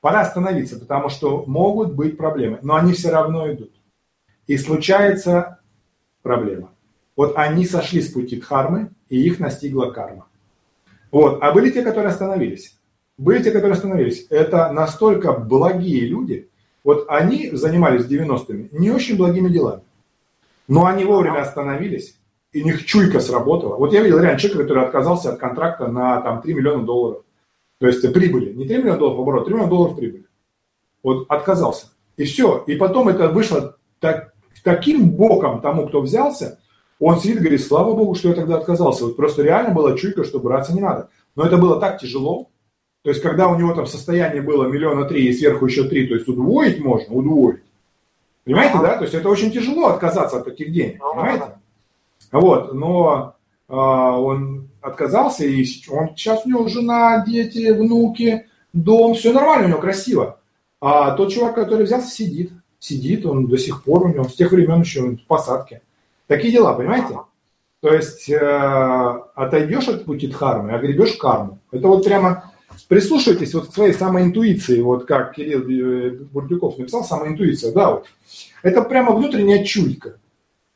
Пора 0.00 0.22
остановиться, 0.22 0.80
потому 0.80 1.10
что 1.10 1.44
могут 1.46 1.92
быть 1.92 2.16
проблемы, 2.16 2.58
но 2.62 2.76
они 2.76 2.94
все 2.94 3.10
равно 3.10 3.52
идут. 3.52 3.72
И 4.46 4.56
случается 4.56 5.58
проблема. 6.22 6.70
Вот 7.16 7.32
они 7.36 7.64
сошли 7.64 8.02
с 8.02 8.12
пути 8.12 8.36
дхармы, 8.36 8.90
и 9.08 9.20
их 9.20 9.40
настигла 9.40 9.90
карма. 9.90 10.26
Вот. 11.10 11.42
А 11.42 11.52
были 11.52 11.70
те, 11.70 11.82
которые 11.82 12.10
остановились. 12.10 12.76
Были 13.16 13.42
те, 13.42 13.50
которые 13.50 13.72
остановились. 13.72 14.26
Это 14.28 14.70
настолько 14.70 15.32
благие 15.32 16.06
люди. 16.06 16.50
Вот 16.84 17.06
они 17.08 17.50
занимались 17.52 18.04
90-ми 18.04 18.68
не 18.72 18.90
очень 18.90 19.16
благими 19.16 19.48
делами. 19.48 19.82
Но 20.68 20.86
они 20.86 21.04
вовремя 21.04 21.40
остановились, 21.40 22.16
и 22.52 22.62
у 22.62 22.64
них 22.64 22.84
чуйка 22.84 23.20
сработала. 23.20 23.76
Вот 23.76 23.92
я 23.92 24.02
видел 24.02 24.18
реально 24.18 24.38
человека, 24.38 24.62
который 24.62 24.84
отказался 24.84 25.32
от 25.32 25.38
контракта 25.38 25.88
на 25.88 26.20
там, 26.20 26.42
3 26.42 26.54
миллиона 26.54 26.84
долларов. 26.84 27.22
То 27.78 27.86
есть 27.86 28.12
прибыли. 28.12 28.52
Не 28.52 28.66
3 28.66 28.78
миллиона 28.78 28.98
долларов 28.98 29.20
оборот, 29.20 29.44
3 29.46 29.54
миллиона 29.54 29.70
долларов 29.70 29.96
прибыли. 29.96 30.26
Вот 31.02 31.26
отказался. 31.28 31.86
И 32.16 32.24
все. 32.24 32.64
И 32.66 32.76
потом 32.76 33.08
это 33.08 33.28
вышло 33.28 33.76
так, 34.00 34.34
таким 34.62 35.10
боком 35.10 35.60
тому, 35.60 35.88
кто 35.88 36.00
взялся, 36.00 36.58
он 36.98 37.20
сидит 37.20 37.36
и 37.36 37.40
говорит, 37.40 37.62
слава 37.62 37.94
богу, 37.94 38.14
что 38.14 38.28
я 38.28 38.34
тогда 38.34 38.56
отказался. 38.56 39.04
Вот 39.04 39.16
просто 39.16 39.42
реально 39.42 39.74
была 39.74 39.96
чуйка, 39.96 40.24
что 40.24 40.40
браться 40.40 40.72
не 40.72 40.80
надо. 40.80 41.08
Но 41.34 41.44
это 41.44 41.58
было 41.58 41.78
так 41.78 42.00
тяжело. 42.00 42.48
То 43.02 43.10
есть, 43.10 43.22
когда 43.22 43.48
у 43.48 43.58
него 43.58 43.72
там 43.74 43.86
состояние 43.86 44.42
было 44.42 44.66
миллиона 44.66 45.04
три 45.04 45.28
и 45.28 45.32
сверху 45.32 45.66
еще 45.66 45.84
три, 45.84 46.08
то 46.08 46.14
есть 46.14 46.26
удвоить 46.26 46.80
можно, 46.80 47.14
удвоить. 47.14 47.60
Понимаете, 48.44 48.78
да? 48.78 48.96
То 48.96 49.02
есть 49.02 49.14
это 49.14 49.28
очень 49.28 49.52
тяжело 49.52 49.88
отказаться 49.88 50.38
от 50.38 50.44
таких 50.44 50.72
денег, 50.72 51.00
понимаете? 51.00 51.58
Вот, 52.32 52.74
но 52.74 53.36
э, 53.68 53.74
он 53.74 54.68
отказался, 54.80 55.44
и 55.44 55.64
он, 55.88 56.16
сейчас 56.16 56.44
у 56.44 56.48
него 56.48 56.68
жена, 56.68 57.24
дети, 57.26 57.70
внуки, 57.70 58.46
дом, 58.72 59.14
все 59.14 59.32
нормально, 59.32 59.66
у 59.66 59.68
него 59.70 59.80
красиво. 59.80 60.40
А 60.80 61.12
тот 61.12 61.32
чувак, 61.32 61.54
который 61.54 61.86
взялся, 61.86 62.10
сидит. 62.10 62.52
Сидит, 62.78 63.24
он 63.24 63.46
до 63.46 63.56
сих 63.56 63.84
пор 63.84 64.04
у 64.04 64.08
него, 64.08 64.24
с 64.24 64.34
тех 64.34 64.52
времен 64.52 64.80
еще 64.80 65.02
в 65.02 65.26
посадке. 65.26 65.82
Такие 66.26 66.52
дела, 66.52 66.74
понимаете? 66.74 67.18
То 67.80 67.94
есть 67.94 68.28
э, 68.28 69.20
отойдешь 69.34 69.88
от 69.88 70.04
пути 70.04 70.26
дхармы, 70.26 70.72
а 70.72 70.78
гребешь 70.78 71.16
карму. 71.16 71.60
Это 71.70 71.86
вот 71.86 72.04
прямо 72.04 72.52
прислушайтесь 72.88 73.54
вот 73.54 73.68
к 73.68 73.74
своей 73.74 73.92
самоинтуиции, 73.92 74.80
вот 74.80 75.06
как 75.06 75.34
Кирилл 75.34 75.68
э, 75.68 76.10
Бурдюков 76.32 76.78
написал, 76.78 77.04
самоинтуиция, 77.04 77.72
да, 77.72 77.92
вот. 77.92 78.06
Это 78.62 78.82
прямо 78.82 79.14
внутренняя 79.14 79.64
чуйка. 79.64 80.18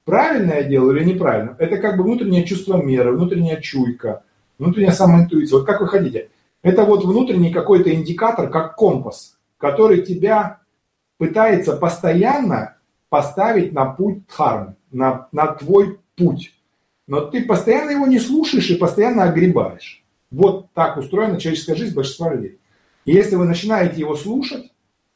Правильное 0.05 0.63
дело 0.63 0.93
или 0.93 1.05
неправильно? 1.05 1.57
Это 1.59 1.79
как 1.79 1.97
бы 1.97 2.05
внутреннее 2.05 2.45
чувство 2.45 2.77
меры, 2.77 3.13
внутренняя 3.13 3.61
чуйка, 3.61 4.23
внутренняя 4.59 4.93
самоинтуиция. 4.93 5.59
Вот 5.59 5.67
как 5.67 5.81
вы 5.81 5.89
хотите. 5.89 6.31
Это 6.63 6.85
вот 6.85 7.05
внутренний 7.05 7.53
какой-то 7.53 7.93
индикатор, 7.93 8.51
как 8.51 8.77
компас, 8.77 9.37
который 9.59 10.03
тебя 10.03 10.59
пытается 11.19 11.77
постоянно 11.77 12.77
поставить 13.09 13.73
на 13.73 13.87
путь 13.87 14.27
дхармы 14.29 14.77
на, 14.91 15.29
на 15.33 15.49
твой 15.49 15.99
путь. 16.17 16.55
Но 17.07 17.23
ты 17.23 17.45
постоянно 17.45 17.91
его 17.91 18.07
не 18.07 18.19
слушаешь 18.19 18.71
и 18.71 18.77
постоянно 18.77 19.25
огребаешь. 19.25 20.05
Вот 20.31 20.73
так 20.75 20.97
устроена 20.97 21.41
человеческая 21.41 21.75
жизнь 21.75 21.95
большинства 21.95 22.33
людей. 22.33 22.59
И 23.05 23.13
если 23.13 23.37
вы 23.37 23.47
начинаете 23.47 23.99
его 23.99 24.15
слушать, 24.15 24.71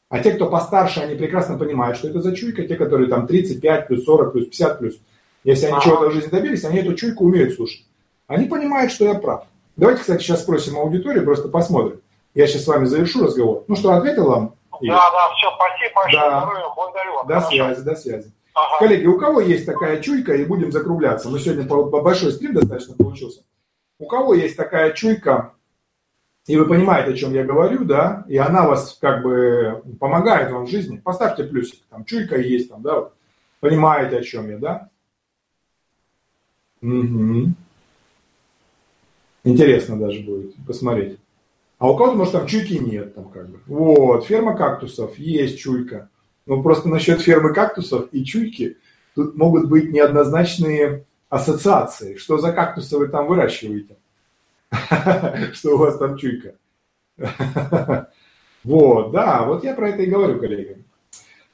а 0.09 0.19
те, 0.19 0.31
кто 0.31 0.49
постарше, 0.49 0.99
они 0.99 1.15
прекрасно 1.15 1.57
понимают, 1.57 1.97
что 1.97 2.09
это 2.09 2.21
за 2.21 2.35
чуйка, 2.35 2.67
те, 2.67 2.75
которые 2.75 3.09
там 3.09 3.27
35 3.27 3.87
плюс 3.87 4.03
40 4.05 4.33
плюс 4.33 4.45
50 4.45 4.79
плюс, 4.79 4.99
если 5.43 5.67
они 5.67 5.81
чего-то 5.81 6.09
в 6.09 6.11
жизни 6.11 6.29
добились, 6.29 6.65
они 6.65 6.79
эту 6.79 6.95
чуйку 6.95 7.25
умеют 7.25 7.53
слушать. 7.53 7.85
Они 8.27 8.45
понимают, 8.45 8.91
что 8.91 9.05
я 9.05 9.15
прав. 9.15 9.45
Давайте, 9.75 10.01
кстати, 10.01 10.23
сейчас 10.23 10.41
спросим 10.41 10.77
аудиторию, 10.77 11.23
просто 11.23 11.49
посмотрим. 11.49 12.01
Я 12.33 12.47
сейчас 12.47 12.63
с 12.63 12.67
вами 12.67 12.85
завершу 12.85 13.23
разговор. 13.23 13.63
Ну 13.67 13.75
что, 13.75 13.91
ответил 13.91 14.27
вам? 14.27 14.55
Да, 14.81 15.09
да, 15.11 15.33
все, 15.35 15.47
спасибо 15.55 15.95
большое, 15.95 16.29
да. 16.29 16.73
благодарю. 16.75 17.23
До 17.25 17.41
связи, 17.41 17.81
до 17.81 17.95
связи. 17.95 18.31
Ага. 18.55 18.79
Коллеги, 18.79 19.05
у 19.05 19.17
кого 19.17 19.41
есть 19.41 19.65
такая 19.65 20.01
чуйка, 20.01 20.33
и 20.33 20.45
будем 20.45 20.71
закругляться, 20.71 21.29
мы 21.29 21.39
сегодня 21.39 21.65
большой 21.65 22.31
стрим 22.31 22.53
достаточно 22.53 22.95
получился. 22.95 23.43
У 23.99 24.07
кого 24.07 24.33
есть 24.33 24.55
такая 24.55 24.93
чуйка, 24.93 25.53
и 26.47 26.55
вы 26.55 26.65
понимаете, 26.65 27.11
о 27.11 27.17
чем 27.17 27.33
я 27.33 27.43
говорю, 27.43 27.83
да, 27.83 28.23
и 28.29 28.37
она 28.37 28.65
вас 28.65 28.97
как 29.01 29.23
бы 29.23 29.83
помогает 29.99 30.51
вам 30.51 30.65
в 30.65 30.69
жизни, 30.69 30.97
поставьте 30.97 31.43
плюсик, 31.43 31.81
там 31.89 32.05
чуйка 32.05 32.37
есть, 32.37 32.69
там, 32.69 32.81
да, 32.81 32.95
вот, 32.95 33.13
понимаете, 33.59 34.17
о 34.17 34.23
чем 34.23 34.49
я, 34.49 34.57
да? 34.57 34.89
Угу. 36.81 37.49
Интересно 39.43 39.99
даже 39.99 40.21
будет 40.21 40.55
посмотреть. 40.65 41.19
А 41.77 41.91
у 41.91 41.97
кого-то, 41.97 42.15
может, 42.15 42.33
там 42.33 42.47
чуйки 42.47 42.75
нет, 42.75 43.15
там 43.15 43.29
как 43.29 43.49
бы. 43.49 43.59
Вот, 43.67 44.25
ферма 44.25 44.55
кактусов, 44.55 45.17
есть 45.17 45.59
чуйка. 45.59 46.09
Но 46.45 46.61
просто 46.61 46.89
насчет 46.89 47.21
фермы 47.21 47.53
кактусов 47.53 48.07
и 48.11 48.23
чуйки 48.23 48.77
тут 49.15 49.35
могут 49.35 49.67
быть 49.67 49.91
неоднозначные 49.91 51.05
ассоциации. 51.29 52.17
Что 52.17 52.37
за 52.37 52.51
кактусы 52.51 52.97
вы 52.97 53.07
там 53.07 53.27
выращиваете? 53.27 53.97
Что 55.53 55.75
у 55.75 55.77
вас 55.77 55.97
там 55.97 56.17
чуйка? 56.17 56.55
Вот, 58.63 59.11
да, 59.11 59.43
вот 59.43 59.63
я 59.63 59.75
про 59.75 59.89
это 59.89 60.01
и 60.01 60.07
говорю, 60.07 60.39
коллеги. 60.39 60.83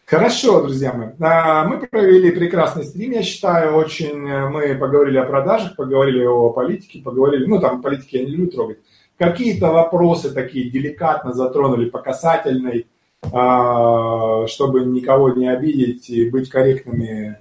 Хорошо, 0.06 0.62
друзья 0.62 0.94
мои. 0.94 1.10
А, 1.20 1.66
мы 1.66 1.86
провели 1.86 2.32
прекрасный 2.32 2.86
стрим, 2.86 3.12
я 3.12 3.22
считаю, 3.22 3.76
очень. 3.76 4.18
Мы 4.18 4.76
поговорили 4.76 5.18
о 5.18 5.26
продажах, 5.26 5.76
поговорили 5.76 6.24
о 6.24 6.52
политике, 6.52 7.02
поговорили, 7.02 7.48
ну 7.48 7.60
там 7.60 7.82
политики 7.82 8.16
я 8.16 8.24
не 8.24 8.32
люблю 8.32 8.48
трогать. 8.50 8.80
Какие-то 9.18 9.74
вопросы 9.74 10.34
такие 10.34 10.70
деликатно 10.70 11.34
затронули 11.34 11.90
по 11.90 12.00
касательной 12.00 12.88
чтобы 13.23 14.85
никого 14.85 15.30
не 15.30 15.48
обидеть 15.48 16.10
и 16.10 16.30
быть 16.30 16.49
корректными 16.49 17.38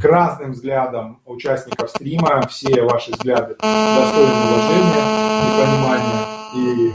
к 0.00 0.04
разным 0.04 0.52
взглядам 0.52 1.20
участников 1.26 1.90
стрима. 1.90 2.46
Все 2.48 2.82
ваши 2.82 3.12
взгляды 3.12 3.56
достойны 3.60 4.32
уважения 4.32 5.04
и 5.44 5.50
понимания. 5.60 6.92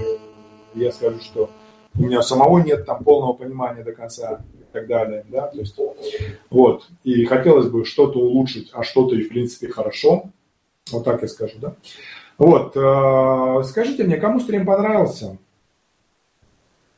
И 0.76 0.80
я 0.80 0.92
скажу, 0.92 1.20
что 1.20 1.50
у 1.98 2.04
меня 2.04 2.22
самого 2.22 2.60
нет 2.60 2.86
там 2.86 3.04
полного 3.04 3.34
понимания 3.34 3.84
до 3.84 3.92
конца 3.94 4.42
и 4.54 4.74
так 4.74 4.88
далее. 4.88 5.26
Да? 5.30 5.48
То 5.48 5.58
есть, 5.60 5.78
вот. 6.50 6.88
И 7.04 7.26
хотелось 7.26 7.68
бы 7.68 7.86
что-то 7.86 8.20
улучшить, 8.20 8.70
а 8.74 8.84
что-то 8.84 9.16
и 9.16 9.24
в 9.24 9.30
принципе 9.30 9.68
хорошо. 9.68 10.26
Вот 10.92 11.04
так 11.04 11.22
я 11.22 11.28
скажу, 11.28 11.58
да. 11.60 11.76
Вот. 12.38 12.76
А, 12.76 13.64
скажите 13.64 14.04
мне, 14.04 14.18
кому 14.18 14.40
стрим 14.40 14.66
понравился? 14.66 15.38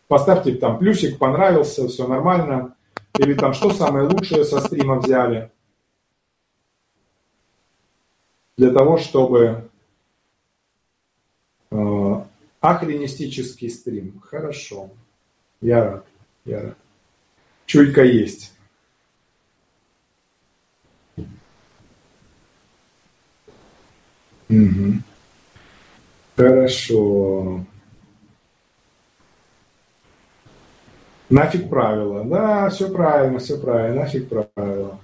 Поставьте 0.07 0.55
там 0.55 0.77
плюсик, 0.77 1.17
понравился, 1.17 1.87
все 1.87 2.07
нормально. 2.07 2.75
Или 3.19 3.33
там 3.33 3.53
что 3.53 3.71
самое 3.71 4.07
лучшее 4.07 4.45
со 4.45 4.61
стрима 4.61 4.99
взяли. 4.99 5.51
Для 8.57 8.71
того, 8.71 8.97
чтобы 8.97 9.69
э, 11.71 12.21
охренистический 12.59 13.69
стрим. 13.69 14.19
Хорошо. 14.21 14.89
Я 15.61 15.83
рад. 15.83 16.05
Я 16.45 16.61
рад. 16.61 16.77
Чуйка 17.65 18.03
есть. 18.03 18.53
Угу. 24.49 25.01
Хорошо. 26.37 27.65
Нафиг 31.29 31.69
правила. 31.69 32.23
Да, 32.23 32.69
все 32.69 32.89
правильно, 32.89 33.39
все 33.39 33.57
правильно. 33.57 34.01
Нафиг 34.01 34.29
правила. 34.29 34.99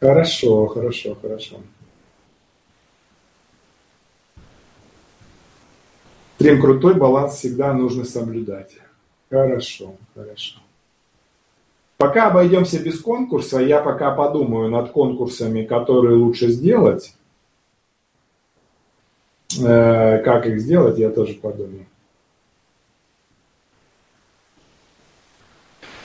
Хорошо, 0.00 0.66
хорошо, 0.66 1.16
хорошо. 1.20 1.56
Стрим 6.36 6.60
крутой, 6.60 6.94
баланс 6.94 7.34
всегда 7.34 7.74
нужно 7.74 8.04
соблюдать. 8.04 8.76
Хорошо, 9.30 9.96
хорошо. 10.14 10.58
Пока 11.98 12.28
обойдемся 12.28 12.82
без 12.82 12.98
конкурса, 12.98 13.60
я 13.60 13.82
пока 13.82 14.10
подумаю 14.14 14.70
над 14.70 14.90
конкурсами, 14.90 15.64
которые 15.64 16.16
лучше 16.16 16.48
сделать. 16.48 17.14
Э, 19.62 20.22
как 20.24 20.46
их 20.46 20.60
сделать, 20.60 20.98
я 20.98 21.10
тоже 21.10 21.34
подумаю. 21.34 21.84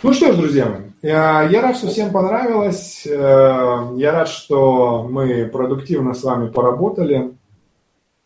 Ну 0.05 0.13
что 0.13 0.31
ж, 0.31 0.37
друзья 0.37 0.67
мои, 0.67 0.81
я 1.01 1.61
рад, 1.63 1.75
что 1.75 1.87
всем 1.87 2.11
понравилось. 2.11 3.07
Э, 3.07 3.89
я 3.95 4.11
рад, 4.11 4.27
что 4.27 5.07
мы 5.09 5.47
продуктивно 5.47 6.13
с 6.13 6.21
вами 6.21 6.51
поработали. 6.51 7.33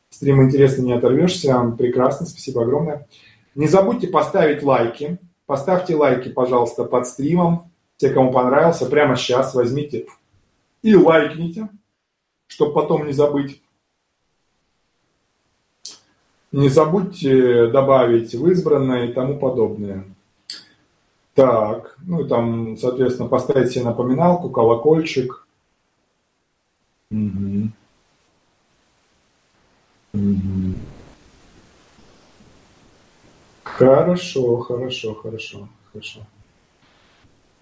Стрим 0.10 0.44
интересно 0.44 0.82
не 0.82 0.92
оторвешься. 0.92 1.74
Прекрасно, 1.78 2.26
спасибо 2.26 2.64
огромное. 2.64 3.08
Не 3.56 3.68
забудьте 3.68 4.10
поставить 4.10 4.62
лайки 4.62 5.20
Поставьте 5.46 5.96
лайки, 5.96 6.28
пожалуйста, 6.28 6.84
под 6.84 7.08
стримом. 7.08 7.72
Те, 7.96 8.10
кому 8.10 8.34
понравился, 8.34 8.86
прямо 8.86 9.16
сейчас 9.16 9.56
возьмите 9.56 10.08
и 10.82 10.98
лайкните, 10.98 11.70
чтобы 12.48 12.74
потом 12.74 13.06
не 13.06 13.14
забыть. 13.14 13.62
Не 16.52 16.68
забудьте 16.68 17.68
добавить 17.68 18.36
в 18.36 18.46
избранное 18.50 19.08
и 19.08 19.14
тому 19.14 19.40
подобное. 19.40 20.04
Так, 21.40 21.96
ну 22.06 22.26
и 22.26 22.28
там, 22.28 22.76
соответственно, 22.76 23.30
поставить 23.30 23.72
себе 23.72 23.86
напоминалку, 23.86 24.50
колокольчик. 24.50 25.48
Угу. 27.10 27.70
Угу. 30.12 30.74
Хорошо, 33.64 34.58
хорошо, 34.58 35.16
хорошо, 35.16 35.70
хорошо. 35.94 36.20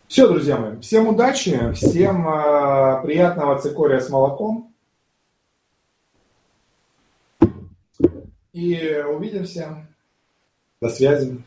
Все, 0.08 0.28
друзья 0.28 0.58
мои, 0.58 0.80
всем 0.80 1.10
удачи, 1.10 1.72
всем 1.74 2.28
э, 2.28 3.04
приятного 3.04 3.60
цикория 3.60 4.00
с 4.00 4.10
молоком. 4.10 4.74
И 8.54 9.04
увидимся. 9.08 9.88
До 10.82 10.90
связи. 10.90 11.44